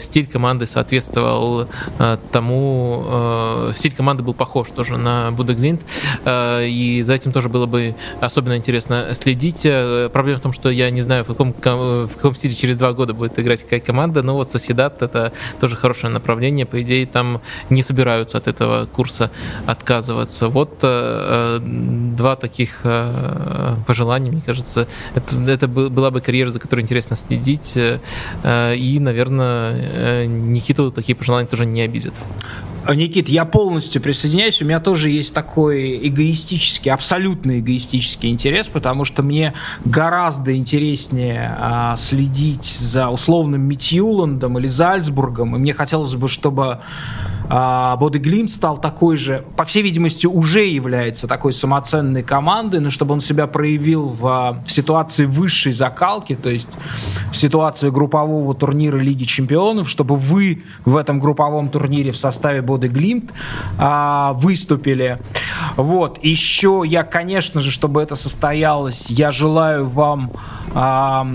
стиль 0.00 0.26
команды 0.26 0.66
соответствовал 0.66 1.68
э, 1.98 2.16
тому, 2.32 3.04
э, 3.06 3.72
стиль 3.76 3.92
команды 3.92 4.22
был 4.22 4.34
похож 4.34 4.68
тоже 4.68 4.96
на 4.96 5.30
Будеглинт, 5.30 5.82
э, 6.24 6.66
и 6.66 7.02
за 7.02 7.14
этим 7.14 7.32
тоже 7.32 7.48
было 7.48 7.66
бы 7.66 7.94
особенно 8.20 8.56
интересно 8.56 9.08
следить. 9.14 9.62
Проблема 10.12 10.38
в 10.38 10.42
том, 10.42 10.52
что 10.52 10.70
я 10.70 10.90
не 10.90 11.02
знаю, 11.02 11.24
в 11.24 11.28
каком, 11.28 11.52
в 11.52 12.10
каком 12.14 12.34
стиле 12.34 12.54
через 12.54 12.78
два 12.78 12.92
года 12.92 13.14
будет 13.14 13.38
играть 13.38 13.62
какая 13.62 13.80
команда, 13.80 14.22
но 14.22 14.34
вот 14.34 14.50
Соседат 14.50 15.02
это 15.02 15.32
тоже 15.60 15.76
хорошее 15.76 16.12
направление, 16.12 16.66
по 16.66 16.80
идее 16.82 17.06
там 17.06 17.40
не 17.70 17.82
собираются 17.82 18.38
от 18.38 18.48
этого 18.48 18.86
курса 18.86 19.30
отказываться. 19.66 20.48
Вот 20.48 20.78
два 20.80 22.36
таких 22.36 22.82
пожелания, 23.86 24.30
мне 24.30 24.42
кажется, 24.44 24.86
это, 25.14 25.50
это 25.50 25.68
была 25.68 26.10
бы 26.10 26.20
карьера, 26.20 26.50
за 26.50 26.58
которой 26.58 26.80
интересно 26.80 27.16
следить, 27.16 27.76
и, 27.76 28.98
наверное, 29.00 29.89
Никиту 30.26 30.90
такие 30.90 31.14
пожелания 31.14 31.46
тоже 31.46 31.66
не 31.66 31.82
обидят. 31.82 32.14
А, 32.84 32.94
Никит, 32.94 33.28
я 33.28 33.44
полностью 33.44 34.00
присоединяюсь. 34.00 34.62
У 34.62 34.64
меня 34.64 34.80
тоже 34.80 35.10
есть 35.10 35.34
такой 35.34 36.08
эгоистический, 36.08 36.90
абсолютно 36.90 37.60
эгоистический 37.60 38.30
интерес, 38.30 38.68
потому 38.68 39.04
что 39.04 39.22
мне 39.22 39.52
гораздо 39.84 40.56
интереснее 40.56 41.56
а, 41.58 41.96
следить 41.96 42.64
за 42.64 43.08
условным 43.08 43.62
Митьюландом 43.62 44.58
или 44.58 44.66
Зальцбургом, 44.66 45.56
и 45.56 45.58
мне 45.58 45.74
хотелось 45.74 46.14
бы, 46.14 46.28
чтобы 46.28 46.80
а, 47.52 47.96
Боди 47.96 48.46
стал 48.46 48.78
такой 48.78 49.16
же, 49.16 49.44
по 49.56 49.64
всей 49.64 49.82
видимости, 49.82 50.26
уже 50.26 50.64
является 50.66 51.26
такой 51.26 51.52
самоценной 51.52 52.22
командой, 52.22 52.78
но 52.78 52.90
чтобы 52.90 53.12
он 53.12 53.20
себя 53.20 53.48
проявил 53.48 54.06
в, 54.06 54.26
а, 54.26 54.62
в 54.64 54.70
ситуации 54.70 55.24
высшей 55.24 55.72
закалки, 55.72 56.36
то 56.36 56.48
есть 56.48 56.78
в 57.32 57.36
ситуации 57.36 57.90
группового 57.90 58.54
турнира 58.54 58.98
Лиги 58.98 59.24
Чемпионов, 59.24 59.90
чтобы 59.90 60.14
вы 60.14 60.62
в 60.84 60.96
этом 60.96 61.18
групповом 61.18 61.70
турнире 61.70 62.12
в 62.12 62.16
составе 62.16 62.62
Боди 62.70 62.86
Глимт 62.86 63.32
а, 63.78 64.32
выступили. 64.34 65.18
Вот. 65.74 66.22
Еще 66.22 66.84
я, 66.86 67.02
конечно 67.02 67.62
же, 67.62 67.72
чтобы 67.72 68.00
это 68.00 68.14
состоялось, 68.14 69.10
я 69.10 69.32
желаю 69.32 69.88
вам 69.88 70.30
а, 70.72 71.26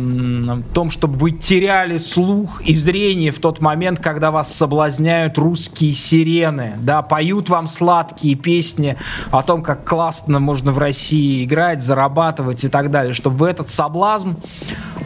том, 0.73 0.91
чтобы 0.91 1.17
вы 1.17 1.31
теряли 1.31 1.97
слух 1.97 2.61
и 2.61 2.73
зрение 2.73 3.31
в 3.31 3.39
тот 3.39 3.59
момент, 3.59 3.99
когда 3.99 4.31
вас 4.31 4.53
соблазняют 4.53 5.37
русские 5.37 5.91
сирены, 5.91 6.75
да, 6.79 7.01
поют 7.01 7.49
вам 7.49 7.67
сладкие 7.67 8.35
песни 8.35 8.95
о 9.31 9.41
том, 9.43 9.61
как 9.61 9.83
классно 9.83 10.39
можно 10.39 10.71
в 10.71 10.77
России 10.77 11.43
играть, 11.43 11.81
зарабатывать 11.81 12.63
и 12.63 12.69
так 12.69 12.91
далее, 12.91 13.13
чтобы 13.13 13.35
вы 13.35 13.49
этот 13.49 13.67
соблазн, 13.67 14.31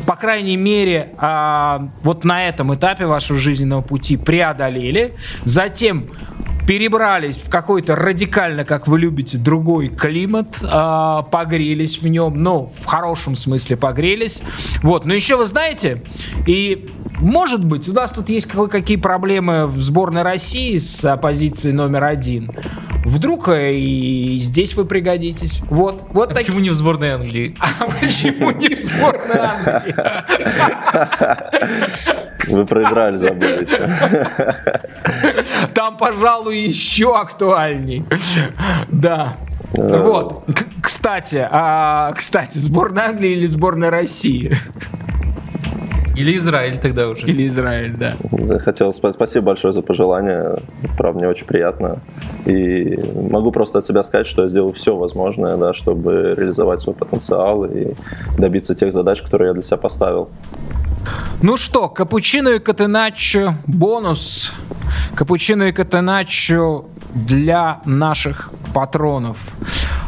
по 0.10 0.16
крайней 0.16 0.58
мере, 0.58 1.14
а, 1.20 1.92
вот 2.02 2.24
на 2.24 2.48
этом 2.48 2.74
этапе 2.74 3.06
вашего 3.06 3.38
жизненного 3.38 3.84
пути 3.84 4.18
преодолели, 4.18 5.14
затем 5.44 6.10
перебрались 6.68 7.44
в 7.44 7.52
какой-то 7.52 7.96
радикально, 7.96 8.66
как 8.66 8.88
вы 8.88 8.98
любите, 8.98 9.38
другой 9.38 9.88
климат, 9.90 10.64
э, 10.64 11.24
погрелись 11.32 12.02
в 12.02 12.08
нем, 12.08 12.42
ну, 12.42 12.66
в 12.76 12.86
хорошем 12.86 13.36
смысле 13.36 13.78
погрелись. 13.78 14.42
Вот, 14.82 15.06
но 15.06 15.14
еще 15.14 15.36
вы 15.36 15.46
знаете, 15.46 16.02
и 16.48 16.90
может 17.22 17.64
быть, 17.64 17.88
у 17.90 17.94
нас 17.94 18.12
тут 18.12 18.30
есть 18.30 18.48
какие 18.48 18.98
проблемы 18.98 19.68
в 19.68 19.78
сборной 19.78 20.22
России 20.22 20.78
с 20.78 21.18
позицией 21.18 21.74
номер 21.74 22.06
один. 22.06 22.52
Вдруг 23.06 23.50
э, 23.50 23.74
и 23.74 24.40
здесь 24.40 24.76
вы 24.76 24.86
пригодитесь. 24.86 25.62
Вот, 25.70 26.04
вот 26.12 26.32
а 26.32 26.34
таки... 26.34 26.48
почему 26.48 26.60
не 26.62 26.70
в 26.70 26.76
сборной 26.76 27.12
Англии? 27.12 27.56
А 27.80 27.86
почему 27.86 28.52
не 28.52 28.76
в 28.76 28.80
сборной 28.80 29.40
Англии? 29.40 29.96
Вы 32.50 32.66
про 32.66 32.84
Израиль 32.84 33.14
забыли. 33.14 33.68
Там, 35.74 35.98
пожалуй, 35.98 36.58
еще 36.58 37.18
актуальней. 37.18 38.04
Да. 38.88 39.38
Вот. 39.74 40.46
Кстати, 40.82 41.48
а, 41.50 42.14
кстати, 42.14 42.58
сборная 42.58 43.10
Англии 43.10 43.32
или 43.32 43.46
сборная 43.46 43.92
России? 43.92 44.56
Или 46.20 46.36
Израиль 46.36 46.78
тогда 46.80 47.08
уже. 47.08 47.28
Или 47.28 47.48
Израиль, 47.48 47.96
да. 47.96 48.14
Хотел 48.60 48.92
спасибо 48.92 49.46
большое 49.46 49.72
за 49.72 49.82
пожелание. 49.82 50.58
Правда, 50.98 51.20
мне 51.20 51.30
очень 51.30 51.46
приятно. 51.46 52.00
И 52.46 53.00
могу 53.32 53.52
просто 53.52 53.80
от 53.80 53.86
себя 53.86 54.04
сказать, 54.04 54.28
что 54.28 54.42
я 54.42 54.50
сделал 54.50 54.74
все 54.74 54.98
возможное, 54.98 55.56
да, 55.56 55.74
чтобы 55.74 56.34
реализовать 56.36 56.82
свой 56.82 56.94
потенциал 56.94 57.64
и 57.64 57.94
добиться 58.38 58.76
тех 58.76 58.94
задач, 58.94 59.22
которые 59.22 59.48
я 59.48 59.54
для 59.54 59.64
себя 59.64 59.78
поставил. 59.78 60.28
Ну 61.42 61.56
что, 61.56 61.88
капучино 61.88 62.50
и 62.50 62.60
катеначо 62.60 63.54
бонус. 63.66 64.52
Капучино 65.16 65.70
и 65.70 65.72
катеначо 65.72 66.84
для 67.14 67.82
наших 67.86 68.52
патронов. 68.74 69.38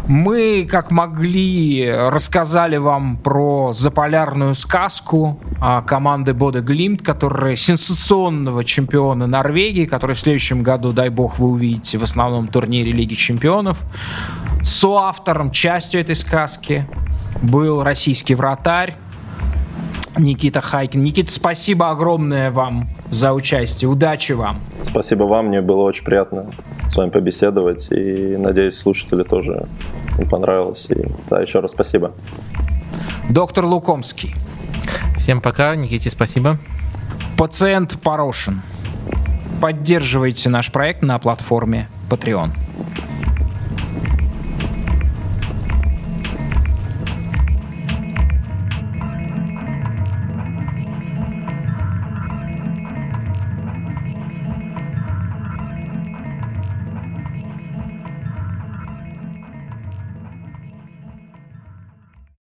Мы, 0.08 0.68
как 0.70 0.92
могли, 0.92 1.90
рассказали 1.90 2.78
вам 2.78 3.18
про 3.18 3.72
заполярную 3.74 4.56
сказку 4.56 5.40
а, 5.60 5.82
команды 5.82 6.34
Боде 6.34 6.60
Глимт, 6.60 7.02
которые 7.02 7.56
сенсационного 7.56 8.64
чемпиона 8.64 9.28
Норвегии, 9.28 9.86
который 9.86 10.16
в 10.16 10.20
следующем 10.20 10.64
году, 10.64 10.92
дай 10.92 11.10
бог, 11.10 11.40
вы 11.40 11.50
увидите 11.50 11.98
в 11.98 12.04
основном 12.04 12.48
турнире 12.48 12.92
Лиги 12.92 13.14
Чемпионов. 13.14 13.78
Соавтором, 14.64 15.52
частью 15.52 16.02
этой 16.02 16.16
сказки 16.16 16.88
был 17.42 17.84
российский 17.84 18.36
вратарь 18.36 18.96
Никита 20.18 20.62
Хайкин. 20.62 21.04
Никита, 21.04 21.32
спасибо 21.32 21.90
огромное 21.90 22.52
вам 22.52 22.90
за 23.12 23.34
участие. 23.34 23.90
Удачи 23.90 24.32
вам. 24.32 24.62
Спасибо 24.82 25.24
вам. 25.24 25.48
Мне 25.48 25.62
было 25.62 25.84
очень 25.84 26.04
приятно 26.04 26.50
с 26.90 26.96
вами 26.96 27.10
побеседовать. 27.10 27.88
И 27.92 28.36
надеюсь, 28.38 28.80
слушатели 28.80 29.24
тоже 29.24 29.68
понравилось. 30.32 30.88
И 30.90 31.06
да, 31.30 31.42
еще 31.42 31.60
раз 31.60 31.72
спасибо. 31.72 32.14
Доктор 33.30 33.66
Лукомский. 33.66 34.34
Всем 35.18 35.42
пока. 35.42 35.76
Никите, 35.76 36.10
спасибо. 36.10 36.58
Пациент 37.38 38.00
Порошин. 38.02 38.62
Поддерживайте 39.62 40.50
наш 40.50 40.72
проект 40.72 41.04
на 41.04 41.20
платформе 41.20 41.88
Patreon. 42.10 42.52